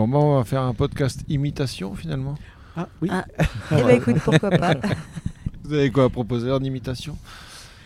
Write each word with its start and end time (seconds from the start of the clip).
Bon, 0.00 0.08
bah, 0.08 0.18
on 0.18 0.36
va 0.36 0.44
faire 0.44 0.62
un 0.62 0.72
podcast 0.72 1.24
imitation 1.28 1.94
finalement. 1.94 2.34
Ah 2.74 2.88
oui. 3.02 3.10
Ah. 3.12 3.26
Eh 3.70 3.82
ben 3.82 3.90
écoute, 3.90 4.16
pourquoi 4.24 4.48
pas. 4.48 4.74
Vous 5.64 5.74
avez 5.74 5.90
quoi 5.90 6.04
à 6.04 6.08
proposer 6.08 6.50
en 6.50 6.60
imitation? 6.60 7.18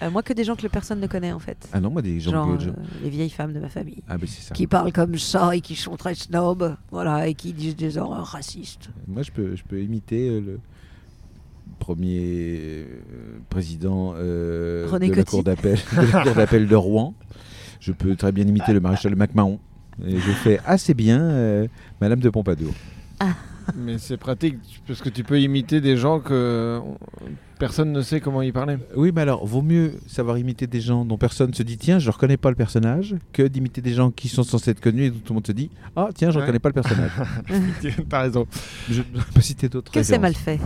Euh, 0.01 0.11
moi, 0.13 0.23
que 0.23 0.33
des 0.33 0.45
gens 0.45 0.55
que 0.55 0.65
personne 0.69 1.01
ne 1.01 1.09
connaît 1.09 1.33
en 1.33 1.41
fait. 1.41 1.69
Ah 1.73 1.81
non, 1.81 1.91
moi 1.91 2.03
des 2.03 2.21
gens 2.21 2.31
Genre 2.31 2.57
que 2.57 2.63
je- 2.63 2.69
euh, 2.71 2.75
les 3.03 3.11
vieilles 3.11 3.31
femmes 3.31 3.53
de 3.53 3.59
ma 3.59 3.69
famille. 3.69 4.01
Ah 4.09 4.17
ben 4.17 4.29
c'est 4.29 4.43
ça. 4.43 4.55
Qui 4.55 4.69
parlent 4.69 4.93
comme 4.93 5.19
ça 5.19 5.57
et 5.57 5.61
qui 5.61 5.75
sont 5.75 5.97
très 5.97 6.15
snobs, 6.15 6.77
voilà, 6.93 7.27
et 7.27 7.35
qui 7.35 7.53
disent 7.53 7.75
des 7.75 7.99
horreurs 7.99 8.27
racistes. 8.27 8.91
Moi 9.09 9.23
je 9.23 9.33
peux, 9.33 9.57
je 9.57 9.65
peux 9.65 9.83
imiter 9.83 10.29
euh, 10.29 10.41
le 10.41 10.61
premier 11.81 12.87
président 13.51 14.15
euh, 14.17 14.87
René 14.89 15.09
de, 15.09 15.15
la 15.15 15.25
cour 15.25 15.43
d'appel, 15.43 15.81
de 15.97 16.13
la 16.13 16.23
cour 16.23 16.35
d'appel 16.35 16.69
de 16.69 16.77
Rouen. 16.77 17.13
Je 17.81 17.91
peux 17.91 18.15
très 18.15 18.31
bien 18.31 18.47
imiter 18.47 18.73
le 18.73 18.79
maréchal 18.79 19.17
MacMahon. 19.17 19.59
Et 20.07 20.17
je 20.19 20.31
fais 20.33 20.61
assez 20.67 20.95
bien 20.95 21.21
euh, 21.21 21.67
Madame 22.01 22.21
de 22.21 22.31
Pompadour. 22.31 22.73
Mais 23.77 23.97
c'est 23.97 24.19
pratique 24.19 24.57
parce 24.87 25.01
que 25.01 25.09
tu 25.09 25.25
peux 25.25 25.41
imiter 25.41 25.81
des 25.81 25.97
gens 25.97 26.21
que 26.21 26.81
personne 27.59 27.93
ne 27.93 28.03
sait 28.03 28.21
comment 28.21 28.43
ils 28.43 28.53
parlaient. 28.53 28.77
Oui, 28.95 29.11
mais 29.15 29.23
alors, 29.23 29.47
vaut 29.47 29.63
mieux 29.63 29.95
savoir 30.07 30.37
imiter 30.37 30.67
des 30.67 30.83
gens 30.83 31.07
dont 31.07 31.17
personne 31.17 31.55
se 31.55 31.63
dit 31.63 31.79
tiens, 31.79 31.99
je 31.99 32.11
reconnais 32.11 32.37
pas 32.37 32.51
le 32.51 32.57
personnage, 32.57 33.15
que 33.33 33.43
d'imiter 33.43 33.81
des 33.81 33.95
gens 33.95 34.11
qui 34.11 34.29
sont 34.29 34.43
censés 34.43 34.73
être 34.73 34.81
connus 34.81 35.05
et 35.05 35.11
dont 35.11 35.19
tout 35.21 35.33
le 35.33 35.35
monde 35.37 35.47
se 35.47 35.53
dit 35.53 35.71
ah 35.97 36.11
tiens, 36.15 36.31
je 36.31 36.37
Ouais. 36.37 36.43
reconnais 36.43 36.59
pas 36.59 36.69
le 36.69 36.75
personnage. 36.75 37.13
T'as 38.11 38.21
raison. 38.23 38.47
je 38.91 38.99
ne 38.99 39.05
peux 39.21 39.33
pas 39.35 39.41
citer 39.41 39.71
d'autres. 39.71 39.91
Que 39.93 40.03
c'est 40.03 40.19
mal 40.19 40.35
fait. 40.35 40.61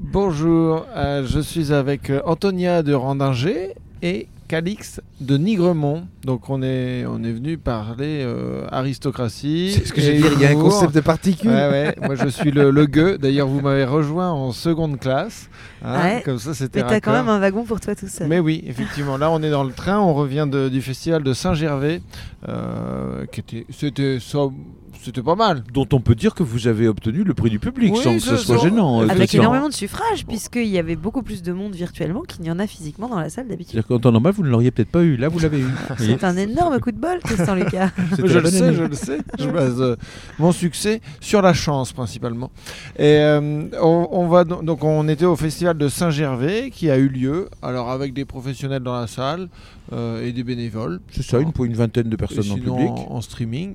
Bonjour, 0.00 0.86
euh, 0.96 1.24
je 1.24 1.38
suis 1.38 1.72
avec 1.72 2.10
euh, 2.10 2.20
Antonia 2.24 2.82
de 2.82 2.94
Randinger 2.94 3.74
et 4.02 4.26
Calix 4.50 5.00
de 5.20 5.36
Nigremont. 5.36 6.08
Donc 6.24 6.50
on 6.50 6.60
est, 6.60 7.04
on 7.06 7.22
est 7.22 7.30
venu 7.32 7.56
parler 7.56 8.22
euh, 8.24 8.66
aristocratie. 8.72 9.70
C'est 9.72 9.86
ce 9.86 9.92
que 9.92 10.00
j'ai 10.00 10.18
dit, 10.18 10.24
il 10.34 10.40
y 10.40 10.44
a 10.44 10.50
un 10.50 10.54
concept 10.54 10.92
de. 10.92 11.00
Ouais, 11.44 11.68
ouais. 11.70 11.94
Moi 12.04 12.16
je 12.16 12.26
suis 12.26 12.50
le, 12.50 12.72
le 12.72 12.86
gueux. 12.86 13.16
D'ailleurs 13.16 13.46
vous 13.46 13.60
m'avez 13.60 13.84
rejoint 13.84 14.30
en 14.30 14.50
seconde 14.50 14.98
classe. 14.98 15.48
Hein, 15.84 16.00
Ouais. 16.02 16.22
Comme 16.24 16.38
ça 16.40 16.52
c'était 16.52 16.82
Mais 16.82 16.88
t'as 16.88 17.00
quand 17.00 17.12
même 17.12 17.28
un 17.28 17.38
wagon 17.38 17.62
pour 17.64 17.78
toi 17.80 17.94
tout 17.94 18.08
seul. 18.08 18.26
Mais 18.26 18.40
oui, 18.40 18.64
effectivement. 18.66 19.16
Là, 19.16 19.30
on 19.30 19.40
est 19.42 19.50
dans 19.50 19.62
le 19.64 19.72
train. 19.72 19.98
On 20.00 20.14
revient 20.14 20.48
de- 20.50 20.68
du 20.68 20.82
festival 20.82 21.22
de 21.22 21.32
Saint-Gervais, 21.32 22.02
euh, 22.48 23.26
qui 23.30 23.40
était, 23.40 23.66
c'était, 23.70 24.18
ça- 24.20 24.48
c'était 25.02 25.22
pas 25.22 25.34
mal. 25.34 25.62
Dont 25.72 25.86
on 25.92 26.00
peut 26.00 26.14
dire 26.14 26.34
que 26.34 26.42
vous 26.42 26.66
avez 26.68 26.88
obtenu 26.88 27.24
le 27.24 27.34
prix 27.34 27.50
du 27.50 27.58
public 27.58 27.92
Oui, 27.94 28.00
sans 28.02 28.14
que 28.14 28.18
ce 28.20 28.36
soit 28.36 28.58
ça- 28.58 28.62
gênant. 28.64 29.00
Avec 29.08 29.34
énormément 29.34 29.68
de 29.68 29.74
suffrages, 29.74 30.26
puisqu'il 30.26 30.66
y 30.66 30.78
avait 30.78 30.96
beaucoup 30.96 31.22
plus 31.22 31.42
de 31.42 31.52
monde 31.52 31.74
virtuellement 31.74 32.22
qu'il 32.22 32.42
n'y 32.42 32.50
en 32.50 32.58
a 32.58 32.66
physiquement 32.66 33.08
dans 33.08 33.18
la 33.18 33.28
salle 33.30 33.48
d'habitude. 33.48 33.72
C'est-à-dire 33.72 33.88
qu'en 33.88 33.98
temps 33.98 34.12
normal, 34.12 34.32
vous 34.36 34.42
ne 34.42 34.48
l'auriez 34.48 34.70
peut-être 34.70 34.90
pas 34.90 35.02
eu. 35.02 35.16
Là, 35.16 35.28
vous 35.28 35.38
l'avez 35.38 35.60
eu. 35.60 35.66
C'est 35.98 36.22
un 36.24 36.36
énorme 36.36 36.78
coup 36.80 36.92
de 36.92 36.98
bol, 36.98 37.18
Tristan 37.22 37.54
Lucas. 37.54 37.90
Je 38.18 38.38
le 38.38 38.50
sais, 38.50 38.74
je 38.74 38.82
le 38.84 38.94
sais. 38.94 39.18
Je 39.38 39.48
base 39.48 39.80
euh, 39.80 39.96
mon 40.38 40.52
succès 40.52 41.00
sur 41.20 41.42
la 41.42 41.52
chance 41.54 41.92
principalement. 41.92 42.50
Et 42.98 43.18
euh, 43.18 43.64
on, 43.80 44.08
on 44.10 44.28
va 44.28 44.44
do- 44.44 44.62
donc 44.62 44.84
on 44.84 45.08
était 45.08 45.24
au 45.24 45.36
festival 45.36 45.76
de 45.78 45.88
Saint-Gervais 45.88 46.70
qui 46.70 46.90
a 46.90 46.96
eu 46.98 47.08
lieu. 47.08 47.48
Alors 47.62 47.90
avec 47.90 48.12
des 48.12 48.24
professionnels 48.24 48.82
dans 48.82 48.98
la 49.00 49.06
salle 49.06 49.48
euh, 49.92 50.24
et 50.26 50.32
des 50.32 50.44
bénévoles. 50.44 51.00
C'est 51.10 51.22
ça, 51.22 51.38
une, 51.40 51.52
pour 51.52 51.64
une 51.64 51.74
vingtaine 51.74 52.08
de 52.08 52.14
Et 52.14 52.16
personnes 52.16 52.50
en 52.50 52.54
public. 52.54 52.72
en, 52.90 53.06
en 53.10 53.20
streaming. 53.20 53.74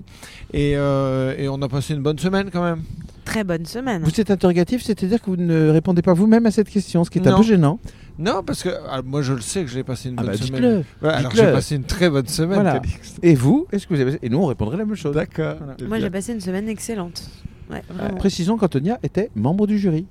Et, 0.53 0.73
euh, 0.77 1.14
et 1.37 1.47
on 1.49 1.61
a 1.61 1.67
passé 1.67 1.93
une 1.93 2.01
bonne 2.01 2.19
semaine 2.19 2.49
quand 2.51 2.63
même. 2.63 2.81
Très 3.25 3.43
bonne 3.43 3.65
semaine. 3.65 4.03
Vous 4.03 4.21
êtes 4.21 4.29
interrogatif, 4.29 4.83
c'est-à-dire 4.83 5.19
que 5.19 5.29
vous 5.31 5.35
ne 5.35 5.69
répondez 5.69 6.01
pas 6.03 6.13
vous-même 6.13 6.45
à 6.45 6.51
cette 6.51 6.69
question, 6.69 7.03
ce 7.03 7.09
qui 7.09 7.17
est 7.19 7.27
un 7.27 7.37
peu 7.37 7.43
gênant. 7.43 7.79
Non, 8.17 8.43
parce 8.45 8.63
que 8.63 8.69
ah, 8.89 9.01
moi 9.03 9.21
je 9.23 9.33
le 9.33 9.41
sais 9.41 9.63
que 9.63 9.69
j'ai 9.69 9.83
passé 9.83 10.09
une 10.09 10.15
Ah 10.17 10.23
bonne 10.23 10.31
bah 10.31 10.37
semaine. 10.37 10.83
Ouais, 11.01 11.09
alors 11.09 11.31
j'ai 11.35 11.51
passé 11.51 11.75
une 11.75 11.83
très 11.83 12.09
bonne 12.09 12.27
semaine, 12.27 12.61
Voilà. 12.61 12.81
Et 13.23 13.33
vous, 13.35 13.67
est-ce 13.71 13.87
que 13.87 13.93
vous 13.93 13.99
avez 13.99 14.17
Et 14.21 14.29
nous, 14.29 14.37
on 14.37 14.45
répondrait 14.45 14.77
la 14.77 14.85
même 14.85 14.95
chose. 14.95 15.13
D'accord. 15.15 15.55
Voilà. 15.57 15.75
Moi, 15.87 15.99
j'ai 15.99 16.09
passé 16.09 16.33
une 16.33 16.39
semaine 16.39 16.69
excellente. 16.69 17.29
Ouais, 17.69 17.81
Euh, 17.99 18.09
précisons 18.09 18.57
qu'Antonia 18.57 18.99
était 19.03 19.31
membre 19.35 19.65
du 19.67 19.77
jury. 19.79 20.05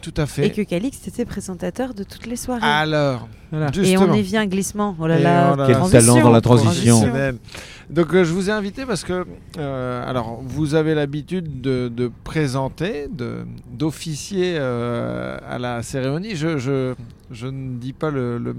Tout 0.00 0.14
à 0.16 0.26
fait. 0.26 0.46
Et 0.46 0.50
que 0.50 0.62
Calixte 0.62 1.06
était 1.08 1.24
présentateur 1.24 1.92
de 1.94 2.04
toutes 2.04 2.26
les 2.26 2.36
soirées. 2.36 2.60
Alors, 2.62 3.28
Voilà. 3.50 3.70
Et 3.82 3.98
on 3.98 4.12
y 4.14 4.22
vient 4.22 4.46
glissement. 4.46 4.96
Oh 4.98 5.06
là 5.06 5.18
Et 5.18 5.22
là, 5.22 5.50
oh 5.52 5.56
là 5.56 5.66
Quel 5.66 5.90
talent 5.90 6.20
dans 6.22 6.30
la 6.30 6.40
transition. 6.40 7.02
Donc 7.90 8.14
euh, 8.14 8.22
je 8.22 8.32
vous 8.32 8.48
ai 8.48 8.52
invité 8.52 8.86
parce 8.86 9.02
que 9.02 9.26
euh, 9.58 10.08
alors 10.08 10.40
vous 10.44 10.76
avez 10.76 10.94
l'habitude 10.94 11.60
de, 11.60 11.88
de 11.88 12.08
présenter, 12.22 13.08
de 13.10 13.38
d'officier 13.68 14.54
euh, 14.56 15.36
à 15.48 15.58
la 15.58 15.82
cérémonie. 15.82 16.36
Je, 16.36 16.58
je, 16.58 16.94
je 17.32 17.48
ne 17.48 17.78
dis 17.78 17.92
pas 17.92 18.10
le, 18.10 18.38
le, 18.38 18.54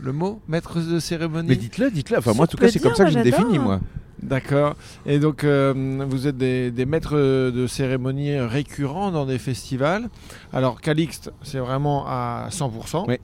le 0.00 0.12
mot 0.12 0.40
maître 0.46 0.78
de 0.80 1.00
cérémonie. 1.00 1.48
Mais 1.48 1.56
dites-le, 1.56 1.90
dites-le. 1.90 2.18
Enfin, 2.18 2.32
moi, 2.34 2.44
en 2.44 2.46
tout 2.46 2.56
cas, 2.56 2.68
c'est 2.68 2.78
comme 2.78 2.94
ça 2.94 3.04
que 3.06 3.10
je 3.10 3.18
me 3.18 3.24
définis, 3.24 3.58
moi. 3.58 3.80
D'accord. 4.22 4.76
Et 5.04 5.18
donc 5.18 5.44
euh, 5.44 6.04
vous 6.08 6.26
êtes 6.26 6.36
des, 6.36 6.86
maîtres 6.86 7.16
de 7.16 7.66
cérémonie 7.66 8.38
récurrents 8.38 9.10
dans 9.10 9.26
des 9.26 9.38
festivals. 9.38 10.08
Alors 10.52 10.80
Calixte, 10.80 11.32
c'est 11.42 11.58
vraiment 11.58 12.06
à 12.06 12.48
100%. 12.50 13.04
Oui. 13.08 13.18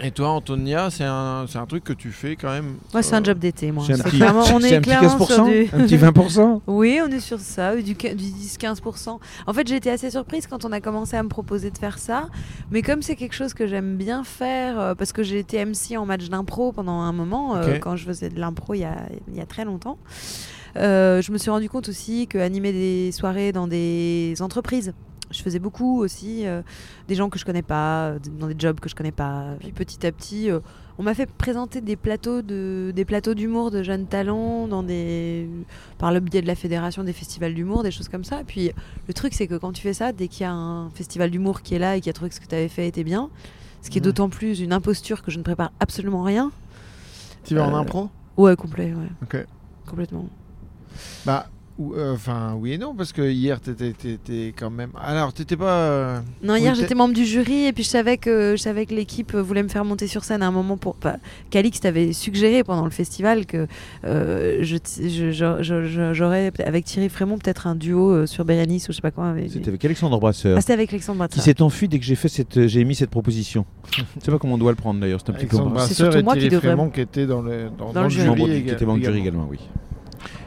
Et 0.00 0.10
toi, 0.10 0.30
Antonia, 0.30 0.90
c'est 0.90 1.04
un, 1.04 1.44
c'est 1.48 1.58
un 1.58 1.66
truc 1.66 1.84
que 1.84 1.92
tu 1.92 2.10
fais 2.10 2.34
quand 2.34 2.50
même. 2.50 2.76
Moi, 2.92 3.02
c'est 3.02 3.14
un 3.14 3.20
euh, 3.20 3.24
job 3.24 3.38
d'été, 3.38 3.70
moi. 3.70 3.84
C'est 3.86 3.92
un 3.92 3.96
C'est 3.96 4.02
petit, 4.04 4.16
clairement- 4.16 4.40
on 4.52 4.60
c'est 4.60 4.70
est 4.72 4.88
un 4.94 5.00
sur 5.08 5.18
15%, 5.18 5.44
du... 5.50 5.70
un 5.74 5.84
petit 5.86 5.96
20%. 5.96 6.60
Oui, 6.66 7.00
on 7.06 7.08
est 7.10 7.20
sur 7.20 7.38
ça, 7.40 7.76
du, 7.76 7.82
du 7.82 7.94
10-15%. 7.94 9.18
En 9.46 9.52
fait, 9.52 9.68
j'ai 9.68 9.76
été 9.76 9.90
assez 9.90 10.10
surprise 10.10 10.46
quand 10.46 10.64
on 10.64 10.72
a 10.72 10.80
commencé 10.80 11.16
à 11.16 11.22
me 11.22 11.28
proposer 11.28 11.70
de 11.70 11.78
faire 11.78 11.98
ça. 11.98 12.28
Mais 12.70 12.82
comme 12.82 13.02
c'est 13.02 13.16
quelque 13.16 13.34
chose 13.34 13.54
que 13.54 13.66
j'aime 13.66 13.96
bien 13.96 14.24
faire, 14.24 14.80
euh, 14.80 14.94
parce 14.94 15.12
que 15.12 15.22
j'ai 15.22 15.38
été 15.38 15.64
MC 15.64 15.96
en 15.96 16.06
match 16.06 16.28
d'impro 16.28 16.72
pendant 16.72 17.00
un 17.00 17.12
moment, 17.12 17.56
euh, 17.56 17.78
quand 17.78 17.96
je 17.96 18.04
faisais 18.06 18.28
de 18.30 18.40
l'impro 18.40 18.74
il 18.74 18.80
y 18.80 18.84
a, 18.84 18.96
il 19.28 19.36
y 19.36 19.40
a 19.40 19.46
très 19.46 19.64
longtemps, 19.64 19.98
euh, 20.76 21.20
je 21.20 21.30
me 21.32 21.38
suis 21.38 21.50
rendu 21.50 21.68
compte 21.68 21.88
aussi 21.88 22.26
que 22.26 22.38
animer 22.38 22.72
des 22.72 23.12
soirées 23.12 23.52
dans 23.52 23.66
des 23.66 24.34
entreprises, 24.40 24.94
je 25.32 25.42
faisais 25.42 25.58
beaucoup 25.58 26.00
aussi 26.00 26.46
euh, 26.46 26.62
des 27.08 27.14
gens 27.14 27.28
que 27.30 27.38
je 27.38 27.44
connais 27.44 27.62
pas, 27.62 28.08
euh, 28.10 28.18
dans 28.38 28.46
des 28.46 28.54
jobs 28.58 28.78
que 28.80 28.88
je 28.88 28.94
connais 28.94 29.12
pas. 29.12 29.54
Puis 29.60 29.72
petit 29.72 30.06
à 30.06 30.12
petit, 30.12 30.50
euh, 30.50 30.60
on 30.98 31.02
m'a 31.02 31.14
fait 31.14 31.26
présenter 31.26 31.80
des 31.80 31.96
plateaux 31.96 32.42
de 32.42 32.92
des 32.94 33.04
plateaux 33.04 33.34
d'humour 33.34 33.70
de 33.70 33.82
jeunes 33.82 34.06
talents 34.06 34.68
dans 34.68 34.82
des 34.82 35.48
par 35.98 36.12
le 36.12 36.20
biais 36.20 36.42
de 36.42 36.46
la 36.46 36.54
fédération 36.54 37.02
des 37.04 37.12
festivals 37.12 37.54
d'humour, 37.54 37.82
des 37.82 37.90
choses 37.90 38.08
comme 38.08 38.24
ça. 38.24 38.40
Et 38.42 38.44
puis 38.44 38.70
le 39.08 39.14
truc 39.14 39.34
c'est 39.34 39.46
que 39.46 39.54
quand 39.56 39.72
tu 39.72 39.82
fais 39.82 39.94
ça, 39.94 40.12
dès 40.12 40.28
qu'il 40.28 40.42
y 40.42 40.46
a 40.46 40.52
un 40.52 40.90
festival 40.90 41.30
d'humour 41.30 41.62
qui 41.62 41.74
est 41.74 41.78
là 41.78 41.96
et 41.96 42.00
qui 42.00 42.10
a 42.10 42.12
trouvé 42.12 42.28
que 42.28 42.34
ce 42.36 42.40
que 42.40 42.46
tu 42.46 42.54
avais 42.54 42.68
fait 42.68 42.86
était 42.86 43.04
bien, 43.04 43.30
ce 43.82 43.90
qui 43.90 43.98
est 43.98 44.00
Mhm. 44.00 44.04
d'autant 44.04 44.28
plus 44.28 44.60
une 44.60 44.72
imposture 44.72 45.22
que 45.22 45.30
je 45.30 45.38
ne 45.38 45.42
prépare 45.42 45.72
absolument 45.80 46.22
rien. 46.22 46.52
Tu 47.44 47.54
vas 47.56 47.64
en 47.64 47.74
impro? 47.74 48.08
Ouais, 48.36 48.54
complet, 48.56 48.94
ouais. 48.94 49.08
Ok. 49.22 49.44
Complètement. 49.86 50.26
Bah, 51.26 51.48
euh, 51.80 52.14
enfin, 52.14 52.54
oui 52.58 52.72
et 52.72 52.78
non, 52.78 52.94
parce 52.94 53.12
que 53.12 53.22
hier, 53.30 53.60
t'étais, 53.60 54.54
quand 54.56 54.70
même. 54.70 54.90
Alors, 55.02 55.32
t'étais 55.32 55.56
pas. 55.56 55.70
euh, 55.72 56.18
Non, 56.42 56.54
hier 56.56 56.74
j'étais 56.74 56.94
membre 56.94 57.14
du 57.14 57.24
jury 57.24 57.64
et 57.66 57.72
puis 57.72 57.82
je 57.82 57.88
savais 57.88 58.18
que 58.18 58.54
je 58.56 58.62
savais 58.62 58.86
que 58.86 58.94
l'équipe 58.94 59.34
voulait 59.34 59.62
me 59.62 59.68
faire 59.68 59.84
monter 59.84 60.06
sur 60.06 60.22
scène 60.24 60.42
à 60.42 60.46
un 60.48 60.50
moment 60.50 60.76
pour. 60.76 60.96
Bah, 61.00 61.16
Calix 61.50 61.80
t'avait 61.80 62.12
suggéré 62.12 62.62
pendant 62.62 62.84
le 62.84 62.90
festival 62.90 63.46
que 63.46 63.66
euh, 64.04 64.58
je, 64.62 64.76
je- 65.00 65.30
je- 65.32 65.62
je- 65.62 65.84
je- 65.86 66.12
j'aurais 66.14 66.52
avec 66.64 66.84
Thierry 66.84 67.08
Frémont 67.08 67.38
peut-être 67.38 67.66
un 67.66 67.74
duo 67.74 68.10
euh, 68.12 68.26
sur 68.26 68.44
Bérénice 68.44 68.88
ou 68.88 68.92
je 68.92 68.96
sais 68.96 69.02
pas 69.02 69.10
quoi. 69.10 69.28
avec- 69.30 69.50
C'était 69.50 69.68
avec 69.68 69.84
Alexandre 69.84 70.18
Brasseur. 70.20 70.56
Ah, 70.58 70.60
c'était 70.60 70.74
avec 70.74 70.90
Alexandre 70.92 71.16
qui 71.26 71.36
Brasseur. 71.38 71.44
s'est 71.44 71.62
enfui 71.62 71.88
dès 71.88 71.98
que 71.98 72.04
j'ai 72.04 72.14
fait 72.16 72.28
cette, 72.28 72.66
j'ai 72.66 72.80
émis 72.80 72.94
cette 72.94 73.10
proposition. 73.10 73.64
Je 73.96 74.02
sais 74.24 74.30
pas 74.30 74.38
comment 74.38 74.54
on 74.54 74.58
doit 74.58 74.72
le 74.72 74.76
prendre 74.76 75.00
d'ailleurs. 75.00 75.20
C'est 75.24 75.30
un 75.32 75.34
petit 75.34 75.46
peu. 75.46 75.56
C'est 75.80 75.94
surtout 75.94 76.18
et 76.18 76.22
moi 76.22 76.34
qui 76.34 76.40
Thierry 76.40 76.54
devrais- 76.56 76.68
Frémont 76.68 76.90
qui 76.90 77.00
était 77.00 77.26
dans 77.26 77.40
le, 77.42 77.70
dans, 77.78 77.86
Dans 77.86 77.92
dans 77.92 78.00
le 78.02 78.06
le 78.08 78.10
jury. 78.10 78.62
qui 78.64 78.70
était 78.70 78.84
membre 78.84 78.98
du 78.98 79.04
jury 79.06 79.18
également, 79.20 79.46
oui. 79.50 79.58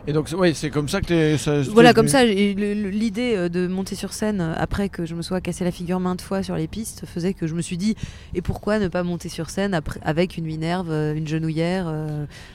Et 0.08 0.14
donc, 0.14 0.30
c'est- 0.30 0.36
ouais, 0.36 0.54
c'est 0.54 0.70
comme 0.70 0.88
ça 0.88 1.02
que 1.02 1.08
t'es. 1.08 1.38
ça- 1.38 1.62
Voilà, 1.64 1.94
comme 1.94 2.08
ça, 2.08 2.24
l'idée 2.26 3.34
euh, 3.36 3.50
de 3.50 3.68
monter 3.68 3.96
sur 3.96 4.14
scène 4.14 4.40
euh, 4.42 4.54
après 4.58 4.90
que 4.90 5.06
je 5.06 5.16
me 5.16 5.22
sois 5.22 5.42
cassé 5.42 5.64
la 5.64 5.72
figure 5.72 6.00
maintes 6.00 6.22
fois 6.22 6.44
sur 6.44 6.56
les 6.56 6.68
pistes 6.68 7.06
faisait 7.06 7.34
que 7.34 7.48
je 7.48 7.56
me 7.56 7.62
suis 7.62 7.78
dit, 7.78 7.96
et 8.34 8.42
pourquoi 8.42 8.80
ne 8.80 8.88
pas 8.88 9.04
monter 9.04 9.30
sur 9.30 9.50
scène 9.50 9.74
après, 9.74 10.00
avec 10.04 10.38
une 10.38 10.46
minerve, 10.46 10.90
euh, 10.92 11.16
une 11.16 11.28
genouillère, 11.28 11.88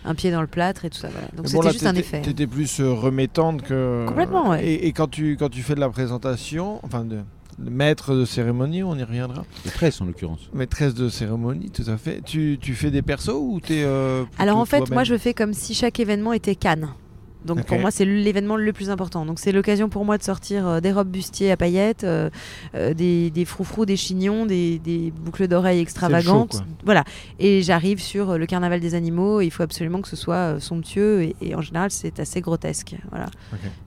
un 0.05 0.15
pied 0.15 0.31
dans 0.31 0.41
le 0.43 0.47
plâtre 0.47 0.85
et 0.85 0.91
tout 0.91 0.99
ça. 0.99 1.09
Voilà. 1.09 1.27
Donc 1.37 1.49
c'était 1.49 1.63
bon, 1.63 1.71
juste 1.71 1.87
un 1.87 1.95
effet. 1.95 2.21
T'étais 2.21 2.47
plus 2.47 2.81
remettante 2.81 3.63
que. 3.63 4.05
Complètement, 4.07 4.51
ouais. 4.51 4.65
Et, 4.65 4.87
et 4.87 4.93
quand, 4.93 5.09
tu, 5.09 5.37
quand 5.39 5.49
tu 5.49 5.63
fais 5.63 5.75
de 5.75 5.81
la 5.81 5.89
présentation, 5.89 6.79
enfin, 6.85 7.05
de, 7.05 7.19
maître 7.59 8.15
de 8.15 8.25
cérémonie, 8.25 8.83
on 8.83 8.97
y 8.97 9.03
reviendra. 9.03 9.45
Maîtresse 9.65 10.01
en 10.01 10.05
l'occurrence. 10.07 10.49
Maîtresse 10.55 10.95
de 10.95 11.09
cérémonie, 11.09 11.71
tout 11.71 11.85
à 11.89 11.97
fait. 11.97 12.23
Tu, 12.25 12.59
tu 12.61 12.75
fais 12.75 12.91
des 12.91 13.03
persos 13.03 13.35
ou 13.35 13.61
t'es. 13.61 13.83
euh, 13.85 14.25
Alors 14.39 14.57
en 14.59 14.65
fait, 14.65 14.89
moi 14.91 15.05
je 15.05 15.17
fais 15.19 15.35
comme 15.35 15.53
si 15.53 15.75
chaque 15.75 15.99
événement 16.01 16.33
était 16.33 16.55
Cannes. 16.55 16.89
Donc 17.45 17.59
pour 17.65 17.77
moi, 17.81 17.91
c'est 17.91 18.05
l'événement 18.05 18.57
le 18.57 18.73
plus 18.73 18.91
important. 18.91 19.25
Donc 19.25 19.39
c'est 19.39 19.53
l'occasion 19.53 19.89
pour 19.89 20.05
moi 20.05 20.19
de 20.19 20.23
sortir 20.23 20.67
euh, 20.67 20.81
des 20.81 20.93
robes 20.93 21.09
bustiers 21.09 21.51
à 21.51 21.57
paillettes, 21.57 22.05
euh, 22.05 22.29
euh, 22.75 22.93
des, 22.95 23.31
des 23.31 23.45
froufrous, 23.45 23.87
des 23.87 23.97
chignons, 23.97 24.45
des, 24.47 24.79
des 24.79 25.11
boucles 25.11 25.49
d'oreilles 25.49 25.81
extravagantes. 25.81 26.53
voilà. 26.85 27.05
Et 27.39 27.63
j'arrive 27.63 28.01
sur 28.01 28.37
le 28.39 28.47
carnaval 28.47 28.81
des 28.81 28.95
animaux. 28.95 29.41
il 29.41 29.51
faut 29.51 29.63
absolument 29.63 30.03
que 30.03 30.09
ce 30.09 30.17
soit 30.17 30.61
somptueux 30.61 31.23
et, 31.23 31.37
et 31.41 31.55
en 31.55 31.63
général 31.63 31.91
c'est 31.91 32.21
assez 32.21 32.41
grotesque. 32.41 32.95
Voilà. 33.11 33.27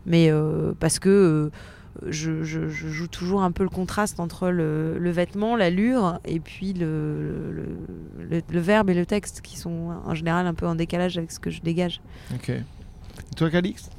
Mais 0.06 0.32
parce 0.80 0.98
que 1.00 1.52
je, 2.08 2.44
je- 2.44 2.70
je 2.70 2.88
joue 2.88 3.08
toujours 3.08 3.44
un 3.44 3.52
peu 3.52 3.62
le 3.62 3.70
contraste 3.70 4.20
entre 4.20 4.50
le, 4.50 4.98
le 4.98 5.12
vêtement, 5.12 5.56
l'allure, 5.56 6.18
et 6.26 6.40
puis 6.40 6.74
le, 6.74 7.52
le, 7.52 7.66
le- 8.32 8.42
le 8.52 8.60
verbe 8.60 8.90
et 8.90 8.96
le 8.96 9.06
texte, 9.06 9.42
qui 9.42 9.58
sont 9.60 9.92
en 10.04 10.16
général 10.16 10.48
un 10.48 10.56
peu 10.56 10.66
en 10.66 10.74
décalage 10.74 11.20
avec 11.20 11.32
ce 11.32 11.40
que 11.40 11.52
je 11.52 11.62
dégage. 11.62 12.02
Ok. 12.34 12.52
Et 13.34 13.36
toi, 13.36 13.50
Calix? 13.50 13.90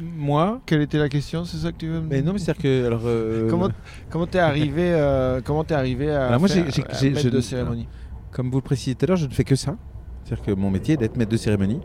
Moi? 0.00 0.60
Quelle 0.66 0.82
était 0.82 0.98
la 0.98 1.08
question? 1.08 1.44
C'est 1.44 1.58
ça 1.58 1.70
que 1.70 1.76
tu 1.76 1.86
veux 1.86 2.00
me 2.00 2.08
Mais 2.08 2.22
non, 2.22 2.32
mais 2.32 2.40
c'est-à-dire 2.40 2.60
que. 2.60 2.86
Alors, 2.86 3.02
euh, 3.04 3.48
Comment 3.48 3.68
comment 4.10 4.26
t'es 4.26 4.40
arrivé 4.40 4.92
euh, 4.92 5.40
comment 5.44 5.62
t'es 5.62 5.74
arrivé 5.74 6.10
à, 6.10 6.26
Alors 6.26 6.40
moi, 6.40 6.48
faire- 6.48 6.66
j'ai- 7.00 7.30
de 7.30 7.40
cérémonie? 7.40 7.86
Comme 8.32 8.50
vous 8.50 8.56
le 8.58 8.62
précisez 8.62 8.96
tout 8.96 9.04
à 9.04 9.06
l'heure, 9.06 9.16
je 9.16 9.26
ne 9.26 9.30
fais 9.32 9.44
que 9.44 9.54
ça. 9.54 9.76
C'est-à-dire 10.24 10.44
que 10.44 10.52
mon 10.52 10.70
métier 10.70 10.94
est 10.94 10.96
d'être 10.96 11.16
maître 11.16 11.30
de 11.30 11.36
cérémonie. 11.36 11.80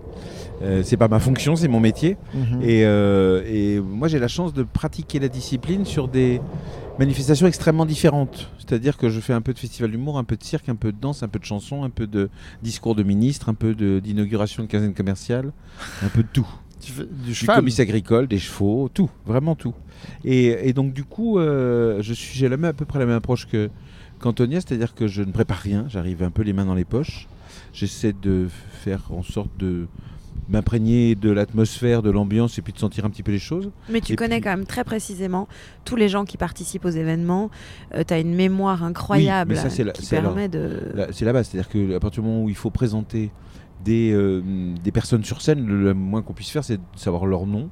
Euh, 0.62 0.82
c'est 0.84 0.98
pas 0.98 1.08
ma 1.08 1.20
fonction, 1.20 1.56
c'est 1.56 1.68
mon 1.68 1.80
métier. 1.80 2.18
Mhm. 2.34 2.62
Et, 2.62 2.86
euh, 2.86 3.44
et 3.48 3.80
moi, 3.80 4.08
j'ai 4.08 4.20
la 4.20 4.28
chance 4.28 4.54
de 4.54 4.64
pratiquer 4.64 5.20
la 5.20 5.28
discipline 5.28 5.86
sur 5.86 6.08
des 6.08 6.42
manifestations 7.00 7.48
extrêmement 7.48 7.86
différentes. 7.86 8.50
C'est-à-dire 8.58 8.98
que 8.98 9.10
je 9.10 9.20
fais 9.20 9.34
un 9.34 9.42
peu 9.42 9.54
de 9.54 9.60
festival 9.60 9.92
d'humour, 9.92 10.18
un 10.18 10.24
peu 10.24 10.36
de 10.36 10.44
cirque, 10.44 10.68
un 10.70 10.76
peu 10.76 10.92
de 10.92 10.98
danse, 11.00 11.24
un 11.24 11.28
peu 11.28 11.40
de 11.40 11.46
chanson, 11.46 11.84
un 11.84 11.90
peu 11.90 12.08
de 12.08 12.30
discours 12.64 12.96
de 12.96 13.04
ministre, 13.04 13.50
un 13.50 13.54
peu 13.54 13.76
de- 13.76 14.00
d'inauguration 14.00 14.64
de, 14.64 14.68
quinzaine 14.68 14.94
commerciale, 14.94 15.52
un 16.04 16.10
peu 16.10 16.24
de 16.24 16.28
tout. 16.32 16.48
Tu 16.80 16.92
fais 16.92 17.04
du 17.06 17.32
Du 17.32 17.46
commerce 17.46 17.80
agricole, 17.80 18.28
des 18.28 18.40
chevaux, 18.40 18.90
tout, 18.94 19.10
vraiment 19.26 19.56
tout. 19.56 19.74
Et, 20.24 20.70
et 20.70 20.74
donc 20.74 20.94
du 20.94 21.04
coup, 21.04 21.40
euh, 21.40 22.02
je 22.02 22.14
suis, 22.14 22.38
j'ai 22.38 22.46
à 22.52 22.74
peu 22.74 22.86
près 22.86 23.00
la 23.00 23.06
même 23.06 23.16
approche 23.18 23.48
que 23.48 23.70
qu'Antonia, 24.20 24.60
c'est-à-dire 24.62 24.94
que 24.96 25.08
je 25.08 25.22
ne 25.24 25.32
prépare 25.32 25.58
rien, 25.58 25.86
j'arrive 25.90 26.24
un 26.24 26.32
peu 26.32 26.42
les 26.44 26.54
mains 26.54 26.66
dans 26.66 26.76
les 26.76 26.86
poches. 26.86 27.28
J'essaie 27.78 28.14
de 28.14 28.48
faire 28.84 29.02
en 29.12 29.22
sorte 29.22 29.52
de 29.60 29.86
m'imprégner 30.50 31.14
de 31.14 31.30
l'atmosphère, 31.30 32.02
de 32.02 32.10
l'ambiance 32.10 32.58
et 32.58 32.62
puis 32.64 32.74
de 32.74 32.80
sentir 32.80 33.06
un 33.06 33.10
petit 33.12 33.22
peu 33.22 33.32
les 33.32 33.38
choses. 33.40 33.70
Mais 33.90 34.02
tu 34.02 34.14
Et 34.14 34.16
connais 34.16 34.36
puis- 34.38 34.46
quand 34.46 34.50
même 34.58 34.66
très 34.66 34.84
précisément 34.84 35.48
tous 35.86 35.96
les 35.96 36.10
gens 36.10 36.26
qui 36.26 36.38
participent 36.38 36.86
aux 36.86 36.90
événements. 36.90 37.52
tu 38.08 38.14
as 38.14 38.20
une 38.20 38.34
mémoire 38.34 38.84
incroyable 38.84 39.52
mais 39.52 39.58
ça, 39.58 39.70
c'est 39.70 39.84
la- 39.84 39.92
qui 39.92 40.06
permet 40.08 40.48
de. 40.48 41.08
C'est 41.12 41.26
la 41.26 41.34
base, 41.34 41.50
c'est-à-dire 41.50 41.70
qu'à 41.70 42.00
partir 42.00 42.24
du 42.24 42.30
moment 42.30 42.44
où 42.44 42.50
il 42.50 42.56
faut 42.56 42.72
présenter 42.72 43.30
des, 43.86 44.12
euh, 44.12 44.42
des 44.84 44.92
personnes 44.92 45.24
sur 45.24 45.42
scène, 45.44 45.64
le, 45.68 45.84
le 45.84 45.94
moins 45.94 46.24
qu'on 46.24 46.34
puisse 46.34 46.50
faire, 46.50 46.64
c'est 46.64 46.78
de 46.78 46.82
savoir 46.96 47.28
leur 47.28 47.46
nom. 47.46 47.70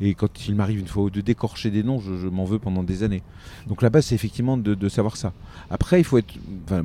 Et 0.00 0.14
quand 0.14 0.46
il 0.46 0.54
m'arrive 0.54 0.78
une 0.78 0.86
fois 0.86 1.04
ou 1.04 1.10
deux 1.10 1.22
d'écorcher 1.22 1.70
des 1.70 1.82
noms, 1.82 1.98
je, 1.98 2.28
m'en 2.28 2.44
veux 2.44 2.58
pendant 2.58 2.82
des 2.82 3.02
années. 3.02 3.22
Donc 3.66 3.82
la 3.82 3.90
base, 3.90 4.06
c'est 4.06 4.14
effectivement 4.14 4.56
de, 4.56 4.88
savoir 4.88 5.16
ça. 5.16 5.32
Après, 5.70 6.00
il 6.00 6.04
faut 6.04 6.18
être. 6.18 6.34
Enfin, 6.64 6.82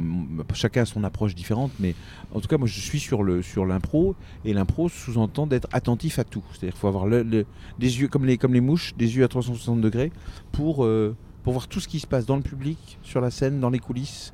chacun 0.54 0.84
a 0.84 0.86
son 0.86 1.04
approche 1.04 1.36
différente, 1.36 1.72
mais 1.80 1.96
en 2.34 2.40
tout 2.40 2.48
cas, 2.48 2.58
moi, 2.58 2.68
je 2.68 2.80
suis 2.80 3.00
sur 3.00 3.24
le 3.24 3.42
sur 3.42 3.66
l'impro, 3.66 4.16
et 4.46 4.54
l'impro 4.54 4.90
sous-entend 4.90 5.48
d'être 5.48 5.68
attentif 5.72 6.20
à 6.20 6.24
tout. 6.24 6.44
C'est-à-dire 6.52 6.74
qu'il 6.74 6.80
faut 6.80 6.88
avoir 6.88 7.08
des 7.08 7.46
yeux 7.80 8.08
comme 8.08 8.26
les 8.26 8.38
comme 8.38 8.54
les 8.54 8.62
mouches, 8.62 8.94
des 8.98 9.16
yeux 9.16 9.24
à 9.24 9.28
360 9.28 9.82
degrés 9.82 10.12
pour 10.52 10.86
euh, 10.86 11.16
pour 11.44 11.54
voir 11.54 11.68
tout 11.68 11.80
ce 11.80 11.88
qui 11.88 12.00
se 12.00 12.08
passe 12.08 12.26
dans 12.26 12.36
le 12.36 12.44
public, 12.44 12.98
sur 13.04 13.20
la 13.22 13.32
scène, 13.32 13.60
dans 13.60 13.70
les 13.70 13.80
coulisses 13.80 14.34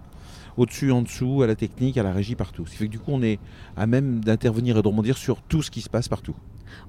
au-dessus, 0.57 0.91
en 0.91 1.03
dessous, 1.03 1.43
à 1.43 1.47
la 1.47 1.55
technique, 1.55 1.97
à 1.97 2.03
la 2.03 2.11
régie, 2.11 2.35
partout. 2.35 2.65
Ce 2.65 2.71
qui 2.71 2.77
fait 2.77 2.87
que 2.87 2.91
du 2.91 2.99
coup, 2.99 3.11
on 3.11 3.21
est 3.21 3.39
à 3.75 3.87
même 3.87 4.19
d'intervenir 4.19 4.77
et 4.77 4.81
de 4.81 4.87
rebondir 4.87 5.17
sur 5.17 5.41
tout 5.43 5.61
ce 5.61 5.71
qui 5.71 5.81
se 5.81 5.89
passe 5.89 6.07
partout. 6.07 6.35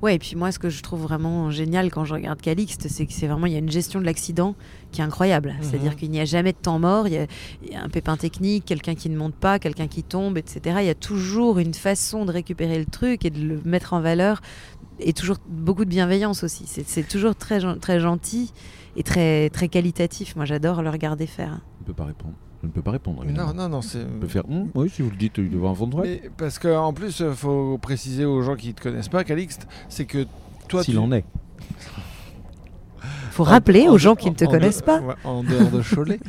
Ouais, 0.02 0.14
et 0.14 0.18
puis 0.18 0.36
moi, 0.36 0.52
ce 0.52 0.58
que 0.58 0.70
je 0.70 0.82
trouve 0.82 1.02
vraiment 1.02 1.50
génial 1.50 1.90
quand 1.90 2.04
je 2.04 2.14
regarde 2.14 2.40
Calixte, 2.40 2.88
c'est 2.88 3.06
que 3.06 3.12
c'est 3.12 3.26
vraiment, 3.26 3.46
il 3.46 3.52
y 3.52 3.56
a 3.56 3.60
une 3.60 3.70
gestion 3.70 4.00
de 4.00 4.04
l'accident 4.04 4.54
qui 4.92 5.00
est 5.00 5.04
incroyable. 5.04 5.54
C'est-à-dire 5.60 5.96
qu'il 5.96 6.10
n'y 6.10 6.20
a 6.20 6.24
jamais 6.24 6.52
de 6.52 6.58
temps 6.58 6.78
mort, 6.78 7.08
il 7.08 7.14
y, 7.14 7.18
a, 7.18 7.26
il 7.62 7.72
y 7.72 7.74
a 7.74 7.82
un 7.82 7.88
pépin 7.88 8.16
technique, 8.16 8.64
quelqu'un 8.64 8.94
qui 8.94 9.10
ne 9.10 9.16
monte 9.16 9.34
pas, 9.34 9.58
quelqu'un 9.58 9.88
qui 9.88 10.02
tombe, 10.02 10.38
etc. 10.38 10.76
Il 10.80 10.86
y 10.86 10.90
a 10.90 10.94
toujours 10.94 11.58
une 11.58 11.74
façon 11.74 12.24
de 12.24 12.32
récupérer 12.32 12.78
le 12.78 12.86
truc 12.86 13.24
et 13.24 13.30
de 13.30 13.40
le 13.40 13.60
mettre 13.64 13.92
en 13.92 14.00
valeur, 14.00 14.40
et 15.00 15.12
toujours 15.12 15.36
beaucoup 15.48 15.84
de 15.84 15.90
bienveillance 15.90 16.42
aussi. 16.42 16.64
C'est 16.66 17.06
toujours 17.06 17.36
très, 17.36 17.60
très 17.78 18.00
gentil 18.00 18.52
et 18.96 19.02
très, 19.02 19.48
très 19.50 19.68
qualitatif. 19.68 20.34
Moi, 20.36 20.44
j'adore 20.44 20.82
le 20.82 20.90
regarder 20.90 21.26
faire. 21.26 21.60
Je 21.78 21.82
ne 21.82 21.86
peux 21.86 21.94
pas 21.94 22.04
répondre. 22.04 22.34
Je 22.62 22.66
ne 22.66 22.72
peux 22.72 22.82
pas 22.82 22.90
répondre. 22.90 23.18
Non, 23.18 23.24
évidemment. 23.24 23.54
non, 23.54 23.68
non, 23.68 23.82
c'est. 23.82 24.04
On 24.04 24.18
peut 24.20 24.26
faire. 24.26 24.44
Hum, 24.50 24.68
oui, 24.74 24.90
si 24.90 25.02
vous 25.02 25.10
le 25.10 25.16
dites, 25.16 25.38
il 25.38 25.50
doit 25.50 25.70
un 25.70 25.74
fond 25.74 25.86
de. 25.86 25.96
Mais 26.00 26.22
parce 26.36 26.58
qu'en 26.58 26.92
plus, 26.92 27.20
il 27.20 27.32
faut 27.32 27.78
préciser 27.78 28.24
aux 28.24 28.42
gens 28.42 28.56
qui 28.56 28.68
ne 28.68 28.72
te 28.72 28.82
connaissent 28.82 29.08
pas, 29.08 29.22
Calixte, 29.24 29.68
c'est 29.88 30.06
que 30.06 30.26
toi, 30.68 30.82
S'il 30.82 30.94
tu... 30.94 30.98
en 31.00 31.12
est. 31.12 31.24
faut 33.38 33.44
En- 33.44 33.50
rappeler 33.50 33.86
en- 33.88 33.92
aux 33.92 33.98
gens 33.98 34.16
qui 34.16 34.28
ne 34.28 34.34
te 34.34 34.44
en- 34.44 34.48
en 34.48 34.50
connaissent 34.50 34.82
pas. 34.82 35.00
En 35.22 35.44
dehors 35.44 35.70
de 35.70 35.80
Cholet. 35.82 36.18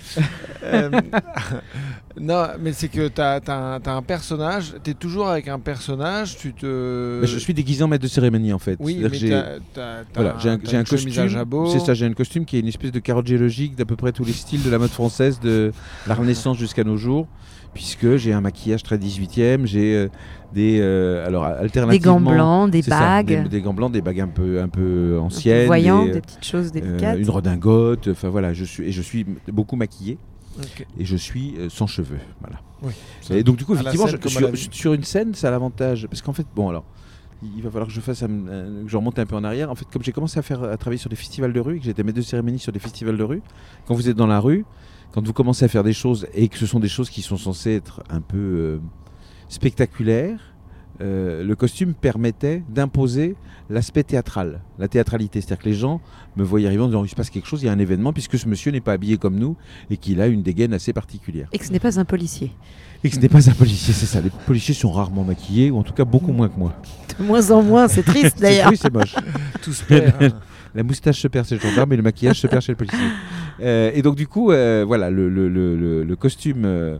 Euh, 0.61 0.89
non, 2.19 2.47
mais 2.59 2.73
c'est 2.73 2.89
que 2.89 3.07
tu 3.07 3.21
as, 3.21 3.35
un, 3.47 3.79
t'as 3.79 3.93
un 3.93 4.01
personnage, 4.01 4.73
tu 4.83 4.91
es 4.91 4.93
toujours 4.93 5.29
avec 5.29 5.47
un 5.47 5.57
personnage, 5.57 6.37
tu 6.37 6.53
te. 6.53 7.19
Mais 7.21 7.27
je 7.27 7.39
suis 7.39 7.53
déguisé 7.53 7.81
en 7.83 7.87
maître 7.87 8.03
de 8.03 8.09
cérémonie 8.09 8.51
en 8.51 8.59
fait. 8.59 8.75
Oui, 8.79 9.01
j'ai- 9.13 9.29
Voilà, 10.13 10.35
un, 10.43 10.83
costume. 10.83 11.09
C'est 11.71 11.79
ça, 11.79 11.93
j'ai 11.93 12.05
un 12.05 12.13
costume 12.13 12.45
qui 12.45 12.57
est 12.57 12.59
une 12.59 12.67
espèce 12.67 12.91
de 12.91 12.99
carotte 12.99 13.25
géologique 13.27 13.75
d'à 13.75 13.85
peu 13.85 13.95
près 13.95 14.11
tous 14.11 14.25
les 14.25 14.33
styles 14.33 14.61
de 14.63 14.69
la 14.69 14.77
mode 14.77 14.89
française 14.91 15.39
de 15.39 15.71
la 16.07 16.13
Renaissance 16.13 16.57
jusqu'à 16.57 16.83
nos 16.83 16.97
jours. 16.97 17.25
Puisque 17.73 18.15
j'ai 18.17 18.33
un 18.33 18.41
maquillage 18.41 18.81
très 18.83 18.97
18e, 18.97 19.65
j'ai 19.65 19.95
euh, 19.95 20.09
des. 20.53 20.79
euh, 20.81 21.25
alors, 21.27 21.47
Des 21.47 21.53
alternativement. 21.59 22.13
gants 22.19 22.31
blancs, 22.31 22.71
des 22.71 22.81
c'est 22.81 22.89
ça, 22.89 22.99
bagues, 22.99 23.43
des, 23.43 23.49
des 23.49 23.61
gants 23.61 23.73
blancs, 23.73 23.91
des 23.91 24.01
bagues 24.01 24.21
un 24.21 24.27
peu, 24.27 24.59
un 24.61 24.67
peu 24.67 25.11
un 25.13 25.17
peu 25.17 25.19
anciennes. 25.19 25.67
voyantes, 25.67 26.07
des, 26.07 26.13
des 26.13 26.21
petites 26.21 26.43
choses 26.45 26.67
euh, 26.75 26.81
délicates. 26.81 27.19
une 27.19 27.29
redingote. 27.29 28.07
Enfin 28.09 28.29
voilà, 28.29 28.53
je 28.53 28.65
suis, 28.65 28.87
et 28.87 28.91
je 28.91 29.01
suis 29.01 29.25
beaucoup 29.51 29.75
maquillé 29.75 30.17
Ok. 30.57 30.85
et 30.99 31.05
je 31.05 31.15
suis 31.15 31.55
euh, 31.59 31.69
sans 31.69 31.85
cheveux. 31.87 32.17
Voilà. 32.41 32.57
Oui. 32.81 32.91
Et 33.37 33.43
donc 33.43 33.57
du 33.57 33.65
coup, 33.65 33.75
effectivement, 33.75 34.07
scène 34.07 34.19
je- 34.23 34.55
sur, 34.57 34.73
sur 34.73 34.93
une 34.93 35.03
scène, 35.03 35.33
ça 35.35 35.49
a 35.49 35.51
l'avantage 35.51 36.07
parce 36.07 36.21
qu'en 36.23 36.33
fait, 36.33 36.47
bon 36.55 36.69
alors, 36.69 36.83
il 37.55 37.61
va 37.61 37.69
falloir 37.69 37.87
que 37.87 37.93
je 37.93 38.01
fasse, 38.01 38.23
un- 38.23 38.25
un- 38.27 38.83
que 38.83 38.87
je 38.89 38.97
remonte 38.97 39.19
un 39.19 39.25
peu 39.27 39.35
en 39.35 39.43
arrière. 39.43 39.69
En 39.69 39.75
fait, 39.75 39.85
comme 39.93 40.01
j'ai 40.03 40.11
commencé 40.11 40.39
à 40.39 40.41
faire, 40.41 40.63
à 40.63 40.75
travailler 40.75 40.97
sur 40.99 41.09
des 41.11 41.15
festivals 41.15 41.53
de 41.53 41.59
rue, 41.59 41.75
et 41.75 41.79
que 41.79 41.85
j'étais 41.85 42.03
maître 42.03 42.17
de 42.17 42.23
cérémonie 42.23 42.59
sur 42.59 42.71
des 42.71 42.79
festivals 42.79 43.15
de 43.17 43.23
rue, 43.23 43.41
quand 43.85 43.93
vous 43.93 44.09
êtes 44.09 44.17
dans 44.17 44.27
la 44.27 44.39
rue, 44.39 44.65
quand 45.11 45.25
vous 45.25 45.33
commencez 45.33 45.65
à 45.65 45.67
faire 45.67 45.83
des 45.83 45.93
choses 45.93 46.27
et 46.33 46.47
que 46.47 46.57
ce 46.57 46.65
sont 46.65 46.79
des 46.79 46.87
choses 46.89 47.09
qui 47.09 47.21
sont 47.21 47.37
censées 47.37 47.75
être 47.75 48.03
un 48.09 48.21
peu 48.21 48.37
euh, 48.37 48.79
spectaculaires, 49.47 50.39
euh, 51.01 51.43
le 51.43 51.55
costume 51.55 51.93
permettait 51.93 52.61
d'imposer 52.69 53.35
l'aspect 53.69 54.03
théâtral, 54.03 54.61
la 54.77 54.87
théâtralité. 54.87 55.39
C'est-à-dire 55.39 55.63
que 55.63 55.69
les 55.69 55.75
gens 55.75 56.01
me 56.35 56.43
voyaient 56.43 56.67
arriver 56.67 56.83
en 56.83 56.87
disant 56.87 57.03
il 57.05 57.09
se 57.09 57.15
passe 57.15 57.29
quelque 57.29 57.47
chose, 57.47 57.61
il 57.63 57.67
y 57.67 57.69
a 57.69 57.71
un 57.71 57.79
événement, 57.79 58.11
puisque 58.13 58.37
ce 58.37 58.47
monsieur 58.47 58.71
n'est 58.71 58.81
pas 58.81 58.93
habillé 58.93 59.17
comme 59.17 59.37
nous 59.37 59.55
et 59.89 59.97
qu'il 59.97 60.19
a 60.21 60.27
une 60.27 60.41
dégaine 60.43 60.73
assez 60.73 60.91
particulière. 60.91 61.47
Et 61.53 61.57
que 61.57 61.65
ce 61.65 61.71
n'est 61.71 61.79
pas 61.79 61.99
un 61.99 62.05
policier. 62.05 62.51
Et 63.03 63.09
que 63.09 63.15
ce 63.15 63.21
n'est 63.21 63.29
pas 63.29 63.49
un 63.49 63.53
policier, 63.53 63.93
c'est 63.93 64.05
ça. 64.07 64.19
Les 64.19 64.29
policiers 64.45 64.73
sont 64.73 64.91
rarement 64.91 65.23
maquillés, 65.23 65.71
ou 65.71 65.77
en 65.77 65.83
tout 65.83 65.93
cas 65.93 66.03
beaucoup 66.05 66.33
moins 66.33 66.49
que 66.49 66.59
moi. 66.59 66.73
De 67.17 67.23
moins 67.23 67.49
en 67.51 67.61
moins, 67.63 67.87
c'est 67.87 68.03
triste 68.03 68.33
C'est- 68.35 68.41
d'ailleurs. 68.41 68.69
Oui, 68.71 68.77
c'est 68.77 68.93
moche. 68.93 69.15
Tout 69.61 69.71
se 69.73 69.83
perd. 69.83 70.33
La 70.75 70.83
moustache 70.83 71.19
se 71.19 71.27
perd 71.27 71.47
chez 71.47 71.55
le 71.55 71.61
gendarme 71.61 71.93
et 71.93 71.97
le 71.97 72.03
maquillage 72.03 72.39
se 72.41 72.45
perd 72.47 72.61
chez 72.61 72.73
le 72.73 72.75
policier. 72.77 72.99
Euh, 73.61 73.91
et 73.93 74.01
donc 74.01 74.15
du 74.15 74.27
coup, 74.27 74.51
euh, 74.51 74.83
voilà, 74.87 75.09
le, 75.09 75.29
le- 75.29 75.49
le- 76.03 76.15
costume 76.15 76.63
euh, 76.65 76.97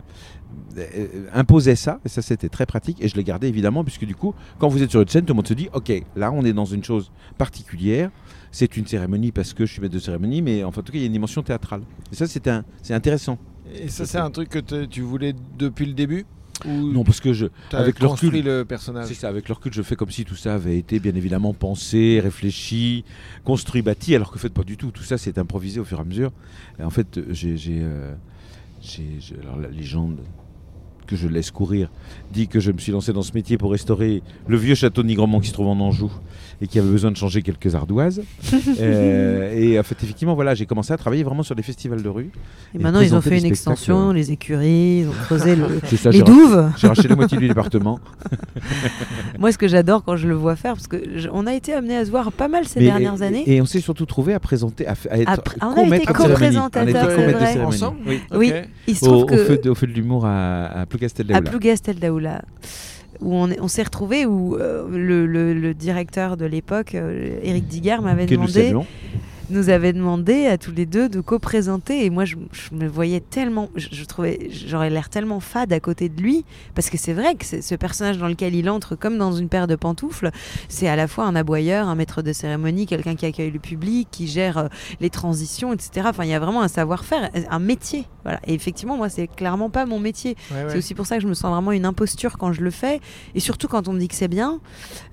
imposait 1.32 1.76
ça, 1.76 2.00
et 2.04 2.08
ça 2.08 2.22
c'était 2.22 2.48
très 2.48 2.66
pratique, 2.66 3.02
et 3.02 3.08
je 3.08 3.16
l'ai 3.16 3.24
gardé 3.24 3.48
évidemment, 3.48 3.84
puisque 3.84 4.04
du 4.04 4.14
coup, 4.14 4.34
quand 4.58 4.68
vous 4.68 4.82
êtes 4.82 4.90
sur 4.90 5.00
une 5.00 5.08
scène, 5.08 5.24
tout 5.24 5.32
le 5.32 5.36
monde 5.36 5.48
se 5.48 5.54
dit, 5.54 5.68
ok, 5.72 5.92
là 6.16 6.32
on 6.32 6.44
est 6.44 6.52
dans 6.52 6.64
une 6.64 6.84
chose 6.84 7.10
particulière, 7.38 8.10
c'est 8.50 8.76
une 8.76 8.86
cérémonie 8.86 9.32
parce 9.32 9.52
que 9.52 9.64
je 9.66 9.72
suis 9.72 9.80
maître 9.80 9.94
de 9.94 9.98
cérémonie, 10.00 10.42
mais 10.42 10.64
enfin, 10.64 10.80
en 10.80 10.84
tout 10.84 10.92
cas, 10.92 10.98
il 10.98 11.02
y 11.02 11.04
a 11.04 11.06
une 11.06 11.12
dimension 11.12 11.42
théâtrale. 11.42 11.82
Et 12.12 12.14
ça, 12.16 12.26
c'est 12.26 12.94
intéressant. 12.94 13.38
Et 13.74 13.88
ça, 13.88 14.06
c'est 14.06 14.18
un 14.18 14.30
truc 14.30 14.48
que 14.48 14.84
tu 14.86 15.02
voulais 15.02 15.34
depuis 15.58 15.86
le 15.86 15.92
début? 15.94 16.26
Non, 16.66 17.04
parce 17.04 17.20
que 17.20 17.32
je, 17.32 17.46
avec 17.72 18.00
le 18.00 18.08
construit 18.08 18.30
recul, 18.30 18.44
le 18.44 18.64
personnage 18.64 19.06
C'est 19.08 19.14
ça, 19.14 19.28
avec 19.28 19.48
le 19.48 19.54
recul, 19.54 19.72
je 19.72 19.82
fais 19.82 19.96
comme 19.96 20.10
si 20.10 20.24
tout 20.24 20.36
ça 20.36 20.54
avait 20.54 20.76
été 20.78 20.98
bien 21.00 21.14
évidemment 21.14 21.54
pensé, 21.54 22.20
réfléchi, 22.22 23.04
construit, 23.44 23.82
bâti, 23.82 24.14
alors 24.14 24.30
que 24.30 24.36
en 24.36 24.40
fait 24.40 24.50
pas 24.52 24.64
du 24.64 24.76
tout. 24.76 24.90
Tout 24.90 25.02
ça 25.04 25.18
c'est 25.18 25.38
improvisé 25.38 25.80
au 25.80 25.84
fur 25.84 25.98
et 25.98 26.02
à 26.02 26.04
mesure. 26.04 26.32
Et 26.78 26.82
en 26.82 26.90
fait, 26.90 27.20
j'ai, 27.30 27.56
j'ai, 27.56 27.78
euh, 27.80 28.14
j'ai- 28.82 29.18
alors 29.42 29.56
la 29.58 29.68
légende 29.68 30.18
que 31.10 31.16
je 31.16 31.28
laisse 31.28 31.50
courir 31.50 31.90
dit 32.32 32.46
que 32.48 32.60
je 32.60 32.70
me 32.70 32.78
suis 32.78 32.92
lancé 32.92 33.12
dans 33.12 33.22
ce 33.22 33.32
métier 33.34 33.58
pour 33.58 33.72
restaurer 33.72 34.22
le 34.46 34.56
vieux 34.56 34.74
château 34.76 35.02
de 35.02 35.08
Nigremont 35.08 35.40
qui 35.40 35.48
se 35.48 35.52
trouve 35.52 35.66
en 35.66 35.78
Anjou 35.80 36.10
et 36.62 36.66
qui 36.68 36.78
avait 36.78 36.90
besoin 36.90 37.10
de 37.10 37.16
changer 37.16 37.42
quelques 37.42 37.74
ardoises. 37.74 38.22
Euh, 38.80 39.52
et 39.54 39.78
en 39.78 39.82
fait, 39.82 39.96
effectivement, 40.02 40.34
voilà, 40.34 40.54
j'ai 40.54 40.64
commencé 40.66 40.92
à 40.92 40.96
travailler 40.96 41.22
vraiment 41.22 41.42
sur 41.42 41.54
des 41.54 41.62
festivals 41.62 42.02
de 42.02 42.08
rue. 42.08 42.30
Et 42.74 42.78
Et 42.78 42.82
maintenant, 42.82 43.00
ils 43.00 43.14
ont 43.14 43.20
fait 43.20 43.38
une 43.38 43.44
extension, 43.44 44.12
les 44.12 44.30
écuries, 44.32 45.00
ils 45.00 45.08
ont 45.08 45.12
creusé 45.24 45.56
le- 45.56 45.80
ça, 45.96 46.10
les 46.10 46.18
j'ai, 46.18 46.24
douves. 46.24 46.70
j'ai 46.76 46.86
racheté 46.86 47.08
la 47.08 47.16
moitié 47.16 47.36
du 47.38 47.48
département. 47.52 47.98
Moi, 49.38 49.52
ce 49.52 49.58
que 49.58 49.68
j'adore 49.68 50.04
quand 50.04 50.16
je 50.16 50.28
le 50.28 50.34
vois 50.34 50.56
faire, 50.56 50.74
parce 50.74 50.86
que 50.86 50.96
je- 51.16 51.28
on 51.32 51.46
a 51.46 51.54
été 51.54 51.72
amené 51.72 51.96
à 51.96 52.04
se 52.04 52.10
voir 52.10 52.32
pas 52.32 52.48
mal 52.48 52.64
ces 52.66 52.80
Mais- 52.80 52.86
dernières 52.86 53.20
et- 53.22 53.26
années. 53.26 53.42
Et, 53.46 53.60
on 53.60 53.66
s'est 53.66 53.80
surtout 53.80 54.06
trouvé 54.06 54.34
à 54.34 54.40
présenter, 54.40 54.86
à, 54.86 54.94
f- 54.94 55.08
à 55.10 55.18
être 55.18 55.28
Après- 55.30 55.56
on 55.62 55.90
a 55.90 55.96
été 55.96 56.06
co-présentateurs, 56.06 57.08
On 57.18 57.26
de 57.26 57.32
vrai. 57.32 57.46
cérémonie. 57.52 57.66
Ensemble 57.66 57.98
Oui. 58.06 58.20
Oui, 58.32 58.52
Ok. 58.54 58.68
il 58.88 58.96
se 58.96 59.04
Au, 59.04 59.08
trouve 59.08 59.22
au 59.22 59.26
que 59.26 59.36
feu 59.44 59.60
de, 59.62 59.70
au 59.70 59.74
feu 59.74 59.86
de 59.86 59.92
l'humour 59.92 60.24
à, 60.26 60.64
à 60.66 60.86
Plougastel 61.00 61.32
à 61.34 61.38
Plougastel 61.42 61.98
Daoula, 61.98 62.42
où 63.20 63.34
on, 63.34 63.50
est- 63.50 63.60
on 63.60 63.68
s'est 63.68 63.82
retrouvé 63.82 64.26
où 64.26 64.56
euh, 64.56 64.86
le, 64.90 65.26
le- 65.26 65.54
le 65.54 65.74
directeur 65.74 66.36
de 66.36 66.44
l'époque, 66.44 66.94
euh, 66.94 67.38
Éric 67.42 67.66
Digard, 67.66 68.02
m'avait 68.02 68.26
demandé. 68.36 68.52
Nous 69.50 69.68
avait 69.68 69.92
demandé 69.92 70.46
à 70.46 70.58
tous 70.58 70.72
les 70.72 70.86
deux 70.86 71.08
de 71.08 71.20
co-présenter. 71.20 72.04
Et 72.04 72.10
moi, 72.10 72.24
je, 72.24 72.36
je 72.52 72.74
me 72.74 72.86
voyais 72.86 73.20
tellement, 73.20 73.68
je, 73.76 73.88
je 73.92 74.04
trouvais, 74.04 74.48
j'aurais 74.50 74.90
l'air 74.90 75.08
tellement 75.08 75.40
fade 75.40 75.72
à 75.72 75.80
côté 75.80 76.08
de 76.08 76.20
lui, 76.20 76.44
parce 76.74 76.90
que 76.90 76.98
c'est 76.98 77.12
vrai 77.12 77.34
que 77.34 77.44
ce 77.44 77.74
personnage 77.74 78.18
dans 78.18 78.28
lequel 78.28 78.54
il 78.54 78.68
entre 78.70 78.96
comme 78.96 79.18
dans 79.18 79.32
une 79.32 79.48
paire 79.48 79.66
de 79.66 79.76
pantoufles, 79.76 80.30
c'est 80.68 80.88
à 80.88 80.96
la 80.96 81.08
fois 81.08 81.24
un 81.24 81.36
aboyeur, 81.36 81.88
un 81.88 81.94
maître 81.94 82.22
de 82.22 82.32
cérémonie, 82.32 82.86
quelqu'un 82.86 83.14
qui 83.14 83.26
accueille 83.26 83.50
le 83.50 83.58
public, 83.58 84.08
qui 84.10 84.26
gère 84.26 84.58
euh, 84.58 84.68
les 85.00 85.10
transitions, 85.10 85.72
etc. 85.72 86.06
Enfin, 86.10 86.24
il 86.24 86.30
y 86.30 86.34
a 86.34 86.38
vraiment 86.38 86.62
un 86.62 86.68
savoir-faire, 86.68 87.30
un 87.48 87.58
métier. 87.58 88.06
Voilà. 88.24 88.40
Et 88.46 88.54
effectivement, 88.54 88.96
moi, 88.96 89.08
c'est 89.08 89.26
clairement 89.26 89.70
pas 89.70 89.86
mon 89.86 89.98
métier. 89.98 90.36
Ouais, 90.50 90.64
ouais. 90.64 90.70
C'est 90.70 90.78
aussi 90.78 90.94
pour 90.94 91.06
ça 91.06 91.16
que 91.16 91.22
je 91.22 91.28
me 91.28 91.34
sens 91.34 91.52
vraiment 91.52 91.72
une 91.72 91.86
imposture 91.86 92.38
quand 92.38 92.52
je 92.52 92.62
le 92.62 92.70
fais, 92.70 93.00
et 93.34 93.40
surtout 93.40 93.68
quand 93.68 93.88
on 93.88 93.92
me 93.92 94.00
dit 94.00 94.08
que 94.08 94.14
c'est 94.14 94.28
bien. 94.28 94.60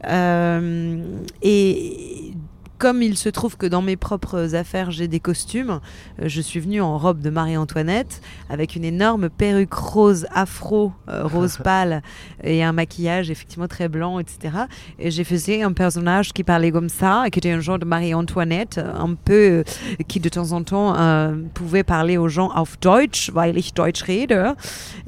Euh, 0.05 1.01
et 1.41 2.33
comme 2.77 3.01
il 3.01 3.17
se 3.17 3.29
trouve 3.29 3.57
que 3.57 3.65
dans 3.65 3.81
mes 3.81 3.95
propres 3.95 4.55
affaires, 4.55 4.91
j'ai 4.91 5.07
des 5.07 5.19
costumes, 5.19 5.79
euh, 6.21 6.27
je 6.27 6.41
suis 6.41 6.59
venue 6.59 6.81
en 6.81 6.97
robe 6.97 7.21
de 7.21 7.29
Marie-Antoinette 7.29 8.21
avec 8.49 8.75
une 8.75 8.83
énorme 8.83 9.29
perruque 9.29 9.73
rose 9.73 10.25
afro, 10.31 10.91
euh, 11.09 11.25
rose 11.25 11.57
pâle 11.63 12.01
et 12.43 12.63
un 12.63 12.73
maquillage 12.73 13.29
effectivement 13.31 13.67
très 13.67 13.87
blanc, 13.87 14.19
etc. 14.19 14.55
Et 14.99 15.11
j'ai 15.11 15.23
fait 15.23 15.37
un 15.63 15.71
personnage 15.71 16.33
qui 16.33 16.43
parlait 16.43 16.71
comme 16.71 16.89
ça, 16.89 17.25
qui 17.31 17.39
était 17.39 17.51
un 17.51 17.59
genre 17.59 17.79
de 17.79 17.85
Marie-Antoinette, 17.85 18.79
un 18.79 19.13
peu 19.13 19.33
euh, 19.33 19.63
qui 20.07 20.19
de 20.19 20.29
temps 20.29 20.51
en 20.51 20.63
temps 20.63 20.95
euh, 20.97 21.35
pouvait 21.53 21.83
parler 21.83 22.17
aux 22.17 22.27
gens 22.27 22.51
auf 22.55 22.79
Deutsch, 22.79 23.31
weil 23.33 23.57
ich 23.57 23.73
Deutsch 23.73 24.01
rede. 24.01 24.55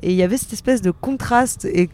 Et 0.01 0.11
il 0.11 0.15
y 0.15 0.23
avait 0.23 0.37
cette 0.37 0.53
espèce 0.53 0.81
de 0.81 0.91
contraste 0.91 1.65
et 1.65 1.89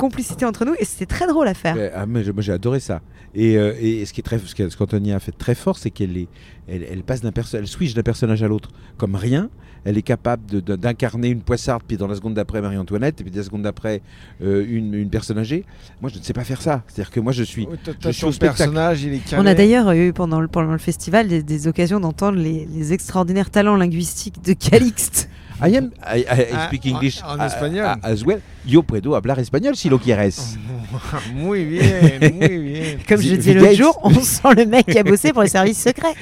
complicité 0.00 0.44
entre 0.44 0.64
nous 0.64 0.74
et 0.78 0.84
c'était 0.84 1.06
très 1.06 1.26
drôle 1.26 1.46
à 1.48 1.54
faire. 1.54 1.76
Ah, 1.94 2.06
mais 2.06 2.24
je- 2.24 2.32
moi 2.32 2.42
j'ai 2.42 2.52
adoré 2.52 2.80
ça. 2.80 3.00
Et, 3.34 3.56
euh, 3.56 3.74
et 3.80 4.04
ce 4.06 4.12
qui 4.12 4.20
est 4.20 4.24
très, 4.24 4.38
ce 4.38 4.76
qu'Antonia 4.76 5.16
a 5.16 5.20
fait 5.20 5.30
très 5.32 5.54
fort, 5.54 5.78
c'est 5.78 5.90
qu'elle 5.90 6.16
est, 6.16 6.28
elle, 6.68 6.84
elle 6.90 7.02
passe 7.04 7.20
d'un 7.20 7.30
perso- 7.32 7.56
elle 7.58 7.66
switch 7.68 7.94
d'un 7.94 8.02
personnage 8.02 8.42
à 8.42 8.48
l'autre 8.48 8.70
comme 8.96 9.14
rien. 9.14 9.48
Elle 9.82 9.96
est 9.96 10.02
capable 10.02 10.60
d'incarner 10.60 11.28
une 11.30 11.40
poissarde, 11.40 11.82
puis 11.88 11.96
dans 11.96 12.06
la 12.06 12.14
seconde 12.14 12.34
d'après 12.34 12.60
Marie-Antoinette, 12.60 13.18
et 13.22 13.24
puis 13.24 13.32
la 13.34 13.42
seconde 13.42 13.62
d'après 13.62 14.02
euh, 14.42 14.62
une, 14.68 14.92
une 14.92 15.08
personne 15.08 15.38
âgée. 15.38 15.64
Moi, 16.02 16.10
je 16.12 16.18
ne 16.18 16.22
sais 16.22 16.34
pas 16.34 16.44
faire 16.44 16.60
ça. 16.60 16.82
C'est-à-dire 16.86 17.10
que 17.10 17.18
moi, 17.20 17.32
je 17.32 17.42
suis. 17.42 17.66
T'as- 17.82 17.92
je 18.10 18.12
suis 18.12 18.24
au 18.26 18.28
personnage, 18.58 19.02
il 19.04 19.14
est 19.14 19.18
calé. 19.20 19.40
On 19.42 19.46
a 19.46 19.54
d'ailleurs 19.54 19.90
eu 19.92 20.12
pendant 20.12 20.42
le, 20.42 20.48
pendant 20.48 20.72
le 20.72 20.76
festival 20.78 21.28
des, 21.28 21.42
des 21.42 21.66
occasions 21.66 21.98
d'entendre 21.98 22.36
les, 22.36 22.66
les 22.70 22.92
extraordinaires 22.92 23.48
talents 23.48 23.76
linguistiques 23.76 24.44
de 24.44 24.52
Calixte. 24.52 25.29
I 25.62 25.76
am 25.76 25.90
I, 26.02 26.20
I- 26.20 26.24
Ah, 26.52 26.68
en- 26.72 26.88
English 26.94 27.22
en 27.22 27.38
a- 27.40 27.46
espagnol. 27.46 27.84
a- 27.84 27.98
as 28.02 28.22
well. 28.24 28.40
Yo 28.66 28.82
puedo 28.82 29.14
hablar 29.14 29.38
espagnol 29.40 29.76
si 29.76 29.88
lo 29.88 29.98
quieres. 29.98 30.58
muy 31.34 31.64
bien, 31.64 32.18
muy 32.38 32.58
bien. 32.58 32.98
Comme 33.08 33.20
je 33.22 33.36
disais 33.36 33.54
l'autre 33.54 33.74
jour, 33.74 33.98
on 34.02 34.10
sent 34.20 34.54
le 34.56 34.66
mec 34.66 34.86
qui 34.86 34.98
a 34.98 35.02
bossé 35.02 35.32
pour 35.32 35.42
les 35.42 35.48
services 35.48 35.80
secrets. 35.82 36.14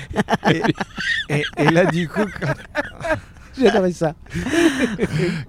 Et, 1.30 1.42
et 1.58 1.70
là, 1.70 1.84
du 1.86 2.08
coup, 2.08 2.24
quand, 2.40 3.90
ça. 3.92 4.14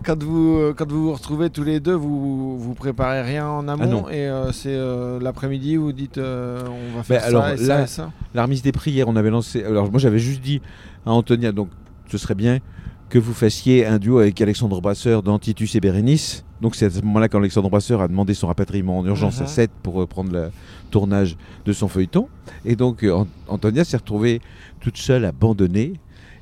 quand 0.03 0.23
vous, 0.23 0.73
quand 0.75 0.89
vous 0.91 1.03
vous 1.05 1.13
retrouvez 1.13 1.49
tous 1.49 1.63
les 1.63 1.79
deux, 1.79 1.93
vous 1.93 2.57
vous 2.59 2.73
préparez 2.73 3.21
rien 3.21 3.47
en 3.47 3.67
amont 3.67 3.83
Ah 3.83 3.87
non. 3.87 4.09
et 4.09 4.27
euh, 4.27 4.51
c'est 4.51 4.69
euh, 4.73 5.19
l'après-midi 5.21 5.75
vous 5.75 5.91
dites 5.93 6.17
euh, 6.17 6.61
on 6.93 6.97
va 6.97 7.03
faire 7.03 7.21
Ben, 7.21 7.27
alors, 7.27 7.43
ça 7.43 7.53
et 7.53 7.57
ça 7.57 7.81
et 7.83 7.87
ça. 7.87 8.11
L'armistice 8.33 8.63
des 8.63 8.71
prières, 8.71 9.07
on 9.07 9.15
avait 9.15 9.29
lancé. 9.29 9.63
Alors, 9.63 9.89
moi, 9.91 9.99
j'avais 9.99 10.19
juste 10.19 10.41
dit 10.41 10.61
à 11.05 11.11
Antonia, 11.11 11.51
donc, 11.51 11.69
ce 12.11 12.17
serait 12.17 12.35
bien 12.35 12.59
que 13.09 13.17
vous 13.17 13.33
fassiez 13.33 13.85
un 13.85 13.97
duo 13.97 14.19
avec 14.19 14.39
Alexandre 14.41 14.79
Brasseur 14.81 15.23
dans 15.23 15.39
Titus 15.39 15.73
et 15.75 15.79
Bérénice. 15.79 16.43
Donc, 16.61 16.75
c'est 16.75 16.85
à 16.85 16.89
ce 16.89 17.01
moment-là 17.01 17.27
qu'Alexandre 17.29 17.69
Brasseur 17.69 18.01
a 18.01 18.07
demandé 18.07 18.33
son 18.33 18.47
rapatriement 18.47 18.99
en 18.99 19.05
urgence 19.05 19.41
à 19.41 19.47
7 19.47 19.71
pour 19.81 19.95
reprendre 19.95 20.31
le 20.31 20.51
tournage 20.91 21.35
de 21.65 21.73
son 21.73 21.87
feuilleton. 21.87 22.27
Et 22.65 22.75
donc, 22.75 23.03
euh, 23.03 23.13
An- 23.13 23.27
Antonia 23.47 23.83
s'est 23.83 23.97
retrouvée 23.97 24.41
toute 24.79 24.97
seule, 24.97 25.25
abandonnée. 25.25 25.93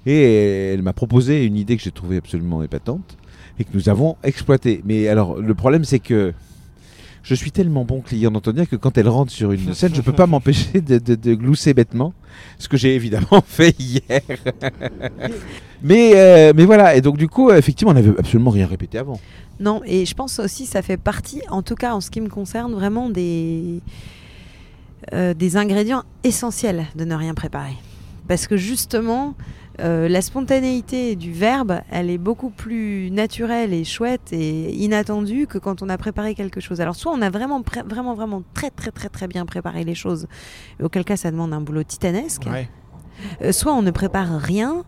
Et 0.06 0.72
elle 0.74 0.82
m'a 0.82 0.94
proposé 0.94 1.46
une 1.46 1.56
idée 1.56 1.78
que 1.78 1.84
j'ai 1.84 1.92
trouvée 1.92 2.18
absolument 2.18 2.64
épatante 2.64 3.18
et 3.60 3.64
que 3.64 3.70
nous 3.74 3.90
avons 3.90 4.18
exploitée. 4.24 4.82
Mais 4.86 5.08
alors, 5.08 5.38
le 5.40 5.54
problème, 5.54 5.84
c'est 5.84 6.00
que 6.00 6.34
je 7.28 7.36
suis 7.36 7.52
tellement 7.52 7.84
bon 7.84 8.00
client 8.00 8.32
d'Antonia 8.32 8.66
que 8.66 8.78
quand 8.78 8.98
elle 8.98 9.10
rentre 9.10 9.34
sur 9.34 9.52
une 9.52 9.74
scène, 9.74 9.94
je 9.94 10.00
ne 10.00 10.06
peux 10.06 10.14
pas 10.14 10.28
m'empêcher 10.28 10.80
de, 10.80 11.36
glousser 11.36 11.74
bêtement, 11.74 12.14
ce 12.58 12.70
que 12.70 12.78
j'ai 12.78 12.96
évidemment 12.96 13.44
fait 13.46 13.76
hier. 13.78 14.22
mais, 15.84 16.12
euh, 16.16 16.54
mais 16.56 16.64
voilà, 16.64 16.96
et 16.96 17.02
donc 17.02 17.18
du 17.18 17.28
coup, 17.28 17.52
effectivement, 17.52 17.92
on 17.92 17.96
n'avait 17.96 18.18
absolument 18.18 18.52
rien 18.52 18.66
répété 18.66 18.98
avant. 18.98 19.20
Non, 19.60 19.82
et 19.86 20.06
je 20.06 20.14
pense 20.14 20.40
aussi 20.40 20.66
ça 20.66 20.82
fait 20.82 20.96
partie, 20.96 21.42
en 21.50 21.62
tout 21.64 21.76
cas 21.76 21.94
en 21.94 22.00
ce 22.00 22.10
qui 22.10 22.22
me 22.22 22.30
concerne, 22.30 22.74
vraiment 22.74 23.10
des, 23.10 23.82
euh, 25.14 25.34
des 25.34 25.58
ingrédients 25.58 26.04
essentiels 26.24 26.86
de 26.96 27.04
ne 27.04 27.14
rien 27.14 27.34
préparer. 27.34 27.76
Parce 28.30 28.48
que 28.48 28.56
justement, 28.56 29.36
euh, 29.80 30.08
la 30.08 30.22
spontanéité 30.22 31.16
du 31.16 31.32
verbe, 31.32 31.82
elle 31.92 32.10
est 32.10 32.18
beaucoup 32.18 32.50
plus 32.50 33.12
naturelle 33.12 33.74
et 33.74 33.84
chouette 33.84 34.34
et 34.34 34.74
inattendue 34.74 35.46
que 35.46 35.58
quand 35.58 35.82
on 35.84 35.90
a 35.90 35.98
préparé 35.98 36.34
quelque 36.34 36.60
chose. 36.60 36.82
Alors 36.82 36.96
soit 36.96 37.12
on 37.12 37.22
a 37.22 37.30
vraiment, 37.30 37.64
vraiment, 37.86 38.16
vraiment 38.16 38.44
très, 38.54 38.72
très, 38.72 38.92
très, 38.92 39.10
très 39.10 39.28
bien 39.28 39.46
préparé 39.46 39.84
les 39.84 39.96
choses, 39.96 40.28
auquel 40.82 41.04
cas 41.04 41.18
ça 41.18 41.30
demande 41.30 41.54
un 41.54 41.62
boulot 41.62 41.84
titanesque. 41.84 42.48
Ouais. 42.52 42.70
Euh, 43.42 43.52
soit 43.52 43.74
on 43.74 43.82
ne 43.82 43.92
prépare 43.92 44.40
rien 44.40 44.84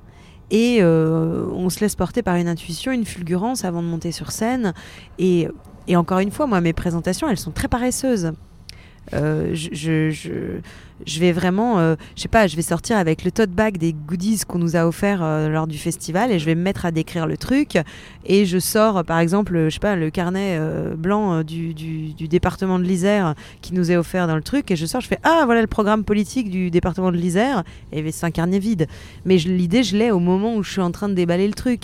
et 0.52 0.80
euh, 0.82 1.46
on 1.54 1.70
se 1.70 1.82
laisse 1.82 1.96
porter 1.96 2.24
par 2.24 2.36
une 2.36 2.48
intuition, 2.48 2.92
une 2.92 3.06
fulgurance 3.06 3.66
avant 3.66 3.84
de 3.84 3.88
monter 3.88 4.12
sur 4.12 4.32
scène. 4.32 4.74
Et, 5.20 5.48
et 5.88 5.96
encore 5.96 6.20
une 6.20 6.32
fois, 6.32 6.48
moi, 6.48 6.62
mes 6.62 6.74
présentations, 6.74 7.30
elles 7.30 7.38
sont 7.38 7.52
très 7.52 7.68
paresseuses. 7.68 8.34
Euh, 9.14 9.52
je, 9.54 9.70
je, 9.74 10.10
je- 10.12 10.60
je 11.06 11.20
vais 11.22 11.32
vraiment, 11.32 11.80
euh, 11.80 11.96
je 12.18 12.24
sais 12.24 12.28
pas, 12.28 12.46
je 12.48 12.58
vais 12.58 12.62
sortir 12.62 12.98
avec 12.98 13.24
le 13.24 13.32
tote 13.32 13.52
bag 13.52 13.78
des 13.78 13.94
goodies 13.94 14.42
qu'on 14.46 14.60
nous 14.60 14.76
a 14.76 14.86
offert 14.86 15.22
euh, 15.24 15.48
lors 15.48 15.66
du 15.66 15.78
festival 15.78 16.30
et 16.30 16.40
je 16.40 16.46
vais 16.46 16.56
me 16.56 16.62
mettre 16.62 16.86
à 16.86 16.92
décrire 16.92 17.26
le 17.26 17.38
truc. 17.38 17.78
Et 18.26 18.46
je 18.46 18.60
sors, 18.60 19.06
par 19.06 19.20
exemple, 19.20 19.66
je 19.70 19.70
sais 19.70 19.80
pas, 19.80 19.96
le 19.96 20.10
carnet 20.10 20.60
blanc 20.98 21.42
du, 21.42 21.74
du- 21.74 22.14
du 22.14 22.28
département 22.28 22.78
de 22.80 22.84
l'Isère 22.84 23.34
qui 23.62 23.74
nous 23.74 23.92
est 23.92 23.96
offert 23.96 24.28
dans 24.28 24.36
le 24.36 24.42
truc. 24.42 24.72
Et 24.72 24.76
je 24.76 24.86
sors, 24.86 25.00
je 25.00 25.08
fais 25.08 25.20
Ah, 25.24 25.44
voilà 25.46 25.62
le 25.62 25.68
programme 25.68 26.04
politique 26.04 26.50
du 26.50 26.70
département 26.70 27.12
de 27.14 27.18
l'Isère. 27.18 27.64
Et 27.94 28.12
c'est 28.12 28.26
un 28.26 28.32
carnet 28.32 28.60
vide. 28.60 28.86
Mais 29.24 29.38
l'idée, 29.38 29.84
je 29.84 29.96
l'ai 29.96 30.12
au 30.12 30.20
moment 30.20 30.56
où 30.58 30.64
je 30.64 30.72
suis 30.72 30.82
en 30.82 30.92
train 30.92 31.08
de 31.08 31.14
déballer 31.14 31.48
le 31.48 31.54
truc. 31.54 31.84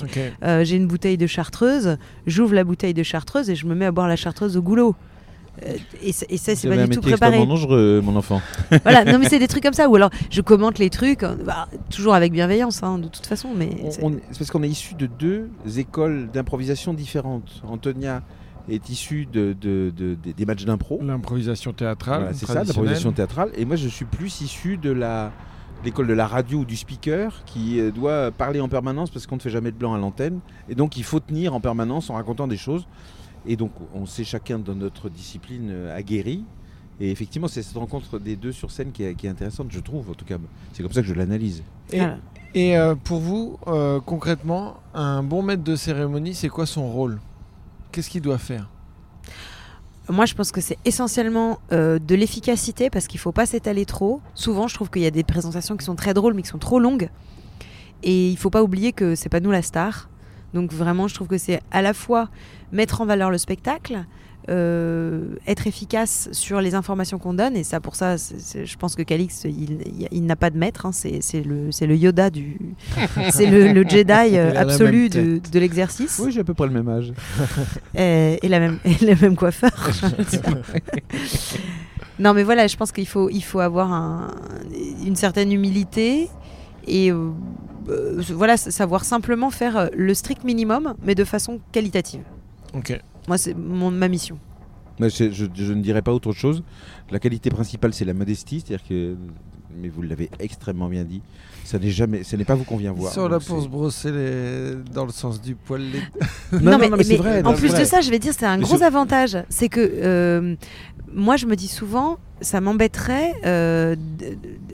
J'ai 0.65 0.75
une 0.75 0.87
bouteille 0.87 1.17
de 1.17 1.25
chartreuse, 1.27 1.97
j'ouvre 2.27 2.53
la 2.53 2.65
bouteille 2.65 2.93
de 2.93 3.03
chartreuse 3.03 3.49
et 3.49 3.55
je 3.55 3.65
me 3.65 3.75
mets 3.75 3.85
à 3.85 3.91
boire 3.93 4.09
la 4.09 4.17
chartreuse 4.17 4.57
au 4.57 4.61
goulot. 4.61 4.93
Euh, 5.63 5.73
et, 6.03 6.11
ça- 6.11 6.25
et 6.29 6.37
ça, 6.37 6.55
c'est 6.55 6.67
pas 6.67 6.75
du 6.85 6.89
tout 6.95 7.01
préparé. 7.01 7.37
extrêmement 7.37 7.45
dangereux, 7.53 8.01
mon 8.03 8.15
enfant. 8.15 8.41
voilà, 8.83 9.05
non 9.05 9.19
mais 9.19 9.29
c'est 9.29 9.39
des 9.39 9.47
trucs 9.47 9.63
comme 9.63 9.73
ça. 9.73 9.87
Ou 9.89 9.95
alors 9.95 10.09
je 10.29 10.41
commente 10.41 10.79
les 10.79 10.89
trucs, 10.89 11.23
euh, 11.23 11.35
bah, 11.45 11.67
toujours 11.89 12.13
avec 12.13 12.31
bienveillance, 12.33 12.83
hein, 12.83 12.97
de 12.99 13.07
toute 13.07 13.25
façon. 13.25 13.49
Mais 13.55 13.69
c'est- 13.91 14.01
C'est 14.31 14.37
parce 14.39 14.51
qu'on 14.51 14.63
est 14.63 14.69
issu 14.69 14.95
de 14.95 15.07
deux 15.07 15.49
écoles 15.77 16.27
d'improvisation 16.33 16.93
différentes. 16.93 17.61
Antonia 17.67 18.21
est 18.69 18.89
issue 18.89 19.27
de, 19.31 19.55
de- 19.59 19.93
de- 19.95 20.15
des- 20.15 20.33
des 20.33 20.45
matchs 20.45 20.65
d'impro. 20.65 20.99
L'improvisation 21.03 21.71
théâtrale. 21.71 22.19
Voilà, 22.21 22.33
c'est 22.33 22.45
ça, 22.47 22.63
l'improvisation 22.63 23.11
théâtrale. 23.11 23.49
Et 23.57 23.63
moi, 23.65 23.75
je 23.75 23.87
suis 23.87 24.05
plus 24.05 24.41
issu 24.41 24.77
de 24.77 24.91
la 24.91 25.31
l'école 25.83 26.07
de 26.07 26.13
la 26.13 26.25
radio 26.25 26.59
ou 26.59 26.65
du 26.65 26.75
speaker 26.75 27.43
qui 27.45 27.79
euh, 27.79 27.91
doit 27.91 28.31
parler 28.31 28.59
en 28.59 28.67
permanence 28.67 29.11
parce 29.11 29.27
qu'on 29.27 29.35
ne 29.35 29.41
fait 29.41 29.51
jamais 29.51 29.71
de 29.71 29.77
blanc 29.77 29.93
à 29.93 29.99
l'antenne. 29.99 30.39
Et 30.67 30.73
donc, 30.73 30.97
il 30.97 31.03
faut 31.03 31.19
tenir 31.19 31.53
en 31.53 31.59
permanence 31.59 32.09
en 32.09 32.15
racontant 32.15 32.47
des 32.47 32.57
choses. 32.57 32.87
Et 33.47 33.55
donc, 33.55 33.71
on 33.93 34.05
s'est 34.05 34.23
chacun 34.23 34.59
dans 34.59 34.75
notre 34.75 35.09
discipline 35.09 35.69
euh, 35.71 35.95
aguerri. 35.97 36.43
Et 36.99 37.11
effectivement, 37.11 37.47
c'est 37.47 37.61
cette 37.61 37.75
rencontre 37.77 38.19
des 38.19 38.35
deux 38.35 38.51
sur 38.53 38.71
scène 38.71 38.91
qui 38.91 39.03
est, 39.03 39.15
qui 39.15 39.27
est 39.27 39.29
intéressante, 39.29 39.67
je 39.69 39.79
trouve. 39.79 40.09
En 40.09 40.13
tout 40.13 40.25
cas, 40.25 40.37
c'est 40.73 40.81
comme 40.81 40.93
ça 40.93 41.01
que 41.01 41.07
je 41.07 41.13
l'analyse. 41.13 41.61
Et, 41.91 41.97
Voilà. 41.97 42.17
et, 42.53 42.77
euh, 42.77 42.95
pour 42.95 43.19
vous, 43.19 43.59
euh, 43.67 43.99
concrètement, 43.99 44.77
un 44.93 45.21
bon 45.21 45.41
maître 45.41 45.63
de 45.63 45.75
cérémonie, 45.75 46.33
c'est 46.33 46.47
quoi 46.49 46.65
son 46.65 46.89
rôle? 46.89 47.19
Qu'est-ce 47.91 48.09
qu'il 48.09 48.21
doit 48.21 48.37
faire? 48.37 48.69
Moi, 50.07 50.25
je 50.25 50.35
pense 50.35 50.51
que 50.51 50.61
c'est 50.61 50.77
essentiellement 50.85 51.59
euh, 51.71 51.99
de 51.99 52.15
l'efficacité 52.15 52.89
parce 52.89 53.07
qu'il 53.07 53.19
faut 53.19 53.31
pas 53.31 53.45
s'étaler 53.45 53.85
trop. 53.85 54.21
Souvent, 54.35 54.67
je 54.67 54.75
trouve 54.75 54.89
qu'il 54.89 55.01
y 55.01 55.07
a 55.07 55.11
des 55.11 55.23
présentations 55.23 55.75
qui 55.75 55.83
sont 55.85 55.95
très 55.95 56.13
drôles 56.13 56.33
mais 56.33 56.43
qui 56.43 56.49
sont 56.49 56.59
trop 56.59 56.79
longues. 56.79 57.09
Et 58.03 58.29
il 58.29 58.37
faut 58.37 58.51
pas 58.51 58.61
oublier 58.61 58.93
que 58.93 59.15
c'est 59.15 59.29
pas 59.29 59.39
nous 59.39 59.51
la 59.51 59.63
star. 59.63 60.09
Donc 60.55 60.73
vraiment, 60.73 61.07
je 61.07 61.13
trouve 61.13 61.27
que 61.27 61.37
c'est 61.37 61.59
à 61.69 61.83
la 61.83 61.93
fois 61.93 62.29
mettre 62.71 63.01
en 63.01 63.05
valeur 63.05 63.29
le 63.29 63.37
spectacle, 63.37 64.03
euh, 64.47 65.35
être 65.47 65.65
efficace 65.67 66.29
sur 66.31 66.61
les 66.61 66.75
informations 66.75 67.17
qu'on 67.17 67.33
donne. 67.33 67.55
Et 67.57 67.63
ça, 67.63 67.79
pour 67.79 67.95
ça, 67.95 68.17
c'est- 68.17 68.39
c'est- 68.39 68.65
je 68.65 68.77
pense 68.77 68.95
que 68.95 69.01
Calix, 69.01 69.43
il, 69.45 69.79
il- 69.99 70.07
il 70.11 70.25
n'a 70.25 70.35
pas 70.35 70.49
de 70.51 70.57
maître. 70.57 70.85
hein. 70.85 70.91
c'est 70.93 71.19
c'est 71.21 71.41
le, 71.41 71.71
c'est 71.71 71.87
le 71.87 71.95
Yoda 71.97 72.29
du, 72.29 72.59
c'est 73.31 73.47
le, 73.47 73.73
le 73.73 73.83
Jedi 73.87 74.37
euh, 74.37 74.53
absolu 74.55 75.09
de, 75.09 75.41
de 75.51 75.59
l'exercice. 75.59 76.21
Oui, 76.23 76.31
j'ai 76.31 76.41
à 76.41 76.43
peu 76.43 76.53
près 76.53 76.67
le 76.67 76.73
même 76.73 76.87
âge. 76.89 77.11
Et, 77.95 78.39
la 78.47 78.59
même, 78.59 78.77
et 78.85 79.03
le 79.05 79.15
même 79.19 79.35
coiffeur. 79.35 79.71
non, 82.19 82.33
mais 82.33 82.43
voilà, 82.43 82.67
je 82.67 82.77
pense 82.77 82.91
qu'il 82.91 83.07
faut, 83.07 83.29
il 83.29 83.41
faut 83.43 83.59
avoir 83.59 83.91
un- 83.91 84.31
une 85.05 85.15
certaine 85.15 85.51
humilité 85.51 86.29
et 86.87 87.11
euh, 87.11 87.29
euh, 87.89 88.21
voilà, 88.33 88.57
savoir 88.57 89.03
simplement 89.05 89.49
faire 89.51 89.77
euh, 89.77 89.87
le 89.95 90.13
strict 90.13 90.43
minimum, 90.43 90.95
mais 91.03 91.15
de 91.15 91.23
façon 91.23 91.59
qualitative. 91.71 92.21
Ok. 92.73 92.99
Moi, 93.27 93.37
c'est 93.37 93.53
mon, 93.55 93.91
ma 93.91 94.07
mission. 94.07 94.37
Mais 94.99 95.09
je, 95.09 95.31
je- 95.31 95.45
je 95.53 95.73
ne 95.73 95.81
dirais 95.81 96.01
pas 96.01 96.13
autre 96.13 96.31
chose. 96.31 96.63
La 97.11 97.19
qualité 97.19 97.49
principale, 97.49 97.93
c'est 97.93 98.05
la 98.05 98.13
modestie, 98.13 98.61
c'est-à-dire 98.65 98.87
que, 98.87 99.15
mais 99.79 99.89
vous 99.89 100.01
l'avez 100.01 100.29
extrêmement 100.39 100.87
bien 100.87 101.03
dit, 101.03 101.21
ça 101.63 101.79
n'est 101.79 101.89
jamais, 101.89 102.23
ce 102.23 102.35
n'est 102.35 102.45
pas 102.45 102.55
vous 102.55 102.63
qu'on 102.63 102.77
vient 102.77 102.93
Ils 102.93 102.99
voir. 102.99 103.13
sont 103.13 103.27
là 103.27 103.39
donc 103.39 103.47
pour 103.47 103.61
se 103.61 103.67
brosser 103.67 104.11
les... 104.11 104.75
dans 104.93 105.05
le 105.05 105.11
sens 105.11 105.41
du 105.41 105.55
poil. 105.55 105.81
Les... 105.81 106.01
Non, 106.61 106.77
mais 106.77 107.03
c'est 107.03 107.17
vrai, 107.17 107.43
En 107.43 107.53
plus 107.53 107.73
de 107.73 107.83
ça, 107.83 108.01
je 108.01 108.09
vais 108.09 108.19
dire, 108.19 108.33
c'est 108.37 108.45
un 108.45 108.57
Mais 108.57 108.63
gros 108.63 108.77
sur- 108.77 108.85
avantage. 108.85 109.37
C'est 109.49 109.69
que 109.69 109.79
euh, 109.81 110.55
moi, 111.13 111.37
je 111.37 111.45
me 111.45 111.55
dis 111.55 111.67
souvent, 111.67 112.17
ça 112.41 112.61
m'embêterait, 112.61 113.33
euh, 113.45 113.95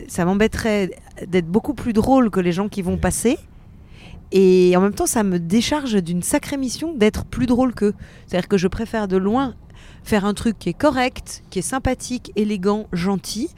ça 0.07 0.25
m'embêterait 0.25 0.91
d'être 1.27 1.47
beaucoup 1.47 1.73
plus 1.73 1.93
drôle 1.93 2.29
que 2.29 2.39
les 2.39 2.51
gens 2.51 2.67
qui 2.69 2.81
vont 2.81 2.97
passer. 2.97 3.37
Et 4.33 4.73
en 4.77 4.81
même 4.81 4.93
temps, 4.93 5.05
ça 5.07 5.23
me 5.23 5.39
décharge 5.39 6.01
d'une 6.01 6.23
sacrée 6.23 6.57
mission 6.57 6.93
d'être 6.95 7.25
plus 7.25 7.47
drôle 7.47 7.73
qu'eux. 7.73 7.93
C'est-à-dire 8.27 8.47
que 8.47 8.57
je 8.57 8.67
préfère 8.67 9.07
de 9.07 9.17
loin 9.17 9.55
faire 10.03 10.25
un 10.25 10.33
truc 10.33 10.57
qui 10.57 10.69
est 10.69 10.73
correct, 10.73 11.43
qui 11.49 11.59
est 11.59 11.63
sympathique, 11.63 12.31
élégant, 12.35 12.87
gentil, 12.93 13.49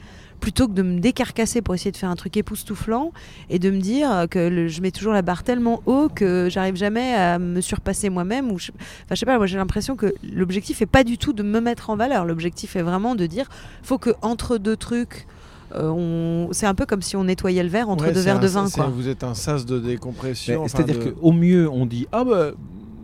plutôt 0.44 0.68
que 0.68 0.74
de 0.74 0.82
me 0.82 1.00
décarcasser 1.00 1.62
pour 1.62 1.74
essayer 1.74 1.90
de 1.90 1.96
faire 1.96 2.10
un 2.10 2.16
truc 2.16 2.36
époustouflant 2.36 3.12
et 3.48 3.58
de 3.58 3.70
me 3.70 3.78
dire 3.80 4.26
que 4.30 4.38
le- 4.50 4.68
je 4.68 4.82
mets 4.82 4.90
toujours 4.90 5.14
la 5.14 5.22
barre 5.22 5.42
tellement 5.42 5.80
haut 5.86 6.10
que 6.14 6.48
j'arrive 6.50 6.76
jamais 6.76 7.14
à 7.14 7.38
me 7.38 7.62
surpasser 7.62 8.10
moi-même. 8.10 8.52
Ou 8.52 8.58
je... 8.58 8.70
Enfin, 8.72 9.12
je 9.12 9.14
sais 9.14 9.24
pas, 9.24 9.38
moi 9.38 9.46
j'ai 9.46 9.56
l'impression 9.56 9.96
que 9.96 10.12
l'objectif 10.22 10.82
est 10.82 10.86
pas 10.86 11.02
du 11.02 11.16
tout 11.16 11.32
de 11.32 11.42
me 11.42 11.60
mettre 11.60 11.88
en 11.88 11.96
valeur. 11.96 12.26
L'objectif 12.26 12.76
est 12.76 12.82
vraiment 12.82 13.14
de 13.14 13.24
dire 13.24 13.48
faut 13.82 13.96
que 13.96 14.10
entre 14.20 14.58
deux 14.58 14.76
trucs. 14.76 15.26
euh, 15.74 15.88
on... 15.88 16.50
C'est 16.52 16.66
un 16.66 16.74
peu 16.74 16.84
comme 16.84 17.00
si 17.00 17.16
on 17.16 17.24
nettoyait 17.24 17.62
le 17.62 17.70
verre 17.70 17.88
entre 17.88 18.04
Ouais, 18.04 18.12
deux 18.12 18.20
verres 18.20 18.36
un- 18.36 18.40
de 18.40 18.46
vin. 18.46 18.68
Quoi. 18.68 18.88
Vous 18.94 19.08
êtes 19.08 19.24
un 19.24 19.32
sas 19.32 19.64
de 19.64 19.78
décompression. 19.78 20.64
enfin, 20.64 20.76
C'est-à-dire 20.76 21.02
de- 21.06 21.10
qu'au 21.12 21.32
mieux, 21.32 21.70
on 21.70 21.86
dit 21.86 22.06
Ah 22.12 22.22
bah, 22.22 22.50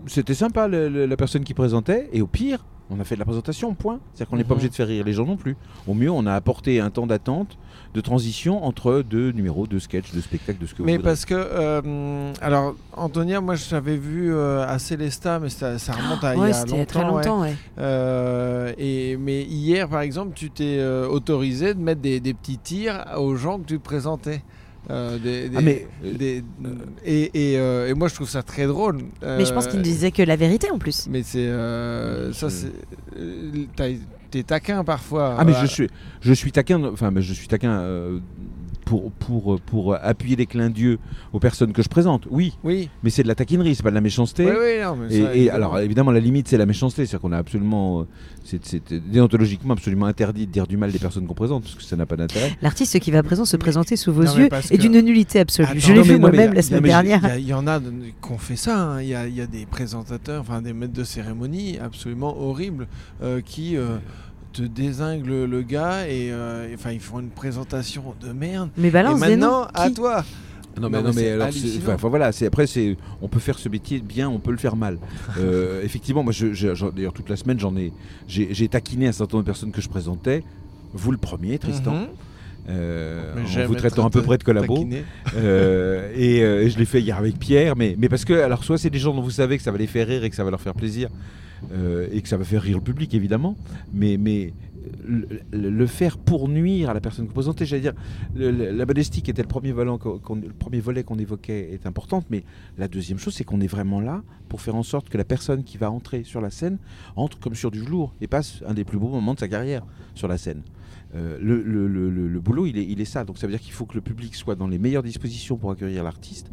c'était 0.06 0.34
sympa 0.34 0.68
le- 0.68 0.90
le- 0.90 1.06
la 1.06 1.16
personne 1.16 1.44
qui 1.44 1.54
présentait, 1.54 2.10
et 2.12 2.20
au 2.20 2.26
pire, 2.26 2.66
on 2.90 2.98
a 3.00 3.04
fait 3.04 3.14
de 3.14 3.20
la 3.20 3.24
présentation, 3.24 3.72
point. 3.74 4.00
C'est-à-dire 4.12 4.28
qu'on 4.30 4.36
n'est 4.36 4.42
Mhm. 4.42 4.48
pas 4.48 4.54
obligé 4.54 4.68
de 4.68 4.74
faire 4.74 4.88
rire 4.88 5.04
les 5.04 5.12
gens 5.12 5.24
non 5.26 5.36
plus. 5.36 5.56
Au 5.86 5.94
mieux, 5.94 6.10
on 6.10 6.26
a 6.26 6.34
apporté 6.34 6.80
un 6.80 6.90
temps 6.90 7.06
d'attente, 7.06 7.56
de 7.94 8.00
transition 8.00 8.64
entre 8.64 9.02
deux 9.02 9.30
numéros, 9.32 9.66
deux 9.66 9.78
sketchs, 9.80 10.12
deux 10.12 10.20
spectacles, 10.20 10.58
de 10.60 10.66
ce 10.66 10.74
que 10.74 10.82
Mais 10.82 10.92
vous 10.92 10.98
voudrez. 10.98 11.10
parce 11.10 11.24
que, 11.24 11.34
euh, 11.34 12.32
alors, 12.40 12.74
Antonia, 12.96 13.40
moi 13.40 13.54
je 13.54 13.68
t'avais 13.68 13.96
vu 13.96 14.32
euh, 14.34 14.66
à 14.66 14.78
Célesta, 14.78 15.38
mais 15.40 15.48
ça, 15.50 15.78
ça 15.78 15.92
remonte 15.92 16.22
à 16.24 16.34
il 16.34 16.38
y 16.38 16.40
Ouais, 16.40 16.50
a 16.50 16.52
c'était 16.54 16.72
il 16.72 16.78
y 16.78 16.80
a 16.80 16.86
très 16.86 17.00
longtemps, 17.02 17.14
ouais. 17.16 17.22
longtemps, 17.24 17.40
ouais. 17.42 17.54
Euh, 17.78 18.72
et, 18.78 19.16
mais 19.16 19.42
hier, 19.42 19.88
par 19.88 20.00
exemple, 20.00 20.32
tu 20.34 20.50
t'es 20.50 20.78
euh, 20.78 21.06
autorisé 21.08 21.74
de 21.74 21.80
mettre 21.80 22.00
des, 22.00 22.20
des 22.20 22.34
petits 22.34 22.58
tirs 22.58 23.04
aux 23.16 23.34
gens 23.36 23.58
que 23.58 23.64
tu 23.66 23.78
présentais. 23.78 24.42
Euh, 24.88 25.18
des, 25.18 25.48
des- 25.50 25.56
Ah, 25.56 25.60
mais, 25.60 25.86
euh, 26.04 26.14
des- 26.14 26.44
et, 27.04 27.52
et, 27.52 27.58
euh, 27.58 27.88
et 27.88 27.94
moi, 27.94 28.08
je 28.08 28.14
trouve 28.14 28.28
ça 28.30 28.42
très 28.42 28.66
drôle. 28.66 28.98
Mais 29.22 29.44
je 29.44 29.52
pense 29.52 29.66
Euh, 29.66 29.70
qu'il 29.70 29.78
ne 29.80 29.84
disait 29.84 30.10
que 30.10 30.22
la 30.22 30.36
vérité 30.36 30.70
en 30.70 30.78
plus. 30.78 31.06
Mais 31.10 31.22
c'est 31.22 31.46
euh, 31.46 32.32
ça, 32.32 32.48
euh, 33.18 33.50
t'as- 33.76 33.88
t'es 34.30 34.42
taquin 34.42 34.82
parfois. 34.82 35.36
Ah 35.38 35.44
mais 35.44 35.52
je 35.60 35.66
suis, 35.66 35.88
je 36.20 36.32
suis 36.32 36.50
taquin, 36.52 36.82
enfin 36.84 37.10
mais 37.10 37.20
je 37.22 37.32
suis 37.34 37.46
taquin 37.48 37.72
euh, 37.80 38.20
pour, 38.90 39.12
pour, 39.12 39.60
pour 39.60 39.94
appuyer 39.94 40.34
les 40.34 40.46
clins 40.46 40.68
d'yeux 40.68 40.98
aux 41.32 41.38
personnes 41.38 41.72
que 41.72 41.80
je 41.80 41.88
présente, 41.88 42.26
oui, 42.28 42.54
Oui. 42.64 42.88
mais 43.04 43.10
c'est 43.10 43.22
de 43.22 43.28
la 43.28 43.36
taquinerie, 43.36 43.76
c'est 43.76 43.84
pas 43.84 43.90
de 43.90 43.94
la 43.94 44.00
méchanceté. 44.00 44.44
Oui, 44.46 44.50
oui, 44.60 44.82
non, 44.82 44.96
mais 44.96 45.14
Et, 45.14 45.22
ça, 45.22 45.32
et 45.32 45.36
évidemment. 45.38 45.54
alors 45.56 45.78
évidemment 45.78 46.10
la 46.10 46.18
limite 46.18 46.48
c'est 46.48 46.58
la 46.58 46.66
méchanceté, 46.66 47.06
c'est-à-dire 47.06 47.20
qu'on 47.20 47.30
a 47.30 47.38
absolument, 47.38 48.00
euh, 48.00 48.04
c'est 48.42 48.92
déontologiquement 48.92 49.74
absolument 49.74 50.06
interdit 50.06 50.48
de 50.48 50.50
dire 50.52 50.66
du 50.66 50.76
mal 50.76 50.90
des 50.90 50.98
personnes 50.98 51.24
qu'on 51.28 51.34
présente 51.34 51.62
parce 51.62 51.76
que 51.76 51.82
ça 51.84 51.94
n'a 51.94 52.04
pas 52.06 52.16
d'intérêt. 52.16 52.50
L'artiste 52.62 52.98
qui 52.98 53.12
va 53.12 53.18
à 53.18 53.22
présent 53.22 53.44
se 53.44 53.56
Mais- 53.56 53.60
présenter 53.60 53.94
sous 53.94 54.12
vos 54.12 54.24
non, 54.24 54.36
yeux 54.36 54.46
est 54.52 54.76
que- 54.76 54.80
d'une 54.82 55.00
nullité 55.00 55.38
absolue. 55.38 55.68
Attends, 55.68 55.78
je 55.78 55.92
l'ai 55.92 56.02
vu 56.02 56.18
moi-même 56.18 56.52
la 56.52 56.62
semaine 56.62 56.82
dernière. 56.82 57.36
Il 57.38 57.44
y 57.44 57.48
y, 57.50 57.54
en 57.54 57.68
a 57.68 57.78
ont 57.78 58.38
fait 58.38 58.56
ça. 58.56 58.76
hein. 58.94 59.02
Il 59.02 59.08
y, 59.08 59.14
a, 59.14 59.26
il 59.28 59.36
y 59.36 59.40
a 59.40 59.46
des 59.46 59.66
présentateurs, 59.66 60.40
enfin 60.40 60.62
des 60.62 60.72
maîtres 60.72 60.92
de 60.94 61.04
cérémonie 61.04 61.78
absolument 61.78 62.36
horribles 62.42 62.88
euh, 63.22 63.40
qui 63.40 63.76
euh, 63.76 63.98
te 64.52 64.62
désinglent 64.62 65.44
le 65.44 65.62
gars 65.62 66.06
et 66.08 66.30
euh, 66.32 66.68
enfin 66.74 66.92
ils 66.92 67.00
font 67.00 67.20
une 67.20 67.30
présentation 67.30 68.14
de 68.20 68.32
merde. 68.32 68.70
Mais 68.76 68.88
et 68.88 68.90
balance 68.90 69.20
des 69.20 69.28
maintenant 69.28 69.62
noms. 69.62 69.66
à 69.74 69.88
Qui 69.88 69.94
toi. 69.94 70.24
Non 70.80 70.82
Non, 70.88 70.90
mais, 70.90 71.02
non, 71.02 71.12
mais 71.14 71.30
alors 71.30 71.48
enfin, 71.88 72.08
voilà, 72.08 72.30
c'est 72.32 72.46
après 72.46 72.66
c'est 72.66 72.96
on 73.20 73.28
peut 73.28 73.40
faire 73.40 73.58
ce 73.58 73.68
métier 73.68 73.98
bien, 74.00 74.28
on 74.28 74.38
peut 74.38 74.52
le 74.52 74.56
faire 74.56 74.76
mal. 74.76 74.98
Euh, 75.38 75.82
effectivement, 75.84 76.22
moi 76.22 76.32
je, 76.32 76.46
d'ailleurs 76.90 77.12
toute 77.12 77.28
la 77.28 77.36
semaine 77.36 77.58
j'en 77.58 77.76
ai 77.76 77.92
j'ai 78.28 78.48
j'ai 78.52 78.68
taquiné 78.68 79.06
un 79.08 79.12
certain 79.12 79.36
nombre 79.36 79.44
de 79.44 79.50
personnes 79.50 79.72
que 79.72 79.80
je 79.80 79.88
présentais. 79.88 80.42
Vous 80.92 81.12
le 81.12 81.18
premier, 81.18 81.58
Tristan, 81.58 81.92
Mhm. 81.94 82.06
euh, 82.68 83.34
en 83.62 83.66
vous 83.66 83.74
traitant 83.76 84.06
à 84.06 84.10
peu 84.10 84.22
près 84.22 84.38
de 84.38 84.42
collabo. 84.44 84.84
Euh, 85.36 86.10
et, 86.16 86.42
euh, 86.42 86.62
et 86.64 86.70
je 86.70 86.78
l'ai 86.78 86.84
fait 86.84 87.00
hier 87.00 87.16
avec 87.16 87.38
Pierre, 87.38 87.76
mais, 87.76 87.94
mais 87.98 88.08
parce 88.08 88.24
que 88.24 88.32
alors 88.34 88.64
soit 88.64 88.78
c'est 88.78 88.90
des 88.90 88.98
gens 88.98 89.14
dont 89.14 89.22
vous 89.22 89.30
savez 89.30 89.56
que 89.56 89.62
ça 89.62 89.70
va 89.70 89.78
les 89.78 89.86
faire 89.86 90.06
rire 90.08 90.24
et 90.24 90.30
que 90.30 90.36
ça 90.36 90.44
va 90.44 90.50
leur 90.50 90.60
faire 90.60 90.74
plaisir 90.74 91.08
euh, 91.72 92.08
et 92.12 92.20
que 92.22 92.28
ça 92.28 92.36
va 92.36 92.44
faire 92.44 92.62
rire 92.62 92.78
le 92.78 92.82
public 92.84 93.14
évidemment, 93.14 93.56
mais, 93.92 94.16
mais 94.16 94.52
le, 95.52 95.86
faire 95.86 96.16
pour 96.18 96.48
nuire 96.48 96.88
à 96.90 96.94
la 96.94 97.00
personne 97.00 97.26
présentez, 97.28 97.66
j'allais 97.66 97.82
dire, 97.82 97.92
la 98.34 98.86
modestie 98.86 99.20
qui 99.22 99.30
était 99.30 99.42
le 99.42 99.48
premier 99.48 99.72
qu'on- 99.72 100.36
le 100.36 100.48
premier 100.58 100.80
volet 100.80 101.02
qu'on 101.04 101.18
évoquait 101.18 101.72
est 101.72 101.86
importante, 101.86 102.24
mais 102.30 102.44
la 102.78 102.88
deuxième 102.88 103.18
chose 103.18 103.34
c'est 103.34 103.44
qu'on 103.44 103.60
est 103.60 103.66
vraiment 103.66 104.00
là 104.00 104.22
pour 104.48 104.60
faire 104.62 104.74
en 104.76 104.82
sorte 104.82 105.08
que 105.08 105.18
la 105.18 105.24
personne 105.24 105.64
qui 105.64 105.76
va 105.76 105.90
entrer 105.90 106.24
sur 106.24 106.40
la 106.40 106.50
scène 106.50 106.78
entre 107.16 107.38
comme 107.38 107.54
sur 107.54 107.70
du 107.70 107.80
velours 107.80 108.14
et 108.20 108.26
passe 108.26 108.62
un 108.66 108.74
des 108.74 108.84
plus 108.84 108.98
beaux 108.98 109.08
moments 109.08 109.34
de 109.34 109.40
sa 109.40 109.48
carrière 109.48 109.84
sur 110.14 110.28
la 110.28 110.38
scène. 110.38 110.62
Euh, 111.14 111.38
le- 111.42 111.60
le- 111.62 112.28
le 112.28 112.40
boulot, 112.40 112.66
il 112.66 112.78
est, 112.78 112.84
il 112.86 113.00
est 113.00 113.04
ça. 113.04 113.24
Donc 113.24 113.36
ça 113.36 113.46
veut 113.48 113.52
dire 113.52 113.60
qu'il 113.60 113.72
faut 113.72 113.84
que 113.84 113.94
le 113.96 114.00
public 114.00 114.34
soit 114.36 114.54
dans 114.54 114.68
les 114.68 114.78
meilleures 114.78 115.02
dispositions 115.02 115.56
pour 115.56 115.72
accueillir 115.72 116.04
l'artiste. 116.04 116.50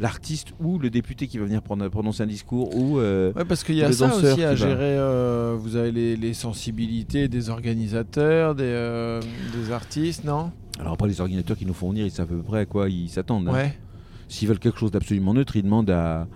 L'artiste 0.00 0.52
ou 0.60 0.78
le 0.78 0.90
député 0.90 1.26
qui 1.26 1.38
va 1.38 1.44
venir 1.44 1.60
prendre- 1.60 1.88
prononcer 1.88 2.22
un 2.22 2.26
discours 2.26 2.74
ou... 2.76 2.98
euh, 2.98 3.32
Ouais, 3.34 3.44
parce 3.44 3.64
qu'il 3.64 3.74
y 3.74 3.82
a 3.82 3.90
ça 3.92 4.06
aussi 4.14 4.44
à 4.44 4.54
gérer. 4.54 4.96
euh, 4.96 5.56
vous 5.58 5.74
avez 5.74 5.90
les, 5.90 6.16
les 6.16 6.34
sensibilités 6.34 7.26
des 7.26 7.50
organisateurs, 7.50 8.54
des, 8.54 8.62
euh, 8.64 9.20
des 9.56 9.72
artistes, 9.72 10.24
non? 10.24 10.52
Alors 10.78 10.92
après, 10.92 11.08
les 11.08 11.20
organisateurs 11.20 11.56
qui 11.56 11.66
nous 11.66 11.74
font 11.74 11.90
venir, 11.90 12.04
ils 12.06 12.12
savent 12.12 12.32
à 12.32 12.36
peu 12.36 12.42
près 12.42 12.60
à 12.60 12.66
quoi 12.66 12.88
ils 12.88 13.08
s'attendent. 13.08 13.48
hein. 13.48 13.52
Ouais. 13.54 13.78
S'ils 14.28 14.46
veulent 14.46 14.58
quelque 14.60 14.78
chose 14.78 14.90
d'absolument 14.92 15.34
neutre, 15.34 15.56
ils 15.56 15.62
demandent 15.64 15.90
à, 15.90 16.28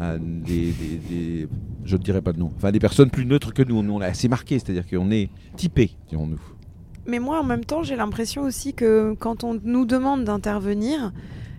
à 0.00 0.16
des, 0.18 0.72
des- 0.72 0.96
des- 1.08 1.48
Je 1.84 1.96
ne 1.96 2.02
dirais 2.02 2.22
pas 2.22 2.32
de 2.32 2.38
nom. 2.40 2.50
Enfin, 2.56 2.72
des 2.72 2.78
personnes 2.80 3.10
plus 3.10 3.26
neutres 3.26 3.52
que 3.54 3.62
nous. 3.62 3.82
Nous, 3.82 3.92
on 3.92 4.00
est 4.02 4.06
assez 4.06 4.28
marqué, 4.28 4.58
c'est-à-dire 4.58 4.86
qu'on 4.88 5.10
est 5.12 5.28
typé, 5.56 5.90
dirons-nous. 6.08 6.40
Mais 7.06 7.18
moi, 7.18 7.38
en 7.38 7.44
même 7.44 7.64
temps, 7.66 7.82
j'ai 7.82 7.94
l'impression 7.96 8.42
aussi 8.42 8.72
que 8.72 9.14
quand 9.18 9.44
on 9.44 9.60
nous 9.62 9.84
demande 9.84 10.24
d'intervenir, 10.24 11.12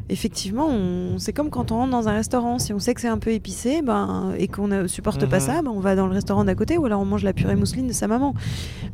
effectivement, 0.10 0.68
on... 0.70 1.18
c'est 1.18 1.34
comme 1.34 1.50
quand 1.50 1.72
on 1.72 1.78
rentre 1.78 1.92
dans 1.92 2.08
un 2.08 2.14
restaurant. 2.14 2.60
Si 2.60 2.74
on 2.74 2.80
sait 2.80 2.94
que 2.94 3.02
c'est 3.02 3.08
un 3.08 3.18
peu 3.18 3.32
épicé 3.32 3.82
ben, 3.82 4.34
et 4.38 4.48
qu'on 4.48 4.68
ne 4.68 4.88
supporte 4.88 5.26
pas 5.26 5.38
Mhm. 5.38 5.42
ça, 5.46 5.62
ben, 5.62 5.72
on 5.74 5.80
va 5.80 5.96
dans 5.96 6.08
le 6.08 6.14
restaurant 6.14 6.44
d'à 6.44 6.56
côté 6.56 6.78
ou 6.78 6.86
alors 6.86 7.02
on 7.02 7.06
mange 7.06 7.24
la 7.24 7.34
purée 7.34 7.56
mousseline 7.56 7.88
de 7.88 7.94
sa 7.94 8.08
maman. 8.08 8.34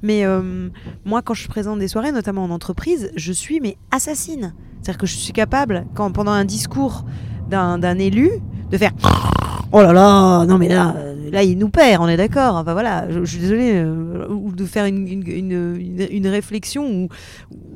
Mais 0.01 0.25
euh, 0.25 0.69
moi, 1.05 1.21
quand 1.21 1.33
je 1.33 1.47
présente 1.47 1.79
des 1.79 1.87
soirées, 1.87 2.11
notamment 2.11 2.43
en 2.43 2.49
entreprise, 2.49 3.11
je 3.15 3.31
suis 3.33 3.59
mais 3.59 3.77
assassine. 3.91 4.53
C'est-à-dire 4.81 4.97
que 4.97 5.05
je 5.05 5.15
suis 5.15 5.33
capable, 5.33 5.85
quand, 5.93 6.11
pendant 6.11 6.31
un 6.31 6.45
discours 6.45 7.05
d'un 7.49 7.77
d'un 7.77 7.99
élu, 7.99 8.31
de 8.71 8.77
faire 8.77 8.91
Oh 9.73 9.81
là 9.81 9.93
là, 9.93 10.45
non 10.45 10.57
mais 10.57 10.67
là, 10.69 10.93
euh, 10.97 11.10
là 11.31 11.43
il 11.43 11.57
nous 11.57 11.69
perd, 11.69 12.01
on 12.01 12.07
est 12.07 12.17
d'accord. 12.17 12.55
Enfin 12.55 12.73
voilà, 12.73 13.09
je, 13.11 13.19
je 13.23 13.29
suis 13.31 13.39
désolée, 13.39 13.73
euh, 13.75 14.27
ou 14.29 14.51
de 14.51 14.65
faire 14.65 14.85
une, 14.85 15.07
une, 15.07 15.27
une- 15.27 15.75
une- 15.79 16.07
une 16.09 16.27
réflexion 16.27 16.89
ou, 16.89 17.09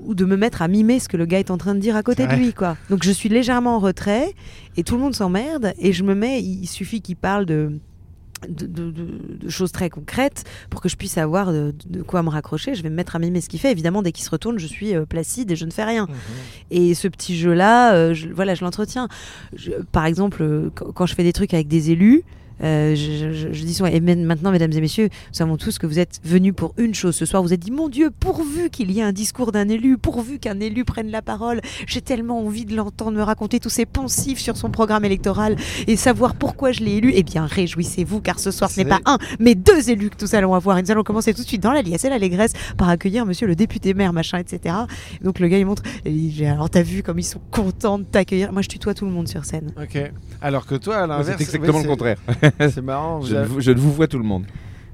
ou 0.05 0.15
de 0.15 0.25
me 0.25 0.37
mettre 0.37 0.61
à 0.61 0.67
mimer 0.67 0.99
ce 0.99 1.07
que 1.09 1.17
le 1.17 1.25
gars 1.25 1.39
est 1.39 1.51
en 1.51 1.57
train 1.57 1.75
de 1.75 1.79
dire 1.79 1.95
à 1.95 2.03
côté 2.03 2.23
de 2.27 2.33
lui, 2.37 2.53
quoi. 2.53 2.77
Donc 2.89 3.03
je 3.03 3.11
suis 3.11 3.29
légèrement 3.29 3.75
en 3.75 3.79
retrait 3.79 4.33
et 4.77 4.83
tout 4.83 4.95
le 4.95 5.01
monde 5.01 5.15
s'emmerde 5.15 5.73
et 5.79 5.93
je 5.93 6.03
me 6.03 6.15
mets, 6.15 6.41
il 6.41 6.67
suffit 6.67 7.01
qu'il 7.01 7.15
parle 7.17 7.45
de 7.45 7.73
de, 8.49 8.67
de- 8.67 8.91
de- 8.91 9.49
choses 9.49 9.71
très 9.71 9.89
concrètes 9.89 10.43
pour 10.69 10.79
que 10.81 10.89
je 10.89 10.97
puisse 10.97 11.17
avoir 11.17 11.51
de, 11.51 11.73
de 11.89 12.03
quoi 12.03 12.21
me 12.21 12.29
raccrocher. 12.29 12.75
Je 12.75 12.83
vais 12.83 12.89
me 12.91 12.95
mettre 12.95 13.15
à 13.15 13.19
mimer 13.19 13.41
ce 13.41 13.49
qu'il 13.49 13.59
fait. 13.59 13.71
Évidemment, 13.71 14.03
dès 14.03 14.11
qu'il 14.11 14.23
se 14.25 14.29
retourne, 14.29 14.59
je 14.59 14.67
suis 14.67 14.93
euh, 14.93 15.05
placide 15.05 15.49
et 15.49 15.55
je 15.55 15.65
ne 15.65 15.71
fais 15.71 15.85
rien. 15.85 16.05
Et 16.69 16.93
ce 16.93 17.07
petit 17.07 17.35
jeu-là, 17.37 17.95
euh, 17.95 18.13
je, 18.13 18.27
voilà, 18.27 18.53
je 18.53 18.63
l'entretiens. 18.63 19.07
Par 19.91 20.05
exemple, 20.05 20.69
quand 20.75 21.05
je 21.07 21.15
fais 21.15 21.23
des 21.23 21.33
trucs 21.33 21.53
avec 21.55 21.67
des 21.67 21.89
élus, 21.91 22.23
euh, 22.63 22.95
je, 22.95 23.31
je- 23.33 23.53
je 23.53 23.63
dis 23.63 23.73
souvent, 23.73 23.89
et 23.89 23.99
maintenant, 23.99 24.51
mesdames 24.51 24.71
et 24.71 24.81
messieurs, 24.81 25.05
nous 25.05 25.33
savons 25.33 25.57
tous 25.57 25.77
que 25.77 25.87
vous 25.87 25.99
êtes 25.99 26.19
venus 26.23 26.53
pour 26.55 26.73
une 26.77 26.93
chose 26.95 27.15
ce 27.15 27.25
soir. 27.25 27.43
Vous 27.43 27.53
êtes 27.53 27.59
dit, 27.59 27.71
mon 27.71 27.89
Dieu, 27.89 28.11
pourvu 28.11 28.69
qu'il 28.69 28.91
y 28.91 28.99
ait 28.99 29.03
un 29.03 29.11
discours 29.11 29.51
d'un 29.51 29.67
élu, 29.69 29.97
pourvu 29.97 30.39
qu'un 30.39 30.59
élu 30.59 30.85
prenne 30.85 31.09
la 31.11 31.21
parole. 31.21 31.61
J'ai 31.87 32.01
tellement 32.01 32.39
envie 32.45 32.65
de 32.65 32.75
l'entendre 32.75 33.17
me 33.17 33.23
raconter 33.23 33.59
tous 33.59 33.69
ses 33.69 33.85
poncifs 33.85 34.39
sur 34.39 34.57
son 34.57 34.69
programme 34.71 35.05
électoral 35.05 35.55
et 35.87 35.95
savoir 35.95 36.35
pourquoi 36.35 36.71
je 36.71 36.81
l'ai 36.83 36.93
élu. 36.97 37.11
Eh 37.15 37.23
bien, 37.23 37.45
réjouissez-vous, 37.45 38.21
car 38.21 38.39
ce 38.39 38.51
soir, 38.51 38.69
ce 38.71 38.79
n'est 38.79 38.85
pas 38.85 38.99
un, 39.05 39.17
mais 39.39 39.55
deux 39.55 39.89
élus 39.89 40.09
que 40.09 40.15
nous 40.23 40.35
allons 40.35 40.53
avoir. 40.53 40.77
Et 40.77 40.81
nous 40.81 40.91
allons 40.91 41.03
commencer 41.03 41.33
tout 41.33 41.41
de 41.43 41.47
suite 41.47 41.61
dans 41.63 41.71
la 41.73 41.81
liesse 41.81 42.05
et 42.05 42.09
l'allégresse 42.09 42.53
par 42.77 42.89
accueillir 42.89 43.25
monsieur 43.25 43.47
le 43.47 43.55
député 43.55 43.93
maire, 43.93 44.13
machin, 44.13 44.37
etc. 44.39 44.75
Donc 45.21 45.39
le 45.39 45.47
gars, 45.47 45.57
il 45.57 45.65
montre, 45.65 45.83
et 46.05 46.11
il 46.11 46.31
dit, 46.31 46.45
alors 46.45 46.69
t'as 46.69 46.81
vu 46.83 47.03
comme 47.03 47.19
ils 47.19 47.23
sont 47.23 47.41
contents 47.51 47.99
de 47.99 48.03
t'accueillir? 48.03 48.51
Moi, 48.53 48.61
je 48.61 48.67
tutoie 48.69 48.93
tout 48.93 49.05
le 49.05 49.11
monde 49.11 49.27
sur 49.27 49.45
scène. 49.45 49.71
Ok. 49.81 49.99
Alors 50.41 50.65
que 50.65 50.75
toi, 50.75 50.97
à 50.97 51.07
l'inverse, 51.07 51.37
C'est 51.37 51.43
exactement 51.55 51.79
le 51.79 51.87
contraire. 51.87 52.17
c'est- 52.59 52.81
marrant. 52.81 53.19
vous 53.19 53.27
Je, 53.27 53.35
avez- 53.35 53.47
vous- 53.47 53.61
je 53.61 53.71
ne 53.71 53.77
vous 53.79 53.91
vois 53.91 54.07
tout 54.07 54.17
le 54.17 54.23
monde. 54.25 54.45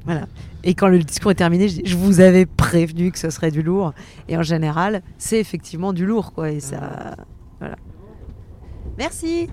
Voilà. 0.05 0.27
Et 0.63 0.73
quand 0.73 0.87
le 0.87 0.99
discours 0.99 1.31
est 1.31 1.35
terminé, 1.35 1.67
je, 1.69 1.75
dis, 1.75 1.81
je 1.85 1.95
vous 1.95 2.19
avais 2.19 2.45
prévenu 2.45 3.11
que 3.11 3.19
ce 3.19 3.29
serait 3.29 3.51
du 3.51 3.61
lourd. 3.63 3.93
Et 4.27 4.37
en 4.37 4.43
général, 4.43 5.01
c'est 5.17 5.39
effectivement 5.39 5.93
du 5.93 6.05
lourd, 6.05 6.33
quoi. 6.33 6.51
Et 6.51 6.59
ça, 6.59 7.15
voilà. 7.59 7.75
Merci. 8.97 9.47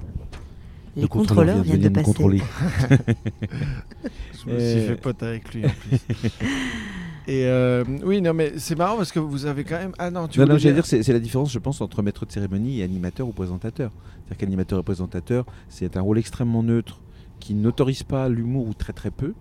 Les 0.96 1.02
Le 1.02 1.08
contrôleurs 1.08 1.62
viennent 1.62 1.80
de 1.80 1.88
passer. 1.90 2.04
contrôler. 2.06 2.42
Je 4.46 4.50
me 4.50 4.58
suis 4.58 4.80
fait 4.88 4.96
pote 4.96 5.22
avec 5.22 5.52
lui 5.54 5.64
en 5.66 5.68
plus. 5.68 5.98
Et 7.28 7.44
euh, 7.44 7.84
oui, 8.04 8.22
non, 8.22 8.32
mais 8.32 8.54
c'est 8.56 8.76
marrant 8.76 8.96
parce 8.96 9.12
que 9.12 9.18
vous 9.18 9.44
avez 9.44 9.62
quand 9.64 9.76
même. 9.76 9.92
Ah 9.98 10.10
non, 10.10 10.28
tu 10.28 10.40
Non, 10.40 10.56
dire- 10.56 10.84
c'est 10.86 11.06
la 11.12 11.18
différence, 11.18 11.52
je 11.52 11.58
pense, 11.58 11.80
entre 11.82 12.00
maître 12.02 12.24
de 12.24 12.32
cérémonie 12.32 12.80
et 12.80 12.82
animateur 12.82 13.28
ou 13.28 13.32
présentateur. 13.32 13.90
C'est-à-dire 14.24 14.38
qu'animateur 14.38 14.78
et 14.78 14.82
présentateur, 14.82 15.44
c'est 15.68 15.96
un 15.98 16.00
rôle 16.00 16.18
extrêmement 16.18 16.62
neutre 16.62 17.00
qui 17.40 17.54
n'autorise 17.54 18.02
pas 18.02 18.28
l'humour 18.28 18.66
ou 18.68 18.74
très 18.74 18.92
très 18.92 19.10
peu, 19.10 19.34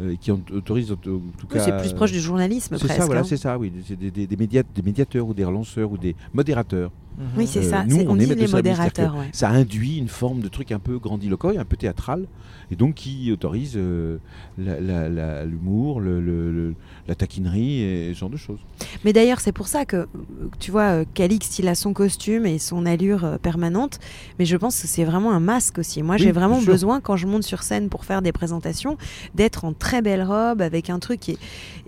euh, 0.00 0.14
qui 0.20 0.30
autorise 0.30 0.90
en 0.92 0.96
tout 0.96 1.20
Oui, 1.42 1.48
cas. 1.50 1.60
c'est 1.60 1.76
plus 1.76 1.92
proche 1.92 2.12
du 2.12 2.20
journalisme, 2.20 2.76
C'est 2.78 2.84
presque. 2.86 3.00
ça, 3.00 3.06
voilà, 3.06 3.20
hein. 3.20 3.24
c'est 3.24 3.36
ça, 3.36 3.58
oui. 3.58 3.72
C'est 3.86 3.98
des, 3.98 4.10
des- 4.10 4.26
des 4.26 4.82
médiateurs 4.82 5.26
ou 5.28 5.34
des 5.34 5.44
relanceurs 5.44 5.90
ou 5.92 5.98
des 5.98 6.14
modérateurs. 6.32 6.90
Oui, 7.36 7.46
c'est 7.46 7.60
Euh, 7.60 7.70
ça. 7.70 7.84
nous, 7.84 7.98
c'est- 8.00 8.06
on 8.08 8.16
dit 8.16 8.26
les 8.26 8.48
modérateurs. 8.48 9.14
ouais. 9.16 9.28
Ça 9.32 9.48
induit 9.50 9.98
une 9.98 10.08
forme 10.08 10.40
de 10.40 10.48
truc 10.48 10.72
un 10.72 10.78
peu 10.78 10.98
grandiloquent 10.98 11.52
un 11.58 11.64
peu 11.64 11.76
théâtral, 11.76 12.26
et 12.70 12.76
donc 12.76 12.94
qui 12.94 13.30
autorise 13.30 13.74
euh, 13.76 14.18
l'humour, 15.46 16.00
le- 16.00 16.20
le- 16.20 16.52
le- 16.52 16.74
la 17.08 17.14
taquinerie 17.14 17.80
et 17.82 18.14
ce 18.14 18.18
genre 18.18 18.30
de 18.30 18.36
choses. 18.36 18.58
Mais 19.04 19.12
d'ailleurs, 19.12 19.40
c'est 19.40 19.52
pour 19.52 19.68
ça 19.68 19.84
que, 19.84 20.06
tu 20.58 20.70
vois, 20.70 21.00
euh, 21.00 21.04
Calixte, 21.14 21.58
il 21.58 21.68
a 21.68 21.74
son 21.74 21.92
costume 21.92 22.46
et 22.46 22.58
son 22.58 22.86
allure 22.86 23.38
permanente. 23.42 23.98
Mais 24.38 24.44
je 24.44 24.56
pense 24.56 24.80
que 24.80 24.86
c'est 24.88 25.04
vraiment 25.04 25.32
un 25.32 25.40
masque 25.40 25.78
aussi. 25.78 26.02
Moi, 26.02 26.16
Oui, 26.16 26.22
j'ai 26.22 26.32
vraiment 26.32 26.60
besoin, 26.62 27.00
quand 27.00 27.16
je 27.16 27.26
monte 27.26 27.42
sur 27.44 27.62
scène 27.62 27.88
pour 27.88 28.04
faire 28.04 28.22
des 28.22 28.32
présentations, 28.32 28.96
d'être 29.34 29.64
en 29.64 29.72
très 29.72 30.02
belle 30.02 30.22
robe, 30.22 30.60
avec 30.62 30.90
un 30.90 30.98
truc 30.98 31.20
qui 31.20 31.32
est... 31.32 31.38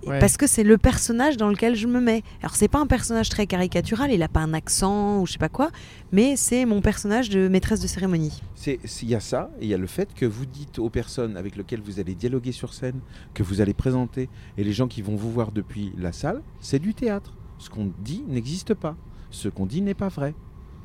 Ouais. 0.07 0.19
Parce 0.19 0.37
que 0.37 0.47
c'est 0.47 0.64
le 0.64 0.77
personnage 0.79 1.37
dans 1.37 1.49
lequel 1.49 1.75
je 1.77 1.87
me 1.87 2.01
mets. 2.01 2.23
Alors, 2.43 2.57
c'est 2.57 2.69
pas 2.69 2.79
un 2.81 2.87
personnage 2.87 3.29
très 3.29 3.47
caricatural, 3.47 4.11
il 4.12 4.23
a 4.23 4.29
pas 4.29 4.40
un 4.40 4.53
accent 4.55 5.21
ou 5.21 5.27
je 5.27 5.33
sais 5.33 5.38
pas 5.38 5.49
quoi, 5.49 5.71
mais 6.12 6.37
c'est 6.37 6.64
mon 6.67 6.81
personnage 6.81 7.31
de 7.31 7.49
maîtresse 7.49 7.81
de 7.81 7.87
cérémonie. 7.87 8.43
C'est- 8.55 8.79
c'est- 8.85 9.05
Il 9.07 9.11
y 9.11 9.14
a 9.14 9.21
ça, 9.21 9.51
et 9.61 9.64
il 9.64 9.69
y 9.71 9.75
a 9.75 9.79
le 9.79 9.87
fait 9.87 10.14
que 10.14 10.27
vous 10.27 10.47
dites 10.47 10.79
aux 10.79 10.90
personnes 10.90 11.37
avec 11.37 11.57
lesquelles 11.57 11.81
vous 11.83 12.01
allez 12.01 12.14
dialoguer 12.14 12.53
sur 12.53 12.73
scène, 12.75 13.01
que 13.35 13.43
vous 13.43 13.61
allez 13.61 13.75
présenter, 13.75 14.29
et 14.57 14.64
les 14.64 14.73
gens 14.73 14.88
qui 14.88 15.03
vont 15.03 15.17
vous 15.17 15.31
voir 15.31 15.53
depuis 15.53 15.93
la 15.99 16.12
salle, 16.12 16.43
c'est 16.61 16.79
du 16.79 16.95
théâtre. 16.95 17.35
Ce 17.59 17.71
qu'on 17.71 17.90
dit 18.01 18.25
n'existe 18.29 18.75
pas. 18.75 18.97
Ce 19.31 19.49
qu'on 19.49 19.67
dit 19.67 19.81
n'est 19.83 19.95
pas 19.95 20.09
vrai. 20.09 20.35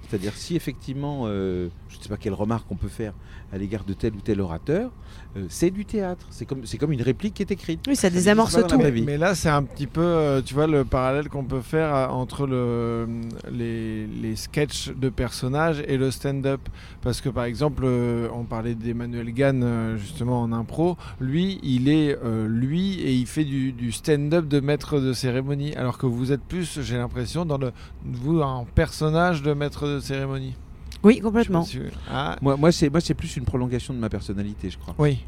C'est-à-dire 0.07 0.33
si 0.35 0.55
effectivement, 0.55 1.23
euh, 1.25 1.69
je 1.89 1.97
ne 1.97 2.01
sais 2.03 2.09
pas 2.09 2.17
quelle 2.17 2.33
remarque 2.33 2.71
on 2.71 2.75
peut 2.75 2.87
faire 2.87 3.13
à 3.51 3.57
l'égard 3.57 3.83
de 3.83 3.93
tel 3.93 4.13
ou 4.13 4.21
tel 4.21 4.41
orateur, 4.41 4.91
euh, 5.37 5.45
c'est 5.49 5.71
du 5.71 5.85
théâtre. 5.85 6.25
C'est 6.29 6.45
comme, 6.45 6.65
c'est 6.65 6.77
comme 6.77 6.91
une 6.91 7.01
réplique 7.01 7.33
qui 7.35 7.41
est 7.41 7.51
écrite. 7.51 7.81
Oui, 7.87 7.95
ça 7.95 8.09
désamorce 8.09 8.57
tout. 8.67 8.77
Mais 8.77 9.17
là, 9.17 9.35
c'est 9.35 9.49
un 9.49 9.63
petit 9.63 9.87
peu, 9.87 10.01
euh, 10.01 10.41
tu 10.41 10.53
vois, 10.53 10.67
le 10.67 10.85
parallèle 10.85 11.29
qu'on 11.29 11.43
peut 11.43 11.61
faire 11.61 11.95
euh, 11.95 12.07
entre 12.07 12.45
le, 12.45 13.07
les, 13.51 14.07
les 14.07 14.35
sketchs 14.35 14.89
de 14.89 15.09
personnages 15.09 15.83
et 15.87 15.97
le 15.97 16.11
stand-up. 16.11 16.61
Parce 17.01 17.21
que, 17.21 17.29
par 17.29 17.45
exemple, 17.45 17.85
on 17.85 18.43
parlait 18.43 18.75
d'Emmanuel 18.75 19.33
Gann, 19.33 19.97
justement, 19.97 20.41
en 20.41 20.51
impro. 20.51 20.97
Lui, 21.19 21.59
il 21.63 21.89
est 21.89 22.17
euh, 22.23 22.47
lui 22.47 22.99
et 23.01 23.13
il 23.13 23.25
fait 23.25 23.45
du, 23.45 23.71
du 23.71 23.91
stand-up 23.91 24.47
de 24.47 24.59
maître 24.59 24.99
de 24.99 25.13
cérémonie. 25.13 25.75
Alors 25.75 25.97
que 25.97 26.05
vous 26.05 26.31
êtes 26.31 26.43
plus, 26.43 26.81
j'ai 26.81 26.97
l'impression, 26.97 27.45
dans 27.45 27.57
le, 27.57 27.71
vous, 28.05 28.41
un 28.41 28.65
personnage 28.75 29.41
de 29.41 29.53
maître 29.53 29.87
de 29.87 29.99
cérémonie. 29.99 30.55
Oui, 31.03 31.19
complètement. 31.19 31.63
si- 31.63 31.79
Ah, 32.09 32.35
Moi, 32.41 32.57
moi, 32.57 32.71
c'est, 32.71 32.89
moi, 32.89 32.99
c'est 33.01 33.13
plus 33.13 33.37
une 33.37 33.45
prolongation 33.45 33.93
de 33.93 33.99
ma 33.99 34.09
personnalité, 34.09 34.69
je 34.69 34.77
crois. 34.77 34.95
oui. 34.97 35.19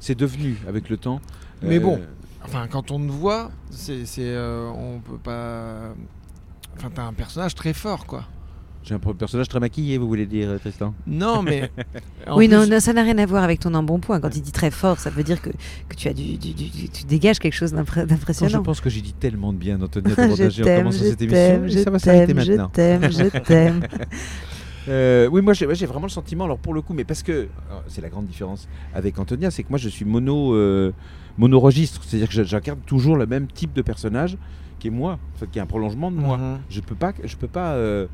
C'est 0.00 0.16
devenu 0.16 0.56
avec 0.68 0.88
le 0.90 0.96
temps. 0.96 1.20
Mais 1.60 1.78
euh, 1.78 1.80
bon. 1.80 2.00
Enfin, 2.44 2.68
quand 2.70 2.92
on 2.92 3.00
te 3.00 3.10
voit, 3.10 3.50
c'est, 3.68 4.06
c'est, 4.06 4.22
euh, 4.22 4.68
on 4.70 5.00
peut 5.00 5.18
pas. 5.18 5.92
Enfin, 6.76 6.88
t'as 6.94 7.02
un 7.02 7.12
personnage 7.12 7.56
très 7.56 7.72
fort, 7.72 8.06
quoi. 8.06 8.24
J'ai 8.84 8.94
un 8.94 9.00
personnage 9.00 9.48
très 9.48 9.58
maquillé, 9.58 9.98
vous 9.98 10.06
voulez 10.06 10.24
dire, 10.24 10.56
Tristan? 10.60 10.94
Non, 11.04 11.42
mais. 11.42 11.68
oui, 12.36 12.46
plus- 12.46 12.56
non, 12.56 12.64
non, 12.68 12.78
ça 12.78 12.92
n'a 12.92 13.02
rien 13.02 13.18
à 13.18 13.26
voir 13.26 13.42
avec 13.42 13.58
ton 13.58 13.74
embonpoint. 13.74 14.20
Quand 14.20 14.34
il 14.36 14.40
dit 14.40 14.52
très 14.52 14.70
fort, 14.70 15.00
ça 15.00 15.10
veut 15.10 15.24
dire 15.24 15.42
que, 15.42 15.50
que 15.88 15.96
tu 15.96 16.06
as 16.06 16.14
du, 16.14 16.36
du- 16.54 16.88
tu 16.88 17.04
dégages 17.04 17.40
quelque 17.40 17.54
chose 17.56 17.72
Quand 17.72 17.84
je 18.02 18.06
d'impressionnant. 18.06 18.62
pense 18.62 18.80
que 18.80 18.88
j'ai 18.88 19.00
dit 19.00 19.12
tellement 19.14 19.52
de 19.52 19.58
bien 19.58 19.78
t'aime, 20.64 20.78
commençant 20.84 20.98
je 21.04 21.08
cette 21.10 21.22
émission, 21.22 21.38
t'aime, 21.38 21.68
je 21.68 21.78
ça 21.80 21.90
va 21.90 21.98
s'arrêter 21.98 22.26
t'aime, 22.34 22.44
je 22.44 22.52
maintenant. 22.52 22.68
t'aime, 22.68 23.10
je 23.10 23.38
t'aime. 23.44 23.80
Euh, 24.88 25.28
oui, 25.30 25.42
moi 25.42 25.52
j'ai 25.52 25.66
vraiment 25.86 26.06
le 26.06 26.10
sentiment, 26.10 26.44
alors 26.44 26.58
pour 26.58 26.74
le 26.74 26.82
coup, 26.82 26.94
mais 26.94 27.04
parce 27.04 27.22
que 27.22 27.48
c'est 27.88 28.00
la 28.00 28.08
grande 28.08 28.26
différence 28.26 28.68
avec 28.94 29.18
Antonia, 29.18 29.50
c'est 29.50 29.62
que 29.62 29.68
moi 29.68 29.78
je 29.78 29.88
suis 29.88 30.04
mono, 30.04 30.54
euh, 30.54 30.92
mono-registre, 31.36 32.02
c'est-à-dire 32.04 32.28
que 32.28 32.42
j'incarne 32.44 32.80
toujours 32.86 33.16
le 33.16 33.26
même 33.26 33.46
type 33.48 33.72
de 33.72 33.82
personnage 33.82 34.36
qui 34.78 34.88
est 34.88 34.90
moi, 34.90 35.18
en 35.34 35.38
fait, 35.38 35.50
qui 35.50 35.58
est 35.58 35.62
un 35.62 35.66
prolongement 35.66 36.10
de 36.10 36.16
moi. 36.16 36.36
Mhm. 36.38 36.58
Je 36.70 36.80
peux 36.80 36.94
pas, 36.94 37.12
je 37.24 37.36
peux 37.36 37.48
pas 37.48 37.72
euh, 37.72 38.06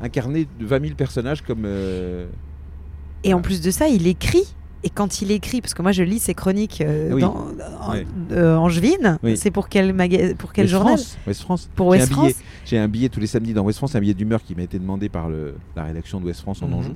incarner 0.00 0.48
20 0.60 0.80
000 0.82 0.94
personnages 0.94 1.42
comme. 1.42 1.64
euh, 1.64 2.26
Et 3.24 3.34
en 3.34 3.40
plus 3.40 3.60
de 3.60 3.70
ça, 3.70 3.88
il 3.88 4.06
écrit. 4.06 4.54
Et 4.84 4.90
quand 4.90 5.22
il 5.22 5.30
écrit, 5.30 5.60
parce 5.60 5.74
que 5.74 5.82
moi 5.82 5.92
je 5.92 6.02
lis 6.02 6.18
ses 6.18 6.34
chroniques 6.34 6.80
euh, 6.80 7.12
oui. 7.12 7.20
dans, 7.20 7.46
en, 7.80 7.94
euh, 8.32 8.56
Angevine, 8.56 9.18
Oui. 9.22 9.36
c'est 9.36 9.52
pour 9.52 9.68
quel, 9.68 9.92
maga- 9.94 10.34
pour 10.34 10.52
quel 10.52 10.64
West 10.64 10.72
journal 10.72 10.96
France, 10.98 11.18
West 11.26 11.40
France. 11.42 11.70
Pour 11.76 11.92
J'ai 11.92 12.00
West 12.00 12.12
un 12.12 12.16
billet- 12.16 12.32
France 12.32 12.42
J'ai 12.66 12.78
un 12.78 12.88
billet 12.88 13.08
tous 13.08 13.20
les 13.20 13.26
samedis 13.28 13.52
dans 13.54 13.62
West 13.62 13.78
France, 13.78 13.94
un 13.94 14.00
billet 14.00 14.14
d'humeur 14.14 14.42
qui 14.42 14.54
m'a 14.56 14.62
été 14.62 14.78
demandé 14.80 15.08
par 15.08 15.28
le- 15.28 15.54
la 15.76 15.84
rédaction 15.84 16.20
de 16.20 16.26
West 16.26 16.40
France 16.40 16.62
en 16.62 16.68
Mhm. 16.68 16.74
Anjou. 16.74 16.94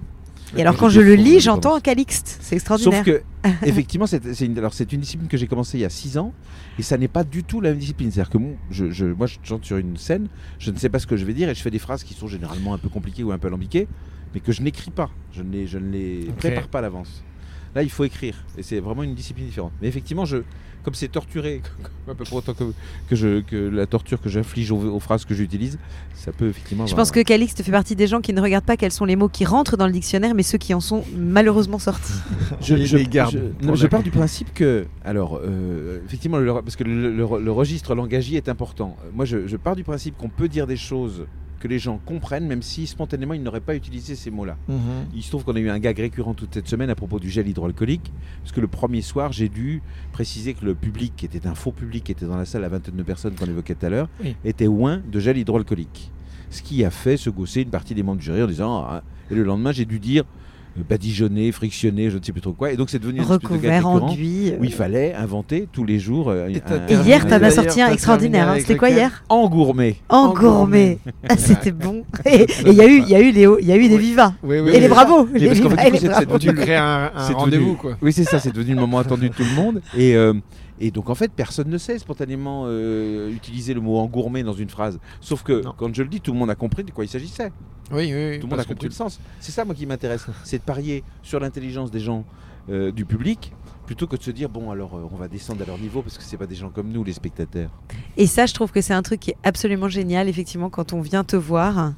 Et 0.56 0.60
alors 0.62 0.76
quand 0.76 0.88
je 0.88 1.00
le 1.00 1.14
lis, 1.14 1.40
j'entends 1.40 1.78
Calixte. 1.80 2.38
C'est 2.40 2.54
extraordinaire. 2.56 3.04
Sauf 3.04 3.06
que, 3.06 3.22
effectivement, 3.66 4.06
c'est 4.06 4.34
c'est 4.34 4.46
une, 4.46 4.56
alors, 4.58 4.74
c'est 4.74 4.92
une 4.92 5.00
discipline 5.00 5.28
que 5.28 5.36
j'ai 5.36 5.46
commencé 5.48 5.76
il 5.78 5.80
y 5.80 5.84
a 5.84 5.88
6 5.90 6.18
ans 6.18 6.32
et 6.78 6.82
ça 6.82 6.96
n'est 6.98 7.08
pas 7.08 7.24
du 7.24 7.42
tout 7.44 7.60
la 7.60 7.70
même 7.70 7.78
discipline. 7.78 8.10
C'est-à-dire 8.10 8.30
que 8.30 8.38
mon- 8.38 8.56
je, 8.70 8.90
je- 8.90 9.06
moi, 9.06 9.26
je 9.26 9.38
chante 9.44 9.64
sur 9.64 9.76
une 9.76 9.96
scène, 9.96 10.28
je 10.58 10.70
ne 10.70 10.76
sais 10.76 10.88
pas 10.88 10.98
ce 11.00 11.06
que 11.06 11.16
je 11.16 11.24
vais 11.24 11.34
dire 11.34 11.48
et 11.48 11.54
je 11.54 11.62
fais 11.62 11.70
des 11.70 11.78
phrases 11.80 12.02
qui 12.04 12.14
sont 12.14 12.26
généralement 12.28 12.74
un 12.74 12.78
peu 12.78 12.88
compliquées 12.88 13.22
ou 13.24 13.32
un 13.32 13.38
peu 13.38 13.48
alambiquées, 13.48 13.88
mais 14.34 14.40
que 14.40 14.50
je 14.52 14.62
n'écris 14.62 14.90
pas. 14.92 15.10
Je 15.32 15.42
ne 15.42 15.50
les, 15.52 15.66
je 15.66 15.78
ne 15.78 15.90
les 15.90 16.26
Ok. 16.30 16.36
prépare 16.36 16.68
pas 16.68 16.78
à 16.78 16.82
l'avance. 16.82 17.22
Là, 17.76 17.82
il 17.82 17.90
faut 17.90 18.04
écrire 18.04 18.34
et 18.58 18.62
c'est 18.62 18.80
vraiment 18.80 19.02
une 19.04 19.14
discipline 19.14 19.46
différente. 19.46 19.72
Mais 19.82 19.86
effectivement, 19.88 20.24
je, 20.24 20.38
comme 20.82 20.94
c'est 20.94 21.08
torturé, 21.08 21.60
un 22.08 22.14
peu 22.14 22.24
pour 22.24 22.38
autant 22.38 22.54
que, 22.54 22.64
que, 23.10 23.14
je, 23.14 23.40
que 23.40 23.54
la 23.56 23.86
torture 23.86 24.18
que 24.20 24.28
j'inflige 24.30 24.70
aux, 24.70 24.78
aux 24.78 24.98
phrases 25.00 25.24
que 25.26 25.34
j'utilise, 25.34 25.78
ça 26.14 26.32
peut 26.32 26.48
effectivement. 26.48 26.86
Je 26.86 26.92
avoir- 26.92 27.04
pense 27.04 27.12
que 27.12 27.20
Calixte 27.20 27.62
fait 27.62 27.70
partie 27.72 27.94
des 27.94 28.06
gens 28.06 28.22
qui 28.22 28.32
ne 28.32 28.40
regardent 28.40 28.64
pas 28.64 28.78
quels 28.78 28.92
sont 28.92 29.04
les 29.04 29.14
mots 29.14 29.28
qui 29.28 29.44
rentrent 29.44 29.76
dans 29.76 29.86
le 29.86 29.92
dictionnaire, 29.92 30.34
mais 30.34 30.42
ceux 30.42 30.56
qui 30.58 30.72
en 30.72 30.80
sont 30.80 31.04
malheureusement 31.14 31.78
sortis. 31.78 32.14
je, 32.62 32.76
je- 32.84 32.96
les 32.96 33.04
garde 33.06 33.32
je- 33.60 33.66
non, 33.66 33.74
je 33.74 33.86
pars 33.88 34.02
du 34.02 34.10
principe 34.10 34.54
que, 34.54 34.86
alors, 35.04 35.38
euh, 35.44 36.00
effectivement, 36.06 36.38
le- 36.38 36.54
parce 36.62 36.76
que 36.76 36.84
le, 36.84 37.10
le- 37.14 37.44
le 37.44 37.52
registre 37.52 37.94
langagier 37.94 38.38
est 38.38 38.48
important. 38.48 38.96
Moi, 39.12 39.26
je, 39.26 39.46
je 39.46 39.56
pars 39.58 39.76
du 39.76 39.84
principe 39.84 40.16
qu'on 40.16 40.30
peut 40.30 40.48
dire 40.48 40.66
des 40.66 40.78
choses 40.78 41.26
que 41.66 41.70
les 41.72 41.78
gens 41.80 41.98
comprennent, 42.04 42.46
même 42.46 42.62
si 42.62 42.86
spontanément 42.86 43.34
ils 43.34 43.42
n'auraient 43.42 43.60
pas 43.60 43.74
utilisé 43.74 44.14
ces 44.14 44.30
mots-là. 44.30 44.56
Mhm. 44.68 44.78
Il 45.14 45.22
se 45.22 45.30
trouve 45.30 45.44
qu'on 45.44 45.56
a 45.56 45.58
eu 45.58 45.68
un 45.68 45.78
gag 45.78 45.98
récurrent 45.98 46.34
toute 46.34 46.54
cette 46.54 46.68
semaine 46.68 46.90
à 46.90 46.94
propos 46.94 47.18
du 47.18 47.28
gel 47.28 47.48
hydroalcoolique, 47.48 48.12
parce 48.42 48.52
que 48.52 48.60
le 48.60 48.68
premier 48.68 49.02
soir, 49.02 49.32
j'ai 49.32 49.48
dû 49.48 49.82
préciser 50.12 50.54
que 50.54 50.64
le 50.64 50.74
public, 50.74 51.12
qui 51.16 51.26
était 51.26 51.46
un 51.46 51.54
faux 51.54 51.72
public, 51.72 52.04
qui 52.04 52.12
était 52.12 52.26
dans 52.26 52.36
la 52.36 52.44
salle 52.44 52.64
à 52.64 52.68
vingtaine 52.68 52.94
de 52.96 53.02
personnes 53.02 53.34
qu'on 53.34 53.46
évoquait 53.46 53.74
tout 53.74 53.86
à 53.86 53.90
l'heure, 53.90 54.08
Oui. 54.22 54.36
était 54.44 54.66
loin 54.66 55.02
de 55.10 55.18
gel 55.20 55.36
hydroalcoolique. 55.38 56.12
Ce 56.50 56.62
qui 56.62 56.84
a 56.84 56.90
fait 56.90 57.16
se 57.16 57.28
gausser 57.30 57.62
une 57.62 57.70
partie 57.70 57.94
des 57.94 58.02
membres 58.04 58.18
du 58.18 58.24
jury 58.26 58.42
en 58.42 58.46
disant. 58.46 58.84
Ah, 58.88 59.02
et 59.30 59.34
le 59.34 59.42
lendemain, 59.42 59.72
j'ai 59.72 59.84
dû 59.84 59.98
dire 59.98 60.22
badigeonner, 60.82 61.52
frictionner, 61.52 62.10
je 62.10 62.18
ne 62.18 62.22
sais 62.22 62.32
plus 62.32 62.40
trop 62.40 62.52
quoi. 62.52 62.72
Et 62.72 62.76
donc, 62.76 62.90
c'est 62.90 62.98
devenu 62.98 63.20
de 63.20 63.24
Recouvert, 63.24 63.86
enduit. 63.86 64.50
euh. 64.50 64.56
où 64.60 64.64
il 64.64 64.72
fallait 64.72 65.14
inventer 65.14 65.68
tous 65.72 65.84
les 65.84 65.98
jours. 65.98 66.30
euh, 66.30 66.48
un- 66.48 67.02
hier, 67.04 67.26
t'en 67.26 67.42
as 67.42 67.50
sorti 67.50 67.80
un 67.82 67.88
extraordinaire. 67.90 68.48
hein. 68.50 68.56
C'était 68.58 68.76
quoi 68.76 68.90
hier 68.90 69.24
En 69.28 69.48
gourmet. 69.48 69.96
En 70.08 70.16
En 70.18 70.34
gourmet. 70.34 70.98
Ah, 71.28 71.36
C'était 71.36 71.72
bon. 71.72 72.04
Et 72.26 72.46
il 72.66 72.72
y 72.74 72.80
a 72.80 72.86
eu, 72.86 72.98
il 73.02 73.08
y 73.08 73.14
a 73.14 73.20
eu 73.20 73.30
les, 73.32 73.46
il 73.60 73.66
y 73.66 73.72
a 73.72 73.76
eu 73.76 73.88
des 73.88 73.98
vivas. 73.98 74.32
Oui, 74.42 74.58
oui, 74.60 74.70
Et 74.70 74.80
les 74.80 74.86
oui. 74.86 74.88
bravos. 74.88 75.28
Les 75.34 75.46
parce 75.48 75.60
qu'en 75.60 75.70
fait, 75.70 75.90
c'est- 75.92 75.98
c'est 75.98 76.08
bravos. 76.26 76.38
Tu 76.38 76.52
crées 76.54 76.76
un, 76.76 77.10
un 77.14 77.26
C'est 77.26 77.32
rendez-vous, 77.32 77.76
devenu-. 77.82 77.96
Oui, 78.02 78.12
c'est 78.12 78.24
ça, 78.24 78.38
c'est 78.38 78.52
devenu 78.54 78.74
le 78.74 78.80
moment 78.80 78.98
attendu 78.98 79.28
de 79.28 79.34
tout 79.34 79.44
le 79.44 79.54
monde. 79.54 79.80
Et, 79.96 80.14
euh, 80.16 80.32
et 80.80 80.90
donc, 80.90 81.08
en 81.10 81.14
fait, 81.14 81.32
personne 81.32 81.68
ne 81.68 81.78
sait 81.78 81.98
spontanément 81.98 82.64
euh, 82.66 83.30
utiliser 83.30 83.72
le 83.74 83.80
mot 83.80 83.96
engourmé 83.98 84.42
dans 84.42 84.52
une 84.52 84.68
phrase. 84.68 84.98
Sauf 85.20 85.42
que 85.42 85.62
Non. 85.62 85.74
quand 85.76 85.94
je 85.94 86.02
le 86.02 86.08
dis, 86.08 86.20
tout 86.20 86.32
le 86.32 86.38
monde 86.38 86.50
a 86.50 86.54
compris 86.54 86.84
de 86.84 86.90
quoi 86.90 87.04
il 87.04 87.08
s'agissait. 87.08 87.52
Oui, 87.92 88.12
oui, 88.12 88.30
oui. 88.30 88.38
Tout 88.40 88.46
le 88.46 88.50
monde 88.50 88.60
a 88.60 88.64
compris 88.64 88.80
tu- 88.80 88.86
le 88.86 88.92
sens. 88.92 89.20
C'est 89.40 89.52
ça, 89.52 89.64
moi, 89.64 89.74
qui 89.74 89.86
m'intéresse. 89.86 90.26
C'est 90.44 90.58
de 90.58 90.62
parier 90.64 91.02
sur 91.22 91.40
l'intelligence 91.40 91.90
des 91.90 92.00
gens 92.00 92.24
euh, 92.68 92.90
du 92.92 93.04
public 93.04 93.52
plutôt 93.86 94.08
que 94.08 94.16
de 94.16 94.22
se 94.22 94.32
dire, 94.32 94.48
bon, 94.48 94.70
alors, 94.72 94.96
euh, 94.96 95.08
on 95.12 95.16
va 95.16 95.28
descendre 95.28 95.62
à 95.62 95.66
leur 95.66 95.78
niveau 95.78 96.02
parce 96.02 96.18
que 96.18 96.24
c'est 96.24 96.36
pas 96.36 96.48
des 96.48 96.56
gens 96.56 96.70
comme 96.70 96.88
nous, 96.90 97.04
les 97.04 97.12
spectateurs. 97.12 97.70
Et 98.16 98.26
ça, 98.26 98.44
je 98.46 98.52
trouve 98.52 98.72
que 98.72 98.80
c'est 98.80 98.94
un 98.94 99.02
truc 99.02 99.20
qui 99.20 99.30
est 99.30 99.36
absolument 99.44 99.88
génial, 99.88 100.28
effectivement, 100.28 100.68
quand 100.70 100.92
on 100.92 101.00
vient 101.00 101.22
te 101.22 101.36
voir. 101.36 101.92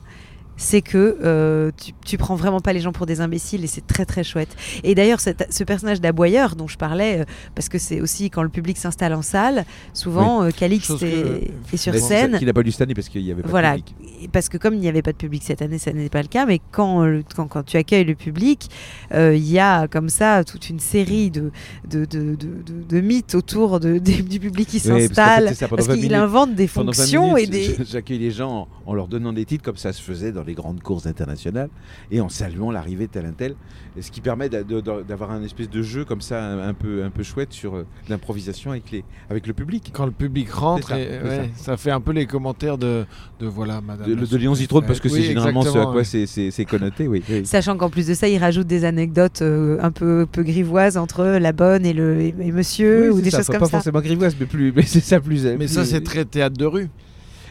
C'est 0.60 0.82
que 0.82 1.16
euh, 1.24 1.70
tu, 1.82 1.92
tu 2.04 2.18
prends 2.18 2.34
vraiment 2.34 2.60
pas 2.60 2.72
les 2.74 2.80
gens 2.80 2.92
pour 2.92 3.06
des 3.06 3.20
imbéciles 3.22 3.64
et 3.64 3.66
c'est 3.68 3.86
très 3.86 4.04
très 4.04 4.24
chouette. 4.24 4.54
Et 4.84 4.94
d'ailleurs, 4.94 5.20
ce 5.20 5.64
personnage 5.64 6.00
d'aboyeur 6.00 6.56
dont 6.56 6.66
je 6.66 6.76
parlais, 6.76 7.20
euh, 7.20 7.24
parce 7.54 7.68
que 7.70 7.78
c'est 7.78 8.00
aussi 8.00 8.28
quand 8.28 8.42
le 8.42 8.48
public 8.50 8.76
s'installe 8.76 9.14
en 9.14 9.22
salle, 9.22 9.64
souvent 9.94 10.42
euh, 10.42 10.50
Calixte 10.50 10.88
Chose 10.88 11.00
que- 11.00 11.06
est, 11.06 11.50
est 11.72 11.76
sur 11.76 11.94
scène. 11.94 12.38
Qui 12.38 12.44
n'a 12.44 12.52
pas 12.52 12.62
lu 12.62 12.72
cette 12.72 12.82
année 12.82 12.94
parce 12.94 13.08
qu'il 13.08 13.22
y 13.22 13.30
avait 13.32 13.42
pas 13.42 13.48
Voilà, 13.48 13.76
de 13.76 13.82
public. 13.82 13.94
Et 14.24 14.28
parce 14.28 14.48
que 14.48 14.58
comme 14.58 14.74
il 14.74 14.80
n'y 14.80 14.88
avait 14.88 15.02
pas 15.02 15.12
de 15.12 15.16
public 15.16 15.42
cette 15.44 15.62
année, 15.62 15.78
ça 15.78 15.92
n'est 15.92 16.08
pas 16.08 16.22
le 16.22 16.28
cas, 16.28 16.44
mais 16.44 16.60
quand, 16.72 17.04
euh, 17.06 17.22
quand, 17.36 17.46
quand 17.46 17.62
tu 17.62 17.76
accueilles 17.76 18.04
le 18.04 18.16
public, 18.16 18.68
euh, 19.14 19.34
il 19.36 19.48
y 19.48 19.60
a 19.60 19.86
comme 19.86 20.08
ça 20.08 20.42
toute 20.42 20.68
une 20.68 20.80
série 20.80 21.30
de, 21.30 21.52
de, 21.88 22.04
de, 22.04 22.34
de, 22.34 22.34
de- 22.34 22.82
de 22.88 23.00
mythes 23.00 23.36
autour 23.36 23.78
de, 23.78 23.98
du 23.98 24.40
public 24.40 24.66
qui 24.68 24.78
Oui, 24.78 24.82
parce 24.82 24.88
qu'en 24.88 24.96
fait, 24.98 25.06
s'installe, 25.06 25.44
pendant 25.56 25.68
parce 25.76 25.86
20 25.86 25.94
qu'il 25.94 26.02
minutes- 26.02 26.16
invente 26.18 26.54
des 26.56 26.66
Pendant 26.66 26.90
20 26.90 26.96
fonctions 26.96 27.36
et 27.36 27.46
minutes, 27.46 27.78
des... 27.78 27.84
J'accueille 27.84 28.18
les 28.18 28.32
gens 28.32 28.68
en, 28.86 28.90
en 28.90 28.94
leur 28.94 29.06
donnant 29.06 29.32
des 29.32 29.44
titres 29.44 29.62
comme 29.64 29.76
ça 29.76 29.92
se 29.92 30.02
faisait 30.02 30.32
dans 30.32 30.42
les 30.48 30.54
grandes 30.54 30.82
courses 30.82 31.06
internationales 31.06 31.68
et 32.10 32.20
en 32.20 32.28
saluant 32.28 32.72
l'arrivée 32.72 33.06
de 33.06 33.12
tel 33.12 33.26
un 33.26 33.32
tel. 33.32 33.54
Et 33.96 34.02
ce 34.02 34.10
qui 34.10 34.20
permet 34.20 34.48
d'avoir 34.48 35.30
un 35.30 35.42
espèce 35.44 35.70
de 35.70 35.82
jeu 35.82 36.04
comme 36.04 36.20
ça 36.20 36.44
un, 36.44 36.74
peu, 36.74 37.04
un 37.04 37.10
peu 37.10 37.22
chouette 37.22 37.52
sur 37.52 37.76
euh, 37.76 37.86
l'improvisation 38.08 38.72
avec, 38.72 38.90
les, 38.90 39.04
avec 39.30 39.46
le 39.46 39.52
public. 39.52 39.90
Quand 39.94 40.06
le 40.06 40.12
public 40.12 40.50
rentre, 40.50 40.88
ça, 40.88 40.98
et- 41.00 41.08
c'est 41.22 41.28
ouais, 41.28 41.50
ça. 41.56 41.76
fait 41.76 41.90
un 41.90 42.00
peu 42.00 42.12
les 42.12 42.26
commentaires 42.26 42.78
de, 42.78 43.04
de 43.38 43.46
voilà, 43.46 43.80
madame. 43.80 44.08
De, 44.08 44.14
de 44.26 44.36
Léon 44.36 44.54
Zitrone 44.54 44.84
parce 44.86 45.00
que 45.00 45.08
Oui, 45.08 45.14
c'est 45.20 45.22
généralement 45.28 45.62
ce 45.62 45.68
à 45.78 45.84
quoi 45.84 45.94
ouais. 45.96 46.04
c'est- 46.04 46.64
connoté. 46.64 47.06
Oui, 47.08 47.22
oui. 47.28 47.46
Sachant 47.46 47.76
qu'en 47.76 47.90
plus 47.90 48.06
de 48.08 48.14
ça, 48.14 48.28
il 48.28 48.38
rajoute 48.38 48.66
des 48.66 48.84
anecdotes 48.84 49.42
euh, 49.42 49.78
un 49.80 49.90
peu, 49.90 50.26
peu 50.30 50.42
grivoises 50.42 50.96
entre 50.96 51.24
la 51.24 51.52
bonne 51.52 51.86
et, 51.86 51.92
le, 51.92 52.20
et, 52.20 52.34
et 52.40 52.52
monsieur 52.52 53.10
Oui, 53.12 53.18
ou 53.18 53.20
des 53.20 53.30
ça, 53.30 53.38
choses 53.38 53.46
pas, 53.46 53.52
comme 53.54 53.60
pas 53.60 53.66
ça. 53.66 53.70
forcément 53.78 54.00
grivoise, 54.00 54.34
mais, 54.40 54.46
plus, 54.46 54.72
mais 54.76 54.82
c'est 54.82 55.00
ça 55.00 55.20
plus. 55.20 55.44
Mais 55.44 55.56
plus- 55.56 55.68
ça, 55.68 55.84
c'est 55.84 56.02
très 56.02 56.24
théâtre 56.24 56.56
de 56.56 56.64
rue. 56.66 56.88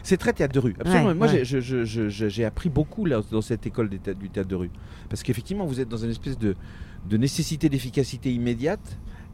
C'est 0.02 0.16
très 0.16 0.32
théâtre 0.32 0.54
de 0.54 0.58
rue. 0.60 0.74
Absolument. 0.80 1.08
Ouais, 1.08 1.14
Moi, 1.14 1.26
ouais. 1.28 1.44
j'ai- 1.44 1.60
je- 1.60 1.84
je- 1.84 2.08
je- 2.08 2.28
j'ai 2.28 2.44
appris 2.44 2.68
beaucoup 2.68 3.04
là, 3.04 3.20
dans 3.30 3.40
cette 3.42 3.66
école 3.66 3.88
des 3.88 3.98
du 4.14 4.30
théâtre 4.30 4.48
de 4.48 4.54
rue. 4.56 4.70
Parce 5.08 5.22
qu'effectivement, 5.22 5.66
vous 5.66 5.80
êtes 5.80 5.88
dans 5.88 5.96
une 5.98 6.10
espèce 6.10 6.38
de, 6.38 6.54
de 7.08 7.16
nécessité 7.16 7.68
d'efficacité 7.68 8.32
immédiate. 8.32 8.80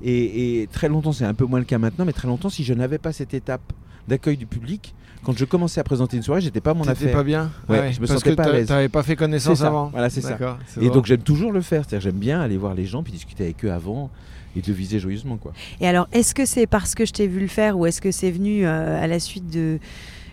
Et, 0.02 0.62
et 0.62 0.66
très 0.66 0.88
longtemps, 0.88 1.12
c'est 1.12 1.24
un 1.24 1.34
peu 1.34 1.44
moins 1.46 1.60
le 1.60 1.64
cas 1.64 1.78
maintenant, 1.78 2.04
mais 2.04 2.12
très 2.12 2.28
longtemps, 2.28 2.48
si 2.50 2.64
je 2.64 2.74
n'avais 2.74 2.98
pas 2.98 3.12
cette 3.12 3.32
étape 3.32 3.72
d'accueil 4.08 4.36
du 4.36 4.44
public, 4.44 4.94
quand 5.22 5.36
je 5.38 5.44
commençais 5.46 5.80
à 5.80 5.84
présenter 5.84 6.16
une 6.18 6.22
soirée, 6.22 6.42
j'étais 6.42 6.60
pas 6.60 6.72
à 6.72 6.74
mon 6.74 6.80
T'étais 6.82 6.90
affaire. 6.92 7.12
pas 7.12 7.22
bien 7.22 7.50
Ouais, 7.68 7.90
je 7.92 8.00
me 8.00 8.06
Parce 8.06 8.18
sentais 8.20 8.30
que 8.32 8.34
pas 8.36 8.42
à 8.44 8.52
l'aise. 8.52 8.66
t'avais 8.68 8.90
pas 8.90 9.02
fait 9.02 9.16
connaissance 9.16 9.62
avant. 9.62 9.86
Voilà, 9.88 10.10
c'est 10.10 10.20
ça. 10.20 10.36
Et 10.80 10.90
donc 10.90 11.06
j'aime 11.06 11.22
toujours 11.22 11.52
le 11.52 11.62
faire, 11.62 11.84
c'est-à-dire 11.88 12.10
j'aime 12.10 12.18
bien 12.20 12.40
aller 12.40 12.58
voir 12.58 12.74
les 12.74 12.84
gens 12.84 13.02
puis 13.02 13.12
discuter 13.12 13.44
avec 13.44 13.64
eux 13.64 13.72
avant 13.72 14.10
et 14.56 14.60
de 14.60 14.72
viser 14.72 14.98
joyeusement 14.98 15.36
quoi. 15.38 15.52
Et 15.80 15.88
alors, 15.88 16.06
est-ce 16.12 16.34
que 16.34 16.44
c'est 16.44 16.66
parce 16.66 16.94
que 16.94 17.06
je 17.06 17.12
t'ai 17.12 17.26
vu 17.26 17.40
le 17.40 17.46
faire 17.46 17.78
ou 17.78 17.86
est-ce 17.86 18.02
que 18.02 18.10
c'est 18.10 18.30
venu 18.30 18.66
euh, 18.66 19.02
à 19.02 19.06
la 19.06 19.18
suite 19.20 19.48
de. 19.48 19.78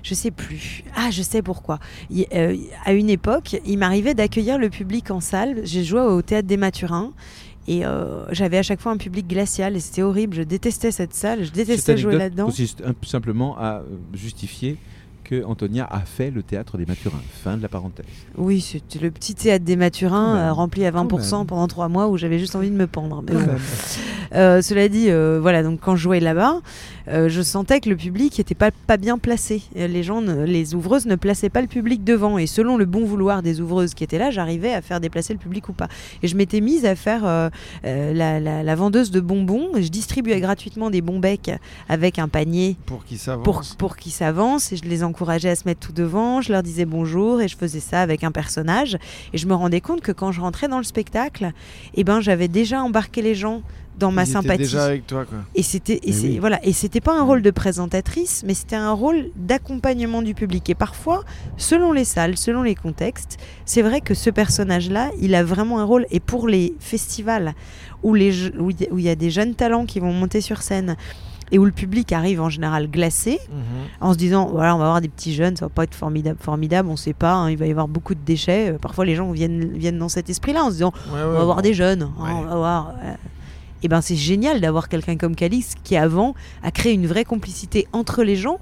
Je 0.03 0.13
sais 0.13 0.31
plus. 0.31 0.83
Ah, 0.95 1.09
je 1.11 1.21
sais 1.21 1.41
pourquoi. 1.41 1.79
Il- 2.09 2.25
euh, 2.33 2.55
à 2.85 2.93
une 2.93 3.09
époque, 3.09 3.57
il 3.65 3.77
m'arrivait 3.77 4.13
d'accueillir 4.13 4.57
le 4.57 4.69
public 4.69 5.11
en 5.11 5.19
salle. 5.19 5.61
J'ai 5.63 5.83
joué 5.83 6.01
au 6.01 6.21
théâtre 6.21 6.47
des 6.47 6.57
Mathurins. 6.57 7.11
Et 7.67 7.85
euh, 7.85 8.25
j'avais 8.31 8.57
à 8.57 8.63
chaque 8.63 8.81
fois 8.81 8.91
un 8.91 8.97
public 8.97 9.27
glacial 9.27 9.75
et 9.75 9.79
c'était 9.79 10.01
horrible. 10.01 10.35
Je 10.35 10.41
détestais 10.41 10.91
cette 10.91 11.13
salle, 11.13 11.43
je 11.43 11.51
détestais 11.51 11.95
jouer 11.95 12.17
là-dedans. 12.17 12.45
consiste 12.45 12.81
simplement 13.05 13.55
à 13.57 13.75
euh, 13.77 13.83
justifier 14.15 14.77
que 15.23 15.45
Antonia 15.45 15.87
a 15.89 15.99
fait 16.01 16.31
le 16.31 16.41
théâtre 16.41 16.79
des 16.79 16.87
Mathurins. 16.87 17.21
Fin 17.43 17.57
de 17.57 17.61
la 17.61 17.69
parenthèse. 17.69 18.05
Oui, 18.35 18.59
c'était 18.61 18.97
le 18.99 19.11
petit 19.11 19.35
théâtre 19.35 19.63
des 19.63 19.77
euh, 19.79 20.51
rempli 20.51 20.85
à 20.85 20.91
Quand 20.91 21.05
20% 21.05 21.37
même. 21.37 21.45
pendant 21.47 21.67
trois 21.67 21.87
mois 21.87 22.07
où 22.07 22.17
j'avais 22.17 22.39
juste 22.39 22.55
envie 22.55 22.71
de 22.71 22.75
me 22.75 22.87
pendre. 22.87 23.23
Mais 23.27 23.33
bon. 23.35 23.51
Euh, 24.33 24.61
cela 24.63 24.89
dit, 24.89 25.09
voilà, 25.39 25.61
donc 25.61 25.79
quand 25.81 25.95
je 25.95 26.01
jouais 26.01 26.19
là-bas, 26.19 26.61
euh, 27.11 27.29
je 27.29 27.41
sentais 27.41 27.79
que 27.81 27.89
le 27.89 27.95
public 27.95 28.37
n'était 28.37 28.55
pas, 28.55 28.71
pas 28.87 28.97
bien 28.97 29.17
placé. 29.17 29.61
Les 29.75 30.03
gens, 30.03 30.21
ne- 30.21 30.43
les 30.45 30.75
ouvreuses 30.75 31.05
ne 31.05 31.15
plaçaient 31.15 31.49
pas 31.49 31.61
le 31.61 31.67
public 31.67 32.03
devant. 32.03 32.37
Et 32.37 32.47
selon 32.47 32.77
le 32.77 32.85
bon 32.85 33.03
vouloir 33.05 33.41
des 33.41 33.59
ouvreuses 33.61 33.93
qui 33.93 34.03
étaient 34.03 34.17
là, 34.17 34.31
j'arrivais 34.31 34.73
à 34.73 34.81
faire 34.81 34.99
déplacer 34.99 35.33
le 35.33 35.39
public 35.39 35.67
ou 35.69 35.73
pas. 35.73 35.87
Et 36.23 36.27
je 36.27 36.35
m'étais 36.35 36.61
mise 36.61 36.85
à 36.85 36.95
faire 36.95 37.25
euh, 37.25 37.49
euh, 37.85 38.13
la, 38.13 38.39
la- 38.39 38.63
la 38.63 38.75
vendeuse 38.75 39.11
de 39.11 39.19
bonbons. 39.19 39.69
Je 39.79 39.89
distribuais 39.89 40.39
gratuitement 40.39 40.89
des 40.89 41.01
bons 41.01 41.19
becs 41.19 41.51
avec 41.89 42.17
un 42.19 42.27
panier 42.27 42.77
Pour 42.85 43.03
qu'ils 43.03 43.19
s'avancent. 43.19 43.43
pour, 43.43 43.63
pour 43.77 43.97
qu'ils 43.97 44.11
s'avancent 44.11 44.71
et 44.71 44.77
je 44.77 44.83
les 44.85 45.03
encourageais 45.03 45.49
à 45.49 45.55
se 45.55 45.63
mettre 45.65 45.81
tout 45.87 45.93
devant, 45.93 46.41
je 46.41 46.51
leur 46.51 46.63
disais 46.63 46.85
bonjour 46.85 47.41
et 47.41 47.47
je 47.47 47.57
faisais 47.57 47.79
ça 47.79 48.01
avec 48.01 48.23
un 48.23 48.31
personnage 48.31 48.97
et 49.33 49.37
je 49.37 49.47
me 49.47 49.53
rendais 49.53 49.81
compte 49.81 50.01
que 50.01 50.11
quand 50.11 50.31
je 50.31 50.41
rentrais 50.41 50.67
dans 50.67 50.77
le 50.77 50.83
spectacle, 50.83 51.51
eh 51.95 52.03
ben 52.03 52.21
j'avais 52.21 52.47
déjà 52.47 52.81
embarqué 52.81 53.21
les 53.21 53.35
gens 53.35 53.61
dans 53.97 54.11
ma 54.11 54.23
Ils 54.23 54.27
sympathie. 54.27 54.57
déjà 54.59 54.85
avec 54.85 55.05
toi, 55.05 55.25
quoi. 55.25 55.39
Et 55.55 55.63
c'était 55.63 55.99
et 56.03 56.11
oui. 56.13 56.39
voilà 56.39 56.59
et 56.65 56.73
c'était 56.73 57.01
pas 57.01 57.17
un 57.17 57.23
rôle 57.23 57.41
de 57.41 57.51
présentatrice, 57.51 58.43
mais 58.45 58.53
c'était 58.53 58.75
un 58.75 58.91
rôle 58.91 59.25
d'accompagnement 59.35 60.21
du 60.21 60.33
public. 60.33 60.69
Et 60.69 60.75
parfois, 60.75 61.23
selon 61.57 61.91
les 61.91 62.05
salles, 62.05 62.37
selon 62.37 62.63
les 62.63 62.75
contextes, 62.75 63.37
c'est 63.65 63.81
vrai 63.81 64.01
que 64.01 64.13
ce 64.13 64.29
personnage-là, 64.29 65.11
il 65.19 65.35
a 65.35 65.43
vraiment 65.43 65.79
un 65.79 65.83
rôle. 65.83 66.05
Et 66.11 66.19
pour 66.19 66.47
les 66.47 66.73
festivals 66.79 67.53
où 68.03 68.13
les 68.15 68.49
où 68.57 68.69
il 68.71 69.01
y 69.05 69.09
a- 69.09 69.15
des 69.15 69.29
jeunes 69.29 69.53
talents 69.55 69.85
qui 69.85 69.99
vont 69.99 70.11
monter 70.13 70.41
sur 70.41 70.61
scène 70.63 70.95
et 71.51 71.59
où 71.59 71.65
le 71.65 71.71
public 71.71 72.11
arrive 72.13 72.41
en 72.41 72.49
général 72.49 72.89
glacé, 72.89 73.37
Mhm. 73.49 73.61
en 73.99 74.13
se 74.13 74.17
disant 74.17 74.47
voilà 74.51 74.73
on 74.73 74.79
va 74.79 74.85
avoir 74.85 75.01
des 75.01 75.09
petits 75.09 75.33
jeunes 75.33 75.57
ça 75.57 75.65
va 75.65 75.69
pas 75.69 75.83
être 75.83 75.93
formidable 75.93 76.39
formidable 76.41 76.87
on 76.89 76.95
sait 76.95 77.13
pas 77.13 77.33
hein, 77.33 77.49
il 77.51 77.57
va 77.57 77.67
y 77.67 77.71
avoir 77.71 77.89
beaucoup 77.89 78.15
de 78.15 78.21
déchets 78.25 78.71
Euh, 78.71 78.77
parfois 78.79 79.03
les 79.05 79.15
gens 79.15 79.29
viennent 79.31 79.73
viennent 79.77 79.99
dans 79.99 80.07
cet 80.09 80.29
esprit 80.29 80.53
là 80.53 80.63
en 80.63 80.67
se 80.69 80.75
disant 80.75 80.93
Ouais, 81.13 81.19
on 81.25 81.31
va 81.33 81.41
avoir 81.41 81.57
bon. 81.57 81.61
des 81.61 81.73
jeunes 81.73 82.03
hein, 82.03 82.35
on 82.39 82.41
va 82.43 82.55
voir 82.55 82.93
et 83.83 83.87
ben 83.87 84.01
c'est 84.01 84.15
génial 84.15 84.61
d'avoir 84.61 84.89
quelqu'un 84.89 85.17
comme 85.17 85.35
Calix 85.35 85.75
qui 85.83 85.95
avant 85.97 86.35
a 86.63 86.71
créé 86.71 86.93
une 86.93 87.07
vraie 87.07 87.25
complicité 87.25 87.87
entre 87.93 88.23
les 88.23 88.35
gens 88.35 88.59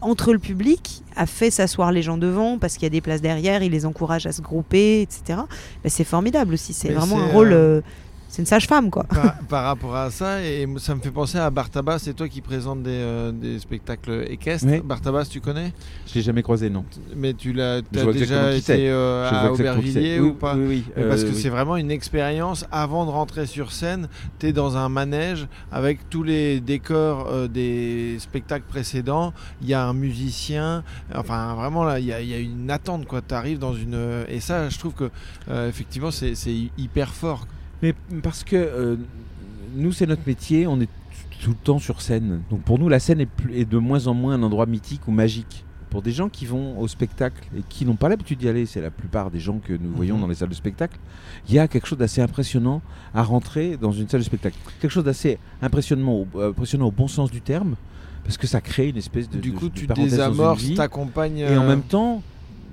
entre 0.00 0.32
le 0.32 0.38
public 0.38 1.02
a 1.16 1.26
fait 1.26 1.50
s'asseoir 1.50 1.90
les 1.90 2.02
gens 2.02 2.18
devant 2.18 2.58
parce 2.58 2.74
qu'il 2.74 2.84
y 2.84 2.86
a 2.86 2.90
des 2.90 3.00
places 3.00 3.20
derrière 3.20 3.62
il 3.62 3.72
les 3.72 3.84
encourage 3.84 4.26
à 4.26 4.32
se 4.32 4.42
grouper 4.42 5.02
etc 5.02 5.40
Ben, 5.82 5.88
c'est 5.88 6.04
formidable 6.04 6.54
aussi. 6.54 6.72
C'est 6.72 6.92
vraiment 6.92 7.18
un 7.18 7.28
rôle 7.28 7.52
euh, 7.52 7.56
euh, 7.56 7.80
c'est 8.28 8.42
une 8.42 8.46
sage-femme 8.46 8.90
quoi 8.90 9.04
par, 9.04 9.38
par 9.48 9.64
rapport 9.64 9.96
à 9.96 10.10
ça, 10.10 10.42
et 10.44 10.66
ça 10.78 10.94
me 10.94 11.00
fait 11.00 11.10
penser 11.10 11.38
à 11.38 11.48
Bartabas, 11.50 11.98
c'est 12.00 12.14
toi 12.14 12.28
qui 12.28 12.40
présente 12.40 12.82
des, 12.82 12.90
euh, 12.90 13.32
des 13.32 13.58
spectacles 13.58 14.26
équestres. 14.28 14.68
Oui. 14.70 14.80
Bartabas, 14.84 15.24
tu 15.26 15.40
connais? 15.40 15.72
Je 16.06 16.14
l'ai 16.14 16.22
jamais 16.22 16.42
croisé 16.42 16.70
non. 16.70 16.84
Mais 17.16 17.34
tu 17.34 17.52
l'as 17.52 17.80
déjà 17.82 18.54
été 18.54 18.88
euh, 18.90 19.28
à. 19.30 19.50
Aubervilliers 19.50 20.20
ou 20.20 20.34
pas? 20.34 20.54
Oui 20.54 20.66
oui. 20.68 20.84
Parce 21.08 21.22
euh, 21.22 21.24
que 21.30 21.34
oui. 21.34 21.40
c'est 21.40 21.48
vraiment 21.48 21.76
une 21.76 21.90
expérience. 21.90 22.66
Avant 22.70 23.06
de 23.06 23.10
rentrer 23.10 23.46
sur 23.46 23.72
scène, 23.72 24.08
tu 24.38 24.46
es 24.48 24.52
dans 24.52 24.76
un 24.76 24.88
manège 24.88 25.46
avec 25.72 26.08
tous 26.10 26.22
les 26.22 26.60
décors 26.60 27.26
euh, 27.28 27.48
des 27.48 28.18
spectacles 28.18 28.66
précédents. 28.68 29.32
Il 29.62 29.68
y 29.68 29.74
a 29.74 29.84
un 29.86 29.94
musicien. 29.94 30.84
Enfin, 31.14 31.54
vraiment, 31.54 31.84
là, 31.84 31.98
il 31.98 32.06
y, 32.06 32.12
a- 32.12 32.20
il 32.20 32.28
y 32.28 32.34
a 32.34 32.38
une 32.38 32.70
attente. 32.70 33.06
Tu 33.28 33.34
arrives 33.34 33.58
dans 33.58 33.74
une. 33.74 34.24
Et 34.28 34.40
ça, 34.40 34.68
je 34.68 34.78
trouve 34.78 34.92
que, 34.92 35.10
euh, 35.50 35.68
effectivement, 35.68 36.10
c'est 36.10 36.34
c'est 36.34 36.54
hyper 36.76 37.14
fort. 37.14 37.46
Mais 37.82 37.94
parce 38.22 38.44
que 38.44 38.56
euh, 38.56 38.96
nous, 39.76 39.92
c'est 39.92 40.06
notre 40.06 40.26
métier, 40.26 40.66
on 40.66 40.80
est 40.80 40.88
tout 41.42 41.50
le 41.50 41.56
temps 41.56 41.78
sur 41.78 42.00
scène. 42.00 42.40
Donc 42.50 42.62
pour 42.62 42.78
nous, 42.78 42.88
la 42.88 42.98
scène 42.98 43.20
est, 43.20 43.26
plus- 43.26 43.54
est 43.56 43.64
de 43.64 43.78
moins 43.78 44.06
en 44.08 44.14
moins 44.14 44.34
un 44.34 44.42
endroit 44.42 44.66
mythique 44.66 45.06
ou 45.06 45.12
magique. 45.12 45.64
Pour 45.90 46.02
des 46.02 46.12
gens 46.12 46.28
qui 46.28 46.44
vont 46.44 46.78
au 46.78 46.86
spectacle 46.86 47.48
et 47.56 47.62
qui 47.66 47.86
n'ont 47.86 47.96
pas 47.96 48.10
l'habitude 48.10 48.38
d'y 48.38 48.48
aller, 48.48 48.66
c'est 48.66 48.82
la 48.82 48.90
plupart 48.90 49.30
des 49.30 49.40
gens 49.40 49.58
que 49.58 49.72
nous 49.72 49.90
voyons 49.96 50.16
Mhm. 50.16 50.20
dans 50.20 50.26
les 50.28 50.34
salles 50.34 50.50
de 50.50 50.54
spectacle, 50.54 50.98
il 51.48 51.54
y 51.54 51.58
a 51.58 51.66
quelque 51.66 51.86
chose 51.86 51.96
d'assez 51.96 52.20
impressionnant 52.20 52.82
à 53.14 53.22
rentrer 53.22 53.78
dans 53.78 53.92
une 53.92 54.06
salle 54.06 54.20
de 54.20 54.26
spectacle. 54.26 54.56
Quelque 54.80 54.90
chose 54.90 55.04
d'assez 55.04 55.38
impressionnant, 55.62 56.12
au- 56.12 56.26
euh, 56.38 56.50
impressionnant 56.50 56.88
au 56.88 56.90
bon 56.90 57.08
sens 57.08 57.30
du 57.30 57.40
terme, 57.40 57.76
parce 58.24 58.36
que 58.36 58.46
ça 58.46 58.60
crée 58.60 58.88
une 58.90 58.98
espèce 58.98 59.30
de... 59.30 59.38
du 59.38 59.52
coup, 59.52 59.70
de 59.70 59.74
tu 59.74 59.86
désamorces, 59.86 60.74
t'accompagnes. 60.74 61.38
Et 61.38 61.56
en 61.56 61.62
euh, 61.62 61.68
même 61.68 61.82
temps, 61.82 62.22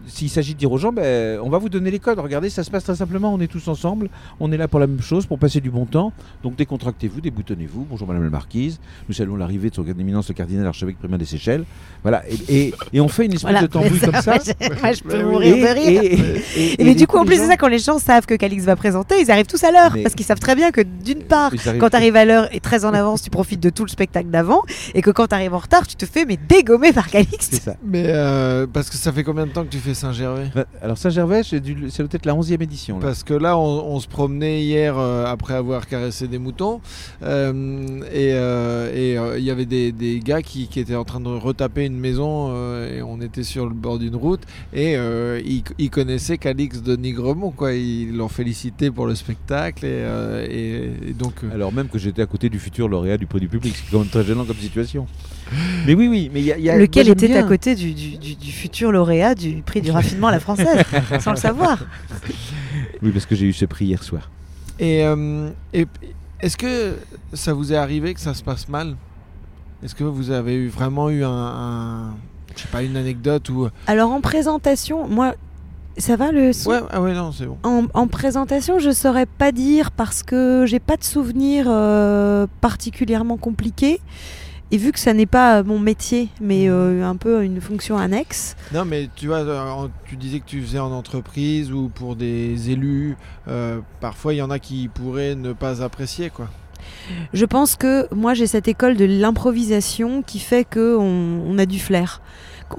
s'il 0.07 0.29
s'agit 0.29 0.53
de 0.53 0.59
dire 0.59 0.71
aux 0.71 0.77
gens, 0.77 0.91
ben, 0.91 1.39
on 1.43 1.49
va 1.49 1.57
vous 1.57 1.69
donner 1.69 1.91
les 1.91 1.99
codes. 1.99 2.19
Regardez, 2.19 2.49
ça 2.49 2.63
se 2.63 2.71
passe 2.71 2.83
très 2.83 2.95
simplement. 2.95 3.33
On 3.33 3.39
est 3.39 3.47
tous 3.47 3.67
ensemble. 3.67 4.09
On 4.39 4.51
est 4.51 4.57
là 4.57 4.67
pour 4.67 4.79
la 4.79 4.87
même 4.87 5.01
chose, 5.01 5.25
pour 5.25 5.39
passer 5.39 5.61
du 5.61 5.69
bon 5.71 5.85
temps. 5.85 6.11
Donc 6.43 6.55
décontractez-vous, 6.55 7.21
déboutonnez-vous. 7.21 7.85
Bonjour 7.89 8.07
Madame 8.07 8.23
la 8.23 8.29
Marquise. 8.29 8.79
Nous 9.09 9.15
saluons 9.15 9.35
l'arrivée 9.35 9.69
de 9.69 9.75
son 9.75 9.85
éminence 9.85 10.27
le 10.29 10.33
cardinal 10.35 10.65
archevêque 10.67 10.97
primaire 10.97 11.17
des 11.17 11.25
Seychelles. 11.25 11.63
Voilà. 12.03 12.23
Et, 12.29 12.55
et- 12.67 12.73
et 12.93 13.01
on 13.01 13.07
fait 13.07 13.25
une 13.25 13.33
espèce 13.33 13.51
Voilà. 13.51 13.61
de 13.61 13.67
tambouille 13.67 13.99
comme 13.99 14.13
ça. 14.21 14.37
moi 14.81 14.91
je 14.93 15.01
peux 15.03 15.23
mourir 15.23 15.55
de 15.57 15.73
rire 15.73 16.01
et- 16.03 16.05
et- 16.15 16.41
Et 16.75 16.81
et 16.81 16.83
mais 16.85 16.95
du 16.95 17.07
coup, 17.07 17.17
en 17.17 17.25
plus, 17.25 17.37
c'est 17.37 17.47
ça, 17.47 17.57
quand 17.57 17.67
les 17.67 17.79
gens 17.79 17.99
savent 17.99 18.25
que 18.25 18.35
Calix 18.35 18.63
va 18.63 18.75
présenter, 18.75 19.15
ils 19.21 19.31
arrivent 19.31 19.45
tous 19.47 19.63
à 19.63 19.71
l'heure. 19.71 19.95
Parce 20.03 20.15
qu'ils 20.15 20.25
savent 20.25 20.39
très 20.39 20.55
bien 20.55 20.71
que 20.71 20.81
d'une 20.81 21.23
part, 21.23 21.51
quand 21.79 21.89
tu 21.89 21.95
arrives 21.95 22.15
à 22.15 22.25
l'heure 22.25 22.47
et 22.53 22.59
très 22.59 22.85
en 22.85 22.93
avance, 22.93 23.21
tu 23.21 23.29
profites 23.29 23.59
de 23.59 23.69
tout 23.69 23.83
le 23.83 23.89
spectacle 23.89 24.29
d'avant. 24.29 24.61
Et 24.93 25.01
que 25.01 25.09
quand 25.11 25.27
tu 25.27 25.35
arrives 25.35 25.53
en 25.53 25.59
retard, 25.59 25.87
tu 25.87 25.95
te 25.95 26.05
fais 26.05 26.25
mais 26.25 26.37
dégommer 26.37 26.93
par 26.93 27.05
C'est 27.05 27.11
Calix. 27.11 27.49
ça. 27.63 27.75
Mais 27.83 28.03
euh, 28.07 28.67
parce 28.71 28.89
que 28.89 28.97
ça 28.97 29.11
fait 29.11 29.23
combien 29.23 29.45
de 29.45 29.51
temps 29.51 29.63
que 29.63 29.69
tu 29.69 29.79
fais 29.79 29.93
Saint-Gervais 29.95 30.51
Alors 30.81 30.97
Saint-Gervais, 30.97 31.41
c'est 31.43 31.59
peut-être 31.61 32.25
la 32.27 32.33
11e 32.33 32.61
édition. 32.61 32.99
là. 32.99 33.05
Parce 33.07 33.23
que 33.23 33.33
là, 33.33 33.57
on, 33.57 33.87
on 33.95 33.99
se 33.99 34.07
promenait 34.07 34.61
hier 34.61 34.95
euh, 34.97 35.25
après 35.25 35.55
avoir 35.55 35.87
caressé 35.87 36.27
des 36.27 36.37
moutons. 36.37 36.81
euh, 37.23 37.99
et 38.13 38.33
euh, 38.37 39.35
il 39.37 39.43
y 39.43 39.49
avait 39.51 39.65
des, 39.65 39.91
des 39.91 40.19
gars 40.19 40.41
qui, 40.41 40.67
qui 40.67 40.79
étaient 40.79 40.95
en 40.95 41.03
train 41.03 41.19
de 41.19 41.27
retaper 41.29 41.85
une 41.85 41.97
maison. 41.99 42.53
et 42.85 43.01
on 43.01 43.21
était 43.21 43.43
sur 43.43 43.65
le 43.65 43.73
bord 43.73 43.99
d'une 43.99 44.15
route. 44.15 44.41
Et 44.73 44.93
ils, 44.93 45.63
ils 45.77 45.89
connaissaient 45.89 46.37
Calix 46.37 46.81
de 46.81 46.95
Nigremont. 46.95 47.51
Quoi. 47.51 47.73
Ils 47.73 48.15
l'ont 48.15 48.27
félicité 48.29 48.91
pour 48.91 49.07
le 49.07 49.15
spectacle. 49.15 49.85
Et, 49.85 50.03
et- 50.49 51.09
et 51.09 51.13
donc. 51.13 51.33
Alors 51.53 51.71
même 51.73 51.87
que 51.87 51.97
j'étais 51.97 52.21
à 52.21 52.25
côté 52.25 52.49
du 52.49 52.59
futur 52.59 52.87
lauréat 52.87 53.17
du 53.17 53.25
prix 53.27 53.39
du 53.39 53.47
public, 53.47 53.75
c'est 53.75 53.91
quand 53.91 53.99
même 53.99 54.07
très 54.07 54.23
gênant 54.23 54.45
comme 54.45 54.55
situation. 54.57 55.07
Mais 55.85 55.93
oui, 55.93 56.07
oui, 56.07 56.29
mais 56.33 56.39
il 56.41 56.45
y 56.45 56.51
a, 56.51 56.57
il 56.57 56.63
y 56.63 56.69
a- 56.69 56.77
Lequel 56.77 57.05
moi, 57.05 57.13
était 57.13 57.35
à 57.37 57.43
côté 57.43 57.75
du, 57.75 57.93
du- 57.93 58.17
du- 58.17 58.35
du 58.35 58.51
futur 58.51 58.91
lauréat 58.91 59.35
du 59.35 59.61
prix 59.65 59.81
du 59.81 59.91
raffinement 59.91 60.27
à 60.27 60.31
la 60.31 60.39
française, 60.39 60.79
sans 61.19 61.31
le 61.31 61.37
savoir. 61.37 61.79
Oui, 63.01 63.11
parce 63.11 63.25
que 63.25 63.35
j'ai 63.35 63.45
eu 63.45 63.53
ce 63.53 63.65
prix 63.65 63.85
hier 63.85 64.03
soir. 64.03 64.29
Et, 64.79 65.03
euh, 65.05 65.49
et 65.73 65.85
est-ce 66.41 66.57
que 66.57 66.97
ça 67.33 67.53
vous 67.53 67.71
est 67.71 67.77
arrivé 67.77 68.13
que 68.13 68.19
ça 68.19 68.33
se 68.33 68.43
passe 68.43 68.67
mal? 68.67 68.95
Est-ce 69.83 69.93
que 69.95 70.03
vous 70.03 70.31
avez 70.31 70.55
eu, 70.55 70.67
vraiment 70.67 71.09
eu 71.09 71.23
un, 71.23 71.29
un- 71.29 72.13
je 72.55 72.61
sais 72.63 72.67
pas, 72.69 72.81
une 72.83 72.97
anecdote 72.97 73.49
ou 73.49 73.67
Alors 73.87 74.11
en 74.11 74.21
présentation, 74.21 75.07
moi, 75.07 75.35
ça 75.97 76.15
va 76.15 76.31
le 76.31 76.51
son? 76.53 76.71
Ouais, 76.71 76.79
ah 76.89 77.01
ouais 77.01 77.13
non 77.13 77.31
c'est 77.31 77.45
bon. 77.45 77.57
En, 77.63 77.85
en 77.93 78.07
présentation, 78.07 78.79
je 78.79 78.91
saurais 78.91 79.25
pas 79.27 79.51
dire 79.51 79.91
parce 79.91 80.23
que 80.23 80.65
j'ai 80.67 80.79
pas 80.79 80.97
de 80.97 81.03
souvenir 81.03 81.65
euh, 81.69 82.47
particulièrement 82.61 83.37
compliqué. 83.37 84.01
Et 84.71 84.77
vu 84.77 84.91
que 84.91 84.99
ça 84.99 85.13
n'est 85.13 85.27
pas 85.27 85.61
mon 85.63 85.77
métier, 85.79 86.29
mais 86.41 86.65
Mhm. 86.65 86.71
euh, 86.73 87.05
un 87.07 87.15
peu 87.15 87.43
une 87.43 87.61
fonction 87.61 87.97
annexe, 87.97 88.55
Non 88.73 88.83
mais 88.83 89.09
tu 89.15 89.27
vois, 89.27 89.37
euh, 89.37 89.87
tu 90.05 90.17
disais 90.17 90.39
que 90.39 90.45
tu 90.45 90.61
faisais 90.61 90.79
en 90.79 90.91
entreprise 90.91 91.71
ou 91.71 91.89
pour 91.93 92.15
des 92.15 92.71
élus. 92.71 93.15
euh, 93.47 93.79
parfois 94.01 94.33
il 94.33 94.37
y 94.37 94.41
en 94.41 94.49
a 94.49 94.57
qui 94.59 94.87
pourraient 94.87 95.35
ne 95.35 95.53
pas 95.53 95.83
apprécier 95.83 96.29
quoi. 96.31 96.49
je 97.33 97.45
pense 97.45 97.75
que 97.75 98.07
moi 98.13 98.33
j'ai 98.33 98.47
cette 98.47 98.67
école 98.67 98.95
de 98.97 99.05
l'improvisation 99.05 100.23
qui 100.23 100.39
fait 100.39 100.63
que 100.65 100.97
on, 100.99 101.57
a 101.59 101.65
du 101.67 101.79
flair. 101.79 102.21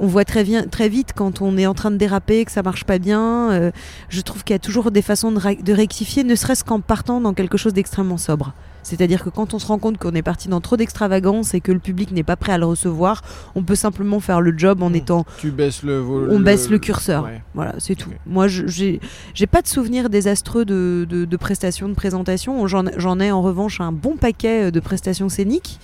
on 0.00 0.08
voit 0.08 0.24
très, 0.24 0.42
vite 0.42 1.12
quand 1.14 1.40
on 1.40 1.56
est 1.56 1.66
en 1.66 1.74
train 1.74 1.92
de 1.92 1.96
déraper, 1.96 2.44
que 2.44 2.50
ça 2.52 2.62
marche 2.64 2.82
pas 2.84 2.98
bien. 2.98 3.50
Euh, 3.52 3.70
je 4.08 4.20
trouve 4.22 4.42
qu'il 4.42 4.54
y 4.54 4.56
a 4.56 4.58
toujours 4.58 4.90
des 4.90 5.02
façons 5.02 5.30
de 5.32 5.72
rectifier, 5.72 6.24
ne 6.24 6.34
serait-ce 6.34 6.64
qu'en 6.64 6.80
partant 6.80 7.20
dans 7.20 7.32
quelque 7.34 7.56
chose 7.56 7.72
d'extrêmement 7.72 8.18
sobre. 8.18 8.52
C'est-à-dire 8.86 9.24
que 9.24 9.30
quand 9.30 9.52
on 9.52 9.58
se 9.58 9.66
rend 9.66 9.78
compte 9.78 9.98
qu'on 9.98 10.12
est 10.14 10.22
parti 10.22 10.48
dans 10.48 10.60
trop 10.60 10.76
d'extravagance 10.76 11.54
et 11.54 11.60
que 11.60 11.72
le 11.72 11.80
public 11.80 12.12
n'est 12.12 12.22
pas 12.22 12.36
prêt 12.36 12.52
à 12.52 12.58
le 12.58 12.66
recevoir, 12.66 13.22
on 13.56 13.62
peut 13.62 13.74
simplement 13.74 14.20
faire 14.20 14.40
le 14.40 14.56
job 14.56 14.82
en 14.82 14.90
Mm. 14.90 14.94
étant 14.94 15.24
Tu 15.38 15.50
baisses 15.50 15.82
le 15.82 15.98
vol- 15.98 16.28
on 16.30 16.38
baisse 16.38 16.70
le 16.70 16.78
curseur. 16.78 17.24
ouais. 17.24 17.42
Voilà, 17.54 17.74
c'est 17.78 17.96
tout. 17.96 18.10
Ok. 18.10 18.16
Moi, 18.26 18.46
je- 18.48 18.66
j'ai 18.68 19.46
pas 19.46 19.60
de 19.62 19.66
souvenir 19.66 20.08
désastreux 20.08 20.64
de, 20.64 21.06
de, 21.08 21.24
de 21.24 21.36
prestations, 21.36 21.88
de 21.88 21.94
présentations. 21.94 22.66
J'en 22.68 23.18
ai 23.20 23.32
en 23.32 23.42
revanche 23.42 23.80
un 23.80 23.90
bon 23.92 24.16
paquet 24.16 24.70
de 24.70 24.80
prestations 24.80 25.28
scéniques. 25.28 25.80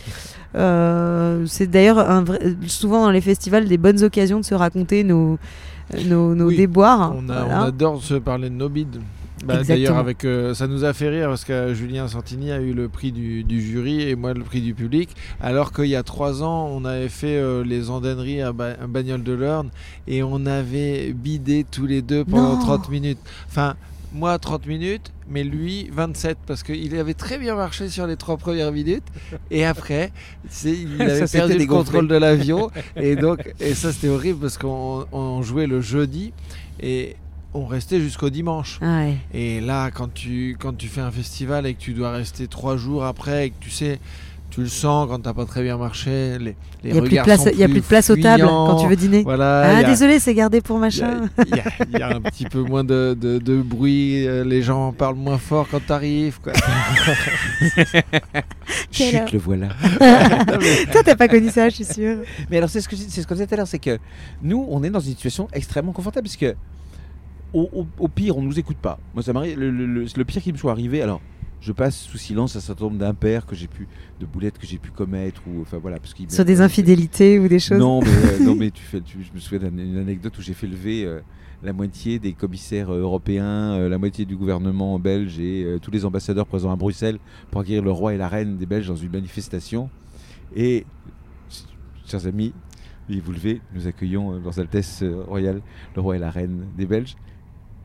Euh, 0.55 1.45
c'est 1.47 1.67
d'ailleurs 1.67 2.23
souvent 2.67 3.03
dans 3.05 3.11
les 3.11 3.21
festivals 3.23 3.67
des 3.67 3.79
bonnes 3.79 4.03
occasions 4.05 4.39
de 4.39 4.45
se 4.45 4.55
raconter 4.55 5.03
nos, 5.03 5.39
nos, 6.07 6.35
nos 6.35 6.49
Oui, 6.49 6.57
déboires. 6.57 7.15
On, 7.17 7.29
a- 7.31 7.43
Voilà. 7.45 7.61
on 7.63 7.65
adore 7.65 8.03
se 8.03 8.15
parler 8.15 8.49
de 8.51 8.55
nos 8.55 8.69
bides. 8.69 9.01
Bah. 9.43 9.63
D'ailleurs, 9.65 9.97
avec 9.97 10.25
euh, 10.25 10.55
ça 10.55 10.67
nous 10.69 10.85
a 10.85 10.93
fait 10.93 11.09
rire 11.09 11.29
parce 11.29 11.45
que 11.45 11.75
Julien 11.75 12.07
Santini 12.09 12.53
a 12.53 12.61
eu 12.61 12.73
le 12.75 12.89
prix 12.89 13.11
du, 13.13 13.43
du 13.45 13.61
jury 13.61 14.03
et 14.03 14.15
moi 14.15 14.35
le 14.35 14.43
prix 14.45 14.61
du 14.61 14.73
public. 14.75 15.11
Alors 15.41 15.73
qu'il 15.73 15.87
y 15.87 15.97
a 15.97 16.03
trois 16.03 16.43
ans, 16.43 16.69
on 16.73 16.85
avait 16.85 17.09
fait 17.09 17.37
euh, 17.37 17.65
les 17.65 17.91
andonneries 17.91 18.41
à, 18.43 18.53
Ba- 18.53 18.77
Bagnole 18.89 19.23
de 19.25 19.33
l'Orne 19.33 19.71
et 20.07 20.23
on 20.23 20.47
avait 20.47 21.13
bidé 21.13 21.67
tous 21.71 21.87
les 21.87 22.03
deux 22.03 22.25
pendant 22.25 22.55
Non. 22.55 22.61
30 22.61 22.89
minutes. 22.91 23.19
Enfin, 23.49 23.75
moi 24.15 24.39
30 24.39 24.67
minutes, 24.67 25.11
mais 25.29 25.43
lui 25.43 25.89
27 25.93 26.37
parce 26.47 26.63
qu'il 26.63 26.95
avait 26.97 27.15
très 27.15 27.39
bien 27.39 27.55
marché 27.57 27.89
sur 27.89 28.07
les 28.07 28.17
trois 28.17 28.37
premières 28.37 28.71
minutes 28.71 29.07
et 29.51 29.65
après, 29.65 30.13
il 30.65 30.97
avait 31.01 31.27
perdu 31.27 31.57
le 31.59 31.67
contrôle 31.67 32.07
de 32.09 32.17
l'avion 32.17 32.71
et 32.95 33.17
donc 33.17 33.55
et 33.59 33.75
ça 33.75 33.91
c'était 33.91 34.09
horrible 34.11 34.39
parce 34.41 34.59
qu'on 34.59 35.07
on 35.13 35.41
jouait 35.43 35.67
le 35.67 35.81
jeudi 35.81 36.33
et 36.81 37.17
on 37.55 37.67
restait 37.67 38.01
jusqu'au 38.01 38.31
dimanche. 38.31 38.79
Ah 38.83 39.01
ouais. 39.01 39.17
Et 39.35 39.61
là, 39.61 39.91
quand 39.91 40.13
tu, 40.13 40.57
quand 40.59 40.77
tu 40.77 40.89
fais 40.89 41.01
un 41.03 41.11
festival 41.11 41.67
et 41.67 41.75
que 41.75 41.81
tu 41.81 41.93
dois 41.93 42.13
rester 42.13 42.47
trois 42.49 42.77
jours 42.77 43.05
après 43.05 43.47
et 43.47 43.51
que 43.51 43.57
tu 43.61 43.71
sais, 43.71 43.99
tu 44.51 44.61
le 44.61 44.69
sens 44.69 45.09
quand 45.09 45.19
t'as 45.21 45.33
pas 45.33 45.47
très 45.47 45.63
bien 45.63 45.79
marché, 45.79 46.37
les, 46.39 46.45
les 46.45 46.55
Il 46.85 46.93
n'y 46.93 46.99
a, 46.99 47.01
plus 47.01 47.01
de 47.01 47.05
regards 47.11 47.25
place, 47.25 47.45
sont 47.45 47.51
il 47.55 47.59
y 47.59 47.65
a 47.65 47.69
plus 47.69 47.81
de 47.81 47.85
place 47.87 48.11
aux 48.11 48.17
tables 48.17 48.43
fuyants. 48.43 48.67
quand 48.67 48.77
tu 48.77 48.87
veux 48.87 48.97
dîner. 48.97 49.23
Voilà. 49.23 49.63
ah, 49.65 49.77
a- 49.79 49.83
désolé, 49.85 50.19
c'est 50.19 50.35
gardé 50.35 50.61
pour 50.61 50.79
machin. 50.79 51.29
il 51.47 51.57
y 51.57 51.61
a- 51.61 51.65
il 51.91 51.99
y 51.99 52.03
a 52.03 52.09
un 52.17 52.21
petit 52.31 52.45
peu 52.45 52.61
moins 52.63 52.85
de, 52.85 53.17
de- 53.19 53.39
de 53.39 53.63
bruit, 53.63 54.27
euh, 54.27 54.45
les 54.45 54.61
gens 54.63 54.93
parlent 54.93 55.17
moins 55.17 55.39
fort 55.39 55.69
quand 55.71 55.81
t'arrives. 55.87 56.39
Chut, 58.91 59.33
le 59.33 59.39
voilà. 59.39 59.69
Toi, 60.93 61.03
t'as 61.05 61.17
pas 61.17 61.29
connu 61.29 61.49
ça, 61.51 61.69
je 61.69 61.77
suis 61.77 61.85
sûre. 61.85 62.19
Mais 62.51 62.59
alors, 62.59 62.69
c'est 62.71 62.81
ce 62.81 62.89
que 62.89 62.97
je- 62.97 63.03
c'est 63.09 63.23
ce 63.23 63.27
qu'on 63.27 63.35
disait 63.35 63.47
tout 63.47 63.55
à 63.55 63.57
l'heure, 63.59 63.67
c'est 63.69 63.79
que 63.79 63.99
nous, 64.43 64.67
on 64.71 64.83
est 64.83 64.91
dans 64.91 65.01
une 65.01 65.13
situation 65.13 65.49
extrêmement 65.53 65.93
confortable, 65.93 66.25
parce 66.27 66.37
que 66.37 66.55
au, 67.53 67.69
au- 67.73 67.87
au 67.99 68.09
pire, 68.09 68.37
on 68.37 68.43
nous 68.43 68.59
écoute 68.59 68.77
pas. 68.79 68.99
Moi, 69.15 69.23
ça 69.23 69.33
m'arrive. 69.33 69.59
Le, 69.59 69.71
le- 69.71 69.87
le- 69.87 70.07
le 70.17 70.25
pire 70.25 70.43
qui 70.43 70.53
me 70.53 70.59
soit 70.59 70.73
arrivé, 70.73 71.03
alors. 71.03 71.21
Je 71.61 71.71
passe 71.71 71.97
sous 71.97 72.19
silence 72.19 72.57
un 72.57 72.61
certain 72.61 72.87
nombre 72.87 72.99
d'impairs 72.99 73.47
que 73.47 73.55
j'ai 73.55 73.69
pu, 73.69 73.87
de 74.19 74.27
boulettes 74.27 74.59
que 74.59 74.67
j'ai 74.67 74.79
pu 74.79 74.91
commettre 74.91 75.43
ou 75.47 75.61
enfin 75.61 75.79
voilà 75.79 76.01
parce 76.01 76.13
qu'il 76.13 76.29
Sur 76.29 76.45
des 76.45 76.61
infidélités 76.61 77.39
ou 77.39 77.47
des 77.47 77.61
choses. 77.61 77.79
Non, 77.79 78.01
mais, 78.01 78.09
euh, 78.09 78.39
non, 78.45 78.55
mais 78.59 78.73
tu 78.73 78.83
fais, 78.83 79.01
tu- 79.01 79.19
je 79.23 79.33
me 79.33 79.39
souviens 79.39 79.71
d'une 79.71 79.97
anecdote 79.97 80.37
où 80.37 80.43
j'ai 80.43 80.55
fait 80.55 80.67
lever 80.67 81.05
euh, 81.05 81.21
la 81.63 81.73
moitié 81.73 82.19
des 82.19 82.33
commissaires 82.33 82.91
euh, 82.93 82.99
européens, 83.03 83.75
euh, 83.75 83.89
la 83.89 83.97
moitié 83.99 84.25
du 84.25 84.35
gouvernement 84.35 84.99
belge 84.99 85.39
et 85.39 85.63
euh, 85.63 85.79
tous 85.79 85.93
les 85.93 86.05
ambassadeurs 86.05 86.47
présents 86.49 86.73
à 86.73 86.75
Bruxelles 86.75 87.21
pour 87.53 87.61
accueillir 87.61 87.85
le 87.85 87.93
roi 87.93 88.13
et 88.13 88.17
la 88.19 88.27
reine 88.27 88.57
des 88.57 88.67
Belges 88.67 88.89
dans 88.89 88.97
une 88.97 89.13
manifestation. 89.13 89.89
Et, 90.57 90.85
chers 92.09 92.27
amis, 92.27 92.53
veuillez 93.09 93.21
vous 93.21 93.31
lever, 93.33 93.61
nous 93.73 93.87
accueillons 93.87 94.33
euh, 94.35 94.41
Leurs 94.43 94.59
Altesses 94.59 95.05
royales, 95.29 95.61
le 95.95 96.03
roi 96.03 96.17
et 96.17 96.19
la 96.19 96.31
reine 96.33 96.67
des 96.77 96.87
Belges. 96.87 97.15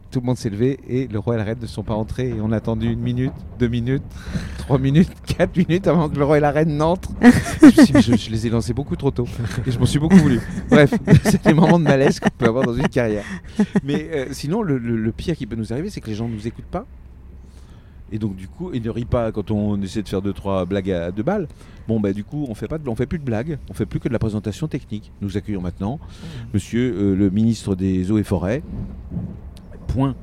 Tout 0.10 0.22
le 0.22 0.26
monde 0.26 0.38
s'est 0.38 0.50
levé 0.50 0.80
et 0.88 1.08
le 1.08 1.20
roi 1.20 1.36
et 1.36 1.38
la 1.38 1.44
reine 1.44 1.58
ne 1.62 1.68
sont 1.68 1.84
pas 1.84 1.94
entrés. 1.94 2.30
Et 2.30 2.42
on 2.42 2.52
a 2.52 2.58
attendu 2.58 2.92
une 2.92 3.00
minute, 3.02 3.34
deux 3.60 3.68
minutes, 3.68 4.04
trois 4.60 4.78
minutes, 4.80 5.10
quatre 5.38 5.56
minutes 5.58 5.86
avant 5.88 6.08
que 6.10 6.18
le 6.18 6.24
roi 6.24 6.38
et 6.38 6.42
la 6.42 6.52
reine 6.52 6.78
n'entrent. 6.78 7.12
je, 7.22 8.32
les 8.32 8.48
ai 8.48 8.50
lancés 8.50 8.74
beaucoup 8.74 8.96
trop 8.96 9.12
tôt 9.12 9.28
et 9.66 9.72
je 9.72 9.78
m'en 9.80 9.86
suis 9.86 10.00
beaucoup 10.00 10.16
voulu. 10.18 10.40
Bref, 10.70 10.94
c'est 11.24 11.44
des 11.44 11.54
moments 11.54 11.78
de 11.80 11.84
malaise 11.84 12.20
qu'on 12.20 12.30
peut 12.38 12.46
avoir 12.48 12.66
dans 12.66 12.74
une 12.76 12.88
carrière. 12.88 13.26
Mais 13.84 14.08
euh, 14.14 14.26
sinon, 14.32 14.62
le, 14.62 14.78
le- 14.78 14.96
le 14.98 15.12
pire 15.12 15.36
qui 15.36 15.46
peut 15.46 15.56
nous 15.58 15.74
arriver, 15.74 15.90
c'est 15.90 16.00
que 16.02 16.08
les 16.08 16.16
gens 16.16 16.28
ne 16.30 16.34
nous 16.36 16.48
écoutent 16.48 16.66
pas. 16.66 16.86
Et 18.10 18.20
donc, 18.20 18.38
du 18.38 18.48
coup, 18.48 18.72
ils 18.74 18.82
ne 18.82 18.90
rient 18.90 19.04
pas 19.04 19.34
quand 19.34 19.52
on 19.52 19.82
essaie 19.82 20.02
de 20.02 20.08
faire 20.08 20.22
deux, 20.22 20.32
trois 20.32 20.64
blagues 20.64 20.90
à 20.92 21.12
deux 21.12 21.24
balles. 21.24 21.46
Bon, 21.90 22.00
bah, 22.00 22.14
du 22.14 22.24
coup, 22.24 22.46
on 22.48 22.56
fait 22.56 22.70
pas 22.70 22.78
de, 22.78 22.88
on 22.88 22.96
fait 22.96 23.06
plus 23.06 23.20
de 23.20 23.26
blagues, 23.26 23.58
on 23.70 23.74
fait 23.74 23.86
plus 23.86 24.00
que 24.00 24.08
de 24.08 24.14
la 24.14 24.20
présentation 24.20 24.70
technique. 24.70 25.12
Nous 25.22 25.36
accueillons 25.36 25.60
maintenant 25.60 26.00
monsieur 26.54 26.94
euh, 26.96 27.16
le 27.16 27.30
ministre 27.30 27.76
des 27.76 28.10
Eaux 28.10 28.18
et 28.18 28.24
Forêts. 28.24 28.64
Point. 29.88 30.16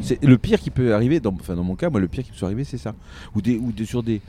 C'est 0.00 0.22
le 0.24 0.38
pire 0.38 0.58
qui 0.60 0.70
peut 0.70 0.94
arriver, 0.94 1.20
dans, 1.20 1.34
enfin 1.34 1.54
dans 1.54 1.64
mon 1.64 1.74
cas, 1.76 1.90
moi 1.90 2.00
le 2.00 2.08
pire 2.08 2.24
qui 2.24 2.30
peut 2.30 2.36
soit 2.36 2.48
arrivé, 2.48 2.64
c'est 2.64 2.78
ça. 2.78 2.94
Ou, 3.34 3.42
des, 3.42 3.56
ou 3.58 3.72
des- 3.72 3.84
sur 3.84 4.02
des 4.02 4.20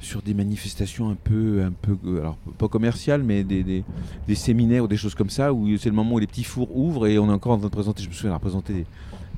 sur 0.00 0.22
des 0.22 0.32
manifestations 0.32 1.10
un 1.10 1.16
peu, 1.16 1.62
un 1.64 1.72
peu, 1.72 1.96
euh, 2.06 2.20
alors 2.20 2.36
pas 2.56 2.68
commerciales, 2.68 3.24
mais 3.24 3.42
des, 3.42 3.64
des, 3.64 3.82
des 4.28 4.34
séminaires 4.36 4.84
ou 4.84 4.86
des 4.86 4.96
choses 4.96 5.16
comme 5.16 5.28
ça, 5.30 5.52
où 5.52 5.66
c'est 5.76 5.88
le 5.88 5.94
moment 5.96 6.14
où 6.14 6.18
les 6.20 6.28
petits 6.28 6.44
fours 6.44 6.76
ouvrent 6.76 7.08
et 7.08 7.18
on 7.18 7.28
est 7.28 7.32
encore 7.32 7.50
en 7.52 7.58
train 7.58 7.66
de 7.66 7.72
présenter, 7.72 8.04
je 8.04 8.08
me 8.08 8.12
souviens, 8.14 8.30
on 8.32 8.36
a 8.36 8.38
présenté 8.38 8.86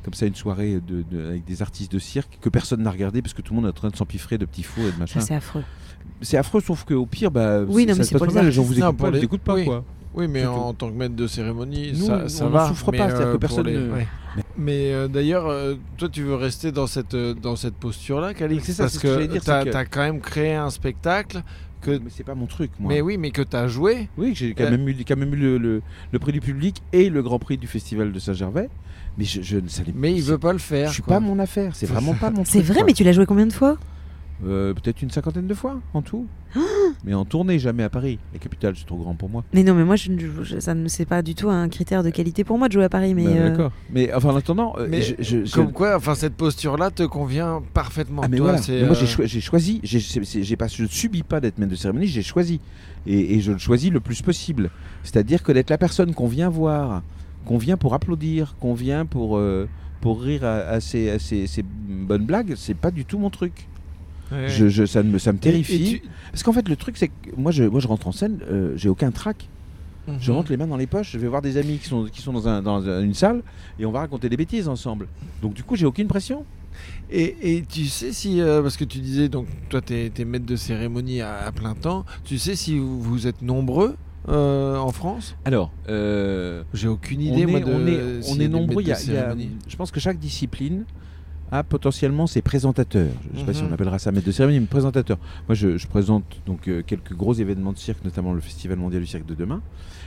comme 0.04 0.12
ça 0.12 0.26
une 0.26 0.34
soirée 0.34 0.80
de, 0.86 1.02
de- 1.10 1.28
avec 1.28 1.44
des 1.46 1.62
artistes 1.62 1.90
de 1.92 1.98
cirque 1.98 2.36
que 2.42 2.50
personne 2.50 2.82
n'a 2.82 2.90
regardé 2.90 3.22
parce 3.22 3.32
que 3.32 3.40
tout 3.40 3.54
le 3.54 3.60
monde 3.60 3.66
est 3.66 3.70
en 3.70 3.80
train 3.80 3.88
de 3.88 3.96
s'empiffrer 3.96 4.36
de 4.36 4.44
petits 4.44 4.62
fours 4.62 4.84
et 4.84 4.92
de 4.92 4.98
machin. 4.98 5.20
C'est 5.20 5.34
affreux. 5.34 5.62
C'est 6.20 6.36
affreux, 6.36 6.60
sauf 6.60 6.84
qu'au 6.84 7.06
pire, 7.06 7.30
bah, 7.30 7.62
Oui, 7.66 7.86
non, 7.86 7.94
ça 7.94 7.98
mais 8.00 8.04
se 8.04 8.08
c'est 8.10 8.14
passe 8.14 8.18
pour 8.18 8.26
pas 8.26 8.26
les 8.26 8.34
mal, 8.34 8.44
les 8.46 8.52
gens 8.52 8.62
vous 8.62 8.78
écoutent 8.78 8.96
pas, 8.98 9.10
les- 9.10 9.18
vous 9.18 9.24
écoutent 9.24 9.40
pas 9.40 9.54
oui. 9.54 9.64
quoi. 9.64 9.84
Oui, 10.12 10.26
mais 10.28 10.44
en 10.44 10.74
tant 10.74 10.90
que 10.90 10.94
maître 10.96 11.14
de 11.14 11.26
cérémonie, 11.28 11.92
Nous, 11.92 12.04
ça, 12.06 12.22
on 12.24 12.28
ça 12.28 12.44
n'en 12.44 12.50
va. 12.50 12.68
souffre 12.68 12.90
mais, 12.92 12.98
pas, 12.98 13.08
c'est-à-dire 13.10 13.32
que 13.32 13.36
personne 13.38 13.66
les- 13.66 13.74
ne- 13.78 13.92
ouais. 13.92 14.06
Mais 14.36 14.42
euh, 14.68 15.08
d'ailleurs, 15.08 15.46
euh, 15.46 15.74
toi, 15.96 16.08
tu 16.08 16.22
veux 16.22 16.34
rester 16.34 16.72
dans 16.72 16.86
cette, 16.86 17.14
euh, 17.14 17.34
dans 17.34 17.56
cette 17.56 17.74
posture-là, 17.74 18.34
Calix? 18.34 18.64
C'est 18.64 18.72
ça, 18.72 18.84
Parce 18.84 18.92
c'est 18.94 18.98
ce 18.98 19.02
que 19.02 19.26
que 19.26 19.32
dire, 19.32 19.42
tu 19.42 19.50
as, 19.50 19.62
c'est 19.64 19.70
que- 19.70 19.90
quand 19.90 20.00
même 20.02 20.20
créé 20.20 20.54
un 20.54 20.70
spectacle 20.70 21.42
que. 21.80 21.92
Mais 21.92 22.10
c'est 22.10 22.24
pas 22.24 22.34
mon 22.34 22.46
truc, 22.46 22.70
moi. 22.78 22.92
Mais 22.92 23.00
oui, 23.00 23.16
mais 23.16 23.30
que 23.30 23.42
tu 23.42 23.56
as 23.56 23.68
joué. 23.68 24.08
Oui, 24.18 24.32
j'ai 24.34 24.54
quand 24.54 24.64
Euh, 24.64 24.70
même 24.70 24.88
eu, 24.88 24.96
quand 25.06 25.16
même 25.16 25.32
eu 25.34 25.36
le, 25.38 25.58
le- 25.58 25.82
le 26.12 26.18
prix 26.18 26.32
du 26.32 26.40
public 26.40 26.82
et 26.92 27.08
le 27.10 27.22
grand 27.22 27.38
prix 27.38 27.56
du 27.58 27.66
festival 27.66 28.12
de 28.12 28.18
Saint-Gervais. 28.18 28.68
Mais 29.18 29.24
je, 29.24 29.42
je 29.42 29.56
ne 29.58 29.68
savais 29.68 29.92
Mais 29.94 30.12
il 30.14 30.22
veut 30.22 30.38
pas 30.38 30.52
le 30.52 30.58
faire. 30.58 30.88
Je 30.88 30.94
suis 30.94 31.02
quoi. 31.02 31.14
pas 31.16 31.20
mon 31.20 31.38
affaire, 31.38 31.74
c'est 31.74 31.86
vraiment 31.86 32.14
pas 32.14 32.30
mon 32.30 32.44
C'est 32.44 32.58
truc, 32.58 32.64
vrai, 32.66 32.74
quoi. 32.80 32.84
mais 32.86 32.92
tu 32.92 33.02
l'as 33.04 33.12
joué 33.12 33.26
combien 33.26 33.46
de 33.46 33.52
fois? 33.52 33.76
Euh, 34.46 34.72
Peut-être 34.74 35.02
une 35.02 35.10
cinquantaine 35.10 35.46
de 35.46 35.54
fois 35.54 35.80
en 35.92 36.00
tout. 36.02 36.26
mais 37.04 37.12
en 37.14 37.24
tournée, 37.24 37.58
jamais 37.58 37.82
à 37.82 37.90
Paris. 37.90 38.18
La 38.32 38.38
capitale, 38.38 38.74
c'est 38.76 38.86
trop 38.86 38.96
grand 38.96 39.14
pour 39.14 39.28
moi. 39.28 39.44
Mais 39.52 39.62
non, 39.62 39.74
mais 39.74 39.84
moi, 39.84 39.96
je, 39.96 40.10
je- 40.42 40.58
ça 40.60 40.74
ne 40.74 40.88
c'est 40.88 41.04
pas 41.04 41.20
du 41.22 41.34
tout 41.34 41.50
un 41.50 41.68
critère 41.68 42.02
de 42.02 42.10
qualité 42.10 42.42
pour 42.42 42.58
moi 42.58 42.68
de 42.68 42.72
jouer 42.72 42.84
à 42.84 42.88
Paris. 42.88 43.14
Mais 43.14 43.24
Bah, 43.24 43.30
euh, 43.32 43.48
D'accord. 43.50 43.72
Mais 43.92 44.12
enfin, 44.14 44.30
en 44.30 44.36
attendant, 44.36 44.74
euh, 44.78 44.86
Mais 44.88 45.02
je- 45.02 45.14
je- 45.18 45.44
je- 45.44 45.54
Comme 45.54 45.72
quoi, 45.72 45.94
enfin, 45.96 46.14
cette 46.14 46.34
posture-là 46.34 46.90
te 46.90 47.02
convient 47.02 47.62
parfaitement. 47.74 48.22
Ah 48.24 48.28
mais 48.28 48.38
Toi, 48.38 48.52
voilà, 48.52 48.62
Mais 48.68 48.84
moi 48.86 48.94
j'ai 48.94 49.04
euh, 49.04 49.06
choi- 49.06 49.26
j'ai 49.26 49.40
choisi, 49.40 49.80
j'ai 49.82 50.56
pas, 50.56 50.68
je 50.68 50.82
ne 50.84 50.88
subis 50.88 51.22
pas 51.22 51.40
d'être 51.40 51.58
maître 51.58 51.70
de 51.72 51.76
cérémonie, 51.76 52.06
j'ai 52.06 52.22
choisi. 52.22 52.60
Et, 53.06 53.34
et 53.36 53.40
je 53.40 53.52
le 53.52 53.58
choisis 53.58 53.90
le 53.90 54.00
plus 54.00 54.22
possible. 54.22 54.70
C'est-à-dire 55.02 55.42
que 55.42 55.52
d'être 55.52 55.70
la 55.70 55.78
personne 55.78 56.14
qu'on 56.14 56.28
vient 56.28 56.48
voir, 56.48 57.02
qu'on 57.44 57.58
vient 57.58 57.76
pour 57.76 57.94
applaudir, 57.94 58.56
qu'on 58.60 58.74
vient 58.74 59.06
pour, 59.06 59.36
euh, 59.38 59.68
pour 60.00 60.22
rire 60.22 60.44
à, 60.44 60.56
à 60.60 60.80
ces, 60.80 61.10
à 61.10 61.18
ces- 61.18 61.46
ces 61.46 61.62
bonnes 61.62 62.24
blagues, 62.26 62.54
c'est 62.56 62.74
pas 62.74 62.90
du 62.90 63.04
tout 63.04 63.18
mon 63.18 63.30
truc. 63.30 63.66
Ouais. 64.32 64.48
Je, 64.48 64.68
je- 64.68 64.86
ça, 64.86 65.02
me, 65.02 65.18
ça 65.18 65.32
me 65.32 65.36
Et- 65.36 65.40
et 65.40 65.42
terrifie. 65.42 66.00
tu- 66.02 66.08
Parce 66.32 66.42
qu'en 66.42 66.52
fait 66.52 66.68
le 66.68 66.76
truc 66.76 66.96
c'est 66.96 67.08
que 67.08 67.12
moi 67.36 67.52
je, 67.52 67.64
moi 67.64 67.80
je 67.80 67.88
rentre 67.88 68.06
en 68.08 68.12
scène, 68.12 68.38
euh, 68.50 68.72
j'ai 68.76 68.88
aucun 68.88 69.10
trac. 69.10 69.48
Je 70.18 70.30
Mhm. 70.30 70.36
rentre 70.38 70.50
les 70.50 70.56
mains 70.56 70.66
dans 70.66 70.76
les 70.78 70.86
poches, 70.88 71.12
je 71.12 71.18
vais 71.18 71.28
voir 71.28 71.40
des 71.42 71.56
amis 71.56 71.78
qui 71.78 71.86
sont, 71.88 72.04
qui 72.06 72.20
sont 72.20 72.32
dans, 72.32 72.48
un- 72.48 72.62
dans 72.62 72.88
un- 72.88 73.02
une 73.02 73.14
salle 73.14 73.42
et 73.78 73.84
on 73.86 73.92
va 73.92 74.00
raconter 74.00 74.28
des 74.28 74.36
bêtises 74.36 74.66
ensemble. 74.68 75.06
Donc 75.42 75.54
du 75.54 75.62
coup 75.62 75.76
j'ai 75.76 75.86
aucune 75.86 76.08
pression. 76.08 76.44
Et, 77.10 77.56
et 77.56 77.62
tu 77.62 77.86
sais 77.86 78.12
si, 78.12 78.40
euh, 78.40 78.62
parce 78.62 78.76
que 78.76 78.84
tu 78.84 78.98
disais, 78.98 79.28
donc 79.28 79.46
toi 79.68 79.80
tu 79.80 79.92
es, 79.94 80.24
maître 80.24 80.46
de 80.46 80.56
cérémonie 80.56 81.20
à, 81.20 81.46
à 81.46 81.52
plein 81.52 81.74
temps, 81.74 82.04
tu 82.24 82.38
sais 82.38 82.56
si 82.56 82.78
vous, 82.78 83.00
vous 83.00 83.26
êtes 83.26 83.42
nombreux 83.42 83.96
euh, 84.28 84.76
en 84.76 84.90
France? 84.92 85.34
Alors, 85.44 85.72
euh, 85.88 86.62
J'ai 86.74 86.88
aucune 86.88 87.20
on 87.20 87.32
idée, 87.32 87.42
est, 87.42 87.46
moi, 87.46 87.60
de 87.60 87.64
on 87.66 87.86
est, 87.86 88.00
on 88.28 88.38
est 88.40 88.48
nombreux. 88.48 88.82
y 88.82 88.92
a- 88.92 89.02
y 89.02 89.16
a- 89.16 89.34
je 89.66 89.76
pense 89.76 89.90
que 89.90 89.98
chaque 90.00 90.18
discipline 90.18 90.84
a 91.52 91.62
potentiellement 91.64 92.26
ses 92.26 92.42
présentateurs. 92.42 93.10
Je 93.30 93.34
ne 93.34 93.38
sais 93.40 93.46
pas 93.46 93.52
si 93.54 93.62
Mhm. 93.62 93.70
on 93.70 93.72
appellera 93.72 93.98
ça 93.98 94.12
maître 94.12 94.26
de 94.26 94.32
cérémonie, 94.32 94.60
mais 94.60 94.66
présentateurs. 94.66 95.18
Moi, 95.48 95.54
je, 95.54 95.76
je 95.78 95.86
présente 95.86 96.24
donc 96.46 96.68
euh, 96.68 96.82
quelques 96.86 97.14
gros 97.14 97.34
événements 97.34 97.72
de 97.72 97.78
cirque, 97.78 98.04
notamment 98.04 98.32
le 98.32 98.40
Festival 98.40 98.78
mondial 98.78 99.00
du 99.02 99.06
cirque 99.08 99.26
de 99.26 99.34
demain. 99.34 99.60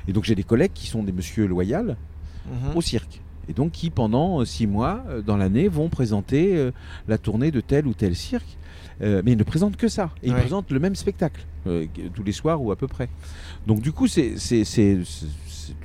Et 0.07 0.13
donc 0.13 0.23
j'ai 0.23 0.35
des 0.35 0.43
collègues 0.43 0.71
qui 0.73 0.87
sont 0.87 1.03
des 1.03 1.11
monsieur 1.11 1.45
loyal 1.47 1.97
Mhm. 2.45 2.75
au 2.75 2.81
cirque. 2.81 3.21
Et 3.49 3.53
donc 3.53 3.71
qui, 3.71 3.89
pendant 3.89 4.39
euh, 4.41 4.45
six 4.45 4.67
mois 4.67 5.03
euh, 5.09 5.21
dans 5.21 5.35
l'année, 5.37 5.67
vont 5.67 5.89
présenter 5.89 6.71
la 7.07 7.17
tournée 7.17 7.51
de 7.51 7.59
tel 7.61 7.87
ou 7.87 7.93
tel 7.93 8.15
cirque. 8.15 8.57
Mais 9.01 9.33
ils 9.33 9.37
ne 9.37 9.43
présentent 9.43 9.75
que 9.75 9.89
ça. 9.89 10.11
Et 10.21 10.27
ils 10.27 10.33
présentent 10.39 10.71
le 10.71 10.79
même 10.79 10.95
spectacle, 10.95 11.45
tous 11.65 12.23
les 12.23 12.31
soirs 12.31 12.61
ou 12.61 12.71
à 12.71 12.77
peu 12.77 12.87
près. 12.87 13.09
Donc 13.67 13.81
du 13.81 13.91
coup, 13.91 14.07
c'est 14.07 14.35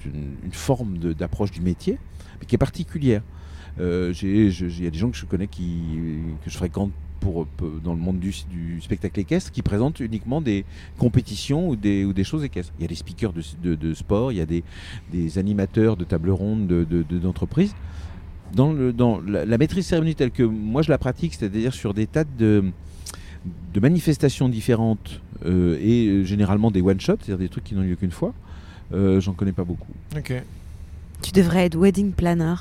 une, 0.04 0.36
une 0.44 0.52
forme 0.52 0.98
d'approche 0.98 1.50
du 1.50 1.60
métier, 1.60 1.98
mais 2.40 2.46
qui 2.46 2.54
est 2.54 2.58
particulière. 2.58 3.22
Euh, 3.80 4.12
Il 4.22 4.84
y 4.84 4.86
a 4.86 4.90
des 4.90 4.98
gens 4.98 5.10
que 5.10 5.16
je 5.16 5.24
connais 5.26 5.46
qui, 5.46 5.78
que 6.44 6.50
je 6.50 6.56
fréquente 6.56 6.90
pour, 7.20 7.46
dans 7.82 7.94
le 7.94 8.00
monde 8.00 8.20
du, 8.20 8.32
du 8.50 8.80
spectacle 8.80 9.18
équestre 9.20 9.50
qui 9.50 9.62
présentent 9.62 9.98
uniquement 10.00 10.40
des 10.40 10.64
compétitions 10.98 11.68
ou 11.68 11.74
des, 11.76 12.04
ou 12.04 12.12
des 12.12 12.22
choses 12.24 12.44
équestres. 12.44 12.72
Il 12.78 12.82
y 12.82 12.84
a 12.84 12.88
des 12.88 12.94
speakers 12.94 13.32
de, 13.32 13.42
de- 13.62 13.74
de 13.74 13.94
sport, 13.94 14.30
il 14.32 14.38
y 14.38 14.40
a 14.40 14.46
des, 14.46 14.62
des 15.12 15.36
animateurs 15.38 15.96
de 15.96 16.04
table 16.04 16.30
ronde 16.30 16.66
de- 16.68 16.84
de- 16.84 17.02
de- 17.02 17.18
d'entreprises. 17.18 17.74
dans 18.54 18.72
le, 18.72 18.92
dans 18.92 19.20
la, 19.20 19.44
la 19.44 19.58
maîtrise 19.58 19.86
cérémonie 19.86 20.14
telle 20.14 20.30
que 20.30 20.42
moi 20.44 20.82
je 20.82 20.90
la 20.90 20.98
pratique, 20.98 21.34
c'est-à-dire 21.34 21.74
sur 21.74 21.92
des 21.92 22.06
tas 22.06 22.24
de, 22.24 22.64
de 23.74 23.80
manifestations 23.80 24.48
différentes 24.48 25.20
euh, 25.44 25.76
et 25.80 26.06
euh, 26.06 26.24
généralement 26.24 26.70
des 26.70 26.80
one-shots, 26.80 27.16
c'est-à-dire 27.20 27.38
des 27.38 27.48
trucs 27.48 27.64
qui 27.64 27.74
n'ont 27.74 27.82
lieu 27.82 27.96
qu'une 27.96 28.10
fois, 28.12 28.32
euh, 28.94 29.20
j'en 29.20 29.32
connais 29.34 29.52
pas 29.52 29.64
beaucoup. 29.64 29.92
Ok. 30.16 30.32
Tu 31.20 31.32
devrais 31.32 31.64
être 31.66 31.76
wedding 31.76 32.12
planner. 32.12 32.54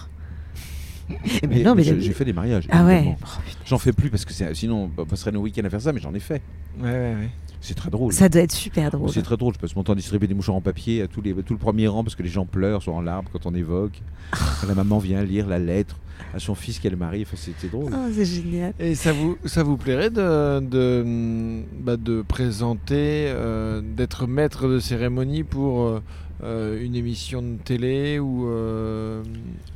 Mais- 1.48 1.64
non, 1.64 1.74
mais 1.76 1.84
mais 1.86 2.02
j'ai 2.02 2.12
fait 2.14 2.26
des 2.26 2.34
mariages. 2.34 2.68
Ah 2.70 2.86
ouais. 2.86 3.16
Oh. 3.22 3.26
J'en 3.66 3.78
fais 3.78 3.94
plus 3.94 4.10
parce 4.10 4.26
que 4.26 4.34
sinon 4.54 4.92
on 4.98 5.06
passerait 5.06 5.32
nos 5.32 5.42
week-ends 5.42 5.64
à 5.66 5.70
faire 5.70 5.82
ça, 5.82 5.94
mais 5.94 6.00
j'en 6.00 6.14
ai 6.14 6.20
fait. 6.20 6.42
Ouais, 6.80 6.90
ouais, 6.90 7.16
ouais. 7.16 7.30
C'est 7.62 7.74
très 7.74 7.90
drôle. 7.90 8.14
Ça 8.14 8.30
doit 8.30 8.42
être 8.42 8.52
super 8.52 8.92
drôle. 8.92 9.10
C'est 9.10 9.22
très 9.24 9.36
drôle, 9.38 9.54
je 9.54 9.60
passe 9.60 9.76
mon 9.76 9.84
temps 9.84 9.94
à 9.94 9.96
distribuer 9.96 10.28
des 10.28 10.34
mouchoirs 10.34 10.58
en 10.58 10.62
papier 10.62 11.02
à 11.02 11.08
tous 11.08 11.22
les, 11.22 11.34
tout 11.34 11.54
le 11.54 11.60
premier 11.60 11.88
rang 11.88 12.04
parce 12.04 12.16
que 12.16 12.24
les 12.24 12.30
gens 12.30 12.46
pleurent, 12.46 12.84
sont 12.84 12.92
en 12.92 13.02
larmes 13.02 13.26
quand 13.32 13.46
on 13.46 13.56
évoque. 13.56 14.02
Quand 14.32 14.68
la 14.68 14.76
maman 14.76 15.00
vient 15.00 15.24
lire 15.24 15.48
la 15.48 15.60
lettre 15.60 15.98
à 16.34 16.40
son 16.40 16.56
fils 16.56 16.80
qu'elle 16.80 16.96
marie, 16.96 17.24
enfin, 17.24 17.36
c'est 17.38 17.52
c'est 17.58 17.72
drôle. 17.72 17.92
Oh, 17.94 18.10
c'est 18.14 18.26
génial. 18.26 18.74
Et 18.80 18.96
ça 18.96 19.12
vous, 19.12 19.38
ça 19.46 19.64
vous 19.64 19.78
plairait 19.78 20.10
de, 20.10 20.60
de, 20.60 21.64
bah, 21.80 21.98
de 21.98 22.22
présenter, 22.22 23.26
euh, 23.30 23.82
d'être 23.82 24.28
maître 24.28 24.68
de 24.68 24.80
cérémonie 24.80 25.44
pour 25.44 25.82
euh, 25.84 26.02
euh, 26.44 26.84
une 26.84 26.96
émission 26.96 27.42
de 27.42 27.58
télé 27.58 28.20
ou, 28.20 28.48
euh, 28.48 29.24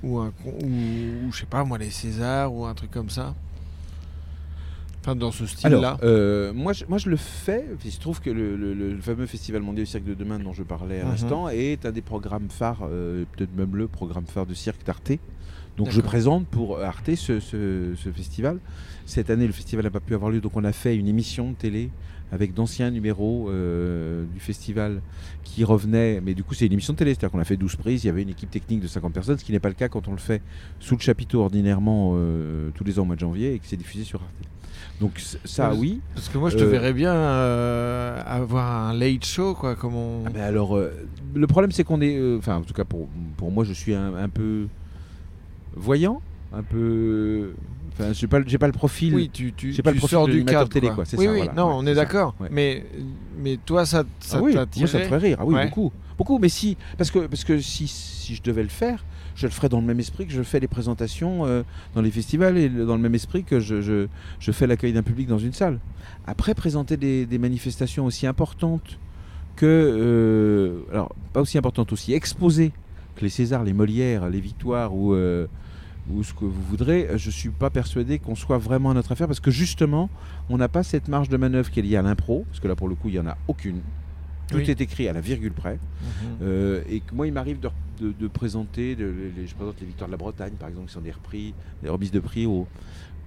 ou, 0.04 0.20
un, 0.20 0.32
ou, 0.46 0.66
ou 1.28 1.32
je 1.32 1.40
sais 1.40 1.46
pas 1.46 1.64
moi, 1.64 1.78
les 1.78 1.90
Césars 1.90 2.54
ou 2.54 2.66
un 2.66 2.74
truc 2.74 2.92
comme 2.92 3.10
ça 3.10 3.34
Enfin, 5.04 5.16
dans 5.16 5.32
ce 5.32 5.48
style-là. 5.48 5.98
Euh, 6.04 6.54
moi, 6.54 6.74
je, 6.74 6.86
moi 6.88 7.00
je 7.00 7.10
le 7.10 7.16
fais. 7.18 7.66
Il 7.84 7.92
se 7.92 8.00
trouve 8.00 8.22
que 8.22 8.30
le, 8.30 8.56
le- 8.56 8.74
le 8.76 9.02
fameux 9.02 9.26
Festival 9.26 9.64
mondial 9.64 9.86
du 9.86 9.90
cirque 9.90 10.04
de 10.04 10.14
demain 10.14 10.38
dont 10.38 10.54
je 10.54 10.62
parlais 10.62 11.00
à 11.02 11.06
Mhm. 11.06 11.10
l'instant 11.12 11.50
est 11.50 11.88
un 11.88 11.92
des 11.92 12.04
programmes 12.04 12.50
phares, 12.52 12.84
euh, 12.84 13.24
peut-être 13.36 13.56
même 13.58 13.76
le 13.76 13.88
programme 13.88 14.26
phare 14.28 14.46
de 14.46 14.54
cirque 14.54 14.86
d'Arte. 14.86 15.14
Donc 15.78 15.90
je 15.90 16.02
présente 16.02 16.46
pour 16.46 16.80
Arte 16.82 17.16
ce, 17.16 17.40
ce- 17.40 17.96
ce 17.98 18.10
festival. 18.12 18.60
Cette 19.08 19.32
année, 19.32 19.48
le 19.48 19.54
festival 19.54 19.86
n'a 19.86 19.90
pas 19.90 20.00
pu 20.02 20.14
avoir 20.14 20.30
lieu, 20.30 20.40
donc 20.40 20.56
on 20.56 20.64
a 20.66 20.72
fait 20.72 20.96
une 20.96 21.08
émission 21.08 21.50
de 21.50 21.56
télé 21.56 21.90
avec 22.32 22.54
d'anciens 22.54 22.92
numéros 22.92 23.50
euh, 23.50 24.24
du 24.34 24.40
festival 24.40 25.02
qui 25.44 25.64
revenaient. 25.64 26.22
Mais 26.22 26.34
du 26.34 26.44
coup, 26.44 26.54
c'est 26.54 26.66
une 26.66 26.74
émission 26.74 26.94
de 26.94 26.98
télé, 26.98 27.12
c'est-à-dire 27.14 27.32
qu'on 27.32 27.40
a 27.40 27.44
fait 27.44 27.58
12 27.58 27.76
prises, 27.76 28.04
il 28.04 28.08
y 28.08 28.10
avait 28.10 28.22
une 28.24 28.30
équipe 28.30 28.50
technique 28.50 28.80
de 28.80 28.88
50 28.88 29.14
personnes, 29.14 29.38
ce 29.38 29.44
qui 29.44 29.52
n'est 29.52 29.60
pas 29.60 29.70
le 29.70 29.76
cas 29.76 29.90
quand 29.90 30.08
on 30.08 30.12
le 30.12 30.18
fait 30.18 30.42
sous 30.80 30.96
le 30.96 31.02
chapiteau 31.02 31.42
ordinairement 31.42 32.14
euh, 32.16 32.70
tous 32.76 32.84
les 32.84 33.00
ans 33.00 33.02
au 33.04 33.06
mois 33.06 33.16
de 33.16 33.20
janvier 33.22 33.54
et 33.54 33.60
que 33.60 33.66
c'est 33.68 33.78
diffusé 33.78 34.04
sur 34.04 34.22
Arte. 34.22 34.32
Donc 35.00 35.20
ça, 35.46 35.74
oui. 35.74 36.00
Parce 36.14 36.30
que 36.30 36.38
moi, 36.38 36.50
je 36.50 36.58
te 36.58 36.64
Euh, 36.64 36.68
verrais 36.68 36.94
bien 36.94 37.12
avoir 37.14 38.88
un 38.90 38.94
late 38.94 39.26
show, 39.26 39.54
quoi, 39.56 39.76
comme 39.76 39.96
on... 39.96 40.24
Ah 40.26 40.30
ben 40.30 40.42
alors, 40.44 40.80
le 41.34 41.48
problème 41.48 41.72
c'est 41.72 41.84
qu'on 41.84 42.02
est, 42.02 42.36
enfin 42.38 42.58
en 42.58 42.62
tout 42.62 42.74
cas 42.74 42.86
pour, 42.86 43.08
pour 43.38 43.52
moi 43.52 43.64
je 43.64 43.74
suis 43.74 43.94
un, 43.94 44.14
un 44.16 44.30
peu 44.30 44.68
voyant, 45.76 46.22
un 46.54 46.64
peu, 46.64 47.54
enfin 47.94 48.14
j'ai 48.14 48.28
pas, 48.28 48.40
le- 48.40 48.46
j'ai 48.48 48.58
pas 48.58 48.68
le 48.68 48.74
profil. 48.74 49.14
Oui, 49.14 49.30
tu, 49.32 49.54
tu, 49.54 49.74
pas 49.82 49.92
tu 49.92 49.96
le 49.96 50.00
profil 50.00 50.10
sors 50.16 50.28
du 50.28 50.44
cadre, 50.46 50.70
télé, 50.70 50.88
quoi. 50.88 50.96
quoi, 50.98 51.06
c'est 51.06 51.18
oui, 51.18 51.26
ça, 51.26 51.32
oui, 51.32 51.38
voilà, 51.40 51.54
non, 51.54 51.68
ouais, 51.70 51.74
on 51.78 51.86
est 51.88 51.94
d'accord. 51.96 52.36
ouais. 52.40 52.48
Mais, 52.52 52.86
mais 53.38 53.58
toi, 53.66 53.86
ça, 53.86 54.04
ça 54.20 54.38
Ah 54.38 54.42
oui, 54.42 54.54
moi, 54.54 54.66
t'attirait 54.66 54.88
ça 54.88 55.00
me 55.00 55.04
ferait 55.06 55.18
rire, 55.18 55.38
ah 55.40 55.46
oui 55.46 55.56
Ouais. 55.56 55.66
beaucoup, 55.66 55.92
beaucoup. 56.18 56.40
Mais 56.40 56.50
si, 56.50 56.78
parce 56.98 57.12
que 57.12 57.20
parce 57.28 57.44
que 57.44 57.60
si, 57.60 57.88
si 57.88 58.36
je 58.36 58.42
devais 58.42 58.64
le 58.64 58.70
faire, 58.70 59.04
je 59.36 59.48
le 59.48 59.52
ferais 59.52 59.70
dans 59.70 59.80
le 59.80 59.86
même 59.88 60.00
esprit 60.00 60.26
que 60.28 60.34
je 60.34 60.44
fais 60.44 60.60
les 60.60 60.68
présentations 60.68 61.46
euh, 61.46 61.64
dans 61.96 62.02
les 62.02 62.12
festivals 62.12 62.58
et 62.58 62.68
dans 62.70 62.96
le 62.96 63.02
même 63.02 63.16
esprit 63.16 63.44
que 63.44 63.60
je, 63.60 63.82
je, 63.82 64.08
je 64.40 64.52
fais 64.52 64.68
l'accueil 64.68 64.94
d'un 64.94 65.04
public 65.04 65.28
dans 65.28 65.40
une 65.40 65.54
salle. 65.54 65.80
Après, 66.28 66.54
présenter 66.54 66.98
des, 66.98 67.26
des 67.26 67.38
manifestations 67.38 68.06
aussi 68.06 68.28
importantes 68.28 69.00
que, 69.56 69.66
euh, 69.66 70.82
alors 70.92 71.14
pas 71.34 71.42
aussi 71.42 71.58
importantes, 71.58 71.92
aussi 71.94 72.14
exposées 72.14 72.72
que 73.16 73.22
les 73.22 73.30
Césars, 73.30 73.64
les 73.64 73.74
Molières, 73.74 74.30
les 74.30 74.40
Victoires 74.40 74.94
ou 74.94 75.14
euh, 75.14 75.48
ou 76.10 76.24
ce 76.24 76.34
que 76.34 76.46
vous 76.46 76.62
voudrez, 76.70 77.10
je 77.16 77.30
suis 77.30 77.50
pas 77.50 77.70
persuadé 77.70 78.18
qu'on 78.20 78.36
soit 78.36 78.58
vraiment 78.58 78.92
à 78.92 78.94
notre 78.94 79.12
affaire 79.12 79.28
parce 79.28 79.40
que 79.40 79.52
justement, 79.52 80.10
on 80.50 80.58
n'a 80.58 80.68
pas 80.68 80.84
cette 80.84 81.08
marge 81.08 81.30
de 81.30 81.38
manœuvre 81.38 81.70
qui 81.70 81.80
est 81.80 81.84
liée 81.84 81.96
à 81.98 82.02
l'impro, 82.02 82.46
parce 82.50 82.60
que 82.60 82.68
là 82.68 82.76
pour 82.76 82.90
le 82.90 82.96
coup, 82.96 83.10
il 83.10 83.16
y 83.16 83.20
en 83.20 83.28
a 83.28 83.38
aucune. 83.48 83.82
Tout 84.50 84.58
Oui. 84.58 84.70
est 84.70 84.82
écrit 84.82 85.08
à 85.08 85.14
la 85.14 85.22
virgule 85.22 85.54
près. 85.54 85.76
Mhm. 85.76 86.08
Euh, 86.42 86.82
et 86.90 87.00
que 87.00 87.14
moi, 87.16 87.26
il 87.28 87.32
m'arrive 87.34 87.60
de, 87.62 87.70
de- 88.02 88.12
de 88.20 88.28
présenter, 88.28 88.96
de- 88.96 89.14
les- 89.38 89.48
je 89.48 89.56
présente 89.56 89.80
les 89.80 89.86
victoires 89.88 90.10
de 90.10 90.12
la 90.12 90.18
Bretagne, 90.18 90.54
par 90.60 90.68
exemple, 90.68 90.88
qui 90.88 90.94
sont 90.94 91.00
des, 91.02 91.12
repris, 91.12 91.54
des 91.84 91.88
remises 91.90 92.12
de 92.12 92.20
prix 92.20 92.46
aux, 92.46 92.68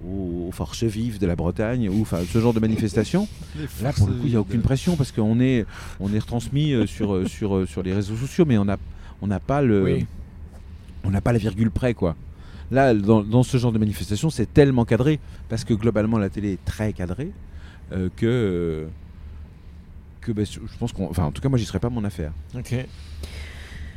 aux, 0.05 0.47
aux 0.49 0.53
forces 0.53 0.85
vives 0.85 1.19
de 1.19 1.27
la 1.27 1.35
Bretagne, 1.37 1.89
ou 1.89 2.03
enfin 2.03 2.19
ce 2.29 2.39
genre 2.41 2.53
de 2.53 2.61
manifestation. 2.61 3.27
Là, 3.83 3.93
pour 3.95 4.09
le 4.09 4.15
coup, 4.15 4.25
il 4.25 4.31
n'y 4.31 4.37
a 4.37 4.41
aucune 4.41 4.61
pression 4.61 4.97
parce 4.97 5.13
qu'on 5.13 5.41
est, 5.41 5.65
on 6.01 6.13
est 6.13 6.19
retransmis 6.19 6.73
euh, 6.75 6.87
sur, 6.87 7.15
euh, 7.15 7.25
sur, 7.27 7.57
euh, 7.57 7.67
sur 7.67 7.83
les 7.83 7.95
réseaux 7.95 8.17
sociaux, 8.17 8.45
mais 8.47 8.59
on 8.59 8.67
n'a 8.67 8.77
on 9.23 9.29
pas 9.39 9.63
le, 9.63 9.85
Oui. 9.85 10.07
on 11.05 11.11
n'a 11.11 11.23
pas 11.23 11.33
la 11.33 11.39
virgule 11.39 11.71
près, 11.71 11.95
quoi. 11.95 12.17
Là, 12.71 12.95
dans, 12.95 13.43
ce 13.43 13.57
genre 13.57 13.73
de 13.73 13.79
manifestation, 13.79 14.31
c'est 14.31 14.53
tellement 14.53 14.85
cadré 14.85 15.21
parce 15.49 15.65
que 15.65 15.75
globalement, 15.75 16.19
la 16.19 16.31
télé 16.31 16.53
est 16.53 16.65
très 16.65 16.93
cadrée 16.93 17.31
euh, 17.93 18.09
que. 18.17 18.27
euh, 18.27 18.87
que 20.21 20.33
ben, 20.33 20.47
je 20.47 20.79
pense 20.79 20.93
qu'on. 20.93 21.09
Enfin, 21.09 21.25
en 21.25 21.31
tout 21.31 21.43
cas, 21.43 21.49
moi, 21.49 21.59
j'y 21.59 21.67
serais 21.67 21.81
pas 21.81 21.91
mon 21.91 22.05
affaire. 22.05 22.33
Ok. 22.57 22.75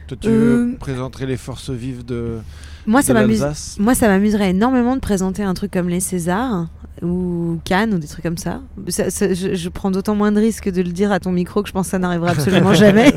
Toi, 0.07 0.17
tu 0.19 0.27
Euh, 0.29 0.73
présenterais 0.79 1.25
les 1.25 1.37
forces 1.37 1.69
vives 1.69 2.05
de, 2.05 2.37
Moi, 2.85 3.01
de 3.01 3.05
ça 3.05 3.13
m'amuse. 3.13 3.45
Moi, 3.79 3.93
ça 3.93 4.07
m'amuserait 4.07 4.51
énormément 4.51 4.95
de 4.95 5.01
présenter 5.01 5.43
un 5.43 5.53
truc 5.53 5.71
comme 5.71 5.89
les 5.89 5.99
Césars 5.99 6.67
ou 7.03 7.59
Cannes 7.65 7.93
ou 7.93 7.97
des 7.99 8.07
trucs 8.07 8.23
comme 8.23 8.37
ça. 8.37 8.61
Ça- 8.87 9.09
ça- 9.09 9.33
je, 9.33 9.53
je 9.53 9.69
prends 9.69 9.91
d'autant 9.91 10.15
moins 10.15 10.31
de 10.31 10.39
risques 10.39 10.69
de 10.71 10.81
le 10.81 10.91
dire 10.91 11.11
à 11.11 11.19
ton 11.19 11.31
micro 11.31 11.61
que 11.61 11.67
je 11.67 11.73
pense 11.73 11.87
que 11.87 11.91
ça 11.91 11.99
n'arrivera 11.99 12.31
absolument 12.31 12.73
jamais. 12.73 13.13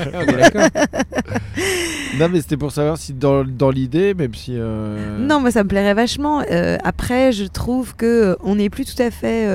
Non, 2.19 2.29
mais 2.29 2.41
c'était 2.41 2.57
pour 2.57 2.73
savoir 2.73 2.99
si 2.99 3.13
dans, 3.13 3.45
dans 3.45 3.71
l'idée, 3.71 4.15
même 4.15 4.35
si. 4.35 4.53
euh, 4.55 5.17
Non, 5.19 5.41
moi 5.41 5.51
ça 5.51 5.63
me 5.63 5.69
plairait 5.69 5.95
vachement. 5.95 6.43
Euh, 6.51 6.77
après, 6.85 7.33
je 7.33 7.45
trouve 7.45 7.95
que 7.97 8.07
euh, 8.33 8.35
on 8.43 8.57
n'est 8.57 8.69
plus 8.69 8.85
tout 8.85 9.01
à 9.01 9.11
fait 9.11 9.47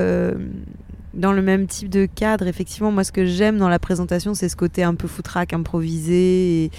dans 1.15 1.31
le 1.31 1.41
même 1.41 1.67
type 1.67 1.89
de 1.89 2.05
cadre. 2.05 2.47
Effectivement, 2.47 2.91
moi, 2.91 3.03
ce 3.03 3.11
que 3.11 3.25
j'aime 3.25 3.57
dans 3.57 3.69
la 3.69 3.79
présentation, 3.79 4.33
c'est 4.33 4.49
ce 4.49 4.55
côté 4.55 4.83
un 4.83 4.95
peu 4.95 5.07
foutraque, 5.07 5.53
improvisé 5.53 6.65
et, 6.65 6.71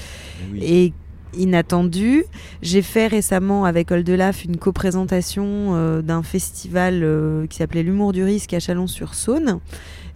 Oui. 0.53 0.61
et 0.63 0.93
inattendu. 1.39 2.25
J'ai 2.63 2.83
fait 2.83 3.07
récemment 3.09 3.65
avec 3.65 3.91
Oldelaf 3.91 4.45
une 4.45 4.57
co-présentation 4.57 5.45
euh, 5.75 6.01
d'un 6.03 6.23
festival 6.23 7.01
euh, 7.03 7.47
qui 7.47 7.59
s'appelait 7.59 7.83
L'humour 7.83 8.13
du 8.13 8.23
risque 8.25 8.55
à 8.55 8.61
Chalon-sur-Saône 8.61 9.59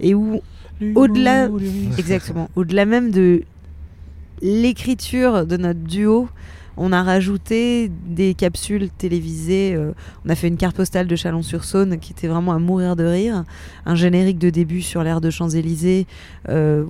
et 0.00 0.14
où 0.14 0.40
au-delà- 0.94 1.48
Exactement. 1.98 2.48
Au-delà 2.56 2.86
même 2.86 3.10
de 3.10 3.42
l'écriture 4.42 5.44
de 5.46 5.56
notre 5.56 5.80
duo, 5.80 6.28
on 6.76 6.92
a 6.92 7.02
rajouté 7.02 7.90
des 8.06 8.34
capsules 8.34 8.88
télévisées. 8.90 9.74
euh, 9.74 9.92
on 10.24 10.30
a 10.30 10.34
fait 10.34 10.48
une 10.48 10.56
carte 10.56 10.76
postale 10.76 11.06
de 11.06 11.16
Chalon-sur-Saône 11.16 11.98
qui 11.98 12.12
était 12.12 12.28
vraiment 12.28 12.52
à 12.52 12.58
mourir 12.58 12.96
de 12.96 13.04
rire. 13.04 13.44
Un 13.86 13.94
générique 13.94 14.38
de 14.38 14.50
début 14.50 14.82
sur 14.82 15.02
l'air 15.02 15.20
de 15.20 15.30
Champs-Élysées 15.30 16.06
euh, 16.48 16.84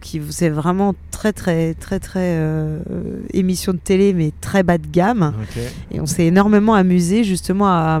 qui 0.00 0.20
c'est 0.30 0.48
vraiment 0.48 0.94
très 1.10 1.32
très 1.32 1.74
très 1.74 2.00
très 2.00 2.36
euh, 2.38 2.80
émission 3.32 3.72
de 3.72 3.78
télé 3.78 4.12
mais 4.12 4.32
très 4.40 4.62
bas 4.62 4.78
de 4.78 4.86
gamme. 4.86 5.32
Et 5.90 6.00
on 6.00 6.06
s'est 6.06 6.26
énormément 6.26 6.74
amusé 6.74 7.24
justement 7.24 7.66
à, 7.66 8.00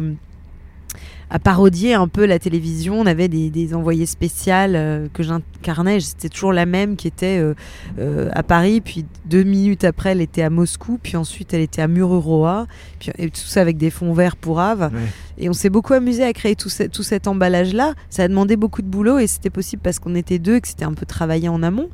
parodier 1.42 1.94
un 1.94 2.08
peu 2.08 2.26
la 2.26 2.38
télévision. 2.38 3.00
On 3.00 3.06
avait 3.06 3.28
des, 3.28 3.50
des 3.50 3.74
envoyés 3.74 4.06
spéciales 4.06 4.74
euh, 4.76 5.08
que 5.12 5.22
j'incarnais. 5.22 6.00
C'était 6.00 6.28
toujours 6.28 6.52
la 6.52 6.66
même 6.66 6.96
qui 6.96 7.08
était 7.08 7.38
euh, 7.40 7.54
euh, 7.98 8.28
à 8.32 8.42
Paris. 8.42 8.80
Puis 8.80 9.04
deux 9.26 9.42
minutes 9.42 9.84
après, 9.84 10.10
elle 10.10 10.20
était 10.20 10.42
à 10.42 10.50
Moscou. 10.50 10.98
Puis 11.02 11.16
ensuite, 11.16 11.54
elle 11.54 11.62
était 11.62 11.82
à 11.82 11.88
Mururoa. 11.88 12.66
Puis, 12.98 13.10
et 13.18 13.30
tout 13.30 13.40
ça 13.40 13.60
avec 13.60 13.76
des 13.76 13.90
fonds 13.90 14.12
verts 14.12 14.36
pour 14.36 14.60
Ave. 14.60 14.90
Ouais. 14.92 15.00
Et 15.38 15.48
on 15.48 15.52
s'est 15.52 15.70
beaucoup 15.70 15.94
amusé 15.94 16.22
à 16.22 16.32
créer 16.32 16.54
tout, 16.54 16.68
ce- 16.68 16.84
tout 16.84 17.02
cet 17.02 17.26
emballage-là. 17.26 17.94
Ça 18.10 18.22
a 18.22 18.28
demandé 18.28 18.56
beaucoup 18.56 18.82
de 18.82 18.86
boulot 18.88 19.18
et 19.18 19.26
c'était 19.26 19.50
possible 19.50 19.82
parce 19.82 19.98
qu'on 19.98 20.14
était 20.14 20.38
deux, 20.38 20.60
que 20.60 20.68
c'était 20.68 20.84
un 20.84 20.94
peu 20.94 21.06
travaillé 21.06 21.48
en 21.48 21.62
amont. 21.62 21.88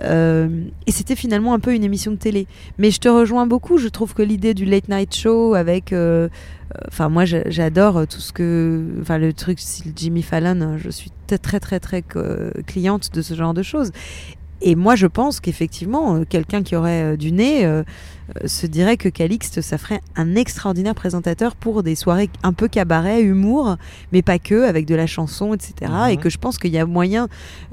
Et 0.00 0.90
c'était 0.92 1.16
finalement 1.16 1.54
un 1.54 1.60
peu 1.60 1.74
une 1.74 1.84
émission 1.84 2.10
de 2.10 2.16
télé. 2.16 2.46
Mais 2.78 2.90
je 2.90 2.98
te 3.00 3.08
rejoins 3.08 3.46
beaucoup. 3.46 3.78
Je 3.78 3.88
trouve 3.88 4.12
que 4.14 4.22
l'idée 4.22 4.52
du 4.52 4.64
late 4.66 4.88
night 4.88 5.14
show 5.14 5.54
avec. 5.54 5.94
Euh, 6.76 6.80
Enfin, 6.88 7.08
moi, 7.08 7.24
j'a- 7.24 7.48
j'adore 7.50 8.06
tout 8.06 8.20
ce 8.20 8.32
que. 8.32 8.84
Enfin, 9.00 9.18
le 9.18 9.32
truc 9.32 9.58
Jimmy 9.96 10.22
Fallon, 10.22 10.76
je 10.78 10.90
suis 10.90 11.10
très, 11.26 11.38
très, 11.38 11.60
très, 11.60 11.80
très 11.80 12.04
euh, 12.16 12.50
cliente 12.66 13.12
de 13.14 13.22
ce 13.22 13.34
genre 13.34 13.54
de 13.54 13.62
choses. 13.62 13.90
Et 14.66 14.76
moi, 14.76 14.96
je 14.96 15.06
pense 15.06 15.40
qu'effectivement, 15.40 16.16
euh, 16.16 16.24
quelqu'un 16.26 16.62
qui 16.62 16.74
aurait 16.74 17.12
euh, 17.12 17.16
du 17.18 17.32
nez 17.32 17.66
euh, 17.66 17.82
se 18.46 18.66
dirait 18.66 18.96
que 18.96 19.10
Calixte, 19.10 19.60
ça 19.60 19.76
ferait 19.76 20.00
un 20.16 20.36
extraordinaire 20.36 20.94
présentateur 20.94 21.54
pour 21.54 21.82
des 21.82 21.94
soirées 21.94 22.30
un 22.42 22.54
peu 22.54 22.66
cabaret, 22.66 23.20
humour, 23.22 23.76
mais 24.10 24.22
pas 24.22 24.38
que, 24.38 24.66
avec 24.66 24.86
de 24.86 24.94
la 24.94 25.06
chanson, 25.06 25.52
etc. 25.52 25.92
Mhm. 25.92 26.10
Et 26.12 26.16
que 26.16 26.30
je 26.30 26.38
pense 26.38 26.56
qu'il 26.56 26.72
y 26.72 26.78
a 26.78 26.86
moyen 26.86 27.28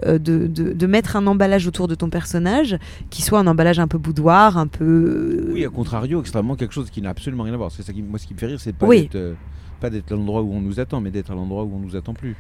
de, 0.05 0.17
de- 0.17 0.47
de 0.73 0.85
mettre 0.87 1.15
un 1.15 1.25
emballage 1.27 1.65
autour 1.65 1.87
de 1.87 1.95
ton 1.95 2.09
personnage 2.09 2.77
qui 3.09 3.21
soit 3.21 3.39
un 3.39 3.47
emballage 3.47 3.79
un 3.79 3.87
peu 3.87 3.97
boudoir, 3.97 4.57
un 4.57 4.67
peu. 4.67 5.49
Oui, 5.53 5.63
à 5.63 5.69
contrario, 5.69 6.19
extrêmement 6.19 6.57
quelque 6.57 6.73
chose 6.73 6.89
qui 6.89 7.01
n'a 7.01 7.09
absolument 7.11 7.43
rien 7.43 7.53
à 7.53 7.57
voir. 7.57 7.71
C'est 7.71 7.83
ça 7.83 7.93
qui, 7.93 8.01
moi, 8.01 8.19
ce 8.19 8.27
qui 8.27 8.33
me 8.33 8.39
fait 8.39 8.47
rire, 8.47 8.59
c'est 8.59 8.75
pas 8.75 8.85
Oui. 8.87 9.03
d'être, 9.03 9.35
pas 9.79 9.89
d'être 9.89 10.11
à 10.11 10.15
l'endroit 10.15 10.41
où 10.41 10.51
on 10.51 10.59
nous 10.61 10.81
attend, 10.81 10.99
mais 10.99 11.11
d'être 11.11 11.31
à 11.31 11.35
l'endroit 11.35 11.63
où 11.63 11.71
on 11.73 11.79
nous 11.79 11.95
attend 11.95 12.13
plus. 12.13 12.35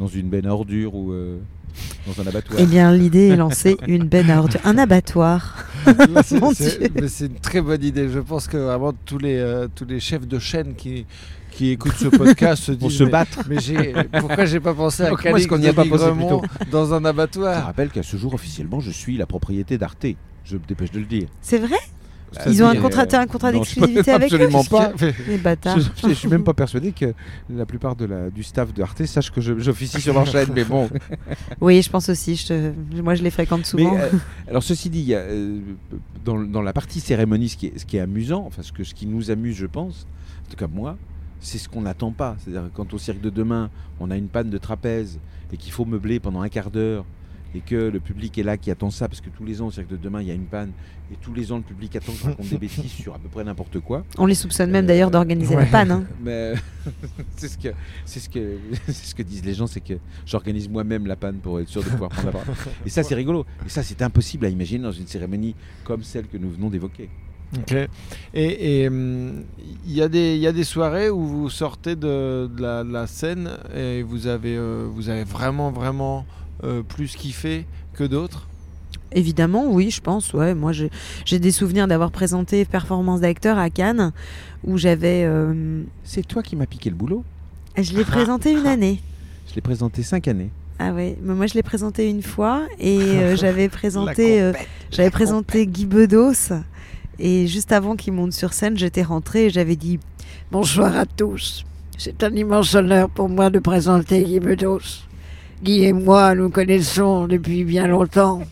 Dans 0.00 0.08
une 0.08 0.28
benne 0.28 0.46
à 0.46 0.52
ordures 0.52 0.96
ou 0.96 1.12
dans 2.06 2.22
un 2.22 2.26
abattoir. 2.26 2.58
Eh 2.60 2.66
bien, 2.66 2.92
l'idée 2.92 3.28
est 3.28 3.36
lancée, 3.36 3.76
une 3.86 4.04
benne 4.04 4.30
à 4.30 4.38
ordures, 4.38 4.60
un 4.64 4.78
abattoir. 4.78 5.64
Là, 5.86 6.22
c'est- 7.08 7.26
une 7.26 7.34
très 7.40 7.60
bonne 7.60 7.82
idée. 7.82 8.08
Je 8.08 8.20
pense 8.20 8.46
que 8.48 8.56
vraiment 8.56 8.92
tous 9.04 9.18
les 9.18 9.36
euh, 9.36 9.68
tous 9.74 9.84
les 9.84 10.00
chefs 10.00 10.26
de 10.26 10.38
chaîne 10.38 10.74
qui 10.74 11.06
qui 11.50 11.70
écoutent 11.70 11.94
ce 11.96 12.08
podcast 12.08 12.64
se 12.64 12.72
Pour 12.72 12.88
disent 12.88 12.98
se 12.98 13.04
battre. 13.04 13.40
mais 13.48 13.60
j'ai 13.60 13.94
pourquoi 14.18 14.44
j'ai 14.44 14.60
pas 14.60 14.74
pensé 14.74 15.04
à 15.04 15.10
qu'on 15.46 15.58
n'y 15.58 15.68
a 15.68 15.72
pas 15.72 15.84
pensé 15.84 16.04
dans 16.70 16.94
un 16.94 17.00
Je 17.02 17.06
abattoir 17.06 17.64
rappelle 17.66 17.90
qu'à 17.90 18.02
ce 18.02 18.16
jour, 18.16 18.34
officiellement, 18.34 18.80
je 18.80 18.90
suis 18.90 19.16
la 19.16 19.26
propriété 19.26 19.78
d'Arte. 19.78 20.06
Je 20.44 20.56
me 20.56 20.62
dépêche 20.66 20.90
de 20.90 20.98
le 20.98 21.06
dire. 21.06 21.28
C'est 21.40 21.58
vrai? 21.58 21.78
Ils 22.46 22.62
ont 22.62 22.66
un 22.68 22.76
contrat, 22.76 23.02
euh, 23.12 23.18
un 23.18 23.26
contrat 23.26 23.52
d'exclusivité 23.52 24.10
avec 24.10 24.32
eux 24.32 24.36
absolument 24.36 24.64
pas. 24.64 24.92
Les 25.28 25.38
bâtards. 25.38 25.78
Je, 25.78 26.08
je 26.08 26.14
suis 26.14 26.28
même 26.28 26.44
pas 26.44 26.54
persuadé 26.54 26.92
que 26.92 27.12
la 27.50 27.66
plupart 27.66 27.96
de 27.96 28.04
la, 28.04 28.30
du 28.30 28.42
staff 28.42 28.72
de 28.74 28.82
Arte 28.82 29.04
sache 29.06 29.30
que 29.30 29.40
j'officie 29.40 30.00
sur 30.00 30.14
leur 30.14 30.26
chaîne, 30.26 30.48
mais 30.54 30.64
bon. 30.64 30.88
Oui, 31.60 31.82
je 31.82 31.90
pense 31.90 32.08
aussi. 32.08 32.36
Je 32.36 32.46
te- 32.48 33.00
Moi, 33.02 33.14
je 33.14 33.22
les 33.22 33.30
fréquente 33.30 33.60
Mais, 33.74 33.82
souvent. 33.84 33.96
euh, 33.98 34.08
alors 34.48 34.62
ceci 34.62 34.90
dit, 34.90 35.00
il 35.00 35.06
y 35.06 35.14
a, 35.14 35.18
euh, 35.18 35.60
dans, 36.24 36.38
dans 36.40 36.62
la 36.62 36.72
partie 36.72 37.00
cérémonie, 37.00 37.48
ce 37.48 37.56
qui 37.56 37.66
est, 37.66 37.78
ce 37.78 37.84
qui 37.86 37.96
est 37.96 38.00
amusant, 38.00 38.44
enfin 38.46 38.62
ce, 38.62 38.72
que, 38.72 38.84
ce 38.84 38.94
qui 38.94 39.06
nous 39.06 39.30
amuse, 39.30 39.56
je 39.56 39.66
pense, 39.66 40.06
en 40.46 40.50
tout 40.50 40.56
cas 40.56 40.66
moi, 40.72 40.96
c'est 41.40 41.58
ce 41.58 41.68
qu'on 41.68 41.82
n'attend 41.82 42.10
pas. 42.12 42.36
C'est-à-dire 42.38 42.70
quand 42.74 42.92
au 42.94 42.98
cirque 42.98 43.20
de 43.20 43.30
demain, 43.30 43.70
on 44.00 44.10
a 44.10 44.16
une 44.16 44.28
panne 44.28 44.50
de 44.50 44.58
trapèze 44.58 45.18
et 45.52 45.56
qu'il 45.56 45.72
faut 45.72 45.84
meubler 45.84 46.18
pendant 46.20 46.40
un 46.40 46.48
quart 46.48 46.70
d'heure 46.70 47.04
et 47.54 47.60
que 47.60 47.74
le 47.76 48.00
public 48.00 48.36
est 48.38 48.42
là 48.42 48.56
qui 48.56 48.70
attend 48.70 48.90
ça 48.90 49.08
parce 49.08 49.20
que 49.20 49.30
tous 49.30 49.44
les 49.44 49.60
ans 49.62 49.66
au 49.66 49.70
cirque 49.70 49.88
de 49.88 49.96
demain 49.96 50.20
il 50.20 50.28
y 50.28 50.30
a 50.30 50.34
une 50.34 50.46
panne 50.46 50.72
et 51.12 51.16
tous 51.20 51.32
les 51.32 51.52
ans 51.52 51.56
le 51.56 51.62
public 51.62 51.94
attend 51.96 52.12
que 52.12 52.18
je 52.18 52.24
raconte 52.24 52.48
des 52.48 52.58
bêtises 52.66 52.90
sur 52.90 53.14
à 53.14 53.18
peu 53.18 53.28
près 53.28 53.44
n'importe 53.44 53.78
quoi. 53.80 54.04
On 54.18 54.26
les 54.26 54.34
soupçonne 54.34 54.70
même 54.70 54.84
euh, 54.84 54.88
d'ailleurs 54.88 55.10
d'organiser 55.10 55.54
la 55.54 55.66
panne. 55.66 55.90
hein. 55.92 56.04
Mais 56.24 56.54
c'est 57.36 57.48
ce 57.48 57.58
que 57.58 57.68
c'est 58.04 58.20
ce 58.20 58.28
que 58.28 58.58
c'est 58.86 58.92
ce 59.06 59.14
que 59.14 59.22
disent 59.22 59.44
les 59.44 59.54
gens, 59.54 59.66
c'est 59.66 59.80
que 59.80 59.94
j'organise 60.26 60.68
moi-même 60.68 61.06
la 61.06 61.16
panne 61.16 61.36
pour 61.36 61.60
être 61.60 61.68
sûr 61.68 61.82
de 61.82 61.88
pouvoir 61.88 62.10
prendre 62.10 62.26
la 62.26 62.32
parole. 62.32 62.54
Et 62.84 62.90
ça 62.90 63.02
c'est 63.02 63.14
rigolo. 63.14 63.46
Et 63.64 63.68
ça 63.68 63.82
c'est 63.82 64.02
impossible 64.02 64.46
à 64.46 64.48
imaginer 64.48 64.82
dans 64.82 64.92
une 64.92 65.06
cérémonie 65.06 65.54
comme 65.84 66.02
celle 66.02 66.26
que 66.26 66.36
nous 66.38 66.50
venons 66.50 66.70
d'évoquer. 66.70 67.08
Ok. 67.56 67.72
Et 68.34 68.80
et, 68.82 68.88
hum, 68.88 69.44
il 69.86 69.92
y, 69.92 70.02
a 70.02 70.08
des- 70.08 70.34
il 70.34 70.40
y 70.40 70.46
a 70.48 70.52
des 70.52 70.64
soirées 70.64 71.08
où 71.10 71.24
vous 71.24 71.50
sortez 71.50 71.94
de, 71.94 72.48
de 72.52 72.60
la, 72.62 72.82
de 72.82 72.90
la 72.92 73.06
scène 73.06 73.48
et 73.76 74.02
vous 74.02 74.26
avez, 74.26 74.56
euh, 74.56 74.88
vous 74.90 75.08
avez 75.08 75.22
vraiment, 75.22 75.70
vraiment 75.70 76.26
euh, 76.62 76.82
plus 76.82 77.14
kiffé 77.16 77.66
que 77.94 78.04
d'autres 78.04 78.46
Évidemment, 79.12 79.70
oui, 79.70 79.90
je 79.90 80.00
pense. 80.00 80.32
Ouais, 80.32 80.54
moi, 80.54 80.72
j'ai 80.72 81.38
des 81.38 81.50
souvenirs 81.52 81.86
d'avoir 81.86 82.10
présenté 82.10 82.64
performance 82.64 83.20
d'acteur 83.20 83.58
à 83.58 83.70
Cannes, 83.70 84.12
où 84.64 84.76
j'avais. 84.76 85.22
euh, 85.24 85.82
C'est 86.02 86.26
toi 86.26 86.42
qui 86.42 86.56
m'as 86.56 86.66
piqué 86.66 86.90
le 86.90 86.96
boulot. 86.96 87.24
je 87.76 87.96
l'ai 87.96 88.04
présenté 88.04 88.52
une 88.52 88.66
année. 88.66 89.00
Je 89.48 89.54
l'ai 89.56 89.60
présenté 89.60 90.02
cinq 90.02 90.26
années. 90.26 90.50
Ah 90.80 90.92
ouais, 90.92 91.16
mais 91.22 91.34
moi 91.34 91.46
je 91.46 91.54
l'ai 91.54 91.62
présenté 91.62 92.08
une 92.08 92.22
fois 92.22 92.62
et 92.80 92.98
euh, 92.98 93.36
j'avais 93.40 93.68
présenté, 93.68 94.40
euh, 94.42 94.52
j'avais 94.90 95.10
présenté 95.10 95.66
Guy 95.68 95.86
Bedos 95.86 96.50
et 97.20 97.46
juste 97.46 97.70
avant 97.70 97.94
qu'il 97.94 98.14
monte 98.14 98.32
sur 98.32 98.52
scène, 98.52 98.76
j'étais 98.76 99.02
rentrée 99.02 99.44
et 99.46 99.50
j'avais 99.50 99.76
dit 99.76 100.00
Bonsoir 100.50 100.96
à 100.96 101.04
tous. 101.06 101.64
C'est 101.98 102.24
un 102.24 102.34
immense 102.34 102.74
honneur 102.74 103.08
pour 103.10 103.28
moi 103.28 103.50
de 103.50 103.60
présenter 103.60 104.24
Guy 104.24 104.40
Bedos. 104.40 104.80
Guy 105.62 105.84
et 105.84 105.92
moi 105.92 106.34
nous 106.34 106.50
connaissons 106.50 107.26
depuis 107.26 107.64
bien 107.64 107.86
longtemps. 107.86 108.42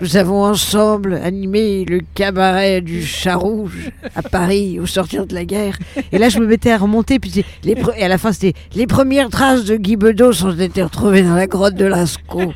Nous 0.00 0.16
avons 0.16 0.44
ensemble 0.44 1.14
animé 1.14 1.84
le 1.84 2.00
cabaret 2.14 2.80
du 2.80 3.04
Chat 3.04 3.36
Rouge 3.36 3.90
à 4.14 4.22
Paris 4.22 4.80
au 4.80 4.86
sortir 4.86 5.26
de 5.26 5.34
la 5.34 5.44
guerre. 5.44 5.78
et 6.10 6.18
là 6.18 6.28
je 6.28 6.40
me 6.40 6.46
mettais 6.46 6.72
à 6.72 6.78
remonter 6.78 7.18
puis 7.18 7.44
et 7.64 8.02
à 8.02 8.08
la 8.08 8.18
fin, 8.18 8.32
c'était 8.32 8.54
les 8.74 8.86
premières 8.86 9.30
traces 9.30 9.64
de 9.64 9.76
Guy 9.76 9.96
Bedos 9.96 10.44
ont 10.44 10.58
été 10.58 10.82
retrouvées 10.82 11.22
dans 11.22 11.34
la 11.34 11.46
grotte 11.46 11.74
de 11.74 11.84
Lascaux. 11.84 12.52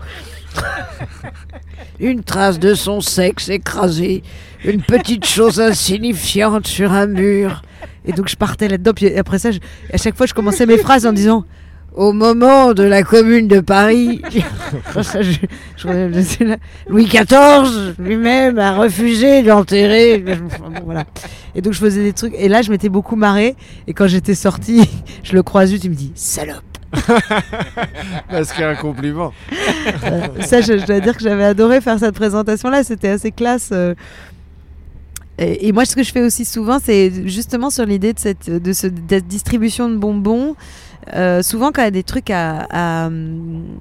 Une 2.01 2.22
trace 2.22 2.59
de 2.59 2.74
son 2.74 3.01
sexe 3.01 3.49
écrasé, 3.49 4.22
une 4.64 4.82
petite 4.82 5.24
chose 5.24 5.61
insignifiante 5.61 6.66
sur 6.66 6.93
un 6.93 7.07
mur. 7.07 7.62
et 8.05 8.12
donc 8.12 8.28
je 8.28 8.37
partais 8.37 8.68
là-dedans 8.68 8.93
puis 8.95 9.16
après 9.16 9.39
ça 9.39 9.51
à 9.93 9.97
chaque 9.97 10.16
fois 10.16 10.26
je 10.26 10.34
commençais 10.34 10.66
mes 10.66 10.78
phrases 10.78 11.07
en 11.07 11.12
disant 11.12 11.45
Au 11.97 12.12
moment 12.12 12.74
de 12.74 12.82
la 12.82 13.03
commune 13.03 13.49
de 13.49 13.61
Paris, 13.61 14.20
je- 14.97 15.38
je-. 15.78 16.55
Louis 16.88 17.07
XIV 17.07 17.94
lui-même 17.99 18.59
a 18.59 18.76
refusé 18.76 19.42
d'enterrer. 19.42 20.22
Voilà. 20.84 21.05
Et 21.55 21.62
donc 21.62 21.72
je 21.72 21.78
faisais 21.78 22.03
des 22.03 22.12
trucs. 22.12 22.34
Et 22.36 22.49
là, 22.49 22.61
je 22.61 22.70
m'étais 22.70 22.90
beaucoup 22.90 23.16
marré. 23.16 23.57
Et 23.86 23.94
quand 23.94 24.07
j'étais 24.09 24.34
sortie, 24.34 24.88
je 25.22 25.32
le 25.32 25.42
croise 25.42 25.70
juste, 25.70 25.84
il 25.84 25.90
me 25.90 25.94
dit 25.97 26.12
salope. 26.14 26.62
Parce 28.30 28.53
qu'il 28.53 28.61
y 28.61 28.64
a 28.64 28.70
un 28.70 28.74
compliment. 28.74 29.32
Euh, 30.05 30.20
ça, 30.40 30.61
je, 30.61 30.78
je 30.78 30.86
dois 30.86 31.01
dire 31.01 31.16
que 31.16 31.22
j'avais 31.22 31.44
adoré 31.44 31.80
faire 31.80 31.99
cette 31.99 32.14
présentation-là. 32.14 32.84
C'était 32.84 33.09
assez 33.09 33.30
classe. 33.32 33.70
euh. 33.72 33.94
Et, 35.38 35.68
et 35.68 35.72
moi, 35.72 35.84
ce 35.84 35.94
que 35.94 36.03
je 36.03 36.12
fais 36.12 36.22
aussi 36.22 36.44
souvent, 36.44 36.78
c'est 36.82 37.26
justement 37.26 37.68
sur 37.70 37.84
l'idée 37.84 38.12
de 38.14 38.18
cette, 38.18 38.49
de 38.51 38.72
ce- 38.72 38.86
de 38.86 39.01
cette 39.09 39.26
distribution 39.26 39.88
de 39.90 39.97
bonbons. 39.97 40.57
Euh, 41.14 41.42
souvent, 41.42 41.72
quand 41.72 41.82
il 41.82 41.86
y 41.86 41.88
a 41.88 41.90
des 41.90 42.04
trucs 42.04 42.30
à. 42.30 42.66
à, 42.70 43.07
hum, 43.07 43.78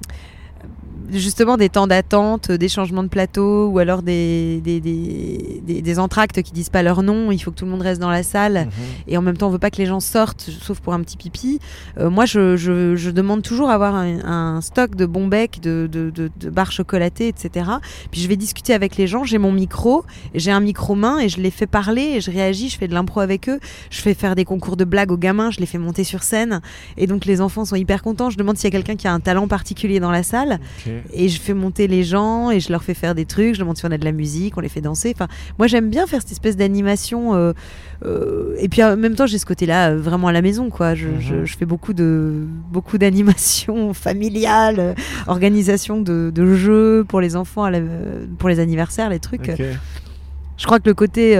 justement 1.12 1.56
des 1.56 1.68
temps 1.68 1.86
d'attente, 1.86 2.50
des 2.50 2.68
changements 2.68 3.02
de 3.02 3.08
plateau 3.08 3.68
ou 3.68 3.78
alors 3.78 4.02
des, 4.02 4.60
des, 4.62 4.80
des, 4.80 5.60
des- 5.64 5.82
des 5.82 5.98
entractes 5.98 6.42
qui 6.42 6.52
disent 6.52 6.68
pas 6.70 6.82
leur 6.82 7.02
nom, 7.02 7.30
il 7.32 7.38
faut 7.38 7.50
que 7.50 7.56
tout 7.56 7.64
le 7.64 7.70
monde 7.70 7.82
reste 7.82 8.00
dans 8.00 8.10
la 8.10 8.22
salle 8.22 8.66
Mhm. 8.66 8.70
et 9.08 9.16
en 9.18 9.22
même 9.22 9.36
temps 9.36 9.48
on 9.48 9.50
veut 9.50 9.58
pas 9.58 9.70
que 9.70 9.76
les 9.78 9.86
gens 9.86 10.00
sortent 10.00 10.48
sauf 10.62 10.80
pour 10.80 10.92
un 10.94 11.00
petit 11.00 11.16
pipi. 11.16 11.58
Euh, 11.98 12.10
moi 12.10 12.24
je, 12.26 12.56
je, 12.56 12.96
je 12.96 13.10
demande 13.10 13.42
toujours 13.42 13.70
à 13.70 13.74
avoir 13.74 13.94
un, 13.94 14.24
un 14.24 14.60
stock 14.60 14.94
de 14.94 15.06
bons 15.06 15.26
becs 15.28 15.60
de, 15.62 15.88
de, 15.90 16.10
de, 16.10 16.30
de 16.38 16.50
barres 16.50 16.72
chocolatées 16.72 17.28
etc 17.28 17.70
puis 18.10 18.20
je 18.20 18.28
vais 18.28 18.36
discuter 18.36 18.74
avec 18.74 18.96
les 18.96 19.06
gens 19.06 19.24
j'ai 19.24 19.38
mon 19.38 19.52
micro 19.52 20.04
j'ai 20.34 20.50
un 20.50 20.60
micro 20.60 20.94
main 20.94 21.18
et 21.18 21.28
je 21.28 21.40
les 21.40 21.50
fais 21.50 21.66
parler 21.66 22.02
et 22.16 22.20
je 22.20 22.30
réagis 22.30 22.68
je 22.68 22.78
fais 22.78 22.88
de 22.88 22.94
l'impro 22.94 23.20
avec 23.20 23.48
eux 23.48 23.60
je 23.90 24.00
fais 24.00 24.14
faire 24.14 24.34
des 24.34 24.44
concours 24.44 24.76
de 24.76 24.84
blagues 24.84 25.12
aux 25.12 25.18
gamins 25.18 25.50
je 25.50 25.60
les 25.60 25.66
fais 25.66 25.78
monter 25.78 26.04
sur 26.04 26.22
scène. 26.22 26.60
Et 26.96 27.06
donc 27.06 27.24
les 27.24 27.40
enfants 27.40 27.64
sont 27.64 27.76
hyper 27.76 28.02
contents. 28.02 28.30
Je 28.30 28.36
demande 28.38 28.56
s'il 28.56 28.64
y 28.64 28.68
a 28.68 28.70
quelqu'un 28.70 28.96
qui 28.96 29.06
a 29.08 29.12
un 29.12 29.20
talent 29.20 29.48
particulier 29.48 30.00
dans 30.00 30.10
la 30.10 30.22
salle. 30.22 30.58
Et 31.12 31.28
je 31.28 31.40
fais 31.40 31.54
monter 31.54 31.86
les 31.88 32.02
gens 32.04 32.50
et 32.50 32.60
je 32.60 32.70
leur 32.70 32.82
fais 32.82 32.94
faire 32.94 33.14
des 33.14 33.24
trucs, 33.24 33.54
je 33.54 33.60
demande 33.60 33.76
si 33.76 33.84
on 33.86 33.90
a 33.90 33.98
de 33.98 34.04
la 34.04 34.12
musique, 34.12 34.56
on 34.56 34.60
les 34.60 34.68
fait 34.68 34.80
danser. 34.80 35.12
Enfin, 35.14 35.28
moi 35.58 35.66
j'aime 35.66 35.90
bien 35.90 36.06
faire 36.06 36.20
cette 36.22 36.32
espèce 36.32 36.56
d'animation. 36.56 37.34
euh, 37.34 37.52
euh, 38.04 38.54
et 38.58 38.68
puis 38.68 38.82
en 38.82 38.96
même 38.96 39.14
temps, 39.14 39.26
j'ai 39.26 39.38
ce 39.38 39.46
côté-là 39.46 39.90
euh, 39.92 39.96
vraiment 39.98 40.28
à 40.28 40.32
la 40.32 40.42
maison, 40.42 40.68
quoi. 40.70 40.94
Je, 40.94 41.08
Mhm. 41.08 41.20
je- 41.20 41.44
je 41.44 41.56
fais 41.56 41.64
beaucoup 41.66 41.92
de 41.94 42.44
beaucoup 42.70 42.98
d'animation 42.98 43.94
familiale, 44.06 44.76
euh, 44.78 44.94
organisation 45.26 46.00
de, 46.00 46.30
de 46.34 46.54
jeux 46.54 47.04
pour 47.08 47.20
les 47.20 47.36
enfants, 47.36 47.64
à 47.64 47.70
la- 47.70 47.80
pour 48.38 48.48
les 48.48 48.60
anniversaires, 48.60 49.08
les 49.10 49.20
trucs. 49.20 49.50
Je 50.58 50.64
crois 50.66 50.78
que 50.80 50.88
le 50.88 50.94
côté 50.94 51.36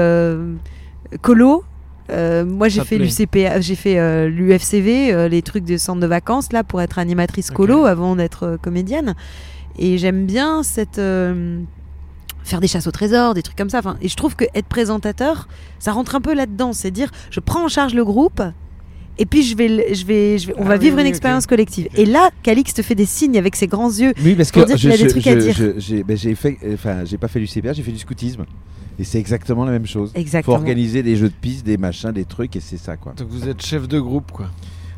colo. 1.23 1.65
Euh, 2.11 2.45
moi 2.45 2.69
j'ai 2.69 2.85
fait 2.85 2.99
l'UCPA, 2.99 3.61
j'ai 3.61 3.75
fait 3.75 3.99
euh, 3.99 4.29
l'UFCV, 4.29 5.13
euh, 5.13 5.29
les 5.29 5.43
trucs 5.43 5.65
de 5.65 5.77
centre 5.77 6.01
de 6.01 6.07
vacances 6.07 6.53
là 6.53 6.63
pour 6.63 6.81
être 6.81 6.99
animatrice 6.99 7.51
colo 7.51 7.85
avant 7.85 8.17
d'être 8.17 8.59
comédienne. 8.63 9.15
Et 9.79 9.99
j'aime 9.99 10.27
bien 10.27 10.63
cette 10.63 10.97
faire 10.97 12.61
des 12.61 12.69
chasses 12.69 12.87
au 12.87 12.93
trésor, 12.93 13.35
des 13.35 13.43
trucs 13.43 13.57
comme 13.57 13.71
ça. 13.71 13.81
Enfin, 13.81 13.97
et 14.01 14.09
je 14.09 14.17
trouve 14.17 14.37
que 14.37 14.45
être 14.55 14.69
présentateur, 14.69 15.49
ça 15.81 15.93
rentre 15.93 16.15
un 16.15 16.21
peu 16.21 16.33
là-dedans, 16.33 16.73
c'est 16.73 16.91
dire 16.91 17.11
je 17.31 17.41
prends 17.41 17.65
en 17.65 17.69
charge 17.69 17.95
le 17.95 18.05
groupe. 18.05 18.43
Et 19.19 19.25
puis 19.27 19.43
je 19.43 19.57
vais, 19.57 19.95
je 19.95 20.05
vais, 20.05 20.39
je 20.39 20.49
vais, 20.49 20.55
on 20.59 20.63
Ah 20.65 20.69
va 20.69 20.75
oui, 20.75 20.81
vivre 20.81 20.97
oui, 20.97 21.03
une 21.03 21.07
expérience 21.09 21.47
collective. 21.47 21.89
Et 21.97 22.05
là, 22.05 22.29
Calixte 22.43 22.83
fait 22.83 22.95
des 22.95 23.07
signes 23.07 23.39
avec 23.39 23.57
ses 23.57 23.67
grands 23.67 23.89
yeux. 23.91 24.13
Oui, 24.23 24.35
parce 24.35 24.51
Pour 24.53 24.63
que 24.63 24.67
dire 24.69 24.77
qu'il 24.77 24.91
je- 24.91 24.95
a 24.95 24.97
des 24.99 25.05
je- 25.05 25.09
trucs 25.09 25.27
à 25.27 25.35
je- 25.35 25.39
dire. 25.39 25.55
je- 25.57 25.79
j'ai 25.81 26.03
ben, 26.05 26.17
j'ai 26.17 26.35
fait, 26.35 26.59
enfin, 26.75 27.05
j'ai 27.05 27.17
pas 27.17 27.29
fait 27.29 27.41
du 27.41 27.47
CPA, 27.47 27.73
j'ai 27.73 27.83
fait 27.83 27.93
du 27.93 27.99
scoutisme. 27.99 28.45
Et 28.99 29.05
c'est 29.05 29.19
exactement 29.19 29.65
la 29.65 29.73
même 29.73 29.87
chose. 29.87 30.11
Faut 30.13 30.19
Exactement. 30.21 30.57
organiser 30.57 31.03
des 31.03 31.17
jeux 31.17 31.29
de 31.29 31.35
piste, 31.35 31.65
des 31.67 31.77
machins, 31.77 32.13
des 32.13 32.25
trucs, 32.25 32.57
et 32.57 32.61
c'est 32.61 32.79
ça, 32.79 32.97
quoi. 32.97 33.13
Donc 33.17 33.29
vous 33.29 33.49
êtes 33.49 33.61
chef 33.65 33.87
de 33.89 34.01
groupe, 34.01 34.33
quoi. 34.33 34.47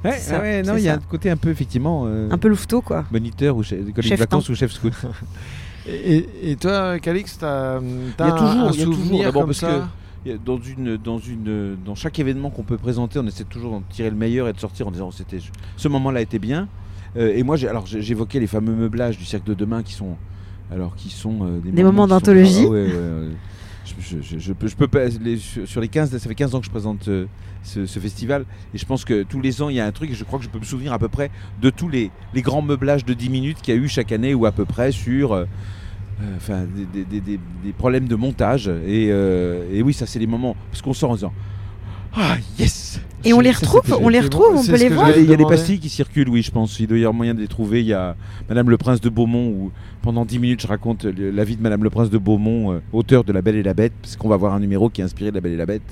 Ouais, 0.04 0.16
ça, 0.18 0.40
ouais, 0.40 0.62
non, 0.62 0.76
il 0.76 0.84
y 0.84 0.88
a 0.88 0.94
un 0.94 0.98
côté 0.98 1.28
un 1.30 1.36
peu, 1.36 1.50
effectivement, 1.50 2.04
euh, 2.06 2.28
Un 2.30 2.38
peu 2.38 2.46
louveteau, 2.48 2.80
quoi. 2.80 3.04
moniteur 3.10 3.56
ou 3.56 3.64
chef, 3.64 3.80
de 3.84 4.14
vacances 4.16 4.48
ou 4.48 4.54
chef 4.54 4.70
scout. 4.72 4.92
Et, 5.88 6.56
toi, 6.60 6.98
Calix, 6.98 7.38
t'as 7.38 7.76
as 7.76 7.76
a 7.76 8.30
toujours- 8.32 8.46
un, 8.46 8.68
un 8.68 8.72
il 8.72 8.78
y 8.78 8.82
a 8.82 8.84
toujours, 8.84 8.94
souvenir 8.94 9.32
comme 9.32 9.52
ça? 9.54 9.88
Dans, 10.44 10.58
une, 10.58 10.96
dans, 10.96 11.18
une, 11.18 11.76
dans 11.84 11.94
chaque 11.94 12.18
événement 12.18 12.50
qu'on 12.50 12.62
peut 12.64 12.76
présenter, 12.76 13.18
on 13.18 13.26
essaie 13.26 13.44
toujours 13.44 13.70
d'en 13.72 13.80
tirer 13.82 14.10
le 14.10 14.16
meilleur 14.16 14.48
et 14.48 14.52
de 14.52 14.58
sortir 14.58 14.86
en 14.88 14.90
disant 14.90 15.10
c'était 15.10 15.38
ce 15.76 15.88
moment-là 15.88 16.20
était 16.20 16.38
bien. 16.38 16.68
Euh, 17.16 17.32
et 17.34 17.42
moi, 17.42 17.56
alors 17.64 17.86
j'évoquais 17.86 18.38
les 18.40 18.46
fameux 18.46 18.74
meublages 18.74 19.16
du 19.16 19.24
cercle 19.24 19.48
de 19.48 19.54
demain 19.54 19.82
qui 19.82 19.94
sont 19.94 20.16
alors 20.70 20.94
qui 20.96 21.08
sont 21.08 21.38
euh, 21.46 21.58
des, 21.60 21.70
Des 21.70 21.82
moments 21.82 22.02
sont- 22.02 22.08
d'anthologie. 22.08 22.64
Ah 22.64 22.68
ouais, 22.68 22.86
ouais, 22.86 22.92
ouais. 22.92 23.28
Je, 24.00 24.18
je- 24.38 24.52
peux, 24.52 24.66
je 24.66 24.76
peux 24.76 24.86
pas. 24.88 25.06
les- 25.06 25.38
sur 25.38 25.66
sur 25.66 25.80
les 25.80 25.88
15, 25.88 26.10
ça 26.10 26.18
fait 26.28 26.34
15 26.34 26.54
ans 26.54 26.60
que 26.60 26.66
je 26.66 26.70
présente 26.70 27.08
euh, 27.08 27.24
ce, 27.62 27.86
ce 27.86 27.98
festival 27.98 28.44
et 28.74 28.78
je 28.78 28.84
pense 28.84 29.06
que 29.06 29.22
tous 29.22 29.40
les 29.40 29.62
ans 29.62 29.70
il 29.70 29.76
y 29.76 29.80
a 29.80 29.86
un 29.86 29.92
truc 29.92 30.10
et 30.10 30.14
je 30.14 30.24
crois 30.24 30.38
que 30.38 30.44
je 30.44 30.50
peux 30.50 30.58
me 30.58 30.64
souvenir 30.64 30.92
à 30.92 30.98
peu 30.98 31.08
près 31.08 31.30
de 31.62 31.70
tous 31.70 31.88
les, 31.88 32.10
les 32.34 32.42
grands 32.42 32.60
meublages 32.60 33.06
de 33.06 33.14
10 33.14 33.30
minutes 33.30 33.62
qu'il 33.62 33.74
y 33.74 33.78
a 33.78 33.80
eu 33.80 33.88
chaque 33.88 34.12
année 34.12 34.34
ou 34.34 34.44
à 34.44 34.52
peu 34.52 34.66
près 34.66 34.92
sur. 34.92 35.46
Euh, 36.20 36.24
euh, 36.24 36.36
Enfin, 36.36 36.64
des, 36.92 37.04
des- 37.04 37.20
des- 37.20 37.40
des- 37.64 37.72
problèmes 37.72 38.08
de 38.08 38.14
montage 38.16 38.68
et, 38.68 39.08
euh, 39.10 39.64
et 39.72 39.82
oui 39.82 39.92
ça 39.92 40.06
c'est 40.06 40.18
les 40.18 40.26
moments 40.26 40.56
parce 40.70 40.82
qu'on 40.82 40.92
sort 40.92 41.10
en 41.10 41.14
disant 41.14 41.32
ah 42.16 42.36
yes 42.58 43.00
Et 43.24 43.32
on 43.32 43.40
les 43.40 43.50
retrouve, 43.50 43.82
on 44.00 44.08
les 44.08 44.20
retrouve, 44.20 44.56
on 44.56 44.64
peut 44.64 44.76
les 44.78 44.88
voir. 44.88 45.10
il 45.16 45.28
y 45.28 45.32
a, 45.32 45.36
des 45.36 45.44
pastilles 45.44 45.78
qui 45.78 45.90
circulent, 45.90 46.28
oui, 46.30 46.42
je 46.42 46.50
pense. 46.50 46.80
Il 46.80 46.86
doit 46.86 46.96
y 46.96 47.00
avoir 47.02 47.12
moyen 47.12 47.34
de 47.34 47.40
les 47.40 47.48
trouver. 47.48 47.80
Il 47.80 47.86
y 47.86 47.92
a 47.92 48.16
Madame 48.48 48.70
le 48.70 48.78
Prince 48.78 49.00
de 49.02 49.10
Beaumont, 49.10 49.48
où 49.48 49.70
pendant 50.00 50.24
10 50.24 50.38
minutes, 50.38 50.62
je 50.62 50.66
raconte 50.66 51.04
la 51.04 51.44
vie 51.44 51.56
de 51.56 51.62
Madame 51.62 51.84
le 51.84 51.90
Prince 51.90 52.08
de 52.08 52.16
Beaumont, 52.16 52.72
euh, 52.72 52.80
auteur 52.94 53.24
de 53.24 53.32
La 53.32 53.42
Belle 53.42 53.56
et 53.56 53.62
la 53.62 53.74
Bête, 53.74 53.92
parce 54.00 54.16
qu'on 54.16 54.28
va 54.28 54.36
voir 54.38 54.54
un 54.54 54.60
numéro 54.60 54.88
qui 54.88 55.02
est 55.02 55.04
inspiré 55.04 55.30
de 55.30 55.34
La 55.34 55.42
Belle 55.42 55.52
et 55.52 55.56
la 55.58 55.66
Bête. 55.66 55.82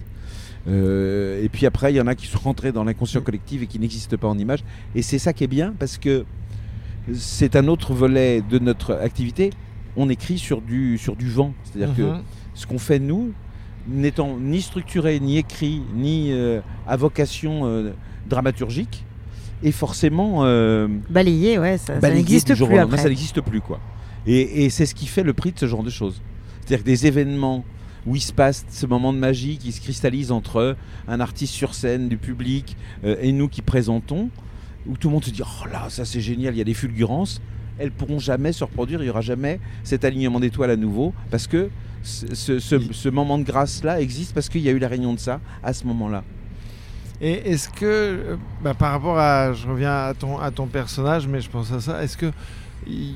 Euh, 0.69 1.45
et 1.45 1.49
puis 1.51 1.67
après, 1.67 1.93
il 1.93 1.97
y 1.97 2.01
en 2.01 2.07
a 2.07 2.15
qui 2.15 2.27
sont 2.27 2.39
rentrés 2.39 2.73
dans 2.73 2.83
l'inconscient 2.85 3.21
collectif 3.21 3.63
et 3.63 3.67
qui 3.67 3.79
n'existent 3.79 4.17
pas 4.17 4.29
en 4.29 4.39
images. 4.39 4.65
Et 4.95 5.03
c'est 5.03 5.19
ça 5.19 5.33
qui 5.35 5.45
est 5.45 5.49
bien, 5.49 5.75
parce 5.79 5.99
que 5.99 6.25
c'est 7.13 7.57
un 7.57 7.69
autre 7.69 7.93
volet 7.93 8.43
de 8.49 8.59
notre 8.59 8.95
activité. 8.95 9.51
On 9.97 10.09
écrit 10.09 10.39
sur 10.39 10.61
du, 10.61 10.99
sur 10.99 11.17
du 11.17 11.31
vent. 11.31 11.53
C'est-à-dire 11.65 11.95
que 11.97 12.03
Mhm. 12.03 12.23
ce 12.55 12.67
qu'on 12.67 12.79
fait 12.79 12.99
nous, 12.99 13.33
n'étant 13.89 14.37
ni 14.39 14.61
structuré, 14.61 15.21
ni 15.21 15.39
écrit, 15.39 15.81
ni 15.95 16.33
euh, 16.33 16.61
à 16.87 16.97
vocation 16.97 17.63
euh, 17.67 17.93
dramaturgique, 18.29 19.05
est 19.63 19.73
forcément 19.73 20.45
euh, 20.45 20.87
Balayé, 21.09 21.59
ouais, 21.59 21.79
ça, 21.79 21.99
n'existe 22.11 22.55
plus 22.55 22.77
lendemain. 22.77 22.97
Ça 22.97 23.09
n'existe 23.09 23.41
plus, 23.41 23.61
quoi. 23.61 23.81
Et, 24.27 24.65
et 24.65 24.71
c'est 24.71 24.87
ce 24.87 24.95
qui 24.95 25.07
fait 25.07 25.23
le 25.23 25.33
prix 25.33 25.53
de 25.53 25.59
ce 25.59 25.67
genre 25.67 25.83
de 25.83 25.91
choses. 25.91 26.21
C'est-à-dire 26.61 26.85
que 26.85 26.91
des 26.91 27.07
événements 27.07 27.65
où 28.07 28.17
il 28.17 28.21
se 28.21 28.33
passe 28.33 28.67
ce 28.71 28.87
moment 28.87 29.13
de 29.13 29.19
magie 29.19 29.57
qui 29.59 29.73
se 29.73 29.81
cristallise 29.81 30.31
entre 30.31 30.77
un 31.09 31.21
artiste 31.21 31.55
sur 31.55 31.75
scène, 31.75 32.09
du 32.09 32.17
public 32.19 32.77
euh, 33.05 33.17
et 33.21 33.33
nous 33.33 33.49
qui 33.49 33.63
présentons, 33.63 34.31
où 34.87 34.97
tout 34.97 35.09
le 35.09 35.15
monde 35.15 35.25
se 35.25 35.31
dit 35.31 35.43
oh 35.43 35.67
là 35.73 35.87
ça 35.89 36.05
c'est 36.05 36.21
génial, 36.21 36.55
il 36.55 36.59
y 36.59 36.61
a 36.61 36.65
des 36.65 36.75
fulgurances, 36.75 37.41
elles 37.79 37.91
pourront 37.93 38.19
jamais 38.19 38.53
se 38.53 38.65
reproduire, 38.65 39.01
il 39.01 39.05
n'y 39.05 39.11
aura 39.11 39.21
jamais 39.21 39.61
cet 39.85 40.05
alignement 40.05 40.41
d'étoiles 40.41 40.71
à 40.71 40.77
nouveau 40.77 41.13
parce 41.31 41.47
que 41.47 41.69
ce, 42.03 42.35
ce- 42.35 42.59
ce- 42.59 42.93
ce 42.93 43.09
moment 43.09 43.37
de 43.39 43.43
grâce 43.45 43.83
là 43.85 44.01
existe 44.01 44.33
parce 44.35 44.49
qu'il 44.49 44.61
y 44.63 44.69
a 44.69 44.73
eu 44.73 44.79
la 44.79 44.89
réunion 44.89 45.13
de 45.15 45.19
ça 45.19 45.41
à 45.63 45.73
ce 45.73 45.85
moment-là. 45.87 46.23
Et 47.21 47.51
est-ce 47.51 47.69
que, 47.71 47.85
euh, 47.85 48.37
bah, 48.63 48.75
par 48.75 48.93
rapport 48.93 49.19
à, 49.19 49.53
je 49.55 49.67
reviens 49.67 49.95
à 49.95 50.15
ton, 50.15 50.39
à 50.39 50.51
ton 50.51 50.67
personnage, 50.67 51.27
mais 51.27 51.41
je 51.41 51.49
pense 51.49 51.73
à 51.73 51.81
ça, 51.81 52.03
est-ce 52.03 52.17
que 52.17 52.31
il 52.87 53.15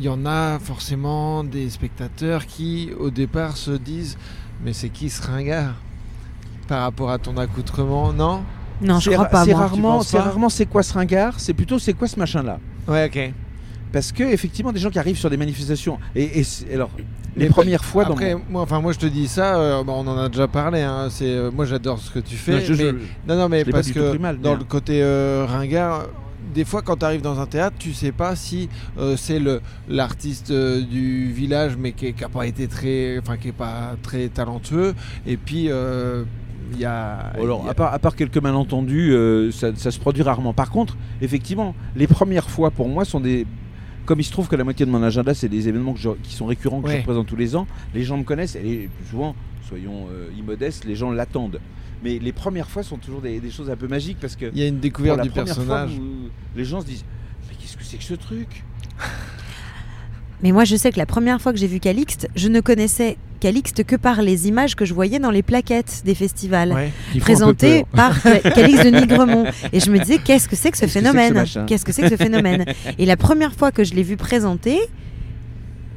y, 0.00 0.08
en 0.08 0.24
a 0.24 0.58
forcément 0.60 1.42
des 1.42 1.68
spectateurs 1.68 2.46
qui, 2.46 2.90
au 2.98 3.10
départ, 3.10 3.56
se 3.56 3.72
disent, 3.72 4.16
mais 4.64 4.72
c'est 4.72 4.88
qui 4.88 5.10
ce 5.10 5.20
ringard 5.26 5.74
par 6.68 6.82
rapport 6.82 7.10
à 7.10 7.18
ton 7.18 7.36
accoutrement, 7.36 8.12
non? 8.12 8.42
Non, 8.80 9.00
je 9.00 9.10
crois 9.16 9.24
pas, 9.32 9.44
c'est 9.44 9.50
rarement, 9.66 9.98
c'est 10.04 10.16
rarement 10.28 10.48
c'est 10.48 10.66
quoi 10.66 10.82
ce 10.84 10.92
ringard, 10.94 11.40
c'est 11.40 11.52
plutôt 11.52 11.78
c'est 11.80 11.92
quoi 11.92 12.06
ce 12.06 12.18
machin 12.18 12.42
là. 12.44 12.58
Ouais, 12.86 13.06
ok. 13.06 13.32
Parce 13.92 14.12
que 14.12 14.22
effectivement 14.22 14.72
des 14.72 14.78
gens 14.80 14.90
qui 14.90 14.98
arrivent 14.98 15.18
sur 15.18 15.30
des 15.30 15.36
manifestations 15.36 15.98
et, 16.14 16.42
alors 16.72 16.90
les 17.36 17.44
Mais 17.44 17.50
premières 17.50 17.84
fois 17.84 18.04
dans 18.04 18.12
Après, 18.12 18.34
mon- 18.34 18.42
moi, 18.50 18.62
enfin, 18.62 18.80
moi, 18.80 18.92
je 18.92 18.98
te 18.98 19.06
dis 19.06 19.28
ça, 19.28 19.56
euh, 19.56 19.84
bah, 19.84 19.92
on 19.96 20.06
en 20.06 20.18
a 20.18 20.28
déjà 20.28 20.48
parlé. 20.48 20.80
hein, 20.80 21.08
c'est, 21.10 21.26
euh, 21.28 21.50
moi, 21.50 21.64
j'adore 21.64 21.98
ce 21.98 22.10
que 22.10 22.18
tu 22.18 22.34
fais. 22.36 22.52
Non, 22.52 22.60
je- 22.60 22.74
non, 23.28 23.36
non, 23.36 23.48
mais 23.48 23.64
parce 23.64 23.90
que 23.92 24.16
mal, 24.18 24.38
dans 24.40 24.54
le 24.56 24.64
côté 24.64 25.00
euh, 25.02 25.46
ringard, 25.48 26.06
des 26.54 26.64
fois, 26.64 26.82
quand 26.82 26.96
tu 26.96 27.04
arrives 27.04 27.20
dans 27.22 27.38
un 27.38 27.46
théâtre, 27.46 27.76
tu 27.78 27.92
sais 27.94 28.10
pas 28.10 28.34
si 28.34 28.68
euh, 28.98 29.16
c'est 29.16 29.38
le 29.38 29.60
l'artiste 29.88 30.50
euh, 30.50 30.80
du 30.82 31.32
village, 31.32 31.76
mais 31.78 31.92
qui 31.92 32.12
n'a 32.20 32.28
pas 32.28 32.46
été 32.46 32.66
très, 32.66 33.18
enfin, 33.20 33.36
qui 33.36 33.48
est 33.48 33.52
pas 33.52 33.94
très 34.02 34.28
talentueux. 34.28 34.94
Et 35.26 35.36
puis, 35.36 35.66
euh, 35.68 36.24
il 36.72 36.80
y 36.80 36.84
a. 36.84 37.30
Alors, 37.40 37.62
y 37.64 37.68
a- 37.68 37.70
à 37.70 37.74
part, 37.74 37.94
à 37.94 37.98
part 38.00 38.16
quelques 38.16 38.38
malentendus, 38.38 39.14
ça, 39.52 39.68
ça 39.76 39.90
se 39.92 40.00
produit 40.00 40.22
rarement. 40.24 40.52
Par 40.52 40.70
contre, 40.70 40.96
effectivement, 41.22 41.74
les 41.94 42.08
premières 42.08 42.50
fois 42.50 42.72
pour 42.72 42.88
moi 42.88 43.04
sont 43.04 43.20
des. 43.20 43.46
Comme 44.06 44.20
il 44.20 44.24
se 44.24 44.32
trouve 44.32 44.48
que 44.48 44.56
la 44.56 44.64
moitié 44.64 44.86
de 44.86 44.90
mon 44.90 45.02
agenda, 45.02 45.34
c'est 45.34 45.48
des 45.48 45.68
événements 45.68 45.92
que 45.92 46.00
je- 46.00 46.08
qui 46.22 46.34
sont 46.34 46.46
récurrents, 46.46 46.80
que 46.80 46.88
je 46.88 46.94
Ouais. 46.94 47.00
représente 47.00 47.26
tous 47.26 47.36
les 47.36 47.54
ans, 47.54 47.66
les 47.94 48.02
gens 48.02 48.16
me 48.16 48.24
connaissent 48.24 48.56
et 48.56 48.62
les- 48.62 48.88
plus 48.88 49.06
souvent, 49.10 49.34
soyons 49.68 50.08
euh, 50.10 50.28
immodestes, 50.36 50.84
les 50.84 50.96
gens 50.96 51.10
l'attendent. 51.12 51.60
Mais 52.02 52.18
les 52.18 52.32
premières 52.32 52.68
fois 52.70 52.82
sont 52.82 52.96
toujours 52.96 53.20
des, 53.20 53.40
des 53.40 53.50
choses 53.50 53.68
un 53.70 53.76
peu 53.76 53.86
magiques 53.86 54.16
parce 54.20 54.34
que 54.34 54.46
il 54.52 54.58
y 54.58 54.62
a 54.62 54.66
une 54.68 54.80
découverte 54.80 55.18
la 55.18 55.22
du 55.24 55.30
première 55.30 55.54
personnage. 55.54 55.90
les 56.56 56.64
gens 56.64 56.80
se 56.80 56.86
disent 56.86 57.04
Mais 57.48 57.54
qu'est-ce 57.60 57.76
que 57.76 57.84
c'est 57.84 57.98
que 57.98 58.04
ce 58.04 58.14
truc? 58.14 58.64
Mais 60.42 60.52
moi, 60.52 60.64
je 60.64 60.76
sais 60.76 60.90
que 60.90 60.98
la 60.98 61.06
première 61.06 61.40
fois 61.40 61.52
que 61.52 61.58
j'ai 61.58 61.66
vu 61.66 61.80
Calixte, 61.80 62.28
je 62.34 62.48
ne 62.48 62.60
connaissais 62.60 63.18
Calixte 63.40 63.84
que 63.84 63.96
par 63.96 64.22
les 64.22 64.48
images 64.48 64.76
que 64.76 64.84
je 64.84 64.94
voyais 64.94 65.18
dans 65.18 65.30
les 65.30 65.42
plaquettes 65.42 66.02
des 66.04 66.14
festivals. 66.14 66.72
Ouais. 66.72 66.92
Présenté 67.20 67.84
peur. 67.92 68.14
par 68.22 68.22
Calixte 68.54 68.84
de 68.84 68.90
Nigremont. 68.90 69.44
Et 69.72 69.80
je 69.80 69.90
me 69.90 69.98
disais, 69.98 70.18
qu'est-ce 70.18 70.48
que 70.48 70.56
c'est 70.56 70.70
que 70.70 70.76
ce 70.76 70.84
Qu'est-ce 70.86 70.90
que 70.90 71.02
c'est 71.02 71.02
que 71.02 71.28
ce 71.28 71.36
phénomène 71.36 71.66
Qu'est-ce 71.66 71.84
que 71.84 71.92
c'est 71.92 72.02
que 72.02 72.08
ce 72.10 72.16
phénomène 72.16 72.64
Et 72.98 73.06
la 73.06 73.16
première 73.16 73.54
fois 73.54 73.72
que 73.72 73.82
je 73.84 73.94
l'ai 73.94 74.02
vu 74.02 74.16
présenter, 74.16 74.78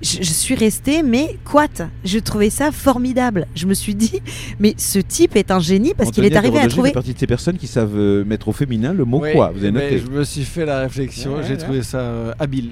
je, 0.02 0.18
je 0.18 0.34
suis 0.34 0.56
restée, 0.56 1.02
mais 1.02 1.38
quoi 1.46 1.68
Je 2.04 2.20
trouvais 2.20 2.50
ça 2.50 2.72
formidable. 2.72 3.48
Je 3.56 3.66
me 3.66 3.74
suis 3.74 3.96
dit, 3.96 4.22
mais 4.60 4.74
ce 4.78 5.00
type 5.00 5.36
est 5.36 5.50
un 5.52 5.60
génie 5.60 5.94
parce 5.98 6.12
qu'il 6.12 6.26
est 6.26 6.36
arrivé 6.36 6.60
à 6.60 6.68
trouver. 6.68 6.90
fait 6.90 6.94
partie 6.94 7.14
de 7.14 7.20
ces 7.20 7.28
personnes 7.28 7.58
qui 7.58 7.68
savent 7.68 7.98
euh, 7.98 8.26
mettre 8.26 8.50
au 8.50 8.52
féminin 8.52 8.94
le 8.94 9.06
mot 9.06 9.20
quoi. 9.34 9.52
Vous 9.56 9.64
avez 9.64 9.72
mais 9.72 9.92
noté 9.92 10.00
Je 10.00 10.12
me 10.12 10.24
suis 10.24 10.44
fait 10.44 10.66
la 10.66 10.80
réflexion. 10.82 11.36
Ouais, 11.36 11.44
J'ai 11.44 11.52
ouais, 11.52 11.58
trouvé 11.58 11.84
ça 11.84 12.00
euh, 12.00 12.34
habile. 12.40 12.72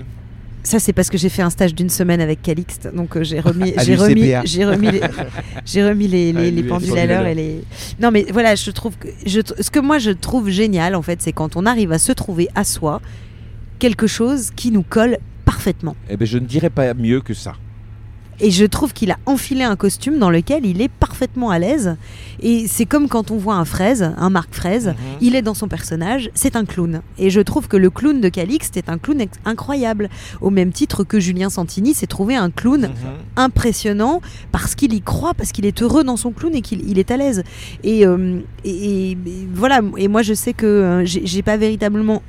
Ça, 0.64 0.80
c'est 0.80 0.94
parce 0.94 1.10
que 1.10 1.18
j'ai 1.18 1.30
fait 1.30 1.42
un 1.42 1.50
stage 1.50 1.74
d'une 1.74 1.90
semaine 1.90 2.22
avec 2.22 2.42
Calixte, 2.42 2.88
donc 2.94 3.18
euh, 3.18 3.24
j'ai 3.24 3.40
remis, 3.50 3.74
j'ai 3.84 3.96
remis, 3.96 4.32
j'ai 4.46 4.66
remis, 4.66 4.92
les, 4.92 5.02
j'ai 5.66 5.84
remis 5.88 6.08
les, 6.08 6.32
les- 6.34 6.52
les 6.52 6.62
lui, 6.62 6.70
pendules 6.70 6.90
pendule 6.90 7.00
à 7.00 7.06
l'heure 7.08 7.26
et 7.26 7.36
les. 7.36 7.64
Non, 8.00 8.12
mais 8.12 8.26
voilà, 8.32 8.54
je 8.56 8.70
trouve 8.72 8.96
que 8.98 9.08
je, 9.26 9.40
tr- 9.40 9.62
ce 9.62 9.72
que 9.72 9.80
moi 9.80 9.98
je 9.98 10.12
trouve 10.12 10.50
génial 10.50 10.94
en 10.96 11.02
fait, 11.02 11.22
c'est 11.22 11.32
quand 11.34 11.56
on 11.56 11.66
arrive 11.66 11.92
à 11.92 11.98
se 12.00 12.12
trouver 12.12 12.48
à 12.56 12.64
soi 12.64 13.02
quelque 13.80 14.06
chose 14.08 14.52
qui 14.56 14.72
nous 14.72 14.84
colle 14.84 15.18
parfaitement. 15.46 15.96
Eh 16.10 16.18
ben, 16.18 16.28
je 16.28 16.38
ne 16.38 16.46
dirais 16.46 16.70
pas 16.70 16.94
mieux 16.94 17.22
que 17.22 17.34
ça. 17.34 17.54
Et 18.40 18.50
je 18.50 18.66
trouve 18.66 18.92
qu'il 18.94 19.12
a 19.12 19.18
enfilé 19.28 19.64
un 19.64 19.76
costume 19.76 20.18
dans 20.18 20.32
lequel 20.32 20.66
il 20.66 20.82
est 20.82 20.90
parfaitement 20.90 21.52
à 21.52 21.60
l'aise. 21.60 21.96
Et 22.42 22.66
c'est 22.68 22.86
comme 22.86 23.08
quand 23.08 23.30
on 23.30 23.38
voit 23.38 23.54
un 23.56 23.66
fraise, 23.66 24.14
un 24.18 24.30
Marc 24.32 24.56
Fraise, 24.56 24.88
Mhm. 24.88 24.96
il 25.22 25.36
est 25.36 25.44
dans 25.44 25.54
son 25.54 25.68
personnage, 25.68 26.32
c'est 26.34 26.56
un 26.56 26.66
clown. 26.66 27.02
Et 27.20 27.30
je 27.30 27.40
trouve 27.42 27.68
que 27.68 27.78
le 27.78 27.90
clown 27.92 28.20
de 28.20 28.30
Calixte 28.30 28.78
est 28.78 28.90
un 28.90 28.98
clown 28.98 29.24
incroyable. 29.46 30.10
Au 30.42 30.50
même 30.50 30.72
titre 30.72 31.04
que 31.04 31.20
Julien 31.20 31.50
Santini 31.52 31.94
s'est 31.94 32.08
trouvé 32.08 32.36
un 32.36 32.50
clown 32.50 32.82
Mhm. 32.82 32.90
impressionnant 33.36 34.22
parce 34.52 34.74
qu'il 34.76 34.94
y 34.94 35.02
croit, 35.02 35.34
parce 35.36 35.52
qu'il 35.52 35.66
est 35.66 35.82
heureux 35.84 36.04
dans 36.04 36.18
son 36.18 36.32
clown 36.32 36.56
et 36.56 36.62
qu'il 36.62 36.88
il 36.90 36.98
est 36.98 37.12
à 37.12 37.18
l'aise. 37.18 37.44
Et, 37.84 38.08
euh, 38.08 38.40
et- 38.66 39.18
voilà, 39.54 39.82
et 39.98 40.08
moi 40.08 40.22
je 40.24 40.34
sais 40.34 40.54
que 40.54 40.66
euh, 40.66 41.06
j'ai 41.06 41.42
pas 41.44 41.58
véritablement 41.58 42.24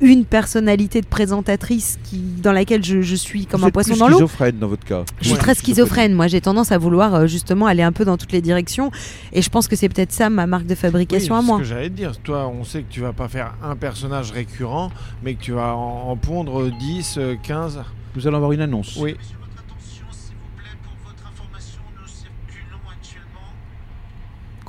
une 0.00 0.24
personnalité 0.24 1.00
de 1.00 1.06
présentatrice 1.06 1.98
qui, 2.04 2.18
dans 2.18 2.52
laquelle 2.52 2.84
je, 2.84 3.02
je 3.02 3.14
suis 3.16 3.46
comme 3.46 3.60
Vous 3.60 3.66
un 3.66 3.68
êtes 3.68 3.74
poisson 3.74 3.90
plus 3.92 3.98
dans 3.98 4.08
l'eau. 4.08 4.14
schizophrène 4.16 4.58
dans 4.58 4.68
votre 4.68 4.84
cas. 4.84 5.04
Je 5.20 5.24
suis 5.24 5.32
Ouais, 5.34 5.38
très 5.40 5.54
schizophrène. 5.54 6.12
Moi, 6.14 6.28
j'ai 6.28 6.40
tendance 6.40 6.70
à 6.72 6.78
vouloir 6.78 7.14
euh, 7.14 7.26
justement 7.26 7.66
aller 7.66 7.82
un 7.82 7.90
peu 7.92 8.04
dans 8.04 8.16
toutes 8.16 8.32
les 8.32 8.40
directions. 8.40 8.90
Et 9.32 9.42
je 9.42 9.50
pense 9.50 9.66
que 9.68 9.74
c'est 9.76 9.88
peut-être 9.88 10.12
ça 10.12 10.30
ma 10.30 10.46
marque 10.46 10.66
de 10.66 10.74
fabrication 10.76 11.34
Oui, 11.34 11.38
à 11.38 11.42
c'est 11.42 11.46
moi. 11.46 11.56
Ce 11.58 11.62
que 11.62 11.68
j'allais 11.68 11.90
te 11.90 11.94
dire, 11.96 12.16
toi, 12.20 12.48
on 12.48 12.62
sait 12.64 12.82
que 12.82 12.90
tu 12.92 13.00
vas 13.00 13.12
pas 13.12 13.28
faire 13.28 13.54
un 13.62 13.74
personnage 13.76 14.30
récurrent, 14.30 14.90
mais 15.22 15.34
que 15.34 15.42
tu 15.42 15.52
vas 15.52 15.74
en, 15.74 16.10
en 16.10 16.16
pondre 16.16 16.70
10, 16.70 17.14
euh, 17.18 17.34
15. 17.42 17.80
Nous 18.14 18.26
allons 18.26 18.36
avoir 18.36 18.52
une 18.52 18.60
annonce. 18.60 18.96
Oui. 19.00 19.16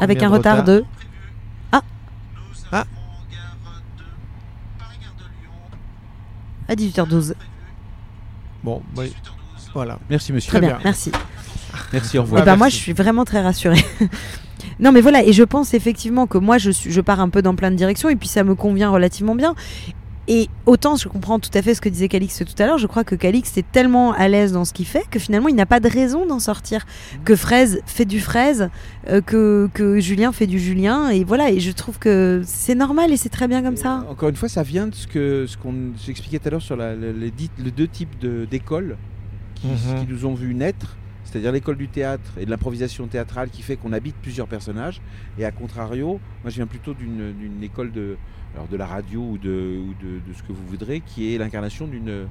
Avec 0.02 0.20
Combien 0.20 0.28
un 0.28 0.32
de 0.32 0.38
retard 0.38 0.64
de. 0.64 0.86
Ah. 1.72 1.82
Ah. 2.72 2.78
arrivons 2.78 2.88
en 3.02 3.34
gare 3.34 3.58
de 3.98 4.04
Paris-Gare 4.80 5.16
de 5.18 5.24
Lyon. 5.24 5.78
À 6.70 6.76
18h12. 6.76 7.08
Prévu 7.10 7.34
Bon, 8.64 8.82
oui, 8.98 9.08
18h12. 9.08 9.12
voilà. 9.74 10.00
Merci 10.10 10.32
monsieur. 10.34 10.50
Très 10.52 10.60
bien, 10.62 10.70
bien. 10.70 10.80
merci. 10.84 11.12
Merci, 11.94 12.18
au 12.18 12.22
Eh 12.22 12.24
revoir. 12.24 12.46
ben, 12.46 12.56
moi, 12.56 12.70
je 12.70 12.76
suis 12.76 12.94
vraiment 12.94 13.26
très 13.26 13.42
rassurée. 13.42 13.84
non, 14.80 14.92
mais 14.92 15.02
voilà, 15.02 15.24
et 15.24 15.34
je 15.34 15.44
pense 15.44 15.74
effectivement 15.74 16.28
que 16.28 16.38
moi, 16.38 16.58
je, 16.58 16.72
suis, 16.72 16.92
je 16.92 17.02
pars 17.02 17.20
un 17.20 17.30
peu 17.30 17.42
dans 17.42 17.56
plein 17.56 17.72
de 17.72 17.76
directions, 17.76 18.10
et 18.10 18.16
puis 18.16 18.28
ça 18.28 18.44
me 18.44 18.56
convient 18.56 18.90
relativement 18.90 19.36
bien. 19.36 19.56
Et 20.32 20.48
autant 20.68 20.96
je 20.96 21.08
comprends 21.10 21.40
tout 21.40 21.50
à 21.56 21.62
fait 21.64 21.74
ce 21.74 21.82
que 21.82 21.90
disait 21.90 22.08
Calix 22.08 22.38
tout 22.46 22.62
à 22.62 22.68
l'heure, 22.68 22.78
je 22.78 22.86
crois 22.86 23.04
que 23.04 23.16
Calix 23.16 23.58
est 23.58 23.70
tellement 23.72 24.14
à 24.14 24.28
l'aise 24.28 24.52
dans 24.54 24.64
ce 24.64 24.74
qu'il 24.74 24.86
fait 24.86 25.04
que 25.10 25.18
finalement 25.18 25.48
il 25.50 25.56
n'a 25.56 25.66
pas 25.66 25.80
de 25.80 25.90
raison 25.90 26.28
d'en 26.28 26.38
sortir. 26.38 26.86
Que 27.26 27.36
Fraise 27.36 27.82
fait 27.88 28.06
du 28.06 28.20
Fraise, 28.20 28.70
euh, 29.10 29.22
que, 29.22 29.68
que 29.74 30.00
Julien 30.00 30.32
fait 30.32 30.46
du 30.46 30.60
Julien, 30.60 31.10
et 31.10 31.24
voilà, 31.24 31.50
et 31.52 31.60
je 31.60 31.72
trouve 31.72 31.98
que 31.98 32.44
c'est 32.46 32.76
normal 32.76 33.12
et 33.12 33.18
c'est 33.18 33.30
très 33.30 33.48
bien 33.48 33.64
comme 33.64 33.76
ça. 33.76 34.06
Encore 34.08 34.30
une 34.30 34.36
fois, 34.36 34.50
ça 34.50 34.62
vient 34.62 34.86
de 34.88 34.94
ce 34.94 35.08
que 35.08 35.46
ce 35.48 35.58
qu'on 35.58 35.94
s'expliquait 35.98 36.38
tout 36.38 36.48
à 36.48 36.52
l'heure 36.52 36.62
sur 36.62 36.76
la- 36.78 36.96
les, 36.96 37.32
deux 37.76 37.88
types 37.88 38.20
de- 38.20 38.46
d'écoles 38.46 38.98
qui, 39.56 39.66
Mhm. 39.68 40.02
qui 40.06 40.14
nous 40.14 40.26
ont 40.28 40.36
vu 40.36 40.54
naître, 40.54 40.96
c'est-à-dire 41.24 41.52
l'école 41.52 41.78
du 41.78 41.88
théâtre 41.88 42.32
et 42.40 42.46
de 42.46 42.52
l'improvisation 42.52 43.08
théâtrale 43.08 43.50
qui 43.50 43.64
fait 43.64 43.78
qu'on 43.78 43.94
habite 43.94 44.16
plusieurs 44.22 44.48
personnages, 44.48 45.02
et 45.40 45.46
à 45.46 45.50
contrario, 45.52 46.20
moi 46.44 46.52
je 46.52 46.56
viens 46.58 46.68
plutôt 46.68 46.94
d'une 46.94 47.34
d'une 47.34 47.64
école 47.64 47.92
de, 47.92 48.16
alors 48.56 48.68
de 48.68 48.78
la 48.78 48.86
radio 48.86 49.22
ou, 49.22 49.38
de, 49.38 49.80
ou 49.80 49.94
de, 50.04 50.20
de 50.28 50.34
ce 50.36 50.42
que 50.44 50.52
vous 50.52 50.66
voudrez, 50.68 51.02
qui 51.06 51.34
est 51.34 51.38
l'incarnation 51.38 51.88
d'une 51.88 52.26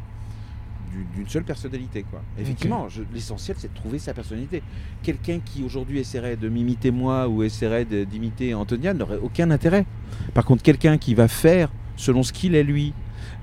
du- 0.91 1.05
d'une 1.15 1.29
seule 1.29 1.45
personnalité. 1.45 2.03
Quoi. 2.11 2.23
Effectivement, 2.39 2.89
l'essentiel, 3.13 3.57
c'est 3.61 3.71
de 3.73 3.77
trouver 3.79 3.99
sa 3.99 4.15
personnalité. 4.15 4.63
Quelqu'un 5.03 5.39
qui 5.45 5.63
aujourd'hui 5.63 5.99
essaierait 5.99 6.37
de 6.37 6.49
m'imiter 6.49 6.91
moi 6.91 7.29
ou 7.29 7.43
essaierait 7.43 7.85
d'imiter 7.85 8.55
Antonia 8.55 8.95
n'aurait 8.95 9.19
aucun 9.23 9.51
intérêt. 9.51 9.85
Par 10.33 10.47
contre, 10.47 10.63
quelqu'un 10.63 10.97
qui 10.97 11.15
va 11.15 11.29
faire 11.29 11.69
selon 11.97 12.23
ce 12.23 12.33
qu'il 12.33 12.55
est 12.55 12.63
lui, 12.65 12.95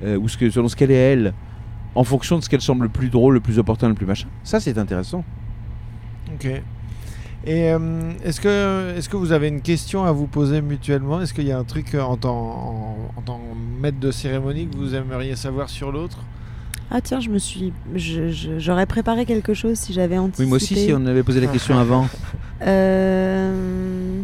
euh, 0.03 0.17
ou 0.17 0.27
ce 0.27 0.37
que, 0.37 0.49
selon 0.49 0.67
ce 0.67 0.75
qu'elle 0.75 0.89
est 0.91 0.95
elle, 1.13 1.33
en 1.93 2.03
fonction 2.03 2.37
de 2.39 2.43
ce 2.43 2.49
qu'elle 2.49 2.61
semble 2.61 2.83
le 2.85 2.89
plus 2.89 3.09
drôle, 3.09 3.35
le 3.35 3.39
plus 3.41 3.59
opportun, 3.59 3.89
le 3.89 3.93
plus 3.95 4.07
machin, 4.07 4.27
ça 4.43 4.59
c'est 4.59 4.77
intéressant. 4.79 5.23
Ok. 6.33 6.61
Et 7.47 7.71
euh, 7.71 8.11
est-ce 8.23 8.41
que, 8.41 8.97
est 8.97 9.07
que 9.07 9.17
vous 9.17 9.31
avez 9.31 9.47
une 9.49 9.61
question 9.61 10.03
à 10.03 10.11
vous 10.11 10.25
poser 10.25 10.61
mutuellement? 10.61 11.21
Est-ce 11.21 11.33
qu'il 11.33 11.45
y 11.45 11.51
a 11.51 11.57
un 11.59 11.63
truc 11.63 11.93
euh, 11.93 12.01
en 12.01 12.17
tant, 12.17 12.35
en, 12.35 12.97
en 13.17 13.21
tant 13.21 13.37
que 13.37 13.81
maître 13.81 13.99
de 13.99 14.09
cérémonie 14.11 14.67
que 14.67 14.75
vous 14.75 14.95
aimeriez 14.95 15.35
savoir 15.35 15.69
sur 15.69 15.91
l'autre? 15.91 16.17
Ah 16.91 17.01
tiens, 17.01 17.19
je 17.19 17.29
me 17.29 17.39
suis, 17.39 17.73
j'aurais 18.57 18.85
préparé 18.85 19.25
quelque 19.25 19.53
chose 19.53 19.77
si 19.77 19.91
j'avais 19.93 20.17
anticipé. 20.17 20.43
Oui, 20.43 20.49
moi 20.49 20.55
aussi, 20.57 20.75
si 20.75 20.93
on 20.93 21.05
avait 21.05 21.23
posé 21.23 21.41
la 21.41 21.47
question 21.47 21.77
avant. 21.77 22.07
Euh, 22.61 24.21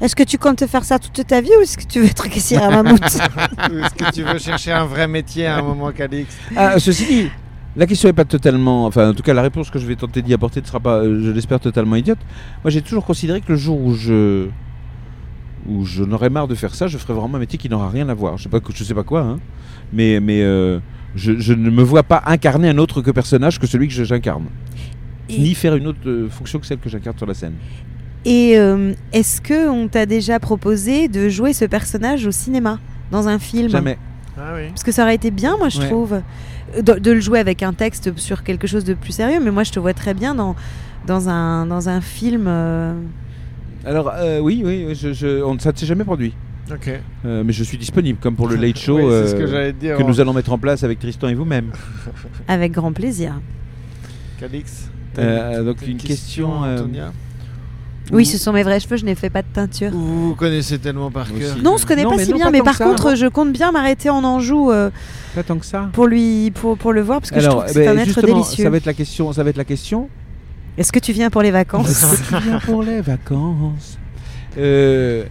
Est-ce 0.00 0.16
que 0.16 0.24
tu 0.24 0.36
comptes 0.36 0.66
faire 0.66 0.84
ça 0.84 0.98
toute 0.98 1.24
ta 1.24 1.40
vie 1.40 1.52
ou 1.56 1.62
est-ce 1.62 1.78
que 1.78 1.84
tu 1.84 2.00
veux 2.00 2.06
être 2.06 2.28
caissière 2.28 2.64
à 2.64 2.70
Mammouth? 2.70 3.00
Ou 3.70 3.78
est-ce 3.78 3.94
que 3.94 4.10
tu 4.12 4.24
veux 4.24 4.38
chercher 4.38 4.72
un 4.72 4.84
vrai 4.84 5.06
métier 5.06 5.46
à 5.46 5.58
un 5.58 5.62
moment, 5.62 5.92
Calix? 5.92 6.36
Ah, 6.56 6.80
ceci 6.80 7.06
dit, 7.06 7.30
la 7.76 7.86
question 7.86 8.08
n'est 8.08 8.12
pas 8.12 8.24
totalement. 8.24 8.86
Enfin, 8.86 9.10
en 9.10 9.14
tout 9.14 9.22
cas, 9.22 9.34
la 9.34 9.42
réponse 9.42 9.70
que 9.70 9.78
je 9.78 9.86
vais 9.86 9.96
tenter 9.96 10.22
d'y 10.22 10.34
apporter 10.34 10.60
ne 10.60 10.66
sera 10.66 10.80
pas, 10.80 10.96
euh, 10.98 11.20
je 11.24 11.30
l'espère, 11.30 11.60
totalement 11.60 11.96
idiote. 11.96 12.18
Moi, 12.64 12.70
j'ai 12.70 12.82
toujours 12.82 13.04
considéré 13.04 13.40
que 13.40 13.52
le 13.52 13.56
jour 13.58 13.80
où 13.80 13.94
je. 13.94 14.46
où 15.68 15.84
je 15.84 16.02
n'aurais 16.04 16.30
marre 16.30 16.48
de 16.48 16.54
faire 16.54 16.74
ça, 16.74 16.86
je 16.88 16.98
ferais 16.98 17.14
vraiment 17.14 17.36
un 17.36 17.40
métier 17.40 17.58
qui 17.58 17.68
n'aura 17.68 17.88
rien 17.88 18.08
à 18.08 18.14
voir. 18.14 18.36
Je 18.36 18.42
sais 18.44 18.48
pas, 18.48 18.58
je 18.74 18.84
sais 18.84 18.94
pas 18.94 19.04
quoi, 19.04 19.20
hein. 19.22 19.38
Mais, 19.92 20.20
mais 20.20 20.42
euh, 20.42 20.80
je, 21.14 21.38
je 21.38 21.52
ne 21.52 21.70
me 21.70 21.82
vois 21.82 22.02
pas 22.02 22.22
incarner 22.26 22.68
un 22.68 22.78
autre 22.78 23.00
que 23.02 23.10
personnage 23.10 23.58
que 23.58 23.66
celui 23.66 23.86
que 23.88 23.94
je- 23.94 24.04
j'incarne. 24.04 24.46
Et- 25.28 25.38
Ni 25.38 25.54
faire 25.54 25.76
une 25.76 25.86
autre 25.86 26.00
euh, 26.06 26.28
fonction 26.28 26.58
que 26.58 26.66
celle 26.66 26.78
que 26.78 26.88
j'incarne 26.88 27.16
sur 27.16 27.26
la 27.26 27.34
scène. 27.34 27.54
Et 28.24 28.54
euh, 28.58 28.92
est-ce 29.12 29.40
que 29.40 29.68
on 29.68 29.88
t'a 29.88 30.04
déjà 30.06 30.38
proposé 30.40 31.08
de 31.08 31.28
jouer 31.28 31.52
ce 31.52 31.64
personnage 31.64 32.26
au 32.26 32.30
cinéma, 32.32 32.78
dans 33.10 33.28
un 33.28 33.38
film? 33.38 33.68
Jamais. 33.68 33.98
Ah 34.36 34.52
oui. 34.56 34.68
Parce 34.68 34.82
que 34.82 34.92
ça 34.92 35.02
aurait 35.02 35.14
été 35.14 35.30
bien, 35.30 35.56
moi, 35.58 35.68
je 35.68 35.78
Ouais. 35.80 35.86
trouve, 35.88 36.20
de, 36.80 36.94
de 36.98 37.10
le 37.12 37.20
jouer 37.20 37.38
avec 37.38 37.62
un 37.62 37.72
texte 37.72 38.16
sur 38.16 38.42
quelque 38.44 38.66
chose 38.66 38.84
de 38.84 38.94
plus 38.94 39.12
sérieux. 39.12 39.40
Mais 39.42 39.50
moi, 39.50 39.64
je 39.64 39.72
te 39.72 39.78
vois 39.80 39.94
très 39.94 40.14
bien 40.14 40.34
dans, 40.34 40.54
dans, 41.06 41.28
un, 41.28 41.66
dans 41.66 41.88
un 41.88 42.00
film. 42.00 42.44
euh, 42.46 42.94
Alors, 43.84 44.12
euh, 44.16 44.38
oui, 44.40 44.62
oui, 44.64 44.84
oui, 44.88 44.94
je, 44.94 45.12
je- 45.12 45.42
on, 45.42 45.58
ça 45.58 45.72
ne 45.72 45.76
s'est 45.76 45.86
jamais 45.86 46.04
produit. 46.04 46.34
Ok. 46.70 46.88
Euh, 47.24 47.42
mais 47.44 47.52
je 47.52 47.64
suis 47.64 47.76
disponible, 47.76 48.18
comme 48.20 48.36
pour 48.36 48.48
le 48.48 48.56
Late 48.64 48.78
Show 48.78 48.96
Oui, 48.98 49.04
c'est 49.10 49.28
ce 49.28 49.34
que 49.34 49.42
euh, 49.42 49.72
dire. 49.72 49.96
que 49.96 50.02
nous 50.04 50.20
allons 50.20 50.32
mettre 50.32 50.52
en 50.52 50.58
place 50.58 50.84
avec 50.84 50.98
Tristan 51.00 51.28
et 51.28 51.34
vous-même. 51.34 51.72
avec 52.48 52.72
grand 52.72 52.92
plaisir. 52.92 53.34
Calix 54.38 54.88
t'as 55.14 55.22
Euh, 55.22 55.64
donc 55.64 55.86
une 55.86 55.98
question, 55.98 56.64
euh, 56.64 56.78
Antonia? 56.78 57.12
Oui, 58.12 58.26
ce 58.26 58.36
sont 58.38 58.52
mes 58.52 58.62
vrais 58.62 58.78
cheveux, 58.78 58.96
je 58.98 59.04
n'ai 59.06 59.14
fait 59.14 59.30
pas 59.30 59.40
de 59.42 59.46
teinture. 59.52 59.90
Vous 59.90 60.28
vous 60.28 60.34
connaissez 60.34 60.78
tellement 60.78 61.10
par 61.10 61.32
cœur. 61.32 61.56
Non, 61.62 61.74
on 61.74 61.78
se 61.78 61.86
connaît 61.86 62.04
Non, 62.04 62.10
pas 62.10 62.24
si 62.24 62.30
non, 62.30 62.36
bien, 62.36 62.44
pas 62.46 62.50
mais 62.52 62.58
tant 62.58 62.64
par 62.64 62.72
que 62.74 62.78
ça. 62.78 62.84
contre, 62.84 63.14
je 63.16 63.26
compte 63.26 63.52
bien 63.52 63.72
m'arrêter 63.72 64.10
en 64.10 64.22
Anjou 64.22 64.70
euh, 64.70 64.90
Pas 65.34 65.42
tant 65.42 65.56
que 65.58 65.64
ça. 65.64 65.88
pour 65.94 66.06
lui, 66.06 66.50
pour, 66.50 66.76
pour 66.76 66.92
le 66.92 67.00
voir, 67.00 67.20
parce 67.20 67.30
que 67.30 67.40
je 67.40 67.48
trouve 67.48 67.64
que 67.64 67.70
c'est 67.72 67.86
ben, 67.86 67.98
un 67.98 68.02
être 68.02 68.20
délicieux. 68.20 68.64
Ça 68.64 68.70
va 68.70 68.76
être 68.76 68.84
la 68.86 68.92
question. 68.94 69.32
Ça 69.32 69.42
va 69.42 69.50
être 69.50 69.56
la 69.56 69.64
question. 69.64 70.10
Est-ce 70.76 70.92
que 70.92 70.98
tu 70.98 71.12
viens 71.12 71.30
pour 71.30 71.42
les 71.42 71.50
vacances 71.50 71.88
Est-ce 71.90 72.22
que 72.30 72.36
tu 72.36 72.42
viens 72.42 72.58
pour 72.60 72.82
les 72.82 73.00
vacances 73.00 73.98
Euh, 74.58 75.24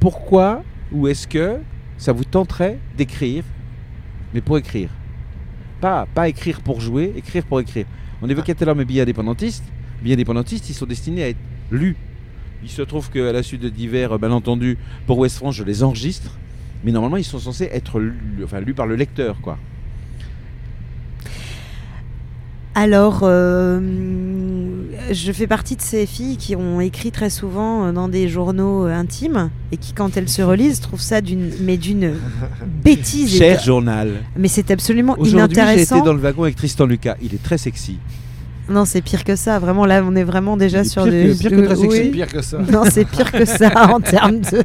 Pourquoi 0.00 0.62
ou 0.92 1.08
est-ce 1.08 1.26
que 1.26 1.56
ça 1.96 2.12
vous 2.12 2.24
tenterait 2.24 2.78
d'écrire, 2.96 3.44
mais 4.34 4.40
pour 4.40 4.58
écrire? 4.58 4.90
Pas, 5.80 6.06
pas 6.14 6.28
écrire 6.28 6.60
pour 6.60 6.80
jouer, 6.80 7.12
écrire 7.16 7.44
pour 7.44 7.60
écrire. 7.60 7.86
On 8.20 8.28
évoquait 8.28 8.54
tout 8.54 8.62
à 8.64 8.66
l'heure 8.66 8.76
mes 8.76 8.84
billets 8.84 9.02
indépendantistes. 9.02 9.64
Les 9.98 10.04
billets 10.04 10.14
indépendantistes, 10.14 10.68
ils 10.70 10.74
sont 10.74 10.86
destinés 10.86 11.22
à 11.24 11.28
être 11.28 11.38
lus. 11.70 11.96
Il 12.62 12.70
se 12.70 12.82
trouve 12.82 13.10
qu'à 13.10 13.32
la 13.32 13.42
suite 13.42 13.62
de 13.62 13.68
divers 13.68 14.18
malentendus 14.18 14.78
pour 15.06 15.18
West 15.18 15.36
France, 15.36 15.54
je 15.54 15.64
les 15.64 15.82
enregistre. 15.82 16.38
Mais 16.84 16.92
normalement, 16.92 17.16
ils 17.16 17.24
sont 17.24 17.38
censés 17.38 17.68
être 17.72 17.98
lus, 18.00 18.42
enfin, 18.44 18.60
lus 18.60 18.74
par 18.74 18.86
le 18.86 18.94
lecteur, 18.96 19.40
quoi. 19.40 19.58
Alors, 22.74 23.20
euh, 23.24 23.80
je 25.10 25.32
fais 25.32 25.48
partie 25.48 25.74
de 25.74 25.82
ces 25.82 26.06
filles 26.06 26.36
qui 26.36 26.54
ont 26.54 26.80
écrit 26.80 27.10
très 27.10 27.28
souvent 27.28 27.86
euh, 27.86 27.92
dans 27.92 28.06
des 28.06 28.28
journaux 28.28 28.86
euh, 28.86 28.94
intimes 28.94 29.50
et 29.72 29.76
qui, 29.76 29.92
quand 29.92 30.16
elles 30.16 30.28
se 30.28 30.42
relisent, 30.42 30.78
trouvent 30.78 31.00
ça 31.00 31.20
d'une, 31.20 31.50
mais 31.62 31.76
d'une 31.76 32.14
bêtise. 32.84 33.36
Cher 33.36 33.60
journal. 33.60 34.22
Mais 34.36 34.46
c'est 34.46 34.70
absolument 34.70 35.16
Aujourd'hui, 35.18 35.58
j'ai 35.74 35.82
été 35.82 36.02
dans 36.02 36.12
le 36.12 36.20
wagon 36.20 36.44
avec 36.44 36.54
Tristan 36.54 36.86
Lucas. 36.86 37.16
Il 37.20 37.34
est 37.34 37.42
très 37.42 37.58
sexy. 37.58 37.98
Non, 38.68 38.84
c'est 38.84 39.00
pire 39.00 39.24
que 39.24 39.34
ça. 39.36 39.58
Vraiment, 39.58 39.86
là, 39.86 40.02
on 40.04 40.14
est 40.14 40.24
vraiment 40.24 40.56
déjà 40.56 40.84
sur 40.84 41.04
pire 41.04 41.12
des. 41.12 41.28
que- 41.34 41.38
pire 41.38 41.50
que 41.50 41.64
très 41.66 41.76
sexy. 41.76 41.96
C'est 41.96 42.10
pire 42.10 42.26
que 42.28 42.42
ça. 42.42 42.58
Non, 42.58 42.82
c'est 42.90 43.04
pire 43.10 43.32
que 43.32 43.44
ça 43.44 43.90
en 43.92 44.00
termes 44.00 44.40
de, 44.40 44.62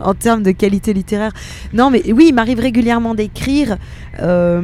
en 0.00 0.14
termes 0.14 0.42
de 0.42 0.50
qualité 0.52 0.92
littéraire. 0.94 1.32
Non, 1.72 1.90
mais 1.90 2.02
oui, 2.12 2.26
il 2.28 2.34
m'arrive 2.34 2.58
régulièrement 2.60 3.14
d'écrire. 3.14 3.76
euh, 4.20 4.60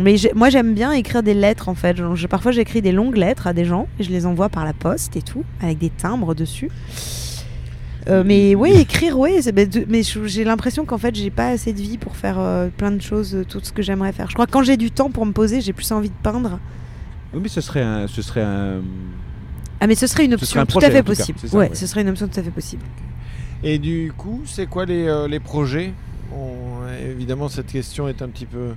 mais 0.00 0.16
moi, 0.34 0.48
j'aime 0.50 0.74
bien 0.74 0.92
écrire 0.92 1.22
des 1.22 1.34
lettres, 1.34 1.68
en 1.68 1.74
fait. 1.74 1.96
Je- 2.14 2.26
parfois, 2.26 2.52
j'écris 2.52 2.82
des 2.82 2.92
longues 2.92 3.16
lettres 3.16 3.46
à 3.46 3.52
des 3.52 3.64
gens 3.64 3.88
et 3.98 4.04
je 4.04 4.10
les 4.10 4.26
envoie 4.26 4.48
par 4.48 4.64
la 4.64 4.72
poste 4.74 5.16
et 5.16 5.22
tout, 5.22 5.44
avec 5.62 5.78
des 5.78 5.90
timbres 5.90 6.34
dessus. 6.34 6.70
Euh, 8.08 8.22
mais 8.24 8.54
oui, 8.54 8.72
écrire, 8.72 9.18
oui. 9.18 9.32
Mais, 9.88 10.02
j'ai 10.24 10.44
l'impression 10.44 10.84
qu'en 10.84 10.98
fait, 10.98 11.14
j'ai 11.14 11.30
pas 11.30 11.48
assez 11.48 11.72
de 11.72 11.80
vie 11.80 11.98
pour 11.98 12.16
faire 12.16 12.36
euh, 12.38 12.68
plein 12.74 12.90
de 12.92 13.02
choses, 13.02 13.36
tout 13.48 13.60
ce 13.62 13.72
que 13.72 13.82
j'aimerais 13.82 14.12
faire. 14.12 14.28
Je 14.28 14.34
crois 14.34 14.46
que 14.46 14.52
quand 14.52 14.62
j'ai 14.62 14.76
du 14.78 14.90
temps 14.90 15.10
pour 15.10 15.26
me 15.26 15.32
poser, 15.32 15.60
j'ai 15.60 15.72
plus 15.74 15.90
envie 15.92 16.08
de 16.08 16.14
peindre. 16.22 16.58
Oui, 17.32 17.40
mais 17.42 17.48
ce 17.48 17.60
serait 17.60 17.82
un, 17.82 18.06
ce 18.06 18.22
serait 18.22 18.42
un. 18.42 18.80
Ah, 19.80 19.86
mais 19.86 19.94
ce 19.94 20.06
serait 20.06 20.24
une 20.24 20.34
option 20.34 20.46
serait 20.46 20.60
un 20.60 20.66
tout 20.66 20.72
projet, 20.72 20.86
à 20.86 20.90
fait 20.90 20.98
tout 21.02 21.12
cas, 21.12 21.16
possible. 21.16 21.38
c'est 21.40 21.48
ça, 21.48 21.56
ouais, 21.56 21.68
ouais. 21.70 21.74
ce 21.74 21.86
serait 21.86 22.02
une 22.02 22.08
option 22.08 22.28
tout 22.28 22.38
à 22.38 22.42
fait 22.42 22.50
possible. 22.50 22.82
Et 23.62 23.78
du 23.78 24.12
coup, 24.16 24.42
c'est 24.46 24.66
quoi 24.66 24.84
les, 24.84 25.06
euh, 25.06 25.28
les 25.28 25.40
projets? 25.40 25.92
On- 26.34 26.68
Évidemment, 27.08 27.48
cette 27.48 27.68
question 27.68 28.08
est 28.08 28.20
un 28.20 28.28
petit 28.28 28.46
peu 28.46 28.72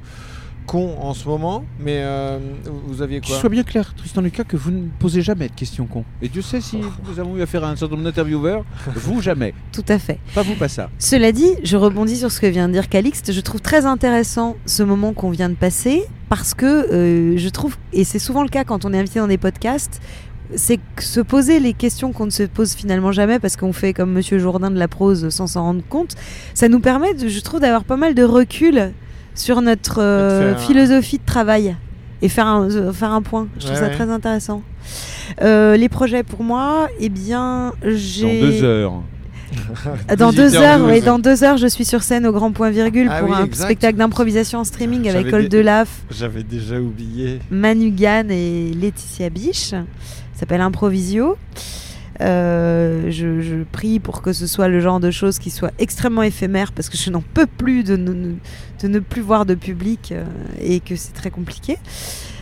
con 0.65 0.95
en 0.99 1.13
ce 1.13 1.27
moment, 1.27 1.63
mais 1.79 1.97
euh, 2.03 2.39
vous 2.87 3.01
aviez 3.01 3.19
Qu'il 3.21 3.31
quoi 3.31 3.39
soit 3.41 3.49
bien 3.49 3.63
clair, 3.63 3.93
Tristan 3.95 4.21
Lucas, 4.21 4.43
que 4.43 4.57
vous 4.57 4.71
ne 4.71 4.87
posez 4.99 5.21
jamais 5.21 5.49
de 5.49 5.53
questions 5.53 5.85
cons. 5.85 6.05
Et 6.21 6.29
Dieu 6.29 6.41
sait 6.41 6.61
si 6.61 6.77
nous 7.07 7.19
avons 7.19 7.35
eu 7.37 7.41
affaire 7.41 7.63
à 7.63 7.69
un 7.69 7.75
certain 7.75 7.95
nombre 7.95 8.05
d'intervieweurs, 8.07 8.63
vous 8.95 9.21
jamais. 9.21 9.53
Tout 9.71 9.85
à 9.87 9.99
fait. 9.99 10.19
Pas 10.33 10.41
vous, 10.43 10.55
pas 10.55 10.67
ça. 10.67 10.89
Cela 10.99 11.31
dit, 11.31 11.49
je 11.63 11.77
rebondis 11.77 12.17
sur 12.17 12.31
ce 12.31 12.39
que 12.39 12.47
vient 12.47 12.67
de 12.67 12.73
dire 12.73 12.89
Calixte. 12.89 13.31
Je 13.31 13.41
trouve 13.41 13.61
très 13.61 13.85
intéressant 13.85 14.55
ce 14.65 14.83
moment 14.83 15.13
qu'on 15.13 15.29
vient 15.29 15.49
de 15.49 15.55
passer 15.55 16.03
parce 16.29 16.53
que 16.53 16.65
euh, 16.65 17.37
je 17.37 17.49
trouve, 17.49 17.77
et 17.91 18.03
c'est 18.03 18.19
souvent 18.19 18.43
le 18.43 18.49
cas 18.49 18.63
quand 18.63 18.85
on 18.85 18.93
est 18.93 18.99
invité 18.99 19.19
dans 19.19 19.27
des 19.27 19.37
podcasts, 19.37 20.01
c'est 20.55 20.77
que 20.95 21.03
se 21.03 21.19
poser 21.19 21.59
les 21.59 21.73
questions 21.73 22.11
qu'on 22.11 22.25
ne 22.25 22.31
se 22.31 22.43
pose 22.43 22.73
finalement 22.73 23.11
jamais 23.11 23.39
parce 23.39 23.55
qu'on 23.55 23.73
fait 23.73 23.93
comme 23.93 24.11
Monsieur 24.11 24.37
Jourdain 24.39 24.69
de 24.71 24.77
la 24.77 24.87
prose 24.87 25.29
sans 25.29 25.47
s'en 25.47 25.63
rendre 25.63 25.81
compte, 25.89 26.15
ça 26.53 26.67
nous 26.69 26.79
permet, 26.79 27.13
de- 27.15 27.27
je 27.27 27.39
trouve, 27.39 27.59
d'avoir 27.59 27.83
pas 27.85 27.97
mal 27.97 28.13
de 28.13 28.23
recul 28.23 28.91
sur 29.35 29.61
notre 29.61 30.01
euh, 30.01 30.55
philosophie 30.55 31.17
de 31.17 31.25
travail 31.25 31.75
et 32.21 32.29
faire 32.29 32.47
un, 32.47 32.69
euh, 32.69 32.93
faire 32.93 33.11
un 33.11 33.21
point. 33.21 33.47
Je 33.59 33.65
trouve 33.65 33.71
Ouais, 33.75 33.79
ça 33.81 33.87
ouais. 33.87 33.93
très 33.95 34.09
intéressant. 34.09 34.61
Euh, 35.41 35.75
les 35.77 35.89
projets 35.89 36.23
pour 36.23 36.43
moi, 36.43 36.87
eh 36.99 37.09
bien, 37.09 37.73
j'ai 37.83 38.39
Dans 38.41 38.47
deux 38.47 38.63
heures. 38.63 38.93
dans 40.17 40.31
deux 40.31 40.47
18h12. 40.49 40.55
heures, 40.57 40.81
oui, 40.85 41.01
dans 41.01 41.19
deux 41.19 41.43
heures, 41.43 41.57
je 41.57 41.67
suis 41.67 41.85
sur 41.85 42.01
scène 42.01 42.25
au 42.25 42.31
Grand 42.31 42.51
Point 42.51 42.71
Virgule 42.71 43.07
Ah 43.11 43.19
pour 43.19 43.29
oui, 43.29 43.35
un 43.37 43.45
exact. 43.45 43.65
spectacle 43.65 43.97
d'improvisation 43.99 44.59
en 44.59 44.63
streaming 44.63 45.07
avec 45.09 45.27
des- 45.29 45.47
Delaf, 45.49 45.89
J'avais 46.09 46.41
déjà 46.43 46.79
oublié. 46.79 47.39
Manu 47.51 47.91
Gann 47.91 48.31
et 48.31 48.71
Laetitia 48.73 49.29
Biche. 49.29 49.69
Ça 49.69 49.83
s'appelle 50.39 50.61
Improvisio. 50.61 51.37
Euh, 52.21 53.09
je, 53.09 53.41
je 53.41 53.55
prie 53.71 53.99
pour 53.99 54.21
que 54.21 54.33
ce 54.33 54.45
soit 54.47 54.67
le 54.67 54.79
genre 54.79 54.99
de 54.99 55.09
choses 55.11 55.39
qui 55.39 55.49
soit 55.49 55.71
extrêmement 55.79 56.21
éphémère 56.23 56.71
parce 56.71 56.89
que 56.89 56.97
je 56.97 57.09
n'en 57.09 57.23
peux 57.33 57.47
plus 57.47 57.83
de 57.83 57.95
ne, 57.97 58.33
de 58.81 58.87
ne 58.87 58.99
plus 58.99 59.21
voir 59.21 59.45
de 59.45 59.55
public 59.55 60.11
euh, 60.11 60.23
et 60.61 60.79
que 60.79 60.95
c'est 60.95 61.13
très 61.13 61.31
compliqué. 61.31 61.77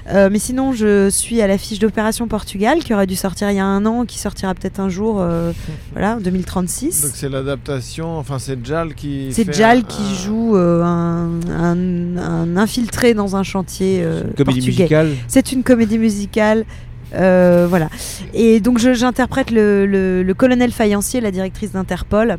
Euh, 0.10 0.30
mais 0.32 0.40
sinon, 0.40 0.74
je 0.74 1.10
suis 1.10 1.42
à 1.42 1.48
l'affiche 1.48 1.78
d'Opération 1.80 2.28
Portugal 2.28 2.80
qui 2.80 2.94
aurait 2.94 3.06
dû 3.08 3.16
sortir 3.16 3.50
il 3.52 3.56
y 3.58 3.60
a 3.60 3.66
un 3.66 3.86
an, 3.86 4.06
qui 4.06 4.18
sortira 4.18 4.54
peut-être 4.56 4.80
un 4.80 4.90
jour, 4.90 5.18
euh, 5.22 5.54
voilà, 5.94 6.18
2036. 6.20 7.04
Donc 7.04 7.12
c'est 7.14 7.30
l'adaptation, 7.30 8.18
enfin 8.18 8.40
c'est 8.40 8.66
Jal 8.66 8.94
qui. 8.96 9.30
C'est 9.32 9.54
Jal 9.54 9.78
un- 9.78 9.82
qui 9.84 10.02
un- 10.02 10.16
joue 10.16 10.58
euh, 10.58 10.84
un, 10.84 11.40
un- 11.50 12.18
un 12.18 12.58
infiltré 12.58 13.14
dans 13.14 13.36
un 13.36 13.44
chantier 13.44 14.02
euh, 14.04 14.24
Une 14.24 14.34
comédie 14.34 14.44
portugais. 14.60 14.84
musicale. 14.84 15.12
C'est 15.28 15.52
une 15.52 15.64
comédie 15.64 16.00
musicale. 16.00 16.66
Euh, 17.14 17.68
voilà. 17.70 17.90
Et 18.34 18.60
donc 18.60 18.78
j'interprète 18.80 19.52
le, 19.52 19.86
le- 19.86 20.24
le 20.24 20.34
colonel 20.34 20.72
Fayancier, 20.72 21.22
la 21.22 21.32
directrice 21.32 21.72
d'Interpol. 21.72 22.38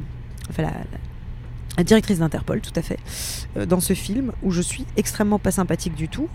Enfin, 0.50 0.62
la, 0.62 1.84
directrice 1.84 2.18
d'Interpol, 2.18 2.60
tout 2.60 2.72
à 2.76 2.82
fait, 2.82 2.98
euh, 3.56 3.64
dans 3.66 3.80
ce 3.80 3.94
film 3.94 4.32
où 4.42 4.50
je 4.50 4.60
suis 4.60 4.84
extrêmement 4.96 5.38
pas 5.38 5.50
sympathique 5.50 5.94
du 5.94 6.08
tout. 6.08 6.28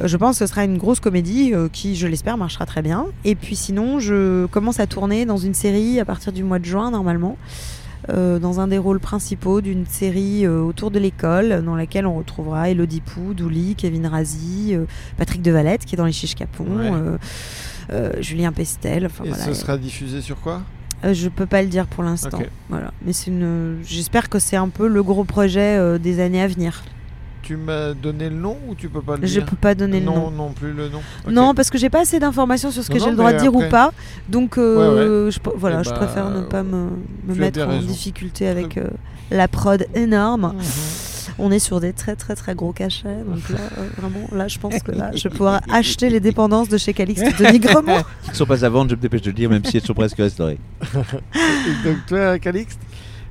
Euh, 0.00 0.08
je 0.08 0.16
pense 0.16 0.38
que 0.38 0.44
ce 0.46 0.50
sera 0.50 0.64
une 0.64 0.76
grosse 0.76 1.00
comédie 1.00 1.52
qui, 1.72 1.94
je 1.96 2.06
l'espère, 2.08 2.36
marchera 2.36 2.66
très 2.66 2.82
bien. 2.82 3.06
Et 3.24 3.34
puis 3.36 3.56
sinon, 3.56 4.00
je 4.00 4.46
commence 4.46 4.80
à 4.80 4.86
tourner 4.86 5.24
dans 5.24 5.36
une 5.38 5.54
série 5.54 6.00
à 6.00 6.04
partir 6.04 6.32
du 6.32 6.42
mois 6.42 6.58
de 6.58 6.64
juin 6.64 6.90
normalement. 6.90 7.36
euh, 8.10 8.40
dans 8.40 8.58
un 8.58 8.66
des 8.66 8.78
rôles 8.78 8.98
principaux 8.98 9.60
d'une 9.60 9.86
série 9.86 10.44
euh, 10.44 10.60
autour 10.60 10.90
de 10.90 10.98
l'école, 10.98 11.62
dans 11.64 11.76
laquelle 11.76 12.04
on 12.04 12.16
retrouvera 12.18 12.68
Elodie 12.68 13.00
Pou, 13.00 13.32
Douli, 13.32 13.76
Kevin 13.76 14.08
Razi, 14.08 14.70
euh, 14.74 14.86
Patrick 15.18 15.40
Devalette, 15.40 15.84
qui 15.84 15.94
est 15.94 15.98
dans 15.98 16.04
Les 16.06 16.10
Chiches 16.12 16.34
Capons, 16.34 16.64
Ouais. 16.64 16.90
Euh, 17.90 18.12
Julien 18.20 18.52
Pestel. 18.52 19.06
Enfin, 19.06 19.24
Et 19.24 19.28
voilà. 19.28 19.44
ce 19.44 19.54
sera 19.54 19.76
diffusé 19.78 20.20
sur 20.20 20.40
quoi 20.40 20.62
Euh, 21.04 21.14
je 21.14 21.28
peux 21.28 21.46
pas 21.46 21.62
le 21.62 21.68
dire 21.68 21.86
pour 21.86 22.02
l'instant. 22.04 22.40
Voilà. 22.68 22.92
Mais 23.04 23.12
c'est 23.12 23.30
une. 23.30 23.78
J'espère 23.84 24.28
que 24.28 24.38
c'est 24.38 24.56
un 24.56 24.68
peu 24.68 24.86
le 24.88 25.02
gros 25.02 25.24
projet 25.24 25.76
euh, 25.78 25.98
des 25.98 26.20
années 26.20 26.42
à 26.42 26.46
venir. 26.46 26.82
Tu 27.42 27.56
m'as 27.56 27.92
donné 27.92 28.28
le 28.30 28.36
nom 28.36 28.56
ou 28.68 28.76
tu 28.76 28.88
peux 28.88 29.02
pas 29.02 29.16
le 29.16 29.26
Je 29.26 29.32
dire 29.40 29.44
peux 29.44 29.56
pas 29.56 29.74
donner 29.74 29.98
le 29.98 30.06
non, 30.06 30.14
nom. 30.14 30.30
non 30.30 30.52
plus 30.52 30.72
le 30.72 30.88
nom. 30.88 31.00
Non, 31.28 31.54
parce 31.54 31.70
que 31.70 31.78
j'ai 31.78 31.90
pas 31.90 32.02
assez 32.02 32.20
d'informations 32.20 32.70
sur 32.70 32.84
ce 32.84 32.90
que 32.90 33.00
j'ai 33.00 33.10
le 33.10 33.16
droit 33.16 33.32
de 33.32 33.38
dire 33.38 33.52
ou 33.54 33.64
pas. 33.68 33.90
Donc, 34.28 34.58
euh, 34.58 35.28
je, 35.28 35.40
voilà, 35.56 35.80
Eh 35.80 35.84
je 35.84 35.90
bah, 35.90 35.96
préfère 35.96 36.30
ne 36.30 36.42
pas 36.42 36.62
me, 36.62 36.88
mettre 37.34 37.66
en 37.66 37.78
difficulté 37.80 38.46
avec 38.46 38.78
la 39.32 39.48
prod 39.48 39.84
énorme. 39.94 40.54
Mhm. 40.54 40.62
On 41.44 41.50
est 41.50 41.58
sur 41.58 41.80
des 41.80 41.92
très 41.92 42.14
très 42.14 42.36
très 42.36 42.54
gros 42.54 42.72
cachets. 42.72 43.24
Donc 43.26 43.48
là, 43.48 43.58
euh, 43.76 43.88
vraiment, 43.98 44.28
là, 44.30 44.46
je 44.46 44.60
pense 44.60 44.78
que 44.80 44.92
là, 44.92 45.10
je 45.12 45.24
vais 45.24 45.30
pouvoir 45.30 45.60
acheter 45.68 46.08
les 46.08 46.20
dépendances 46.20 46.68
de 46.68 46.78
chez 46.78 46.94
Calixte 46.94 47.24
de 47.24 47.50
Nigremont. 47.50 48.02
Qui 48.22 48.30
ne 48.30 48.34
sont 48.36 48.46
pas 48.46 48.64
à 48.64 48.68
vendre, 48.68 48.90
je 48.90 48.94
me 48.94 49.00
dépêche 49.00 49.22
de 49.22 49.30
le 49.30 49.34
dire, 49.34 49.50
même 49.50 49.64
si 49.64 49.76
elles 49.76 49.82
sont 49.82 49.92
presque 49.92 50.18
restaurées. 50.18 50.58
Donc 50.94 51.96
toi, 52.06 52.38
Calixte? 52.38 52.78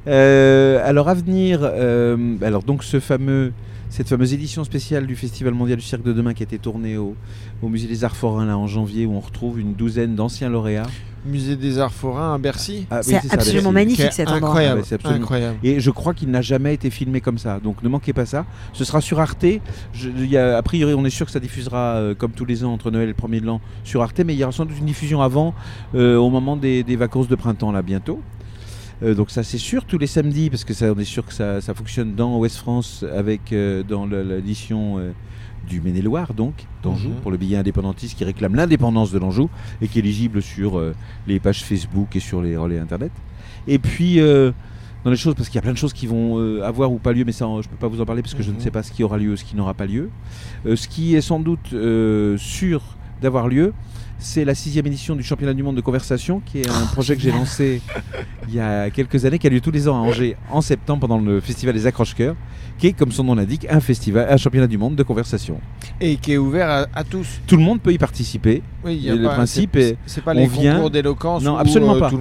Euh, 0.07 0.81
alors 0.83 1.07
à 1.07 1.13
venir, 1.13 1.59
euh, 1.63 2.35
alors 2.41 2.63
donc 2.63 2.83
ce 2.83 2.99
fameux, 2.99 3.53
cette 3.89 4.09
fameuse 4.09 4.33
édition 4.33 4.65
spéciale 4.65 5.07
du 5.07 5.15
Festival 5.15 5.53
mondial 5.53 5.77
du 5.77 5.85
cirque 5.85 6.03
de 6.03 6.11
demain 6.11 6.33
qui 6.33 6.43
a 6.43 6.45
été 6.45 6.57
tournée 6.57 6.97
au, 6.97 7.15
au 7.61 7.69
musée 7.69 7.87
des 7.87 8.03
Arts 8.03 8.17
Forains 8.17 8.45
là 8.45 8.57
en 8.57 8.67
janvier 8.67 9.05
où 9.05 9.13
on 9.13 9.21
retrouve 9.21 9.57
une 9.57 9.73
douzaine 9.73 10.15
d'anciens 10.15 10.49
lauréats. 10.49 10.87
Musée 11.25 11.55
des 11.55 11.77
Arts 11.77 11.93
Forains 11.93 12.33
à 12.33 12.37
Bercy. 12.39 12.87
Ah, 12.89 13.01
oui, 13.05 13.15
C'est 13.21 13.33
absolument 13.33 13.71
Bercy. 13.71 13.85
magnifique 13.85 14.11
cet 14.13 14.27
endroit. 14.29 14.49
incroyable, 14.49 14.73
Ah 14.77 14.81
ouais, 14.81 14.85
c'est 14.87 14.95
absolument- 14.95 15.21
incroyable. 15.21 15.57
Et 15.63 15.79
je 15.79 15.91
crois 15.91 16.13
qu'il 16.15 16.29
n'a 16.31 16.41
jamais 16.41 16.73
été 16.73 16.89
filmé 16.89 17.21
comme 17.21 17.37
ça, 17.37 17.59
donc 17.59 17.83
ne 17.83 17.89
manquez 17.89 18.11
pas 18.13 18.25
ça. 18.25 18.45
Ce 18.73 18.83
sera 18.83 19.01
sur 19.01 19.19
Arte. 19.19 19.45
Je- 19.93 20.09
il 20.09 20.25
y 20.31 20.37
a- 20.37 20.57
a 20.57 20.61
priori, 20.63 20.93
on 20.95 21.05
est 21.05 21.09
sûr 21.11 21.25
que 21.27 21.31
ça 21.31 21.39
diffusera 21.39 21.95
euh, 21.95 22.15
comme 22.15 22.31
tous 22.31 22.45
les 22.45 22.63
ans 22.63 22.73
entre 22.73 22.89
Noël 22.89 23.03
et 23.05 23.07
le 23.07 23.13
premier 23.13 23.39
de 23.39 23.45
l'an 23.45 23.61
sur 23.83 24.01
Arte, 24.01 24.19
mais 24.25 24.33
il 24.33 24.39
y 24.39 24.43
aura 24.43 24.51
sans 24.51 24.65
doute 24.65 24.77
une 24.79 24.85
diffusion 24.85 25.21
avant, 25.21 25.53
euh, 25.93 26.15
au 26.17 26.29
moment 26.29 26.57
des, 26.57 26.83
des 26.83 26.95
vacances 26.95 27.27
de 27.27 27.35
printemps 27.35 27.71
là 27.71 27.81
bientôt. 27.83 28.19
Euh, 29.03 29.15
donc 29.15 29.31
ça 29.31 29.41
c'est 29.43 29.57
sûr 29.57 29.85
tous 29.85 29.97
les 29.97 30.05
samedis 30.05 30.49
parce 30.51 30.63
que 30.63 30.73
ça 30.75 30.91
on 30.95 30.99
est 30.99 31.03
sûr 31.05 31.25
que 31.25 31.33
ça, 31.33 31.59
ça 31.59 31.73
fonctionne 31.73 32.13
dans 32.13 32.37
Ouest 32.37 32.57
France 32.57 33.03
avec 33.15 33.51
euh, 33.51 33.81
dans 33.81 34.05
l'édition 34.05 34.99
euh, 34.99 35.11
du 35.71 35.79
Maine-et-Loire 35.81 36.33
donc 36.33 36.53
d'Anjou 36.83 37.09
Mhm. 37.09 37.15
pour 37.21 37.31
le 37.31 37.37
billet 37.37 37.57
indépendantiste 37.57 38.17
qui 38.17 38.23
réclame 38.25 38.55
l'indépendance 38.55 39.11
de 39.11 39.19
l'Anjou 39.19 39.49
et 39.81 39.87
qui 39.87 39.99
est 39.99 40.01
éligible 40.01 40.41
sur 40.41 40.77
euh, 40.77 40.93
les 41.27 41.39
pages 41.39 41.63
Facebook 41.63 42.15
et 42.15 42.19
sur 42.19 42.41
les 42.41 42.57
relais 42.57 42.77
internet. 42.79 43.11
Et 43.67 43.79
puis 43.79 44.19
euh, 44.19 44.51
dans 45.05 45.11
les 45.11 45.17
choses 45.17 45.33
parce 45.35 45.47
qu'il 45.47 45.55
y 45.55 45.59
a 45.59 45.61
plein 45.61 45.71
de 45.71 45.77
choses 45.77 45.93
qui 45.93 46.07
vont 46.07 46.37
euh, 46.39 46.61
avoir 46.63 46.91
ou 46.91 46.97
pas 46.99 47.13
lieu 47.13 47.23
mais 47.25 47.31
ça 47.31 47.45
je 47.63 47.67
peux 47.69 47.77
pas 47.77 47.87
vous 47.87 48.01
en 48.01 48.05
parler 48.05 48.21
parce 48.21 48.33
que 48.35 48.43
je 48.43 48.51
ne 48.51 48.55
Mhm. 48.57 48.61
sais 48.61 48.71
pas 48.71 48.83
ce 48.83 48.91
qui 48.91 49.03
aura 49.03 49.17
lieu 49.17 49.35
ce 49.37 49.43
qui 49.45 49.55
n'aura 49.55 49.73
pas 49.73 49.85
lieu. 49.85 50.09
Ce 50.65 50.87
qui 50.87 51.15
est 51.15 51.21
sans 51.21 51.39
doute 51.39 51.73
sûr 52.37 52.81
d'avoir 53.21 53.47
lieu 53.47 53.73
c'est 54.23 54.45
la 54.45 54.53
sixième 54.53 54.85
édition 54.85 55.15
du 55.15 55.23
championnat 55.23 55.55
du 55.55 55.63
monde 55.63 55.75
de 55.75 55.81
conversation, 55.81 56.43
qui 56.45 56.59
est 56.61 56.69
un 56.69 56.85
projet 56.93 57.15
que 57.15 57.23
j'ai 57.23 57.31
lancé 57.31 57.81
il 58.47 58.53
y 58.53 58.59
a 58.59 58.91
quelques 58.91 59.25
années, 59.25 59.39
qui 59.39 59.47
a 59.47 59.49
lieu 59.49 59.61
tous 59.61 59.71
les 59.71 59.87
ans 59.87 59.95
à 59.95 59.99
Angers 59.99 60.35
en 60.51 60.61
septembre 60.61 61.07
pendant 61.07 61.17
le 61.17 61.39
festival 61.39 61.73
des 61.73 61.87
accroche-cœurs, 61.87 62.35
qui 62.81 62.87
est, 62.87 62.93
comme 62.93 63.11
son 63.11 63.23
nom 63.23 63.35
l'indique, 63.35 63.67
un 63.69 63.79
festival, 63.79 64.27
un 64.29 64.37
championnat 64.37 64.65
du 64.65 64.77
monde 64.79 64.95
de 64.95 65.03
conversation. 65.03 65.61
Et 66.01 66.15
qui 66.15 66.33
est 66.33 66.37
ouvert 66.37 66.67
à, 66.67 66.85
à 66.95 67.03
tous. 67.03 67.27
Tout 67.45 67.55
le 67.55 67.61
monde 67.61 67.79
peut 67.79 67.93
y 67.93 67.97
participer. 67.99 68.63
Oui, 68.83 68.95
y 68.95 69.09
a 69.11 69.15
le 69.15 69.23
pas- 69.23 69.35
principe 69.35 69.75
est, 69.75 69.97
C'est 70.07 70.23
pas 70.23 70.31
on 70.31 70.39
les 70.39 70.47
vient- 70.47 70.75
concours 70.77 70.89
d'éloquence. 70.89 71.43
Non, 71.43 71.57
absolument 71.57 71.95
euh, 71.95 71.99
pas, 71.99 72.09
le 72.09 72.17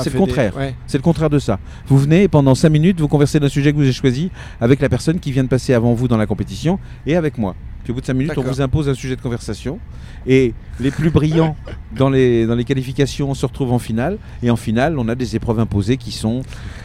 c'est 0.00 0.10
le 0.10 0.12
des- 0.12 0.18
contraire. 0.18 0.56
ouais. 0.56 0.74
C'est 0.86 0.98
le 0.98 1.02
contraire 1.02 1.30
de 1.30 1.38
ça. 1.38 1.58
Vous 1.86 1.96
venez 1.98 2.24
et 2.24 2.28
pendant 2.28 2.54
5 2.54 2.68
minutes, 2.68 3.00
vous 3.00 3.08
conversez 3.08 3.40
d'un 3.40 3.48
sujet 3.48 3.72
que 3.72 3.76
vous 3.78 3.82
avez 3.84 3.92
choisi 3.92 4.30
avec 4.60 4.80
la 4.82 4.90
personne 4.90 5.18
qui 5.18 5.32
vient 5.32 5.44
de 5.44 5.48
passer 5.48 5.72
avant 5.72 5.94
vous 5.94 6.08
dans 6.08 6.18
la 6.18 6.26
compétition 6.26 6.78
et 7.06 7.16
avec 7.16 7.38
moi. 7.38 7.54
Puis 7.82 7.90
au 7.90 7.94
bout 7.94 8.00
de 8.00 8.06
5 8.06 8.14
minutes, 8.14 8.32
on 8.36 8.42
vous 8.42 8.60
impose 8.60 8.88
un 8.88 8.94
sujet 8.94 9.16
de 9.16 9.20
conversation. 9.20 9.80
Et 10.24 10.54
les 10.78 10.92
plus 10.92 11.10
brillants 11.10 11.56
dans 11.96 12.10
les, 12.10 12.46
dans 12.46 12.54
les 12.54 12.62
qualifications 12.62 13.34
se 13.34 13.44
retrouvent 13.44 13.72
en 13.72 13.80
finale. 13.80 14.18
Et 14.42 14.50
en 14.50 14.56
finale, 14.56 14.98
on 15.00 15.08
a 15.08 15.16
des 15.16 15.34
épreuves 15.34 15.58
imposées 15.58 15.96
qui 15.96 16.12
sont 16.12 16.42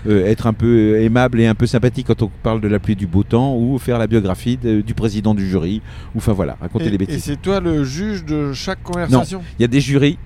euh, 0.08 0.26
être 0.26 0.48
un 0.48 0.54
peu 0.54 1.00
aimable 1.02 1.40
et 1.40 1.46
un 1.46 1.54
peu 1.54 1.68
sympathique 1.68 2.08
quand 2.08 2.24
on 2.24 2.32
parle 2.42 2.62
de 2.62 2.68
la 2.68 2.80
pluie 2.80 2.96
du 2.96 3.06
beau 3.18 3.24
temps 3.24 3.55
ou 3.55 3.78
faire 3.80 3.97
la 3.97 4.07
biographie 4.07 4.57
de- 4.57 4.82
du 4.82 4.93
président 4.93 5.34
du 5.34 5.47
jury. 5.49 5.82
Ou 6.13 6.20
enfin 6.20 6.34
voilà, 6.34 6.55
raconter 6.61 6.86
Et, 6.86 6.89
les 6.89 6.95
et 6.95 6.97
bêtises. 6.99 7.24
c'est 7.24 7.41
toi 7.41 7.59
le 7.59 7.84
juge 7.84 8.24
de 8.26 8.53
chaque 8.53 8.82
conversation? 8.84 9.41
Il 9.57 9.61
y 9.63 9.65
a 9.65 9.68
des 9.68 9.82
jurys 9.82 10.18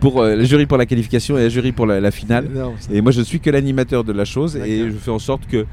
pour 0.00 0.20
euh, 0.22 0.34
le 0.36 0.44
jury 0.44 0.66
pour 0.66 0.78
la 0.78 0.86
qualification 0.86 1.36
et 1.38 1.42
le 1.44 1.48
jury 1.48 1.72
pour 1.72 1.86
la, 1.86 2.00
la 2.00 2.10
finale. 2.10 2.46
énorme. 2.46 2.74
Et 2.92 3.00
moi, 3.00 3.12
je 3.12 3.20
ne 3.20 3.24
suis 3.24 3.40
que 3.40 3.50
l'animateur 3.50 4.02
de 4.04 4.12
la 4.12 4.24
chose 4.24 4.56
et 4.56 4.86
je 4.90 4.96
fais 4.96 5.10
en 5.10 5.18
sorte 5.18 5.46
que 5.46 5.66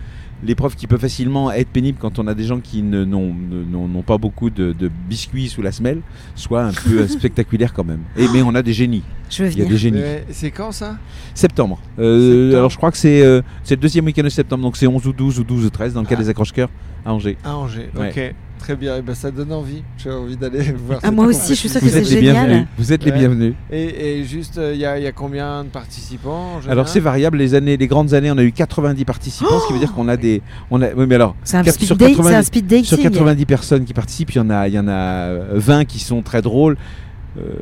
l'épreuve 0.43 0.75
qui 0.75 0.86
peut 0.86 0.99
facilement 0.99 1.51
être 1.51 1.69
pénible 1.69 1.97
quand 1.99 2.19
on 2.19 2.28
a 2.28 2.36
des 2.36 2.43
gens 2.43 2.59
qui 2.59 2.84
ne- 2.84 3.03
n'ont 3.05 4.01
pas 4.05 4.19
beaucoup 4.19 4.51
de, 4.51 4.71
de 4.71 4.91
biscuits 5.09 5.47
sous 5.49 5.63
la 5.63 5.71
semelle 5.71 6.01
soit 6.36 6.61
un 6.63 6.71
peu 6.71 7.07
spectaculaire 7.07 7.73
quand 7.73 7.84
même. 7.84 8.01
Et, 8.15 8.28
mais 8.32 8.43
on 8.43 8.53
a 8.53 8.61
des 8.61 8.73
génies. 8.73 9.01
Je 9.32 9.43
veux 9.43 9.49
Il 9.51 9.57
y 9.57 9.61
a 9.61 9.65
venir. 9.65 9.69
des 9.71 9.78
génies. 9.78 10.01
C'est 10.30 10.51
quand 10.51 10.71
ça? 10.71 10.97
Septembre. 11.34 11.80
Euh, 11.97 12.19
Septembre. 12.43 12.57
Alors 12.57 12.69
je 12.69 12.78
crois 12.78 12.91
que 12.91 12.97
c'est 12.97 13.21
euh, 13.23 13.41
c'est 13.63 13.75
le 13.75 13.82
deuxième 13.82 14.05
week-end 14.05 14.23
de 14.23 14.30
septembre, 14.30 14.61
donc 14.63 14.78
c'est 14.78 14.86
11 14.88 15.07
ou 15.07 15.13
12 15.13 15.39
ou 15.39 15.43
12 15.43 15.65
ou 15.65 15.69
13 15.71 15.93
dans 15.95 16.01
le 16.01 16.07
cas 16.07 16.15
Ah. 16.17 16.21
des 16.21 16.30
accroche-cœurs 16.30 16.69
à 17.03 17.13
Angers. 17.13 17.38
À 17.43 17.55
Angers. 17.57 17.89
Ouais. 17.97 18.09
Ok, 18.09 18.36
très 18.58 18.76
bien. 18.76 18.97
Et 18.97 19.01
ben, 19.01 19.16
ça 19.16 19.32
donne 19.32 19.51
envie. 19.53 19.84
J'ai 19.97 20.12
envie 20.12 20.36
d'aller 20.38 20.62
voir. 20.88 20.99
Ah, 21.03 21.12
moi 21.12 21.26
aussi, 21.28 21.49
je 21.53 21.60
suis 21.60 21.70
sûre 21.70 21.80
que 21.80 21.86
Vous 21.86 21.91
c'est 21.91 21.99
êtes 21.99 22.10
les 22.10 22.22
génial. 22.22 22.47
bienvenus. 22.47 22.68
Vous 22.78 22.93
êtes 22.93 23.03
les 23.05 23.12
bienvenus. 23.12 23.53
Et, 23.72 24.20
et 24.20 24.24
juste, 24.26 24.60
il 24.74 24.80
y, 24.80 24.86
a- 24.86 24.99
y 24.99 25.08
a 25.08 25.12
combien 25.12 25.64
de 25.64 25.70
participants 25.70 26.60
Alors 26.70 26.88
c'est 26.88 26.99
variable. 26.99 27.38
Les 27.38 27.53
années, 27.55 27.78
les 27.78 27.88
grandes 27.88 28.14
années, 28.14 28.32
on 28.32 28.38
a 28.38 28.43
eu 28.43 28.51
90 28.51 29.05
participants, 29.05 29.60
ce 29.62 29.68
qui 29.68 29.74
veut 29.74 29.80
dire 29.80 29.93
qu'on 29.93 30.08
a 30.08 30.18
des, 30.18 30.41
on 30.72 30.82
a, 30.82 30.88
oui 30.93 31.05
mais 31.08 31.16
alors 31.16 31.36
C'est 31.43 31.58
un, 31.58 31.64
Quatre- 31.64 31.76
speed 31.76 31.88
sur 31.88 31.95
date- 31.97 32.10
90 32.10 32.30
c'est 32.32 32.36
un 32.38 32.43
speed 32.43 32.68
dating. 32.68 32.86
Sur 32.86 32.99
90 32.99 33.45
personnes 33.45 33.86
qui 33.86 33.93
participent, 33.93 34.32
il 34.34 34.38
y 34.38 34.41
en 34.41 34.49
a, 34.49 34.68
il 34.68 34.74
y 34.74 34.80
en 34.80 34.88
a 34.88 34.91
euh, 34.91 35.47
20 35.55 35.86
qui 35.86 35.99
sont 35.99 36.22
très 36.22 36.41
drôles, 36.41 36.78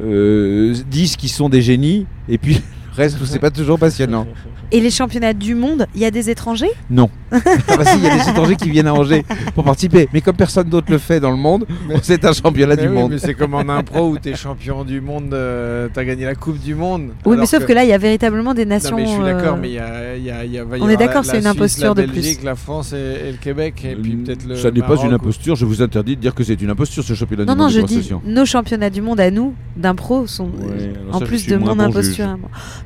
euh, 0.04 0.74
10 0.90 1.18
qui 1.18 1.30
sont 1.30 1.50
des 1.50 1.62
génies, 1.62 2.06
et 2.30 2.38
puis 2.38 2.62
reste, 2.96 3.18
c'est 3.26 3.40
pas 3.40 3.52
toujours 3.52 3.78
passionnant. 3.80 4.28
Et 4.72 4.80
les 4.80 4.90
championnats 4.90 5.34
du 5.34 5.54
monde, 5.54 5.86
il 5.94 6.02
y 6.02 6.06
a 6.06 6.12
des 6.12 6.30
étrangers? 6.30 6.72
Non. 6.90 7.10
Ah 7.68 7.78
bah 7.78 7.86
si, 7.86 7.98
il 7.98 8.04
y 8.04 8.08
a 8.08 8.18
des 8.18 8.30
étrangers 8.30 8.56
qui 8.56 8.70
viennent 8.70 8.88
à 8.88 8.94
Angers 8.94 9.26
pour 9.56 9.64
participer, 9.64 10.08
mais 10.14 10.22
comme 10.22 10.36
personne 10.36 10.70
d'autre 10.70 10.88
le 10.90 10.98
fait 10.98 11.20
dans 11.20 11.32
le 11.32 11.38
monde, 11.38 11.66
c'est 12.02 12.24
un 12.24 12.32
championnat 12.34 12.76
Mais 12.76 12.82
du 12.84 12.88
oui, 12.88 12.94
monde. 12.94 13.12
mais 13.12 13.18
c'est 13.18 13.34
comme 13.34 13.54
en 13.56 13.60
impro 13.68 14.10
où 14.12 14.18
t'es 14.18 14.36
champion 14.36 14.84
du 14.86 15.02
monde, 15.02 15.34
euh, 15.34 15.88
t'as 15.94 16.04
gagné 16.06 16.24
la 16.26 16.36
Coupe 16.36 16.60
du 16.60 16.76
Monde. 16.76 17.10
Oui, 17.26 17.36
mais 17.38 17.46
sauf 17.46 17.66
que... 17.66 17.74
là, 17.74 17.84
il 17.84 17.90
y 17.90 17.94
a 17.94 17.98
véritablement 17.98 18.54
des 18.54 18.66
nations. 18.66 18.92
Non, 18.98 19.04
mais 19.04 19.06
je 19.06 19.12
suis 19.14 19.24
d'accord, 19.24 19.56
euh, 19.56 19.60
mais 19.62 19.70
il 19.70 19.74
y 19.74 19.80
a, 19.80 20.16
il 20.16 20.24
y 20.24 20.32
a- 20.32 20.46
il 20.46 20.52
y 20.54 20.60
a- 20.60 20.64
y 20.64 20.82
On 20.82 20.88
est 20.90 20.98
d'accord, 20.98 21.26
c'est 21.26 21.40
une 21.40 21.48
imposture 21.48 21.94
la 21.96 22.04
de 22.04 22.08
plus. 22.08 22.16
Belgique, 22.22 22.44
la 22.44 22.56
France 22.56 22.94
et, 22.94 23.28
et 23.28 23.32
le 23.32 23.38
Québec, 23.38 23.84
et 23.84 23.96
puis 23.96 24.16
peut-être 24.16 24.48
le. 24.48 24.56
Ça 24.56 24.72
n'est 24.72 24.82
pas 24.82 24.96
une 25.04 25.12
ou- 25.12 25.16
imposture, 25.16 25.56
je 25.56 25.66
vous 25.66 25.82
interdis 25.82 26.16
de 26.16 26.22
dire 26.22 26.34
que 26.34 26.44
c'est 26.44 26.62
une 26.62 26.70
imposture 26.70 27.04
ce 27.04 27.14
championnat 27.14 27.44
Non, 27.46 27.54
du 27.54 27.58
non, 27.58 27.64
monde 27.66 27.74
je 27.74 27.82
dis 27.82 28.10
nos 28.26 28.46
championnats 28.46 28.90
du 28.90 29.02
monde 29.02 29.20
à 29.20 29.30
nous, 29.32 29.54
d'impro, 29.76 30.26
sont 30.28 30.46
Ouais, 30.46 30.94
en 31.12 31.20
plus 31.20 31.48
de 31.48 31.58
mon 31.58 31.80
imposture. 31.80 32.38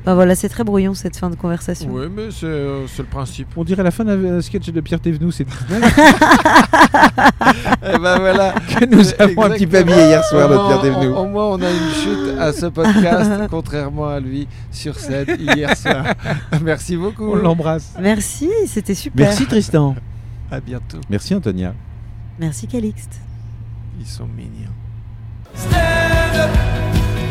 Bah 0.04 0.14
voilà, 0.14 0.34
c'est 0.34 0.48
très 0.48 0.64
brouillon 0.64 0.94
cette 0.94 1.16
fin 1.16 1.28
de 1.28 1.36
conversation. 1.36 1.90
Oui, 1.92 2.06
mais 2.14 2.30
c'est 2.30 2.46
euh, 2.46 2.86
c'est 2.86 3.02
le 3.02 3.08
principe. 3.08 3.48
On 3.56 3.64
dirait 3.64 3.82
la 3.82 3.90
fin 3.90 4.04
d'un 4.04 4.40
sketch 4.40 4.70
de 4.70 4.80
Pierre 4.80 5.00
Thévenoud, 5.00 5.32
c'est 5.32 5.42
et 5.42 5.46
ben 7.98 8.18
voilà. 8.18 8.54
que 8.78 8.84
nous 8.86 9.12
avons 9.18 9.42
un 9.44 9.50
petit 9.50 9.66
peu 9.66 9.78
habillé 9.78 9.98
hier 9.98 10.24
soir, 10.24 10.48
notre 10.48 10.68
Pierre 10.68 10.80
Thévenoud. 10.80 11.14
Au, 11.14 11.18
au 11.20 11.26
moins, 11.26 11.46
on 11.48 11.60
a 11.62 11.70
une 11.70 11.90
chute 12.02 12.38
à 12.38 12.50
ce 12.52 12.66
podcast, 12.66 13.30
contrairement 13.50 14.08
à 14.08 14.20
lui 14.20 14.48
sur 14.70 14.98
scène 14.98 15.26
hier 15.38 15.76
soir. 15.76 16.14
Merci 16.62 16.96
beaucoup. 16.96 17.32
On 17.32 17.36
l'embrasse. 17.36 17.92
Merci, 18.00 18.48
c'était 18.66 18.94
super. 18.94 19.26
Merci 19.26 19.46
Tristan. 19.46 19.94
À 20.50 20.60
bientôt. 20.60 20.98
Merci 21.10 21.34
Antonia. 21.34 21.74
Merci 22.38 22.66
Calixte. 22.66 23.20
Ils 24.00 24.06
sont 24.06 24.26
mignons. 24.26 24.72
Stand 25.54 26.36
up, 26.36 26.50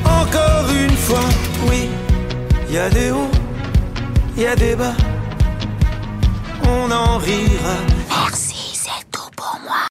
encore 0.06 0.70
une 0.72 0.96
fois, 0.96 1.24
oui. 1.68 1.90
Y 2.72 2.78
a 2.78 2.88
des 2.90 3.12
hauts, 3.12 3.32
y 4.38 4.46
a 4.46 4.56
des 4.56 4.76
bas. 4.76 4.94
On 6.68 6.92
en 6.92 7.18
rira 7.18 7.78